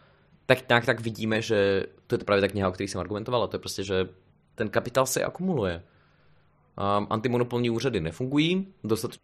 tak 0.45 0.69
nějak 0.69 0.85
tak 0.85 0.99
vidíme, 0.99 1.41
že 1.41 1.83
to 2.07 2.15
je 2.15 2.19
právě 2.19 2.41
tak 2.41 2.51
kniha, 2.51 2.69
o 2.69 2.71
který 2.71 2.87
jsem 2.87 3.01
argumentoval, 3.01 3.43
a 3.43 3.47
to 3.47 3.55
je 3.55 3.59
prostě, 3.59 3.83
že 3.83 3.95
ten 4.55 4.69
kapitál 4.69 5.05
se 5.05 5.23
akumuluje. 5.23 5.83
Um, 6.97 7.07
antimonopolní 7.09 7.69
úřady 7.69 7.99
nefungují 7.99 8.73
dostatečně. 8.83 9.23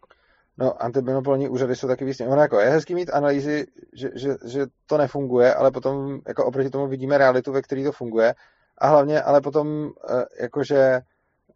No, 0.58 0.82
antimonopolní 0.82 1.48
úřady 1.48 1.76
jsou 1.76 1.88
taky 1.88 2.04
výsně. 2.04 2.26
Ono 2.26 2.40
jako 2.40 2.60
je 2.60 2.70
hezký 2.70 2.94
mít 2.94 3.10
analýzy, 3.10 3.66
že, 3.92 4.10
že, 4.14 4.36
že, 4.46 4.66
to 4.86 4.98
nefunguje, 4.98 5.54
ale 5.54 5.70
potom 5.70 6.20
jako 6.28 6.44
oproti 6.44 6.70
tomu 6.70 6.86
vidíme 6.86 7.18
realitu, 7.18 7.52
ve 7.52 7.62
které 7.62 7.84
to 7.84 7.92
funguje. 7.92 8.34
A 8.78 8.88
hlavně, 8.88 9.22
ale 9.22 9.40
potom 9.40 9.90
eh, 10.08 10.24
jakože, 10.42 11.00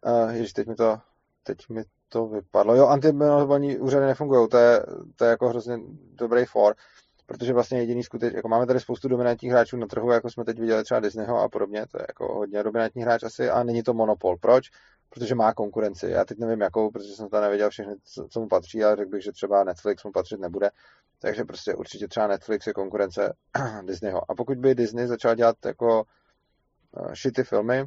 uh, 0.05 0.29
ježiš, 0.29 0.53
teď 0.53 0.67
mi 0.67 0.75
to, 0.75 0.97
teď 1.43 1.69
mi 1.69 1.83
to 2.09 2.27
vypadlo. 2.27 2.75
Jo, 2.75 2.87
antimonopolní 2.87 3.77
úřady 3.77 4.05
nefungují, 4.05 4.49
to 4.49 4.57
je, 4.57 4.85
to 5.15 5.25
je 5.25 5.29
jako 5.29 5.49
hrozně 5.49 5.79
dobrý 6.13 6.45
for 6.45 6.75
protože 7.27 7.53
vlastně 7.53 7.79
jediný 7.79 8.03
skutečně, 8.03 8.37
jako 8.37 8.47
máme 8.47 8.65
tady 8.65 8.79
spoustu 8.79 9.07
dominantních 9.07 9.51
hráčů 9.51 9.77
na 9.77 9.87
trhu, 9.87 10.11
jako 10.11 10.29
jsme 10.29 10.45
teď 10.45 10.59
viděli 10.59 10.83
třeba 10.83 10.99
Disneyho 10.99 11.39
a 11.39 11.49
podobně, 11.49 11.85
to 11.91 11.97
je 11.97 12.05
jako 12.07 12.33
hodně 12.33 12.63
dominantní 12.63 13.01
hráč 13.01 13.23
asi 13.23 13.49
a 13.49 13.63
není 13.63 13.83
to 13.83 13.93
monopol. 13.93 14.37
Proč? 14.37 14.69
Protože 15.09 15.35
má 15.35 15.53
konkurenci. 15.53 16.09
Já 16.09 16.25
teď 16.25 16.37
nevím 16.37 16.61
jakou, 16.61 16.91
protože 16.91 17.13
jsem 17.13 17.29
to 17.29 17.41
nevěděl 17.41 17.69
všechny, 17.69 17.95
co, 18.29 18.39
mu 18.39 18.47
patří, 18.47 18.83
ale 18.83 18.95
řekl 18.95 19.09
bych, 19.09 19.23
že 19.23 19.31
třeba 19.31 19.63
Netflix 19.63 20.03
mu 20.03 20.11
patřit 20.11 20.39
nebude. 20.39 20.69
Takže 21.19 21.43
prostě 21.43 21.75
určitě 21.75 22.07
třeba 22.07 22.27
Netflix 22.27 22.67
je 22.67 22.73
konkurence 22.73 23.33
Disneyho. 23.83 24.31
A 24.31 24.35
pokud 24.35 24.57
by 24.57 24.75
Disney 24.75 25.07
začal 25.07 25.35
dělat 25.35 25.55
jako 25.65 26.03
uh, 26.91 27.13
shitty 27.13 27.43
filmy, 27.43 27.85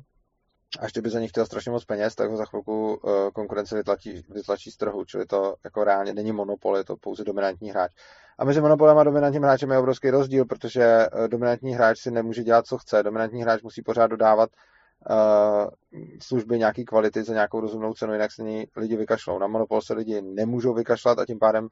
a 0.79 0.85
ještě 0.85 1.03
by 1.03 1.11
za 1.11 1.21
nich 1.21 1.31
chtěl 1.31 1.47
strašně 1.47 1.73
moc 1.73 1.85
peněz, 1.85 2.15
tak 2.15 2.31
ho 2.31 2.37
za 2.37 2.45
chvilku 2.45 2.95
uh, 2.95 3.31
konkurence 3.33 3.77
vytlačí, 3.77 4.25
vytlačí 4.29 4.71
z 4.71 4.77
trhu, 4.77 5.05
čili 5.05 5.27
to 5.27 5.55
jako 5.65 5.85
reálně 5.85 6.15
není 6.15 6.33
monopol, 6.33 6.77
je 6.77 6.85
to 6.85 6.97
pouze 6.97 7.25
dominantní 7.25 7.71
hráč. 7.71 7.93
A 8.39 8.45
mezi 8.45 8.61
monopolem 8.61 8.99
a 8.99 9.05
dominantním 9.05 9.43
hráčem 9.43 9.71
je 9.71 9.79
obrovský 9.79 10.11
rozdíl, 10.11 10.45
protože 10.45 10.83
eh, 10.83 11.29
dominantní 11.29 11.75
hráč 11.75 11.99
si 11.99 12.11
nemůže 12.11 12.43
dělat, 12.43 12.67
co 12.67 12.79
chce. 12.79 13.03
Dominantní 13.03 13.43
hráč 13.43 13.63
musí 13.63 13.83
pořád 13.83 14.07
dodávat 14.07 14.51
uh, 15.11 15.69
služby 16.21 16.59
nějaký 16.59 16.85
kvality 16.85 17.23
za 17.23 17.33
nějakou 17.33 17.61
rozumnou 17.61 17.95
cenu, 17.95 18.13
jinak 18.13 18.33
se 18.33 18.43
ní 18.43 18.67
lidi 18.77 18.97
vykašlou. 18.97 19.39
Na 19.39 19.47
monopol 19.47 19.83
se 19.83 19.95
lidi 19.95 20.23
nemůžou 20.23 20.75
vykašlat 20.75 21.19
a 21.19 21.27
tím 21.27 21.39
pádem 21.39 21.69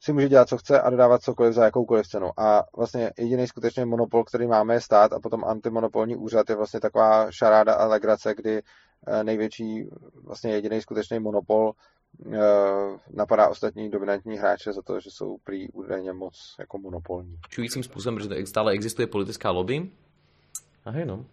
si 0.00 0.12
může 0.12 0.28
dělat, 0.28 0.48
co 0.48 0.58
chce 0.58 0.80
a 0.80 0.90
dodávat 0.90 1.22
cokoliv 1.22 1.54
za 1.54 1.64
jakoukoliv 1.64 2.06
cenu. 2.06 2.40
A 2.40 2.64
vlastně 2.76 3.10
jediný 3.18 3.46
skutečný 3.46 3.84
monopol, 3.84 4.24
který 4.24 4.46
máme, 4.46 4.74
je 4.74 4.80
stát 4.80 5.12
a 5.12 5.20
potom 5.20 5.44
antimonopolní 5.44 6.16
úřad 6.16 6.50
je 6.50 6.56
vlastně 6.56 6.80
taková 6.80 7.30
šaráda 7.30 7.74
a 7.74 7.86
legrace, 7.86 8.34
kdy 8.34 8.62
eh, 9.06 9.24
největší, 9.24 9.90
vlastně 10.24 10.52
jediný 10.52 10.80
skutečný 10.80 11.18
monopol 11.18 11.72
Eh, 12.26 12.98
napadá 13.10 13.48
ostatní 13.48 13.90
dominantní 13.90 14.38
hráče 14.38 14.72
za 14.72 14.82
to, 14.82 15.00
že 15.00 15.10
jsou 15.10 15.38
prý 15.44 15.68
údajně 15.68 16.12
moc 16.12 16.56
jako 16.58 16.78
monopolní. 16.78 17.36
Čujícím 17.48 17.82
způsobem, 17.82 18.20
že 18.20 18.46
stále 18.46 18.72
existuje 18.72 19.06
politická 19.06 19.50
lobby. 19.50 19.90
A 20.84 20.90
hej 20.90 21.04
no. 21.06 21.26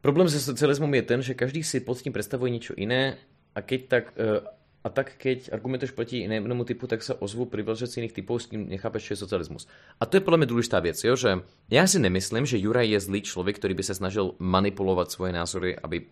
Problém 0.00 0.28
se 0.28 0.40
socialismem 0.40 0.94
je 0.94 1.02
ten, 1.02 1.22
že 1.22 1.34
každý 1.34 1.62
si 1.62 1.80
pod 1.80 1.98
tím 1.98 2.12
představuje 2.12 2.50
něco 2.50 2.74
jiné 2.76 3.16
a 3.54 3.62
keď 3.62 3.88
tak, 3.88 4.12
eh, 4.18 4.40
a 4.84 4.88
tak 4.88 5.12
keď 5.16 5.52
argumentuješ 5.52 5.90
proti 5.90 6.16
jinému 6.16 6.64
typu, 6.64 6.86
tak 6.86 7.02
se 7.02 7.14
ozvu 7.14 7.50
z 7.74 7.96
jiných 7.96 8.12
typů, 8.12 8.38
s 8.38 8.46
tím 8.46 8.68
nechápeš, 8.68 9.06
že 9.06 9.12
je 9.12 9.16
socialismus. 9.16 9.68
A 10.00 10.06
to 10.06 10.16
je 10.16 10.20
podle 10.20 10.36
mě 10.36 10.46
důležitá 10.46 10.80
věc, 10.80 11.04
jo? 11.04 11.16
že 11.16 11.38
já 11.70 11.86
si 11.86 11.98
nemyslím, 11.98 12.46
že 12.46 12.58
Juraj 12.58 12.90
je 12.90 13.00
zlý 13.00 13.22
člověk, 13.22 13.58
který 13.58 13.74
by 13.74 13.82
se 13.82 13.94
snažil 13.94 14.34
manipulovat 14.38 15.10
svoje 15.10 15.32
názory, 15.32 15.76
aby 15.78 16.06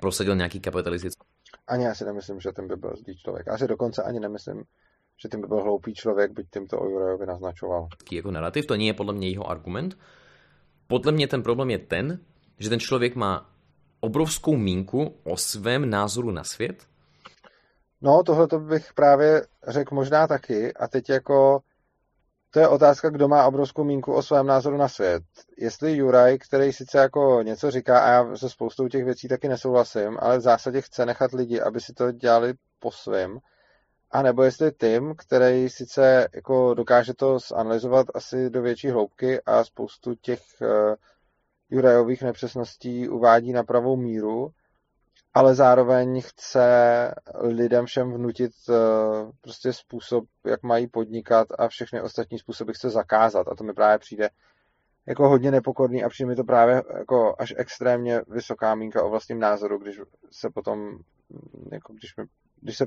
prosadil 0.00 0.36
nějaký 0.36 0.60
kapitalistický 0.60 1.24
ani 1.68 1.84
já 1.84 1.94
si 1.94 2.04
nemyslím, 2.04 2.40
že 2.40 2.52
ten 2.52 2.68
by 2.68 2.76
byl 2.76 2.96
zlý 2.96 3.16
člověk. 3.16 3.46
Já 3.46 3.58
si 3.58 3.66
dokonce 3.66 4.02
ani 4.02 4.20
nemyslím, 4.20 4.64
že 5.22 5.28
tím 5.28 5.40
by 5.40 5.46
byl 5.46 5.62
hloupý 5.62 5.94
člověk, 5.94 6.32
byť 6.32 6.46
tím 6.52 6.66
to 6.66 6.80
o 6.80 6.88
Jurajovi 6.88 7.26
naznačoval. 7.26 7.88
Jako 8.12 8.30
narrativ, 8.30 8.66
to 8.66 8.76
nie 8.76 8.88
je 8.88 8.94
podle 8.94 9.12
mě 9.12 9.30
jeho 9.30 9.50
argument. 9.50 9.98
Podle 10.86 11.12
mě 11.12 11.28
ten 11.28 11.42
problém 11.42 11.70
je 11.70 11.78
ten, 11.78 12.18
že 12.58 12.68
ten 12.68 12.80
člověk 12.80 13.16
má 13.16 13.50
obrovskou 14.00 14.56
mínku 14.56 15.16
o 15.24 15.36
svém 15.36 15.90
názoru 15.90 16.30
na 16.30 16.44
svět. 16.44 16.86
No, 18.04 18.22
tohle 18.22 18.48
to 18.48 18.58
bych 18.58 18.92
právě 18.94 19.46
řekl 19.68 19.94
možná 19.94 20.26
taky. 20.26 20.74
A 20.74 20.88
teď 20.88 21.10
jako 21.10 21.60
to 22.50 22.60
je 22.60 22.68
otázka, 22.68 23.10
kdo 23.10 23.28
má 23.28 23.46
obrovskou 23.46 23.84
mínku 23.84 24.12
o 24.12 24.22
svém 24.22 24.46
názoru 24.46 24.76
na 24.76 24.88
svět. 24.88 25.22
Jestli 25.58 25.96
Juraj, 25.96 26.38
který 26.38 26.72
sice 26.72 26.98
jako 26.98 27.42
něco 27.42 27.70
říká, 27.70 28.00
a 28.00 28.10
já 28.10 28.36
se 28.36 28.50
spoustou 28.50 28.88
těch 28.88 29.04
věcí 29.04 29.28
taky 29.28 29.48
nesouhlasím, 29.48 30.18
ale 30.20 30.38
v 30.38 30.40
zásadě 30.40 30.80
chce 30.80 31.06
nechat 31.06 31.32
lidi, 31.32 31.60
aby 31.60 31.80
si 31.80 31.92
to 31.92 32.12
dělali 32.12 32.54
po 32.78 32.90
svém, 32.90 33.38
a 34.10 34.22
nebo 34.22 34.42
jestli 34.42 34.72
Tim, 34.72 35.14
který 35.18 35.68
sice 35.68 36.28
jako 36.34 36.74
dokáže 36.74 37.14
to 37.14 37.38
zanalizovat 37.38 38.06
asi 38.14 38.50
do 38.50 38.62
větší 38.62 38.90
hloubky 38.90 39.42
a 39.42 39.64
spoustu 39.64 40.14
těch 40.14 40.40
uh, 40.60 40.94
Jurajových 41.70 42.22
nepřesností 42.22 43.08
uvádí 43.08 43.52
na 43.52 43.62
pravou 43.62 43.96
míru, 43.96 44.50
ale 45.34 45.54
zároveň 45.54 46.22
chce 46.22 46.64
lidem 47.40 47.86
všem 47.86 48.12
vnutit 48.12 48.52
uh, 48.68 48.74
prostě 49.40 49.72
způsob, 49.72 50.24
jak 50.46 50.62
mají 50.62 50.86
podnikat 50.86 51.48
a 51.58 51.68
všechny 51.68 52.00
ostatní 52.00 52.38
způsoby 52.38 52.72
chce 52.72 52.90
zakázat. 52.90 53.48
A 53.48 53.54
to 53.54 53.64
mi 53.64 53.72
právě 53.72 53.98
přijde 53.98 54.30
jako 55.06 55.28
hodně 55.28 55.50
nepokorný 55.50 56.04
a 56.04 56.08
přijde 56.08 56.28
mi 56.28 56.36
to 56.36 56.44
právě 56.44 56.82
jako 56.98 57.34
až 57.38 57.54
extrémně 57.56 58.20
vysoká 58.28 58.74
mínka 58.74 59.02
o 59.02 59.10
vlastním 59.10 59.38
názoru, 59.38 59.78
když 59.78 60.00
se 60.30 60.50
potom, 60.50 60.98
jako 61.72 61.92
když, 61.92 62.16
mi, 62.16 62.24
když, 62.60 62.76
se, 62.76 62.86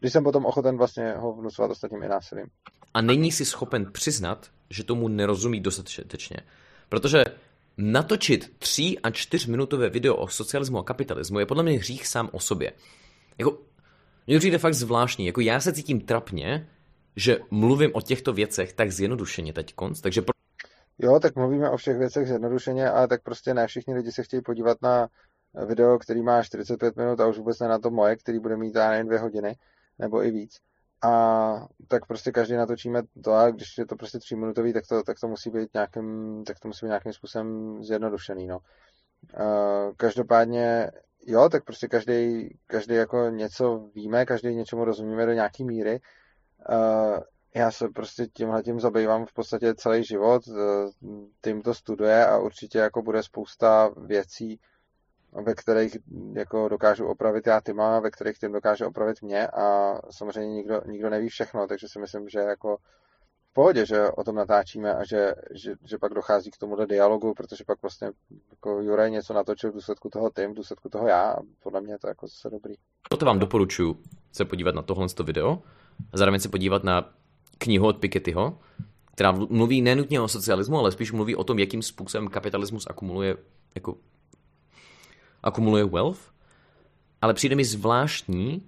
když 0.00 0.12
jsem 0.12 0.24
potom 0.24 0.46
ochoten 0.46 0.76
vlastně 0.76 1.12
ho 1.12 1.32
vnucovat 1.32 1.70
ostatním 1.70 2.02
i 2.02 2.08
násilím. 2.08 2.46
A 2.94 3.02
není 3.02 3.32
si 3.32 3.44
schopen 3.44 3.92
přiznat, 3.92 4.50
že 4.70 4.84
tomu 4.84 5.08
nerozumí 5.08 5.60
dostatečně. 5.60 6.36
Protože 6.88 7.24
natočit 7.76 8.52
tři 8.58 8.96
a 9.02 9.10
čtyřminutové 9.10 9.90
video 9.90 10.16
o 10.16 10.28
socialismu 10.28 10.78
a 10.78 10.84
kapitalismu 10.84 11.38
je 11.38 11.46
podle 11.46 11.62
mě 11.62 11.78
hřích 11.78 12.06
sám 12.06 12.28
o 12.32 12.40
sobě. 12.40 12.72
Jako, 13.38 13.58
mě 14.26 14.38
přijde 14.38 14.58
fakt 14.58 14.74
zvláštní. 14.74 15.26
Jako 15.26 15.40
já 15.40 15.60
se 15.60 15.72
cítím 15.72 16.00
trapně, 16.00 16.68
že 17.16 17.38
mluvím 17.50 17.90
o 17.94 18.00
těchto 18.00 18.32
věcech 18.32 18.72
tak 18.72 18.92
zjednodušeně 18.92 19.52
teď 19.52 19.74
konc, 19.74 20.00
takže 20.00 20.22
pro... 20.22 20.32
Jo, 20.98 21.20
tak 21.20 21.36
mluvíme 21.36 21.70
o 21.70 21.76
všech 21.76 21.98
věcech 21.98 22.28
zjednodušeně, 22.28 22.90
ale 22.90 23.08
tak 23.08 23.22
prostě 23.22 23.54
ne 23.54 23.66
všichni 23.66 23.94
lidi 23.94 24.12
se 24.12 24.22
chtějí 24.22 24.42
podívat 24.42 24.78
na 24.82 25.08
video, 25.66 25.98
který 25.98 26.22
má 26.22 26.42
45 26.42 26.96
minut 26.96 27.20
a 27.20 27.26
už 27.26 27.38
vůbec 27.38 27.58
ne 27.58 27.68
na 27.68 27.78
to 27.78 27.90
moje, 27.90 28.16
který 28.16 28.38
bude 28.38 28.56
mít 28.56 28.74
já 28.74 28.90
nevím 28.90 29.06
dvě 29.06 29.18
hodiny. 29.18 29.56
nebo 29.98 30.24
i 30.24 30.30
víc. 30.30 30.60
A 31.04 31.66
tak 31.88 32.06
prostě 32.06 32.32
každý 32.32 32.54
natočíme 32.54 33.02
to 33.24 33.32
a 33.32 33.50
když 33.50 33.78
je 33.78 33.86
to 33.86 33.96
prostě 33.96 34.18
tříminutový, 34.18 34.72
tak 34.72 34.86
to, 34.86 35.02
tak 35.02 35.16
to 35.20 35.28
musí 35.28 35.50
být 35.50 35.74
nějakým, 35.74 36.42
tak 36.46 36.60
to 36.60 36.68
musí 36.68 36.86
být 36.86 36.88
nějakým 36.88 37.12
způsobem 37.12 37.78
zjednodušený, 37.84 38.46
no. 38.46 38.58
Každopádně, 39.96 40.90
jo, 41.26 41.48
tak 41.48 41.64
prostě 41.64 41.88
každý, 41.88 42.48
každý 42.66 42.94
jako 42.94 43.28
něco 43.28 43.90
víme, 43.94 44.26
každý 44.26 44.54
něčemu 44.54 44.84
rozumíme 44.84 45.26
do 45.26 45.32
nějaký 45.32 45.64
míry. 45.64 46.00
Já 47.54 47.70
se 47.70 47.88
prostě 47.88 48.26
tímhle 48.26 48.62
tím 48.62 48.80
zabývám 48.80 49.26
v 49.26 49.32
podstatě 49.32 49.74
celý 49.74 50.04
život, 50.04 50.42
tím 51.44 51.62
to 51.62 51.74
studuje 51.74 52.26
a 52.26 52.38
určitě 52.38 52.78
jako 52.78 53.02
bude 53.02 53.22
spousta 53.22 53.90
věcí, 53.96 54.60
ve 55.32 55.54
kterých 55.54 55.96
jako 56.32 56.68
dokážu 56.68 57.06
opravit 57.06 57.46
já 57.46 57.60
Tyma, 57.60 58.00
ve 58.00 58.10
kterých 58.10 58.38
tím 58.38 58.52
dokáže 58.52 58.86
opravit 58.86 59.22
mě 59.22 59.48
a 59.48 59.98
samozřejmě 60.10 60.54
nikdo, 60.54 60.80
nikdo 60.86 61.10
neví 61.10 61.28
všechno, 61.28 61.66
takže 61.66 61.88
si 61.88 61.98
myslím, 61.98 62.28
že 62.28 62.38
jako 62.38 62.76
v 63.50 63.52
pohodě, 63.52 63.86
že 63.86 64.10
o 64.10 64.24
tom 64.24 64.34
natáčíme 64.34 64.94
a 64.94 65.04
že, 65.04 65.34
že, 65.54 65.74
že 65.84 65.98
pak 65.98 66.14
dochází 66.14 66.50
k 66.50 66.58
tomuhle 66.58 66.86
dialogu, 66.86 67.34
protože 67.34 67.64
pak 67.66 67.82
vlastně 67.82 68.10
jako 68.50 68.80
Juraj 68.80 69.10
něco 69.10 69.34
natočil 69.34 69.70
v 69.70 69.74
důsledku 69.74 70.08
toho 70.08 70.30
Tim, 70.30 70.50
v 70.52 70.54
důsledku 70.54 70.88
toho 70.88 71.08
já 71.08 71.30
a 71.30 71.42
podle 71.62 71.80
mě 71.80 71.92
je 71.92 71.98
to 71.98 72.08
jako 72.08 72.26
zase 72.26 72.50
dobrý. 72.50 72.74
Proto 73.08 73.26
vám 73.26 73.38
doporučuji 73.38 73.96
se 74.32 74.44
podívat 74.44 74.74
na 74.74 74.82
tohle 74.82 75.06
video 75.24 75.62
a 76.12 76.16
zároveň 76.16 76.40
se 76.40 76.48
podívat 76.48 76.84
na 76.84 77.14
knihu 77.58 77.86
od 77.86 77.98
Pikettyho, 77.98 78.58
která 79.14 79.32
mluví 79.32 79.82
nenutně 79.82 80.20
o 80.20 80.28
socialismu, 80.28 80.78
ale 80.78 80.92
spíš 80.92 81.12
mluví 81.12 81.36
o 81.36 81.44
tom, 81.44 81.58
jakým 81.58 81.82
způsobem 81.82 82.28
kapitalismus 82.28 82.86
akumuluje 82.86 83.36
jako 83.74 83.96
akumuluje 85.42 85.84
wealth, 85.84 86.20
ale 87.20 87.34
přijde 87.34 87.56
mi 87.56 87.64
zvláštní, 87.64 88.62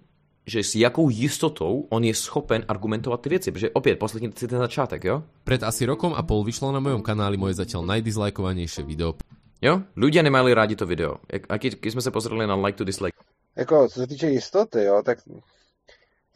že 0.46 0.64
s 0.64 0.74
jakou 0.74 1.09
jistotou 1.09 1.86
on 1.90 2.05
je 2.05 2.14
schopen 2.14 2.64
argumentovat 2.68 3.20
ty 3.20 3.28
věci, 3.28 3.52
protože 3.52 3.70
opět, 3.70 3.98
poslechněte 3.98 4.40
si 4.40 4.48
ten 4.48 4.59
začátek, 4.59 5.05
jo? 5.05 5.22
Pred 5.44 5.62
asi 5.62 5.86
rokom 5.86 6.14
a 6.16 6.22
pol 6.22 6.44
vyšlo 6.44 6.72
na 6.72 6.80
mojom 6.80 7.02
kanáli 7.02 7.36
moje 7.36 7.56
zatiaľ 7.56 7.88
najdizlikovanejšie 7.88 8.84
video. 8.84 9.16
Jo? 9.64 9.80
Ľudia 9.96 10.20
nemali 10.20 10.52
rádi 10.52 10.76
to 10.76 10.84
video. 10.86 11.16
A 11.48 11.56
když 11.56 11.92
jsme 11.92 12.02
se 12.02 12.10
pozreli 12.10 12.46
na 12.46 12.55
like 12.55 12.76
to 12.76 12.84
dislike. 12.84 13.16
Jako, 13.56 13.88
co 13.88 14.01
se 14.01 14.06
týče 14.06 14.28
jistoty, 14.28 14.84
jo, 14.84 15.02
tak 15.05 15.18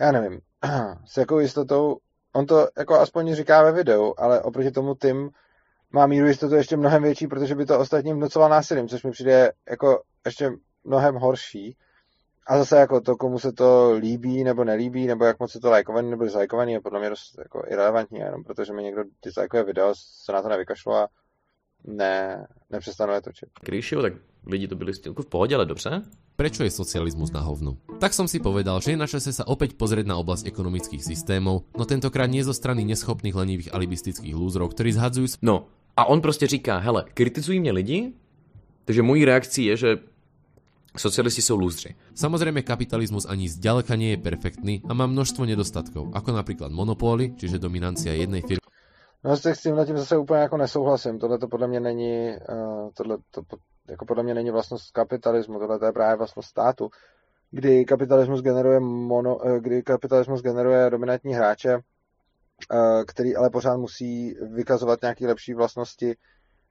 já 0.00 0.12
nevím. 0.12 0.40
S 1.04 1.16
jakou 1.16 1.38
jistotou, 1.38 1.96
on 2.32 2.46
to 2.46 2.68
jako 2.78 2.94
aspoň 2.94 3.34
říká 3.34 3.62
ve 3.62 3.72
videu, 3.72 4.14
ale 4.18 4.42
oproti 4.42 4.70
tomu 4.70 4.94
Tim 4.94 5.30
má 5.92 6.06
míru 6.06 6.26
jistotu 6.26 6.54
ještě 6.54 6.76
mnohem 6.76 7.02
větší, 7.02 7.26
protože 7.26 7.54
by 7.54 7.66
to 7.66 7.78
ostatním 7.78 8.16
vnucoval 8.16 8.48
násilím, 8.50 8.88
což 8.88 9.02
mi 9.02 9.10
přijde 9.10 9.52
jako 9.70 10.02
ještě 10.26 10.50
mnohem 10.84 11.14
horší. 11.14 11.76
A 12.46 12.58
zase 12.58 12.76
jako 12.76 13.00
to, 13.00 13.16
komu 13.16 13.38
se 13.38 13.52
to 13.52 13.92
líbí 13.98 14.44
nebo 14.44 14.64
nelíbí, 14.64 15.06
nebo 15.06 15.24
jak 15.24 15.40
moc 15.40 15.54
je 15.54 15.60
to 15.60 15.70
lajkovaný 15.70 16.10
nebo 16.10 16.24
dislajkovaný, 16.24 16.72
je 16.72 16.80
podle 16.80 17.00
mě 17.00 17.10
dost 17.10 17.38
jako 17.38 17.62
irrelevantní, 17.68 18.18
jenom 18.18 18.44
protože 18.44 18.72
mi 18.72 18.82
někdo 18.82 19.02
dislajkuje 19.24 19.64
video, 19.64 19.92
se 19.96 20.32
na 20.32 20.42
to 20.42 20.48
nevykašlo 20.48 20.94
a 20.94 21.08
ne, 21.84 22.46
nepřestanu 22.70 23.12
je 23.12 23.22
točit. 23.22 23.48
Když 23.62 23.92
jo, 23.92 24.02
tak 24.02 24.12
lidi 24.46 24.68
to 24.68 24.76
byli 24.76 24.92
v 24.92 25.26
pohodě, 25.28 25.54
ale 25.54 25.66
dobře. 25.66 26.02
Prečo 26.36 26.62
je 26.62 26.70
socializmus 26.70 27.34
na 27.34 27.42
hovnu? 27.42 27.98
Tak 27.98 28.14
som 28.14 28.30
si 28.30 28.38
povedal, 28.38 28.78
že 28.78 28.94
je 28.94 29.02
na 29.02 29.10
čase 29.10 29.34
sa 29.34 29.42
opäť 29.42 29.74
pozrieť 29.74 30.06
na 30.06 30.22
oblasť 30.22 30.46
ekonomických 30.46 31.02
systémov, 31.02 31.66
no 31.74 31.82
tentokrát 31.82 32.30
nie 32.30 32.46
zo 32.46 32.54
strany 32.54 32.86
neschopných 32.86 33.34
lenivých 33.34 33.74
alibistických 33.74 34.38
lúzrov, 34.38 34.70
ktorí 34.70 34.94
zhadzujú... 34.94 35.42
No, 35.42 35.66
a 35.98 36.04
on 36.04 36.20
prostě 36.20 36.46
říká, 36.46 36.78
hele, 36.78 37.04
kritizují 37.14 37.60
mě 37.60 37.72
lidi, 37.72 38.12
takže 38.84 39.02
mojí 39.02 39.24
reakcí 39.24 39.64
je, 39.64 39.76
že 39.76 39.90
Socialisti 40.96 41.42
jsou 41.42 41.56
lúzři. 41.56 41.94
Samozrejme 42.14 42.62
kapitalizmus 42.62 43.26
ani 43.26 43.46
zďaleka 43.46 43.94
nie 43.94 44.16
je 44.16 44.18
perfektný 44.18 44.82
a 44.88 44.94
má 44.94 45.06
množstvo 45.06 45.46
nedostatkov, 45.46 46.10
ako 46.10 46.34
napríklad 46.34 46.74
monopóly, 46.74 47.38
čiže 47.38 47.62
dominancia 47.62 48.10
jednej 48.14 48.42
firmy. 48.42 48.64
No 49.24 49.36
s 49.36 49.42
tím 49.62 49.76
tím 49.86 49.98
zase 49.98 50.16
úplně 50.18 50.40
jako 50.40 50.56
nesouhlasím. 50.56 51.18
Tohle 51.18 51.38
to 51.38 51.48
podle 51.48 51.68
mě 51.68 51.80
není, 51.80 52.30
uh, 52.30 52.90
tohle 52.94 53.18
to, 53.30 53.42
jako 53.90 54.04
podle 54.06 54.22
mě 54.22 54.34
není 54.34 54.50
vlastnost 54.50 54.90
kapitalismu, 54.90 55.58
tohle 55.58 55.78
to 55.78 55.84
je 55.84 55.92
právě 55.92 56.16
vlastnost 56.16 56.48
státu, 56.48 56.90
kdy 57.50 57.84
kapitalismus 57.84 58.42
generuje, 58.42 58.80
mono, 58.80 59.36
uh, 59.36 59.58
kdy 59.58 59.82
kapitalismus 59.82 60.42
generuje 60.42 60.90
dominantní 60.90 61.34
hráče, 61.34 61.78
který 63.06 63.36
ale 63.36 63.50
pořád 63.50 63.76
musí 63.76 64.34
vykazovat 64.54 65.02
nějaké 65.02 65.26
lepší 65.26 65.54
vlastnosti 65.54 66.16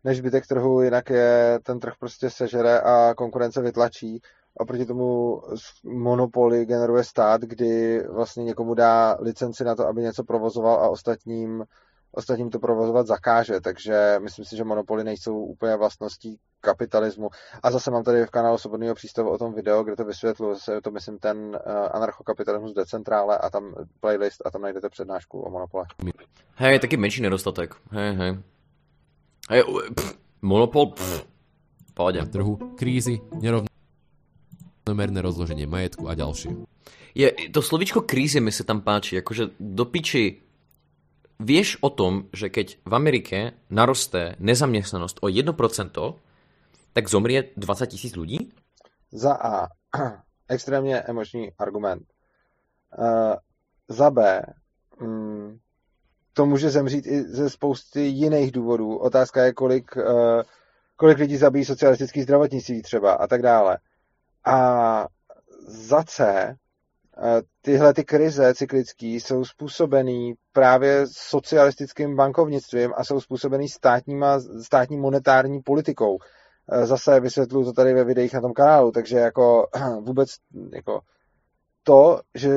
než 0.03 0.17
zbytek 0.17 0.47
trhu, 0.47 0.81
jinak 0.81 1.09
je 1.09 1.59
ten 1.63 1.79
trh 1.79 1.93
prostě 1.99 2.29
sežere 2.29 2.81
a 2.81 3.13
konkurence 3.13 3.61
vytlačí. 3.61 4.21
A 4.59 4.65
proti 4.65 4.85
tomu 4.85 5.41
monopoly 5.83 6.65
generuje 6.65 7.03
stát, 7.03 7.41
kdy 7.41 8.03
vlastně 8.09 8.43
někomu 8.43 8.73
dá 8.73 9.17
licenci 9.19 9.63
na 9.63 9.75
to, 9.75 9.87
aby 9.87 10.01
něco 10.01 10.23
provozoval 10.23 10.75
a 10.83 10.89
ostatním, 10.89 11.63
ostatním 12.11 12.49
to 12.49 12.59
provozovat 12.59 13.07
zakáže. 13.07 13.61
Takže 13.61 14.19
myslím 14.23 14.45
si, 14.45 14.57
že 14.57 14.63
monopoly 14.63 15.03
nejsou 15.03 15.39
úplně 15.39 15.75
vlastností 15.75 16.39
kapitalismu. 16.61 17.29
A 17.63 17.71
zase 17.71 17.91
mám 17.91 18.03
tady 18.03 18.25
v 18.25 18.29
kanálu 18.29 18.57
Svobodného 18.57 18.95
přístavu 18.95 19.29
o 19.29 19.37
tom 19.37 19.53
video, 19.53 19.83
kde 19.83 19.95
to 19.95 20.05
vysvětluji. 20.05 20.53
Zase 20.53 20.81
to 20.81 20.91
myslím 20.91 21.17
ten 21.17 21.37
uh, 21.37 21.55
anarchokapitalismus 21.91 22.73
decentrále 22.73 23.37
a 23.37 23.49
tam 23.49 23.75
playlist 23.99 24.41
a 24.45 24.51
tam 24.51 24.61
najdete 24.61 24.89
přednášku 24.89 25.41
o 25.41 25.49
monopolech. 25.49 25.87
Hej, 26.55 26.79
taky 26.79 26.97
menší 26.97 27.21
nedostatek. 27.21 27.75
Hej, 27.91 28.15
hej. 28.15 28.37
Hej, 29.49 29.63
pff, 29.95 30.17
monopol, 30.41 30.85
pff. 30.85 31.27
Na 31.97 32.29
trhu, 32.29 32.77
krízy, 32.77 33.17
nerovnomerné 33.41 35.17
rozloženie 35.17 35.65
majetku 35.65 36.05
a 36.05 36.13
ďalšie. 36.13 36.53
Je, 37.17 37.49
to 37.49 37.65
slovíčko 37.65 38.05
krízy 38.05 38.37
mi 38.37 38.53
se 38.53 38.61
tam 38.61 38.85
páči, 38.85 39.17
jakože 39.17 39.57
do 39.57 39.81
piči 39.89 40.45
Vieš 41.39 41.77
o 41.85 41.89
tom, 41.89 42.33
že 42.33 42.49
keď 42.49 42.81
v 42.85 42.93
Amerike 42.95 43.37
naroste 43.69 44.35
nezaměstnanost 44.39 45.21
o 45.21 45.29
1%, 45.29 45.53
tak 46.93 47.09
zomrie 47.09 47.53
20 47.57 47.87
tisíc 47.87 48.15
lidí? 48.15 48.49
Za 49.11 49.33
A. 49.33 49.67
Extrémně 50.49 50.97
emoční 50.97 51.51
argument. 51.59 52.03
Uh, 52.97 53.35
za 53.87 54.09
B. 54.09 54.41
Um, 55.01 55.59
to 56.33 56.45
může 56.45 56.69
zemřít 56.69 57.05
i 57.07 57.23
ze 57.23 57.49
spousty 57.49 58.01
jiných 58.01 58.51
důvodů. 58.51 58.97
Otázka 58.97 59.45
je, 59.45 59.53
kolik, 59.53 59.97
uh, 59.97 60.41
kolik 60.95 61.17
lidí 61.17 61.37
zabíjí 61.37 61.65
socialistický 61.65 62.21
zdravotnictví 62.21 62.81
třeba 62.81 63.13
a 63.13 63.27
tak 63.27 63.41
dále. 63.41 63.77
A 64.45 65.07
za 65.67 66.03
C, 66.03 66.55
tyhle 67.61 67.93
ty 67.93 68.03
krize 68.03 68.53
cyklické 68.53 69.05
jsou 69.05 69.45
způsobený 69.45 70.33
právě 70.51 71.05
socialistickým 71.11 72.15
bankovnictvím 72.15 72.93
a 72.95 73.03
jsou 73.03 73.21
způsobený 73.21 73.69
státníma, 73.69 74.39
státní 74.63 74.97
monetární 74.97 75.61
politikou. 75.61 76.11
Uh, 76.15 76.85
zase 76.85 77.19
vysvětluju 77.19 77.65
to 77.65 77.73
tady 77.73 77.93
ve 77.93 78.03
videích 78.03 78.33
na 78.33 78.41
tom 78.41 78.53
kanálu, 78.53 78.91
takže 78.91 79.17
jako 79.17 79.67
vůbec 80.01 80.29
jako 80.73 80.99
to, 81.83 82.21
že 82.35 82.49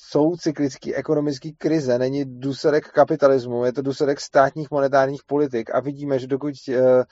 jsou 0.00 0.36
cyklický 0.36 0.94
ekonomický 0.94 1.52
krize, 1.52 1.98
není 1.98 2.40
důsledek 2.40 2.88
kapitalismu, 2.88 3.64
je 3.64 3.72
to 3.72 3.82
důsledek 3.82 4.20
státních 4.20 4.70
monetárních 4.70 5.20
politik 5.26 5.74
a 5.74 5.80
vidíme, 5.80 6.18
že 6.18 6.26
dokud 6.26 6.54
eh, 6.68 7.04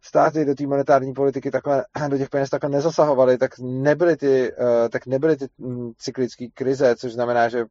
státy 0.00 0.44
do 0.44 0.54
té 0.54 0.66
monetární 0.66 1.12
politiky 1.12 1.50
takhle, 1.50 1.84
do 2.08 2.18
těch 2.18 2.30
peněz 2.30 2.50
takhle 2.50 2.70
nezasahovaly, 2.70 3.38
tak 3.38 3.58
nebyly 3.58 4.16
ty, 4.16 4.52
eh, 4.52 4.88
tak 4.88 5.06
nebyly 5.06 5.36
ty 5.36 5.46
hm, 5.58 5.92
cyklické 5.98 6.46
krize, 6.54 6.96
což 6.96 7.12
znamená, 7.12 7.48
že 7.48 7.64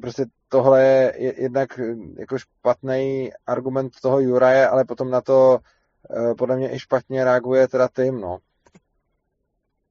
prostě 0.00 0.26
tohle 0.48 0.82
je 0.82 1.34
jednak 1.42 1.78
hm, 1.78 2.14
jako 2.18 2.38
špatný 2.38 3.32
argument 3.46 3.92
toho 4.02 4.20
Juraje, 4.20 4.68
ale 4.68 4.84
potom 4.84 5.10
na 5.10 5.20
to 5.20 5.58
eh, 6.10 6.34
podle 6.34 6.56
mě 6.56 6.74
i 6.74 6.78
špatně 6.78 7.24
reaguje 7.24 7.68
teda 7.68 7.88
tým, 7.88 8.20
no. 8.20 8.38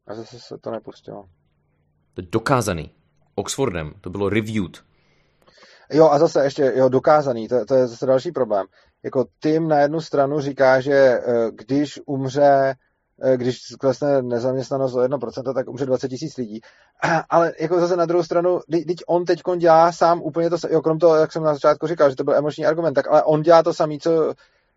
A 0.08 0.16
zase 0.16 0.40
se 0.40 0.58
to 0.58 0.72
nepustilo. 0.72 1.30
To 2.14 2.22
je 2.22 2.28
dokázaný. 2.32 2.92
Oxfordem, 3.36 3.94
to 4.02 4.10
bylo 4.10 4.30
reviewed. 4.30 4.84
Jo, 5.92 6.10
a 6.10 6.20
zase 6.20 6.44
ještě, 6.44 6.74
jo, 6.76 6.90
dokázaný, 6.90 7.48
to, 7.48 7.66
to 7.66 7.76
je 7.76 7.88
zase 7.88 8.06
další 8.06 8.32
problém. 8.32 8.66
Jako 9.04 9.26
Tim 9.40 9.68
na 9.68 9.80
jednu 9.80 10.02
stranu 10.02 10.40
říká, 10.40 10.82
že 10.82 10.94
eh, 10.94 11.22
když 11.52 12.00
umře, 12.06 12.76
eh, 13.24 13.38
když 13.38 13.60
klesne 13.80 14.22
nezaměstnanost 14.22 14.96
o 14.96 15.00
1%, 15.00 15.54
tak 15.54 15.70
umře 15.70 15.86
20 15.86 16.10
tisíc 16.10 16.38
lidí. 16.38 16.62
Ale 17.30 17.54
jako 17.60 17.80
zase 17.80 17.96
na 17.96 18.06
druhou 18.06 18.24
stranu, 18.24 18.60
teď 18.88 18.98
on 19.08 19.26
teď 19.26 19.42
dělá 19.58 19.92
sám 19.92 20.22
úplně 20.22 20.50
to, 20.50 20.58
jo, 20.70 20.82
krom 20.82 21.00
toho, 21.00 21.16
jak 21.16 21.32
jsem 21.32 21.44
na 21.44 21.54
začátku 21.54 21.88
říkal, 21.88 22.10
že 22.10 22.16
to 22.16 22.24
byl 22.24 22.36
emoční 22.36 22.66
argument, 22.66 22.94
tak 22.94 23.08
ale 23.08 23.24
on 23.24 23.42
dělá 23.42 23.64
to 23.64 23.74
samý, 23.74 24.00
co, 24.00 24.34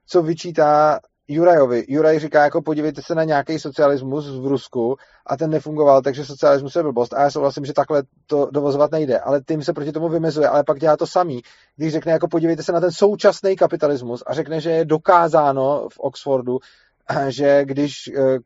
co 0.06 0.22
vyčítá 0.22 1.00
Jurajovi. 1.28 1.84
Juraj 1.88 2.18
říká, 2.18 2.44
jako 2.44 2.62
podívejte 2.62 3.02
se 3.02 3.14
na 3.14 3.24
nějaký 3.24 3.58
socialismus 3.58 4.38
v 4.40 4.46
Rusku 4.46 4.96
a 5.26 5.36
ten 5.36 5.50
nefungoval, 5.50 6.02
takže 6.02 6.24
socialismus 6.24 6.76
je 6.76 6.82
blbost. 6.82 7.14
A 7.14 7.22
já 7.22 7.30
souhlasím, 7.30 7.64
že 7.64 7.72
takhle 7.72 8.02
to 8.26 8.48
dovozovat 8.50 8.92
nejde. 8.92 9.20
Ale 9.20 9.40
tím 9.48 9.62
se 9.62 9.72
proti 9.72 9.92
tomu 9.92 10.08
vymezuje, 10.08 10.48
ale 10.48 10.64
pak 10.64 10.78
dělá 10.78 10.96
to 10.96 11.06
samý. 11.06 11.42
Když 11.76 11.92
řekne, 11.92 12.12
jako 12.12 12.28
podívejte 12.28 12.62
se 12.62 12.72
na 12.72 12.80
ten 12.80 12.92
současný 12.92 13.56
kapitalismus 13.56 14.22
a 14.26 14.34
řekne, 14.34 14.60
že 14.60 14.70
je 14.70 14.84
dokázáno 14.84 15.88
v 15.92 15.98
Oxfordu, 15.98 16.58
že 17.28 17.64
když 17.64 17.92
eh, 18.16 18.38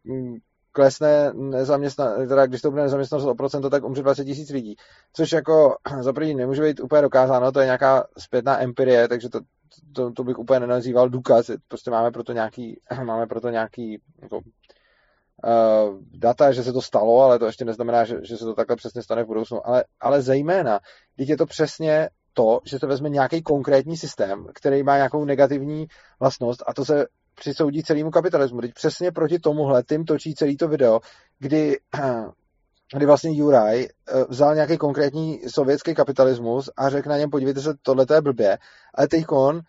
klesne 0.72 1.32
nezaměstnanost, 1.34 2.28
teda 2.28 2.46
když 2.46 2.62
to 2.62 2.70
bude 2.70 2.82
nezaměstnanost 2.82 3.26
o 3.26 3.34
procento, 3.34 3.70
tak 3.70 3.84
umře 3.84 4.02
20 4.02 4.24
tisíc 4.24 4.50
lidí. 4.50 4.76
Což 5.12 5.32
jako 5.32 5.76
za 6.00 6.12
první 6.12 6.34
nemůže 6.34 6.62
být 6.62 6.80
úplně 6.80 7.02
dokázáno, 7.02 7.52
to 7.52 7.60
je 7.60 7.66
nějaká 7.66 8.06
zpětná 8.18 8.62
empirie, 8.62 9.08
takže 9.08 9.28
to, 9.28 9.40
to, 9.92 10.12
to 10.12 10.24
bych 10.24 10.38
úplně 10.38 10.60
nenazýval 10.60 11.08
důkaz, 11.08 11.50
prostě 11.68 11.90
máme 11.90 12.10
proto 12.10 12.32
nějaký, 12.32 12.80
máme 13.04 13.26
proto 13.26 13.48
nějaký 13.48 14.00
jako, 14.22 14.36
uh, 14.36 14.42
data, 16.12 16.52
že 16.52 16.62
se 16.62 16.72
to 16.72 16.82
stalo, 16.82 17.20
ale 17.20 17.38
to 17.38 17.46
ještě 17.46 17.64
neznamená, 17.64 18.04
že, 18.04 18.16
že 18.22 18.36
se 18.36 18.44
to 18.44 18.54
takhle 18.54 18.76
přesně 18.76 19.02
stane 19.02 19.24
v 19.24 19.26
budoucnu. 19.26 19.66
Ale, 19.66 19.84
ale 20.00 20.22
zejména, 20.22 20.80
když 21.16 21.28
je 21.28 21.36
to 21.36 21.46
přesně 21.46 22.08
to, 22.32 22.60
že 22.64 22.78
se 22.78 22.86
vezme 22.86 23.08
nějaký 23.08 23.42
konkrétní 23.42 23.96
systém, 23.96 24.46
který 24.54 24.82
má 24.82 24.96
nějakou 24.96 25.24
negativní 25.24 25.86
vlastnost 26.20 26.62
a 26.66 26.74
to 26.74 26.84
se 26.84 27.06
přisoudí 27.34 27.82
celému 27.82 28.10
kapitalismu. 28.10 28.60
Teď 28.60 28.74
přesně 28.74 29.12
proti 29.12 29.38
tomuhle 29.38 29.82
tím 29.82 30.04
točí 30.04 30.34
celý 30.34 30.56
to 30.56 30.68
video, 30.68 31.00
kdy, 31.38 31.78
kdy 32.96 33.06
vlastně 33.06 33.30
Juraj 33.32 33.82
eh, 33.84 34.24
vzal 34.28 34.54
nějaký 34.54 34.78
konkrétní 34.78 35.40
sovětský 35.48 35.94
kapitalismus 35.94 36.70
a 36.76 36.88
řekl 36.88 37.08
na 37.08 37.18
něm, 37.18 37.30
podívejte 37.30 37.60
se, 37.60 37.74
tohle 37.82 38.06
je 38.14 38.20
blbě, 38.20 38.58
ale 38.94 39.08
teď 39.08 39.24
on 39.28 39.60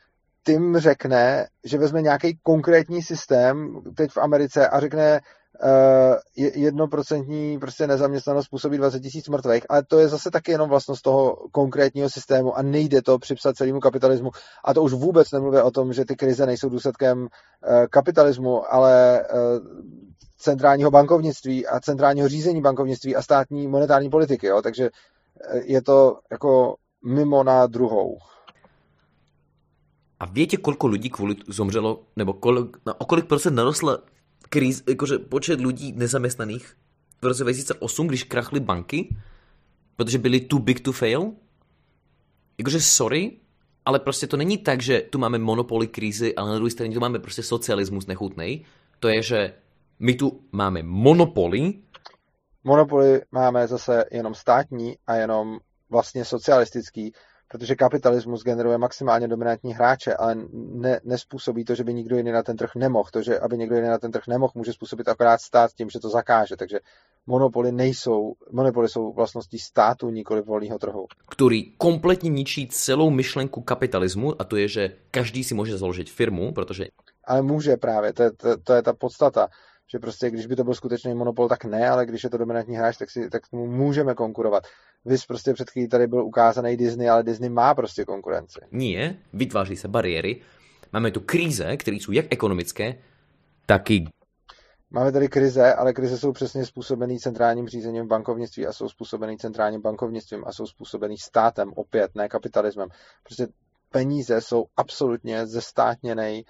tím 0.45 0.77
řekne, 0.77 1.47
že 1.63 1.77
vezme 1.77 2.01
nějaký 2.01 2.39
konkrétní 2.43 3.01
systém 3.01 3.81
teď 3.97 4.11
v 4.11 4.17
Americe 4.17 4.67
a 4.67 4.79
řekne, 4.79 5.19
jednoprocentní 6.35 7.59
prostě 7.59 7.87
nezaměstnanost 7.87 8.45
způsobí 8.45 8.77
20 8.77 8.99
tisíc 8.99 9.29
mrtvých, 9.29 9.63
ale 9.69 9.83
to 9.83 9.99
je 9.99 10.07
zase 10.07 10.31
taky 10.31 10.51
jenom 10.51 10.69
vlastnost 10.69 11.01
toho 11.01 11.37
konkrétního 11.51 12.09
systému 12.09 12.57
a 12.57 12.61
nejde 12.61 13.01
to 13.01 13.19
připsat 13.19 13.55
celému 13.55 13.79
kapitalismu. 13.79 14.31
A 14.65 14.73
to 14.73 14.83
už 14.83 14.93
vůbec 14.93 15.31
nemluví 15.31 15.57
o 15.57 15.71
tom, 15.71 15.93
že 15.93 16.05
ty 16.05 16.15
krize 16.15 16.45
nejsou 16.45 16.69
důsledkem 16.69 17.21
uh, 17.21 17.27
kapitalismu, 17.89 18.73
ale 18.73 19.25
uh, 19.33 19.67
centrálního 20.37 20.91
bankovnictví 20.91 21.67
a 21.67 21.79
centrálního 21.79 22.27
řízení 22.27 22.61
bankovnictví 22.61 23.15
a 23.15 23.21
státní 23.21 23.67
monetární 23.67 24.09
politiky. 24.09 24.47
Jo? 24.47 24.61
Takže 24.61 24.89
je 25.63 25.81
to 25.81 26.19
jako 26.31 26.75
mimo 27.05 27.43
na 27.43 27.67
druhou. 27.67 28.17
A 30.19 30.25
víte, 30.25 30.57
kolik 30.57 30.83
lidí 30.83 31.09
kvůli 31.09 31.35
zomřelo, 31.47 32.03
nebo 32.15 32.33
kolik, 32.33 32.77
no, 32.85 32.93
o 32.93 33.05
kolik 33.05 33.25
procent 33.25 33.55
narostla 33.55 33.97
kríz, 34.51 34.83
jakože 34.89 35.19
počet 35.19 35.59
lidí 35.59 35.93
nezaměstnaných 35.95 36.77
v 37.21 37.25
roce 37.25 37.43
2008, 37.43 38.07
když 38.07 38.23
krachly 38.23 38.59
banky, 38.59 39.15
protože 39.95 40.17
byli 40.17 40.39
too 40.39 40.59
big 40.59 40.79
to 40.79 40.91
fail. 40.91 41.31
Jakože 42.57 42.81
sorry, 42.81 43.39
ale 43.85 43.99
prostě 43.99 44.27
to 44.27 44.37
není 44.37 44.57
tak, 44.57 44.81
že 44.81 45.01
tu 45.01 45.19
máme 45.19 45.37
monopoly 45.37 45.87
krízy, 45.87 46.35
ale 46.35 46.49
na 46.49 46.55
druhé 46.55 46.71
straně 46.71 46.93
tu 46.93 46.99
máme 46.99 47.19
prostě 47.19 47.43
socialismus 47.43 48.07
nechutnej. 48.07 48.65
To 48.99 49.07
je, 49.07 49.23
že 49.23 49.53
my 49.99 50.13
tu 50.13 50.43
máme 50.51 50.83
monopoly. 50.83 51.73
Monopoly 52.63 53.21
máme 53.31 53.67
zase 53.67 54.05
jenom 54.11 54.35
státní 54.35 54.95
a 55.07 55.15
jenom 55.15 55.59
vlastně 55.89 56.25
socialistický, 56.25 57.13
protože 57.51 57.75
kapitalismus 57.75 58.43
generuje 58.43 58.77
maximálně 58.77 59.27
dominantní 59.27 59.73
hráče, 59.73 60.15
ale 60.15 60.35
ne, 60.53 60.99
nespůsobí 61.03 61.65
to, 61.65 61.75
že 61.75 61.83
by 61.83 61.93
nikdo 61.93 62.17
jiný 62.17 62.31
na 62.31 62.43
ten 62.43 62.57
trh 62.57 62.69
nemohl. 62.75 63.09
To, 63.13 63.21
že 63.21 63.39
aby 63.39 63.57
někdo 63.57 63.75
jiný 63.75 63.87
na 63.87 63.97
ten 63.97 64.11
trh 64.11 64.23
nemohl, 64.27 64.51
může 64.55 64.73
způsobit 64.73 65.07
akorát 65.07 65.41
stát 65.41 65.71
tím, 65.71 65.89
že 65.89 65.99
to 65.99 66.09
zakáže. 66.09 66.55
Takže 66.55 66.79
monopoly 67.27 67.71
nejsou, 67.71 68.33
monopoly 68.51 68.89
jsou 68.89 69.13
vlastností 69.13 69.59
státu, 69.59 70.09
nikoli 70.09 70.41
volného 70.41 70.79
trhu. 70.79 71.05
Který 71.29 71.71
kompletně 71.77 72.29
ničí 72.29 72.67
celou 72.67 73.09
myšlenku 73.09 73.61
kapitalismu 73.61 74.41
a 74.41 74.43
to 74.43 74.57
je, 74.57 74.67
že 74.67 74.95
každý 75.11 75.43
si 75.43 75.53
může 75.53 75.77
založit 75.77 76.09
firmu, 76.09 76.51
protože... 76.53 76.85
Ale 77.23 77.41
může 77.41 77.77
právě, 77.77 78.13
to 78.13 78.23
je, 78.23 78.31
to, 78.31 78.57
to 78.57 78.73
je 78.73 78.81
ta 78.81 78.93
podstata 78.93 79.47
že 79.91 79.99
prostě 79.99 80.29
když 80.29 80.45
by 80.45 80.55
to 80.55 80.63
byl 80.63 80.73
skutečný 80.73 81.13
monopol, 81.13 81.49
tak 81.49 81.65
ne, 81.65 81.89
ale 81.89 82.05
když 82.05 82.23
je 82.23 82.29
to 82.29 82.37
dominantní 82.37 82.75
hráč, 82.75 82.97
tak, 82.97 83.09
si, 83.09 83.29
tak 83.29 83.47
tomu 83.47 83.67
můžeme 83.67 84.13
konkurovat. 84.13 84.63
Vy 85.05 85.15
prostě 85.27 85.53
před 85.53 85.69
chvílí 85.69 85.87
tady 85.87 86.07
byl 86.07 86.25
ukázaný 86.25 86.77
Disney, 86.77 87.09
ale 87.09 87.23
Disney 87.23 87.49
má 87.49 87.75
prostě 87.75 88.05
konkurenci. 88.05 88.59
Nie, 88.71 89.15
vytváří 89.33 89.75
se 89.75 89.87
bariéry. 89.87 90.41
Máme 90.93 91.11
tu 91.11 91.19
krize, 91.19 91.77
které 91.77 91.97
jsou 91.97 92.11
jak 92.11 92.25
ekonomické, 92.29 92.95
tak 93.65 93.91
i 93.91 94.05
Máme 94.93 95.11
tady 95.11 95.29
krize, 95.29 95.73
ale 95.73 95.93
krize 95.93 96.17
jsou 96.17 96.31
přesně 96.31 96.65
způsobený 96.65 97.19
centrálním 97.19 97.67
řízením 97.67 98.07
bankovnictví 98.07 98.67
a 98.67 98.73
jsou 98.73 98.89
způsobený 98.89 99.37
centrálním 99.37 99.81
bankovnictvím 99.81 100.43
a 100.47 100.51
jsou 100.51 100.65
způsobený 100.65 101.17
státem, 101.17 101.71
opět, 101.75 102.15
ne 102.15 102.29
kapitalismem. 102.29 102.89
Prostě 103.23 103.47
peníze 103.89 104.41
jsou 104.41 104.65
absolutně 104.77 105.47
zestátněný 105.47 106.45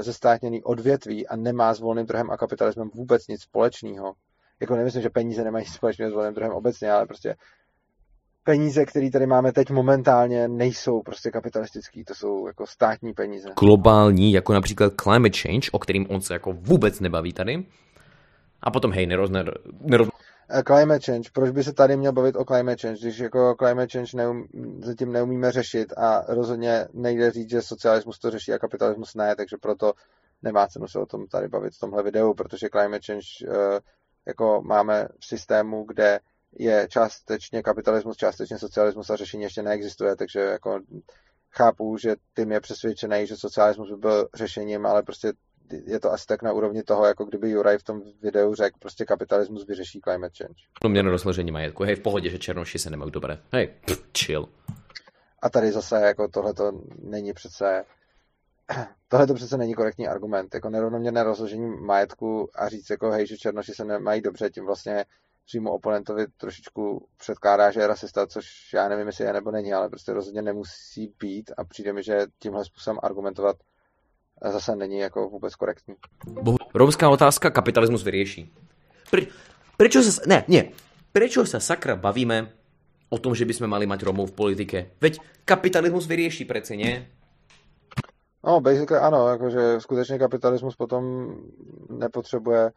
zestátněný 0.00 0.62
odvětví 0.62 1.26
a 1.26 1.36
nemá 1.36 1.74
s 1.74 1.80
volným 1.80 2.06
trhem 2.06 2.30
a 2.30 2.36
kapitalismem 2.36 2.90
vůbec 2.94 3.28
nic 3.28 3.42
společného. 3.42 4.14
Jako 4.60 4.76
nemyslím, 4.76 5.02
že 5.02 5.10
peníze 5.10 5.44
nemají 5.44 5.64
společného 5.64 6.10
s 6.10 6.14
volným 6.14 6.34
trhem 6.34 6.52
obecně, 6.52 6.92
ale 6.92 7.06
prostě 7.06 7.36
peníze, 8.44 8.84
které 8.84 9.10
tady 9.10 9.26
máme 9.26 9.52
teď 9.52 9.70
momentálně, 9.70 10.48
nejsou 10.48 11.02
prostě 11.02 11.30
kapitalistický, 11.30 12.04
to 12.04 12.14
jsou 12.14 12.46
jako 12.46 12.66
státní 12.66 13.12
peníze. 13.12 13.48
Globální, 13.60 14.32
jako 14.32 14.52
například 14.52 14.92
climate 15.02 15.38
change, 15.38 15.70
o 15.72 15.78
kterým 15.78 16.06
on 16.10 16.20
se 16.20 16.32
jako 16.32 16.52
vůbec 16.52 17.00
nebaví 17.00 17.32
tady. 17.32 17.64
A 18.62 18.70
potom, 18.70 18.92
hej, 18.92 19.06
neroz, 19.06 19.30
neroz, 19.30 19.54
Eh, 19.92 20.13
climate 20.62 21.00
change, 21.04 21.30
proč 21.32 21.50
by 21.50 21.64
se 21.64 21.72
tady 21.72 21.96
měl 21.96 22.12
bavit 22.12 22.36
o 22.36 22.44
climate 22.44 22.76
change, 22.80 23.00
když 23.00 23.18
jako 23.18 23.54
climate 23.58 23.88
change 23.92 24.16
neum, 24.16 24.48
zatím 24.84 25.12
neumíme 25.12 25.52
řešit 25.52 25.92
a 25.96 26.24
rozhodně 26.28 26.88
nejde 26.92 27.30
říct, 27.30 27.50
že 27.50 27.62
socialismus 27.62 28.18
to 28.18 28.30
řeší 28.30 28.52
a 28.52 28.58
kapitalismus 28.58 29.14
ne, 29.14 29.36
takže 29.36 29.56
proto 29.60 29.92
nemá 30.42 30.66
cenu 30.66 30.88
se 30.88 30.98
o 30.98 31.06
tom 31.06 31.26
tady 31.26 31.48
bavit 31.48 31.74
v 31.74 31.80
tomhle 31.80 32.02
videu, 32.02 32.34
protože 32.34 32.68
climate 32.68 33.06
change 33.06 33.26
uh, 33.48 33.78
jako 34.26 34.62
máme 34.62 35.08
v 35.20 35.26
systému, 35.26 35.84
kde 35.84 36.20
je 36.58 36.86
částečně 36.90 37.62
kapitalismus, 37.62 38.16
částečně 38.16 38.58
socialismus 38.58 39.10
a 39.10 39.16
řešení 39.16 39.42
ještě 39.42 39.62
neexistuje, 39.62 40.16
takže 40.16 40.40
jako 40.40 40.80
chápu, 41.50 41.96
že 41.96 42.16
tím 42.36 42.52
je 42.52 42.60
přesvědčený, 42.60 43.26
že 43.26 43.36
socialismus 43.36 43.90
by 43.90 43.96
byl 43.96 44.28
řešením, 44.34 44.86
ale 44.86 45.02
prostě 45.02 45.32
je 45.70 46.00
to 46.00 46.12
asi 46.12 46.26
tak 46.26 46.42
na 46.42 46.52
úrovni 46.52 46.82
toho, 46.82 47.06
jako 47.06 47.24
kdyby 47.24 47.50
Juraj 47.50 47.78
v 47.78 47.82
tom 47.82 48.02
videu 48.22 48.54
řekl, 48.54 48.78
prostě 48.78 49.04
kapitalismus 49.04 49.66
vyřeší 49.66 50.00
climate 50.00 50.34
change. 50.38 50.62
No 50.84 50.90
mě 50.90 51.02
na 51.02 51.10
rozložení 51.10 51.50
majetku, 51.50 51.84
hej, 51.84 51.94
v 51.94 52.00
pohodě, 52.00 52.30
že 52.30 52.38
černoši 52.38 52.78
se 52.78 52.90
nemají 52.90 53.10
dobré. 53.10 53.38
Hej, 53.52 53.74
pff, 53.86 54.04
chill. 54.18 54.48
A 55.42 55.50
tady 55.50 55.72
zase 55.72 56.00
jako 56.00 56.28
tohle 56.28 56.54
to 56.54 56.72
není 57.02 57.32
přece 57.32 57.84
tohle 59.08 59.26
to 59.26 59.34
přece 59.34 59.56
není 59.56 59.74
korektní 59.74 60.08
argument. 60.08 60.54
Jako 60.54 60.70
nerovnoměrné 60.70 61.22
rozložení 61.22 61.76
majetku 61.80 62.50
a 62.54 62.68
říct 62.68 62.90
jako 62.90 63.10
hej, 63.10 63.26
že 63.26 63.36
černoši 63.36 63.72
se 63.72 63.84
nemají 63.84 64.20
dobře, 64.20 64.50
tím 64.50 64.66
vlastně 64.66 65.04
přímo 65.46 65.72
oponentovi 65.72 66.26
trošičku 66.36 67.08
předkládá, 67.16 67.70
že 67.70 67.80
je 67.80 67.86
rasista, 67.86 68.26
což 68.26 68.72
já 68.74 68.88
nevím, 68.88 69.06
jestli 69.06 69.24
je 69.24 69.32
nebo 69.32 69.50
není, 69.50 69.74
ale 69.74 69.88
prostě 69.88 70.12
rozhodně 70.12 70.42
nemusí 70.42 71.14
být 71.20 71.50
a 71.56 71.64
přijde 71.64 71.92
mi, 71.92 72.02
že 72.02 72.26
tímhle 72.38 72.64
způsobem 72.64 72.98
argumentovat 73.02 73.56
zase 74.42 74.76
není 74.76 74.98
jako 74.98 75.28
vůbec 75.28 75.54
korektní. 75.54 75.94
Romská 76.74 77.08
otázka 77.08 77.50
kapitalismus 77.50 78.02
vyřeší. 78.02 78.52
Prečo 79.76 80.02
sa, 80.06 80.22
ne, 80.30 80.46
nie, 80.46 80.70
prečo 81.10 81.42
sa 81.42 81.58
sakra 81.58 81.98
bavíme 81.98 82.46
o 83.10 83.18
tom, 83.18 83.34
že 83.34 83.42
bychom 83.42 83.66
mali 83.66 83.86
mať 83.90 84.06
Romov 84.06 84.30
v 84.30 84.38
politike? 84.38 84.94
Veď 85.02 85.18
kapitalismus 85.44 86.06
vyřeší 86.06 86.44
přece, 86.44 86.76
ne? 86.76 87.06
No, 88.44 88.60
basically 88.60 89.00
ano, 89.00 89.28
jakože 89.28 89.80
skutečně 89.80 90.18
kapitalismus 90.18 90.76
potom 90.76 91.34
nepotřebuje 91.90 92.72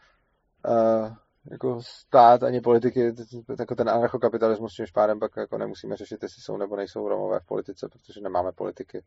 uh, 0.67 1.13
jako 1.51 1.81
stát 1.81 2.43
ani 2.43 2.61
politiky, 2.61 3.13
jako 3.59 3.75
ten 3.75 3.89
anarchokapitalismus, 3.89 4.73
čímž 4.73 4.91
pádem 4.91 5.19
pak 5.19 5.31
jako 5.37 5.57
nemusíme 5.57 5.95
řešit, 5.95 6.23
jestli 6.23 6.41
jsou 6.41 6.57
nebo 6.57 6.75
nejsou 6.75 7.07
Romové 7.07 7.39
v 7.39 7.45
politice, 7.45 7.89
protože 7.89 8.21
nemáme 8.21 8.51
politiky. 8.51 9.03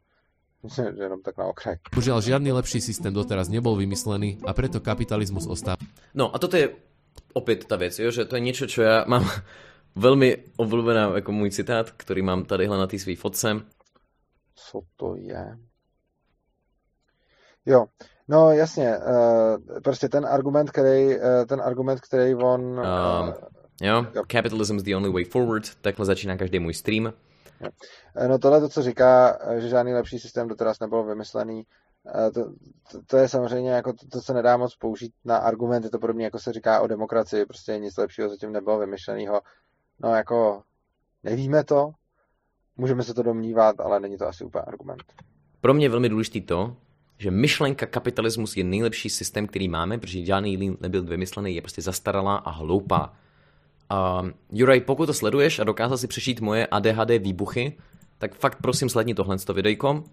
Že 0.64 0.92
jenom 0.92 1.22
tak 1.24 1.40
na 1.40 1.48
okraj. 1.48 1.80
Božiaľ, 1.88 2.20
žiadny 2.20 2.52
lepší 2.52 2.84
systém 2.84 3.08
doteraz 3.12 3.48
nebol 3.48 3.80
vymyslený 3.80 4.44
a 4.44 4.52
preto 4.52 4.80
kapitalizmus 4.80 5.48
ostáva. 5.48 5.80
No 6.12 6.28
a 6.28 6.36
toto 6.36 6.56
je 6.56 6.76
opět 7.32 7.64
ta 7.64 7.76
věc, 7.76 7.98
jo, 7.98 8.10
že 8.10 8.24
to 8.24 8.36
je 8.36 8.40
něco, 8.40 8.66
čo 8.66 8.82
já 8.82 9.04
mám 9.08 9.30
velmi 9.96 10.36
obľúbená 10.56 11.14
jako 11.14 11.32
můj 11.32 11.50
citát, 11.50 11.90
který 11.90 12.22
mám 12.22 12.44
tady 12.44 12.68
na 12.68 12.86
té 12.86 12.98
svý 12.98 13.16
fotce. 13.16 13.56
Co 14.54 14.80
to 14.96 15.16
je? 15.16 15.56
Jo, 17.66 17.86
no 18.28 18.50
jasně, 18.50 18.98
uh, 18.98 19.80
prostě 19.82 20.08
ten 20.08 20.26
argument, 20.26 20.70
který, 20.70 21.06
uh, 21.06 21.44
ten 21.48 21.60
argument, 21.60 22.00
který 22.00 22.34
on... 22.34 22.60
Uh, 22.60 22.78
um, 22.78 23.34
jo, 23.82 24.04
capitalism 24.32 24.76
is 24.76 24.82
the 24.82 24.96
only 24.96 25.10
way 25.10 25.24
forward, 25.24 25.74
takhle 25.80 26.06
začíná 26.06 26.36
každý 26.36 26.58
můj 26.58 26.74
stream. 26.74 27.12
Eh, 28.16 28.28
no 28.28 28.38
tohle 28.38 28.60
to, 28.60 28.68
co 28.68 28.82
říká, 28.82 29.38
eh, 29.40 29.60
že 29.60 29.68
žádný 29.68 29.92
lepší 29.92 30.18
systém 30.18 30.48
doteraz 30.48 30.80
nebyl 30.80 31.02
vymyslený, 31.02 31.66
eh, 32.26 32.30
to, 32.30 32.44
to, 32.92 33.02
to 33.06 33.16
je 33.16 33.28
samozřejmě 33.28 33.70
jako 33.70 33.92
to, 33.92 34.06
to, 34.08 34.20
co 34.20 34.32
nedá 34.32 34.56
moc 34.56 34.76
použít 34.76 35.12
na 35.24 35.36
argument, 35.36 35.84
je 35.84 35.90
to 35.90 35.98
podobně 35.98 36.24
jako 36.24 36.38
se 36.38 36.52
říká 36.52 36.80
o 36.80 36.86
demokracii, 36.86 37.46
prostě 37.46 37.78
nic 37.78 37.96
lepšího 37.96 38.28
zatím 38.28 38.52
nebylo 38.52 38.78
vymyšleného. 38.78 39.40
No 40.00 40.14
jako 40.14 40.62
nevíme 41.24 41.64
to, 41.64 41.90
můžeme 42.76 43.02
se 43.02 43.14
to 43.14 43.22
domnívat, 43.22 43.80
ale 43.80 44.00
není 44.00 44.18
to 44.18 44.28
asi 44.28 44.44
úplně 44.44 44.62
argument. 44.62 45.02
Pro 45.60 45.74
mě 45.74 45.84
je 45.84 45.90
velmi 45.90 46.08
důležité 46.08 46.40
to, 46.40 46.76
že 47.18 47.30
myšlenka 47.30 47.86
kapitalismus 47.86 48.56
je 48.56 48.64
nejlepší 48.64 49.10
systém, 49.10 49.46
který 49.46 49.68
máme, 49.68 49.98
protože 49.98 50.24
žádný 50.24 50.50
jiný 50.50 50.76
nebyl 50.80 51.02
vymyslený, 51.02 51.54
je 51.54 51.60
prostě 51.60 51.82
zastaralá 51.82 52.36
a 52.36 52.50
hloupá. 52.50 53.12
Uh, 53.90 54.30
Juraj, 54.52 54.80
pokud 54.80 55.06
to 55.06 55.14
sleduješ 55.14 55.58
a 55.58 55.64
dokázal 55.64 55.98
si 55.98 56.06
přešít 56.06 56.40
moje 56.40 56.66
ADHD 56.66 57.10
výbuchy, 57.18 57.76
tak 58.18 58.34
fakt 58.34 58.58
prosím 58.62 58.88
sledni 58.88 59.14
tohle 59.14 59.36
videjko. 59.54 59.90
Uh, 59.92 60.04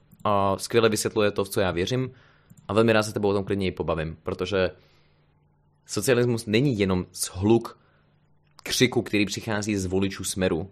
skvěle 0.57 0.89
vysvětluje 0.89 1.31
to, 1.31 1.43
v 1.43 1.49
co 1.49 1.59
já 1.59 1.71
věřím 1.71 2.11
a 2.67 2.73
velmi 2.73 2.93
rád 2.93 3.03
se 3.03 3.13
tebou 3.13 3.29
o 3.29 3.33
tom 3.33 3.43
klidně 3.43 3.67
i 3.67 3.71
pobavím, 3.71 4.17
protože 4.23 4.71
socialismus 5.85 6.45
není 6.45 6.79
jenom 6.79 7.05
zhluk 7.13 7.79
křiku, 8.63 9.01
který 9.01 9.25
přichází 9.25 9.75
z 9.75 9.85
voličů 9.85 10.23
smeru, 10.23 10.71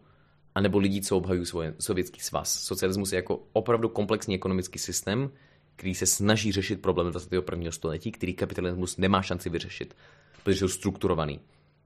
anebo 0.56 0.78
lidí, 0.78 1.02
co 1.02 1.18
obhajují 1.18 1.46
svoj 1.46 1.74
sovětský 1.80 2.20
svaz. 2.20 2.54
Socialismus 2.54 3.12
je 3.12 3.16
jako 3.16 3.40
opravdu 3.54 3.90
komplexní 3.90 4.36
ekonomický 4.36 4.80
systém, 4.80 5.30
který 5.76 5.96
se 5.96 6.06
snaží 6.06 6.52
řešit 6.52 6.82
problémy 6.82 7.12
21. 7.12 7.72
století, 7.72 8.12
který 8.12 8.34
kapitalismus 8.34 8.98
nemá 8.98 9.22
šanci 9.22 9.50
vyřešit, 9.50 9.96
protože 10.44 10.60
jsou 10.60 10.68
strukturovaný. 10.68 11.40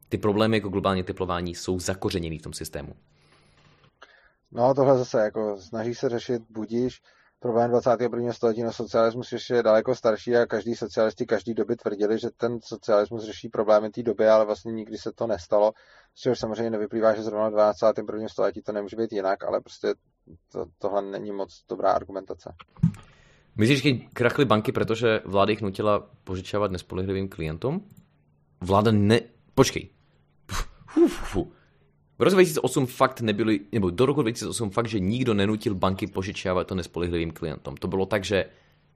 Ty 0.10 0.18
problémy 0.18 0.58
jako 0.58 0.70
globální 0.70 1.04
teplování 1.04 1.56
jsou 1.56 1.80
zakořeněný 1.80 2.40
v 2.40 2.42
tom 2.42 2.54
systému. 2.54 2.94
No 4.52 4.74
tohle 4.74 4.98
zase 4.98 5.20
jako 5.20 5.58
snaží 5.58 5.96
se 5.96 6.10
řešit 6.10 6.42
budíš 6.50 7.02
problém 7.40 7.70
21. 7.70 8.34
století 8.34 8.64
na 8.64 8.72
socialismus 8.72 9.32
ještě 9.32 9.54
je 9.54 9.64
daleko 9.64 9.96
starší 9.96 10.36
a 10.36 10.46
každý 10.46 10.76
socialisti 10.76 11.26
každý 11.26 11.54
doby 11.54 11.76
tvrdili, 11.76 12.20
že 12.20 12.30
ten 12.38 12.60
socialismus 12.64 13.26
řeší 13.26 13.50
problémy 13.50 13.90
té 13.90 14.04
doby, 14.04 14.28
ale 14.28 14.46
vlastně 14.46 14.72
nikdy 14.72 14.98
se 14.98 15.12
to 15.12 15.28
nestalo, 15.28 15.72
z 16.16 16.22
čehož 16.22 16.40
samozřejmě 16.40 16.70
nevyplývá, 16.70 17.16
že 17.16 17.24
zrovna 17.24 17.50
v 17.50 17.52
21. 17.52 18.28
století 18.28 18.62
to 18.62 18.72
nemůže 18.72 18.98
být 18.98 19.14
jinak, 19.14 19.44
ale 19.44 19.62
prostě 19.62 19.94
to, 20.52 20.66
tohle 20.80 21.02
není 21.02 21.32
moc 21.32 21.64
dobrá 21.70 21.92
argumentace. 21.92 22.54
Myslíš, 23.56 23.84
že 23.84 23.92
krachly 24.14 24.46
banky, 24.46 24.72
protože 24.72 25.22
vláda 25.26 25.52
jich 25.52 25.62
nutila 25.62 26.10
požičávat 26.24 26.72
nespolehlivým 26.72 27.30
klientům? 27.30 27.90
Vláda 28.62 28.92
ne... 28.92 29.20
Počkej. 29.56 29.90
Uf, 30.98 31.36
uf. 31.36 31.48
V 32.20 32.22
roce 32.22 32.36
2008 32.36 32.86
fakt 32.86 33.22
nebyly, 33.22 33.60
nebo 33.72 33.90
do 33.90 34.06
roku 34.06 34.22
2008 34.22 34.70
fakt, 34.70 34.88
že 34.88 35.00
nikdo 35.00 35.34
nenutil 35.34 35.76
banky 35.76 36.08
požičávat 36.08 36.68
to 36.68 36.76
nespolehlivým 36.76 37.32
klientům. 37.32 37.78
To 37.78 37.88
bylo 37.88 38.06
tak, 38.06 38.24
že 38.24 38.46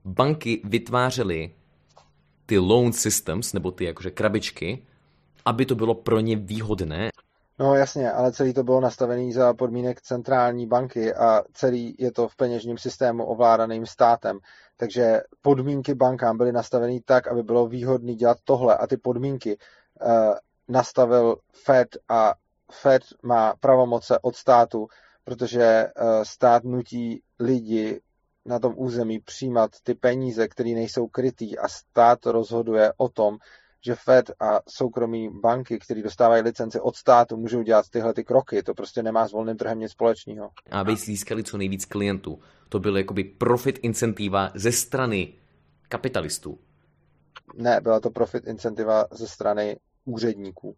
banky 0.06 0.62
vytvářely 0.64 1.52
ty 2.46 2.60
loan 2.60 2.94
systems, 2.94 3.54
nebo 3.54 3.72
ty 3.72 3.86
jakože 3.86 4.12
krabičky, 4.12 4.86
aby 5.46 5.66
to 5.66 5.76
bylo 5.76 5.96
pro 5.96 6.20
ně 6.20 6.36
výhodné. 6.36 7.10
No 7.60 7.76
jasně, 7.76 8.12
ale 8.12 8.32
celý 8.32 8.54
to 8.54 8.64
bylo 8.64 8.82
nastavený 8.82 9.34
za 9.34 9.54
podmínek 9.54 10.02
centrální 10.02 10.68
banky 10.68 11.14
a 11.14 11.44
celý 11.54 11.96
je 12.00 12.12
to 12.12 12.28
v 12.28 12.36
peněžním 12.36 12.78
systému 12.78 13.26
ovládaným 13.26 13.86
státem. 13.86 14.40
Takže 14.78 15.22
podmínky 15.42 15.96
bankám 15.96 16.38
byly 16.38 16.52
nastaveny 16.52 17.02
tak, 17.06 17.28
aby 17.28 17.44
bylo 17.44 17.68
výhodné 17.68 18.16
dělat 18.16 18.38
tohle 18.44 18.78
a 18.78 18.88
ty 18.88 18.98
podmínky 18.98 19.58
uh, 20.02 20.34
nastavil 20.68 21.38
Fed 21.52 21.88
a 22.10 22.34
Fed 22.72 23.04
má 23.24 23.54
pravomoce 23.60 24.20
od 24.20 24.36
státu, 24.36 24.88
protože 25.24 25.64
eh, 25.64 25.92
stát 26.24 26.64
nutí 26.64 27.22
lidi 27.40 28.02
na 28.46 28.60
tom 28.60 28.74
území 28.78 29.20
přijímat 29.20 29.72
ty 29.84 29.94
peníze, 29.94 30.48
které 30.48 30.70
nejsou 30.70 31.08
krytý 31.08 31.58
a 31.58 31.68
stát 31.68 32.26
rozhoduje 32.26 32.94
o 32.98 33.10
tom, 33.10 33.38
že 33.86 33.96
Fed 33.96 34.32
a 34.40 34.60
soukromí 34.70 35.30
banky, 35.42 35.80
které 35.80 36.02
dostávají 36.02 36.44
licenci 36.44 36.80
od 36.80 36.96
státu, 36.96 37.38
můžou 37.38 37.62
dělat 37.62 37.90
tyhle 37.90 38.14
ty 38.14 38.24
kroky. 38.24 38.64
To 38.64 38.74
prostě 38.74 39.04
nemá 39.04 39.28
s 39.28 39.32
volným 39.32 39.58
trhem 39.58 39.80
nic 39.80 39.92
společného. 39.92 40.50
Aby 40.72 40.96
získali 40.96 41.44
co 41.44 41.58
nejvíc 41.58 41.86
klientů. 41.86 42.40
To 42.70 42.80
byl 42.80 42.98
jakoby 42.98 43.24
profit 43.24 43.80
incentiva 43.82 44.52
ze 44.56 44.72
strany 44.72 45.34
kapitalistů. 45.90 46.60
Ne, 47.56 47.82
byla 47.82 48.00
to 48.00 48.10
profit 48.10 48.48
incentiva 48.48 49.06
ze 49.12 49.28
strany 49.28 49.78
úředníků 50.06 50.76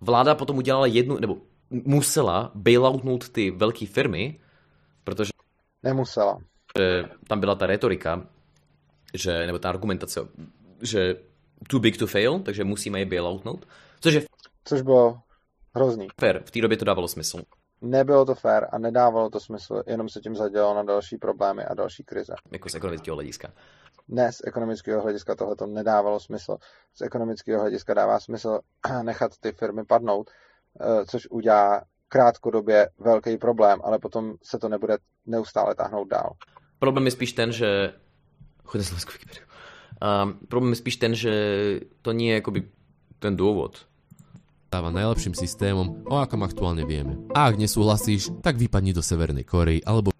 vláda 0.00 0.34
potom 0.34 0.56
udělala 0.56 0.86
jednu, 0.86 1.18
nebo 1.18 1.36
musela 1.70 2.50
bailoutnout 2.54 3.28
ty 3.28 3.50
velké 3.50 3.86
firmy, 3.86 4.40
protože... 5.04 5.30
Nemusela. 5.82 6.38
Že 6.78 7.04
tam 7.28 7.40
byla 7.40 7.54
ta 7.54 7.66
retorika, 7.66 8.26
že, 9.14 9.46
nebo 9.46 9.58
ta 9.58 9.68
argumentace, 9.68 10.20
že 10.82 11.16
too 11.68 11.80
big 11.80 11.98
to 11.98 12.06
fail, 12.06 12.40
takže 12.40 12.64
musíme 12.64 12.98
je 12.98 13.06
bailoutnout, 13.06 13.68
což 14.00 14.14
je... 14.14 14.22
Což 14.64 14.82
bylo 14.82 15.18
hrozný. 15.74 16.08
Fair, 16.20 16.42
v 16.44 16.50
té 16.50 16.60
době 16.60 16.76
to 16.76 16.84
dávalo 16.84 17.08
smysl. 17.08 17.42
Nebylo 17.80 18.24
to 18.24 18.34
fair 18.34 18.66
a 18.72 18.78
nedávalo 18.78 19.30
to 19.30 19.40
smysl, 19.40 19.82
jenom 19.86 20.08
se 20.08 20.20
tím 20.20 20.36
zadělalo 20.36 20.74
na 20.74 20.82
další 20.82 21.16
problémy 21.16 21.64
a 21.64 21.74
další 21.74 22.04
krize. 22.04 22.34
Jako 22.52 22.68
z 22.68 22.74
ekonomického 22.74 23.14
hlediska 23.14 23.52
ne 24.08 24.32
z 24.32 24.42
ekonomického 24.46 25.02
hlediska 25.02 25.34
tohle 25.34 25.56
to 25.56 25.66
nedávalo 25.66 26.20
smysl. 26.20 26.56
Z 26.94 27.00
ekonomického 27.02 27.60
hlediska 27.60 27.94
dává 27.94 28.20
smysl 28.20 28.60
nechat 29.02 29.32
ty 29.40 29.52
firmy 29.52 29.84
padnout, 29.84 30.30
eh, 30.80 31.06
což 31.06 31.28
udělá 31.30 31.82
krátkodobě 32.08 32.88
velký 32.98 33.36
problém, 33.36 33.78
ale 33.84 33.98
potom 33.98 34.34
se 34.42 34.58
to 34.58 34.68
nebude 34.68 34.98
neustále 35.26 35.74
táhnout 35.74 36.08
dál. 36.08 36.32
Problém 36.78 37.04
je 37.04 37.10
spíš 37.10 37.32
ten, 37.32 37.52
že... 37.52 37.92
Chodím 38.64 38.84
Slovensku 38.84 39.12
Wikipediu. 39.12 39.46
Um, 39.96 40.38
problém 40.48 40.70
je 40.72 40.76
spíš 40.76 40.96
ten, 40.96 41.14
že 41.14 41.32
to 42.02 42.12
nie 42.12 42.30
je 42.30 42.34
jakoby 42.34 42.68
ten 43.18 43.36
důvod. 43.36 43.86
Stáva 44.66 44.90
najlepším 44.90 45.32
systémom, 45.32 46.04
o 46.04 46.18
akom 46.20 46.42
aktuálne 46.42 46.84
vieme. 46.84 47.16
A 47.32 47.48
ak 47.48 47.56
nesúhlasíš, 47.56 48.28
tak 48.44 48.60
vypadni 48.60 48.92
do 48.92 49.00
Severnej 49.00 49.46
Korei 49.46 49.80
alebo... 49.86 50.12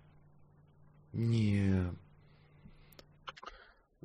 Nie, 1.12 1.92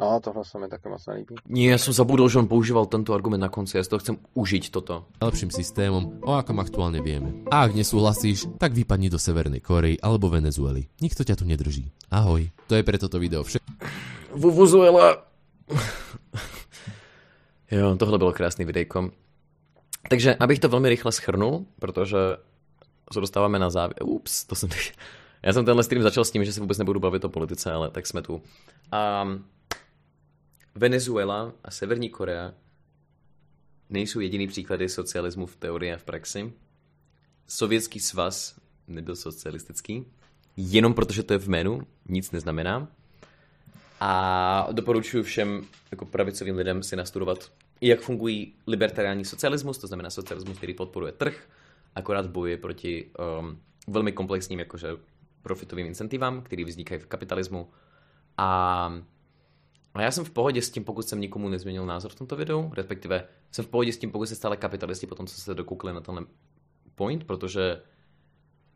No, 0.01 0.19
tohle 0.19 0.45
se 0.45 0.59
mi 0.59 0.67
také 0.67 0.89
moc 0.89 1.05
nelíbí. 1.05 1.35
Nie, 1.45 1.71
já 1.71 1.77
jsem 1.77 1.93
zabudol, 1.93 2.29
že 2.29 2.39
on 2.39 2.47
používal 2.47 2.85
tento 2.85 3.13
argument 3.13 3.39
na 3.39 3.49
konci, 3.49 3.77
já 3.77 3.83
si 3.83 3.89
to 3.89 3.99
chcem 3.99 4.17
užít 4.33 4.69
toto. 4.69 5.05
Lepším 5.21 5.51
systémom, 5.51 6.17
o 6.25 6.33
akom 6.33 6.57
aktuálne 6.57 7.05
vieme. 7.05 7.45
A 7.53 7.69
ak 7.69 7.77
nesúhlasíš, 7.77 8.49
tak 8.57 8.73
vypadni 8.73 9.13
do 9.13 9.21
Severnej 9.21 9.61
Korei 9.61 10.01
alebo 10.01 10.25
Venezuely. 10.25 10.89
Nikto 11.05 11.21
ťa 11.21 11.37
tu 11.37 11.45
nedrží. 11.45 11.93
Ahoj. 12.09 12.49
To 12.65 12.73
je 12.73 12.81
pre 12.81 12.97
toto 12.97 13.21
video 13.21 13.45
všetko. 13.45 13.69
Vuvuzuela. 14.33 15.21
jo, 17.71 17.95
tohle 17.95 18.17
bylo 18.17 18.33
krásný 18.33 18.65
videjko. 18.65 19.13
Takže, 20.09 20.35
abych 20.35 20.59
to 20.59 20.69
velmi 20.69 20.89
rychle 20.89 21.11
schrnul, 21.11 21.65
protože 21.79 22.17
se 23.13 23.19
dostáváme 23.19 23.59
na 23.59 23.69
závěr. 23.69 24.03
Ups, 24.03 24.45
to 24.45 24.55
jsem... 24.55 24.69
Já 25.43 25.53
jsem 25.53 25.65
tenhle 25.65 25.83
stream 25.83 26.03
začal 26.03 26.25
s 26.25 26.31
tím, 26.31 26.45
že 26.45 26.53
se 26.53 26.61
vůbec 26.61 26.77
nebudu 26.77 26.99
bavit 26.99 27.25
o 27.25 27.29
politice, 27.29 27.71
ale 27.71 27.89
tak 27.89 28.07
jsme 28.07 28.21
tu. 28.21 28.33
Um, 28.33 29.45
Venezuela 30.75 31.53
a 31.63 31.71
Severní 31.71 32.09
Korea 32.09 32.53
nejsou 33.89 34.19
jediný 34.19 34.47
příklady 34.47 34.89
socialismu 34.89 35.45
v 35.45 35.55
teorii 35.55 35.93
a 35.93 35.97
v 35.97 36.03
praxi. 36.03 36.53
Sovětský 37.47 37.99
svaz 37.99 38.55
nebyl 38.87 39.15
socialistický, 39.15 40.05
jenom 40.57 40.93
protože 40.93 41.23
to 41.23 41.33
je 41.33 41.39
v 41.39 41.47
jménu, 41.47 41.81
nic 42.09 42.31
neznamená. 42.31 42.87
A 43.99 44.67
doporučuji 44.71 45.23
všem 45.23 45.65
jako 45.91 46.05
pravicovým 46.05 46.55
lidem 46.55 46.83
si 46.83 46.95
nastudovat, 46.95 47.51
jak 47.81 48.01
fungují 48.01 48.53
libertariální 48.67 49.25
socialismus, 49.25 49.77
to 49.77 49.87
znamená 49.87 50.09
socialismus, 50.09 50.57
který 50.57 50.73
podporuje 50.73 51.11
trh, 51.11 51.49
akorát 51.95 52.27
bojuje 52.27 52.57
proti 52.57 53.11
um, 53.39 53.59
velmi 53.87 54.11
komplexním 54.11 54.59
jakože 54.59 54.87
profitovým 55.41 55.87
incentivám, 55.87 56.41
který 56.41 56.65
vznikají 56.65 57.01
v 57.01 57.05
kapitalismu. 57.05 57.69
A 58.37 59.01
a 59.93 60.01
já 60.01 60.11
jsem 60.11 60.25
v 60.25 60.29
pohodě 60.29 60.61
s 60.61 60.69
tím, 60.69 60.83
pokud 60.83 61.07
jsem 61.07 61.19
nikomu 61.19 61.49
nezměnil 61.49 61.85
názor 61.85 62.11
v 62.11 62.15
tomto 62.15 62.35
videu, 62.35 62.71
respektive 62.73 63.27
jsem 63.51 63.65
v 63.65 63.67
pohodě 63.67 63.93
s 63.93 63.97
tím, 63.97 64.11
pokud 64.11 64.25
se 64.25 64.35
stále 64.35 64.57
kapitalisti 64.57 65.07
potom 65.07 65.27
co 65.27 65.41
se 65.41 65.55
dokoukli 65.55 65.93
na 65.93 66.01
tenhle 66.01 66.25
point, 66.95 67.23
protože 67.23 67.81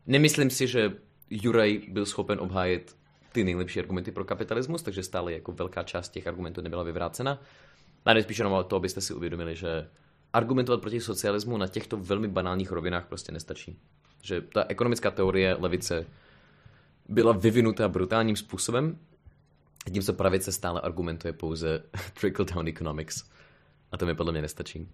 nemyslím 0.06 0.50
si, 0.50 0.66
že 0.66 0.92
Juraj 1.30 1.80
byl 1.88 2.06
schopen 2.06 2.40
obhájit 2.40 2.96
ty 3.32 3.44
nejlepší 3.44 3.80
argumenty 3.80 4.12
pro 4.12 4.24
kapitalismus, 4.24 4.82
takže 4.82 5.02
stále 5.02 5.32
jako 5.32 5.52
velká 5.52 5.82
část 5.82 6.08
těch 6.08 6.26
argumentů 6.26 6.60
nebyla 6.60 6.82
vyvrácena. 6.82 7.42
A 8.04 8.12
jde 8.12 8.22
spíš 8.22 8.38
jenom 8.38 8.64
to, 8.64 8.76
abyste 8.76 9.00
si 9.00 9.14
uvědomili, 9.14 9.56
že 9.56 9.88
argumentovat 10.32 10.80
proti 10.80 11.00
socialismu 11.00 11.56
na 11.56 11.66
těchto 11.66 11.96
velmi 11.96 12.28
banálních 12.28 12.72
rovinách 12.72 13.06
prostě 13.06 13.32
nestačí. 13.32 13.78
Že 14.22 14.40
ta 14.40 14.64
ekonomická 14.68 15.10
teorie 15.10 15.56
levice 15.60 16.06
byla 17.08 17.32
vyvinuta 17.32 17.88
brutálním 17.88 18.36
způsobem, 18.36 18.98
se 20.02 20.12
pravice 20.12 20.52
stále 20.52 20.80
argumentuje 20.80 21.32
pouze 21.32 21.82
trickle-down 22.20 22.68
economics. 22.68 23.24
A 23.92 23.96
to 23.96 24.06
mi 24.06 24.14
podle 24.14 24.32
mě 24.32 24.42
nestačí. 24.42 24.88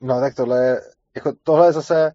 No 0.00 0.20
tak 0.20 0.34
tohle 0.34 0.66
je, 0.66 0.80
jako 1.16 1.32
tohle 1.42 1.68
je 1.68 1.72
zase 1.72 2.12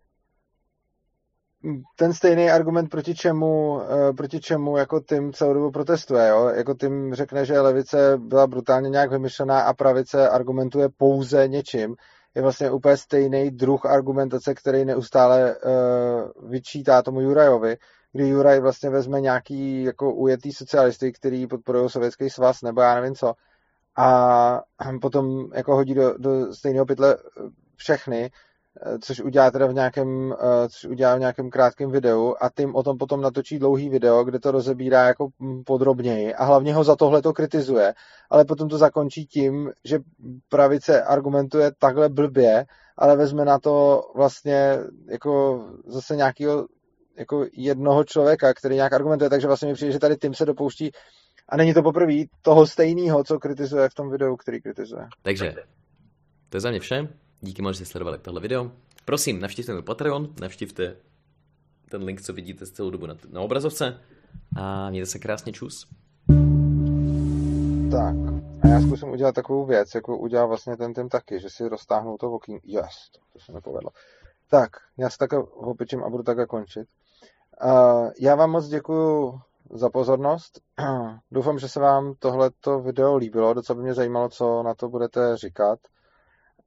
ten 1.96 2.14
stejný 2.14 2.50
argument, 2.50 2.90
proti 2.90 3.16
čemu, 3.16 3.82
eh, 3.82 4.14
proti 4.14 4.40
čemu 4.40 4.78
jako 4.78 5.00
Tim 5.00 5.34
celou 5.34 5.54
dobu 5.54 5.72
protestuje. 5.72 6.28
Jo? 6.28 6.48
Jako 6.48 6.74
Tim 6.74 7.14
řekne, 7.14 7.46
že 7.46 7.60
levice 7.60 8.18
byla 8.18 8.48
brutálně 8.48 8.90
nějak 8.90 9.12
vymyšlená 9.12 9.62
a 9.62 9.74
pravice 9.74 10.30
argumentuje 10.30 10.90
pouze 10.98 11.48
něčím. 11.48 11.96
Je 12.36 12.42
vlastně 12.42 12.72
úplně 12.72 12.98
stejný 12.98 13.52
druh 13.52 13.86
argumentace, 13.86 14.54
který 14.54 14.86
neustále 14.86 15.56
uh, 15.56 16.50
vyčítá 16.50 17.02
tomu 17.02 17.22
Jurajovi, 17.22 17.78
kdy 18.14 18.30
Juraj 18.30 18.60
vlastně 18.60 18.90
vezme 18.90 19.22
nějaký 19.22 19.84
jako 19.84 20.14
ujetý 20.14 20.54
socialisty, 20.54 21.12
který 21.12 21.48
podporují 21.48 21.90
sovětský 21.90 22.30
svaz 22.30 22.62
nebo 22.62 22.82
já 22.82 22.96
nevím 22.96 23.16
co. 23.16 23.34
A 23.98 24.62
potom 25.02 25.48
jako 25.54 25.76
hodí 25.76 25.94
do, 25.94 26.18
do 26.18 26.54
stejného 26.54 26.86
pytle 26.86 27.18
všechny, 27.76 28.32
což 29.02 29.22
udělá 29.22 29.52
teda 29.52 29.68
v 29.68 29.74
nějakém, 29.74 30.36
což 30.70 30.86
udělá 30.86 31.16
v 31.16 31.20
nějakém 31.20 31.50
krátkém 31.50 31.92
videu. 31.92 32.36
A 32.42 32.50
tím 32.58 32.76
o 32.76 32.84
tom 32.84 32.98
potom 32.98 33.22
natočí 33.22 33.60
dlouhý 33.60 33.90
video, 33.90 34.24
kde 34.24 34.40
to 34.40 34.52
rozebírá 34.52 35.08
jako 35.08 35.30
podrobněji. 35.66 36.36
A 36.36 36.46
hlavně 36.46 36.74
ho 36.74 36.84
za 36.84 36.96
tohle 36.96 37.22
to 37.22 37.34
kritizuje, 37.34 37.94
ale 38.30 38.46
potom 38.46 38.70
to 38.70 38.78
zakončí 38.78 39.26
tím, 39.26 39.72
že 39.86 40.00
pravice 40.50 41.04
argumentuje 41.04 41.72
takhle 41.80 42.10
blbě, 42.10 42.66
ale 42.98 43.18
vezme 43.18 43.46
na 43.46 43.60
to 43.60 44.04
vlastně 44.16 44.78
jako 45.10 45.64
zase 45.88 46.16
nějakého 46.16 46.68
jako 47.22 47.46
jednoho 47.54 48.04
člověka, 48.04 48.54
který 48.54 48.76
nějak 48.76 48.94
argumentuje, 48.94 49.30
takže 49.30 49.48
vlastně 49.48 49.68
mi 49.68 49.74
přijde, 49.74 49.92
že 49.92 50.00
tady 50.00 50.18
tím 50.18 50.34
se 50.34 50.46
dopouští 50.46 50.92
a 51.50 51.58
není 51.58 51.74
to 51.74 51.84
poprvé 51.84 52.14
toho 52.42 52.68
stejného, 52.68 53.24
co 53.24 53.40
kritizuje 53.40 53.90
v 53.90 53.94
tom 53.94 54.10
videu, 54.10 54.36
který 54.36 54.62
kritizuje. 54.62 55.08
Takže 55.22 55.56
to 56.50 56.58
je 56.58 56.62
za 56.62 56.70
mě 56.70 56.80
vše. 56.80 57.08
Díky 57.42 57.62
moc, 57.62 57.78
že 57.78 57.86
jste 57.86 57.92
sledovali 57.92 58.18
tohle 58.18 58.42
video. 58.42 58.72
Prosím, 59.06 59.40
navštivte 59.40 59.74
můj 59.74 59.82
Patreon, 59.82 60.30
navštivte 60.42 60.96
ten 61.90 62.04
link, 62.04 62.22
co 62.22 62.34
vidíte 62.34 62.66
celou 62.66 62.90
dobu 62.90 63.06
na, 63.06 63.16
na 63.30 63.42
obrazovce 63.42 64.00
a 64.58 64.90
mějte 64.90 65.06
se 65.06 65.20
krásně 65.20 65.54
čus. 65.54 65.88
Tak, 67.92 68.16
a 68.64 68.68
já 68.68 68.82
zkusím 68.82 69.10
udělat 69.10 69.36
takovou 69.36 69.66
věc, 69.66 69.96
jako 69.96 70.18
udělal 70.18 70.48
vlastně 70.48 70.78
ten 70.78 70.94
tým 70.94 71.10
taky, 71.10 71.40
že 71.40 71.50
si 71.50 71.70
roztáhnu 71.70 72.18
to 72.18 72.32
okýn. 72.32 72.60
Yes, 72.64 73.10
to 73.34 73.40
se 73.40 73.52
nepovedlo. 73.52 73.90
Tak, 74.50 74.70
já 74.98 75.10
se 75.10 75.18
takhle 75.18 75.44
opičím 75.44 76.04
a 76.04 76.10
budu 76.10 76.24
takhle 76.24 76.46
končit. 76.46 76.88
Uh, 77.64 78.12
já 78.20 78.36
vám 78.36 78.52
moc 78.52 78.68
děkuju 78.68 79.42
za 79.74 79.90
pozornost. 79.90 80.62
Doufám, 81.32 81.60
že 81.60 81.70
se 81.70 81.80
vám 81.80 82.14
tohleto 82.20 82.80
video 82.80 83.16
líbilo. 83.16 83.54
Docela 83.54 83.76
by 83.78 83.84
mě 83.84 83.94
zajímalo, 83.94 84.30
co 84.30 84.64
na 84.64 84.74
to 84.74 84.90
budete 84.90 85.38
říkat. 85.38 85.80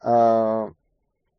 Uh, 0.07 0.71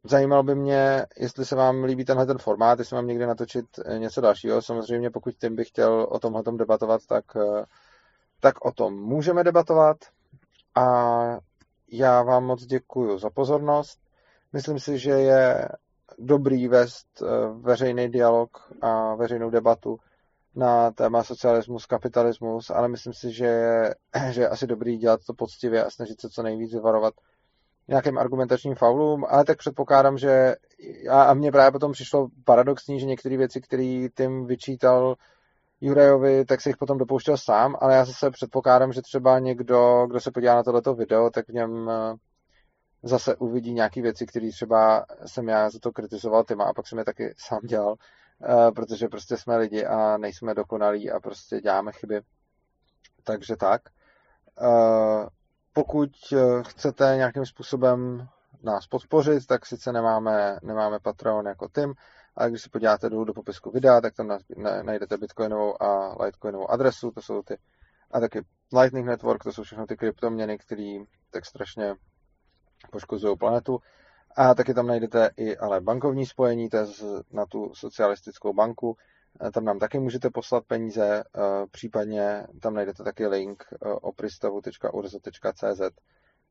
zajímalo 0.03 0.43
by 0.43 0.55
mě, 0.55 1.05
jestli 1.17 1.45
se 1.45 1.55
vám 1.55 1.83
líbí 1.83 2.05
tenhle 2.05 2.25
ten 2.25 2.37
formát, 2.37 2.79
jestli 2.79 2.95
mám 2.95 3.07
někde 3.07 3.27
natočit 3.27 3.65
něco 3.97 4.21
dalšího. 4.21 4.61
Samozřejmě, 4.61 5.09
pokud 5.09 5.33
tím 5.35 5.55
bych 5.55 5.67
chtěl 5.67 6.07
o 6.09 6.19
tomhle 6.19 6.43
debatovat, 6.57 7.01
tak, 7.07 7.25
tak 8.39 8.65
o 8.65 8.71
tom 8.71 8.93
můžeme 8.93 9.43
debatovat. 9.43 9.97
A 10.75 10.85
já 11.91 12.23
vám 12.23 12.45
moc 12.45 12.65
děkuji 12.65 13.17
za 13.17 13.29
pozornost. 13.29 13.99
Myslím 14.53 14.79
si, 14.79 14.99
že 14.99 15.11
je 15.11 15.69
dobrý 16.19 16.67
vést 16.67 17.23
veřejný 17.61 18.09
dialog 18.09 18.49
a 18.81 19.15
veřejnou 19.15 19.49
debatu 19.49 19.99
na 20.55 20.91
téma 20.91 21.23
socialismus, 21.23 21.85
kapitalismus, 21.85 22.69
ale 22.69 22.87
myslím 22.87 23.13
si, 23.13 23.31
že 23.31 23.45
je, 23.45 23.95
že 24.31 24.41
je 24.41 24.49
asi 24.49 24.67
dobrý 24.67 24.97
dělat 24.97 25.19
to 25.27 25.33
poctivě 25.33 25.83
a 25.85 25.89
snažit 25.89 26.21
se 26.21 26.29
co 26.29 26.43
nejvíc 26.43 26.73
vyvarovat 26.73 27.13
nějakým 27.87 28.17
argumentačním 28.17 28.75
faulům, 28.75 29.25
ale 29.29 29.45
tak 29.45 29.57
předpokládám, 29.57 30.17
že 30.17 30.55
a, 31.09 31.23
a 31.23 31.33
mně 31.33 31.51
právě 31.51 31.71
potom 31.71 31.91
přišlo 31.91 32.27
paradoxní, 32.43 32.99
že 32.99 33.05
některé 33.05 33.37
věci, 33.37 33.61
které 33.61 34.07
tím 34.17 34.45
vyčítal 34.45 35.15
Jurajovi, 35.81 36.45
tak 36.45 36.61
se 36.61 36.69
jich 36.69 36.77
potom 36.77 36.97
dopouštěl 36.97 37.37
sám, 37.37 37.75
ale 37.81 37.95
já 37.95 38.05
zase 38.05 38.31
předpokládám, 38.31 38.93
že 38.93 39.01
třeba 39.01 39.39
někdo, 39.39 40.07
kdo 40.07 40.19
se 40.19 40.31
podívá 40.31 40.55
na 40.55 40.63
tohleto 40.63 40.93
video, 40.93 41.29
tak 41.29 41.47
v 41.47 41.53
něm 41.53 41.89
eh, 41.89 42.15
zase 43.05 43.35
uvidí 43.35 43.73
nějaké 43.73 44.01
věci, 44.01 44.25
které 44.25 44.49
třeba 44.51 45.05
jsem 45.25 45.47
já 45.49 45.69
za 45.69 45.79
to 45.79 45.91
kritizoval 45.91 46.43
Tyma 46.43 46.63
a 46.63 46.73
pak 46.73 46.87
jsem 46.87 46.97
je 46.97 47.05
taky 47.05 47.33
sám 47.37 47.59
dělal, 47.63 47.95
eh, 48.43 48.71
protože 48.71 49.07
prostě 49.07 49.37
jsme 49.37 49.57
lidi 49.57 49.85
a 49.85 50.17
nejsme 50.17 50.53
dokonalí 50.53 51.11
a 51.11 51.19
prostě 51.19 51.61
děláme 51.61 51.91
chyby. 51.91 52.21
Takže 53.23 53.55
tak. 53.55 53.81
Eh, 54.61 55.25
pokud 55.73 56.09
eh, 56.33 56.63
chcete 56.63 57.13
nějakým 57.15 57.45
způsobem 57.45 58.27
nás 58.63 58.87
podpořit, 58.87 59.47
tak 59.47 59.65
sice 59.65 59.91
nemáme, 59.91 60.59
nemáme 60.63 60.99
Patreon 60.99 61.45
jako 61.45 61.67
tým, 61.67 61.93
ale 62.35 62.49
když 62.49 62.61
se 62.61 62.69
podíváte 62.69 63.09
dolů 63.09 63.25
do 63.25 63.33
popisku 63.33 63.71
videa, 63.71 64.01
tak 64.01 64.13
tam 64.13 64.37
najdete 64.83 65.17
bitcoinovou 65.17 65.83
a 65.83 66.15
litecoinovou 66.23 66.71
adresu, 66.71 67.11
to 67.11 67.21
jsou 67.21 67.41
ty, 67.41 67.57
a 68.11 68.19
taky 68.19 68.45
Lightning 68.79 69.07
Network, 69.07 69.43
to 69.43 69.53
jsou 69.53 69.63
všechno 69.63 69.85
ty 69.85 69.97
kryptoměny, 69.97 70.57
které 70.57 70.97
tak 71.31 71.45
strašně 71.45 71.95
poškozují 72.91 73.37
planetu. 73.37 73.79
A 74.37 74.53
taky 74.53 74.73
tam 74.73 74.87
najdete 74.87 75.29
i 75.37 75.57
ale 75.57 75.81
bankovní 75.81 76.25
spojení, 76.25 76.69
to 76.69 76.77
je 76.77 76.85
na 77.31 77.45
tu 77.45 77.71
socialistickou 77.73 78.53
banku, 78.53 78.97
tam 79.53 79.65
nám 79.65 79.79
taky 79.79 79.99
můžete 79.99 80.29
poslat 80.29 80.65
peníze, 80.65 81.23
eh, 81.23 81.41
případně 81.71 82.47
tam 82.61 82.73
najdete 82.73 83.03
taky 83.03 83.27
link 83.27 83.63
eh, 83.73 83.89
opristavu.urza.cz, 83.89 85.81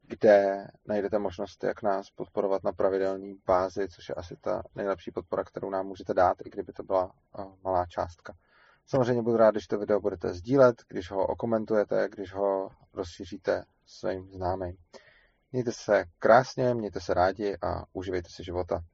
kde 0.07 0.67
najdete 0.87 1.19
možnost, 1.19 1.65
jak 1.65 1.83
nás 1.83 2.11
podporovat 2.11 2.65
na 2.65 2.73
pravidelné 2.73 3.35
bázi, 3.47 3.89
což 3.89 4.09
je 4.09 4.15
asi 4.15 4.37
ta 4.37 4.63
nejlepší 4.75 5.11
podpora, 5.11 5.45
kterou 5.45 5.71
nám 5.71 5.87
můžete 5.87 6.15
dát, 6.15 6.37
i 6.45 6.51
kdyby 6.51 6.73
to 6.73 6.83
byla 6.83 7.13
malá 7.63 7.87
částka. 7.87 8.35
Samozřejmě 8.87 9.23
budu 9.23 9.37
rád, 9.37 9.51
když 9.51 9.67
to 9.67 9.79
video 9.79 10.01
budete 10.01 10.35
sdílet, 10.35 10.77
když 10.89 11.11
ho 11.11 11.27
okomentujete, 11.27 12.09
když 12.13 12.35
ho 12.35 12.71
rozšíříte 12.93 13.65
svým 13.87 14.31
známým. 14.31 14.77
Mějte 15.55 15.73
se 15.73 16.05
krásně, 16.19 16.75
mějte 16.75 17.01
se 17.01 17.15
rádi 17.15 17.57
a 17.63 17.85
uživejte 17.93 18.29
si 18.31 18.45
života. 18.45 18.85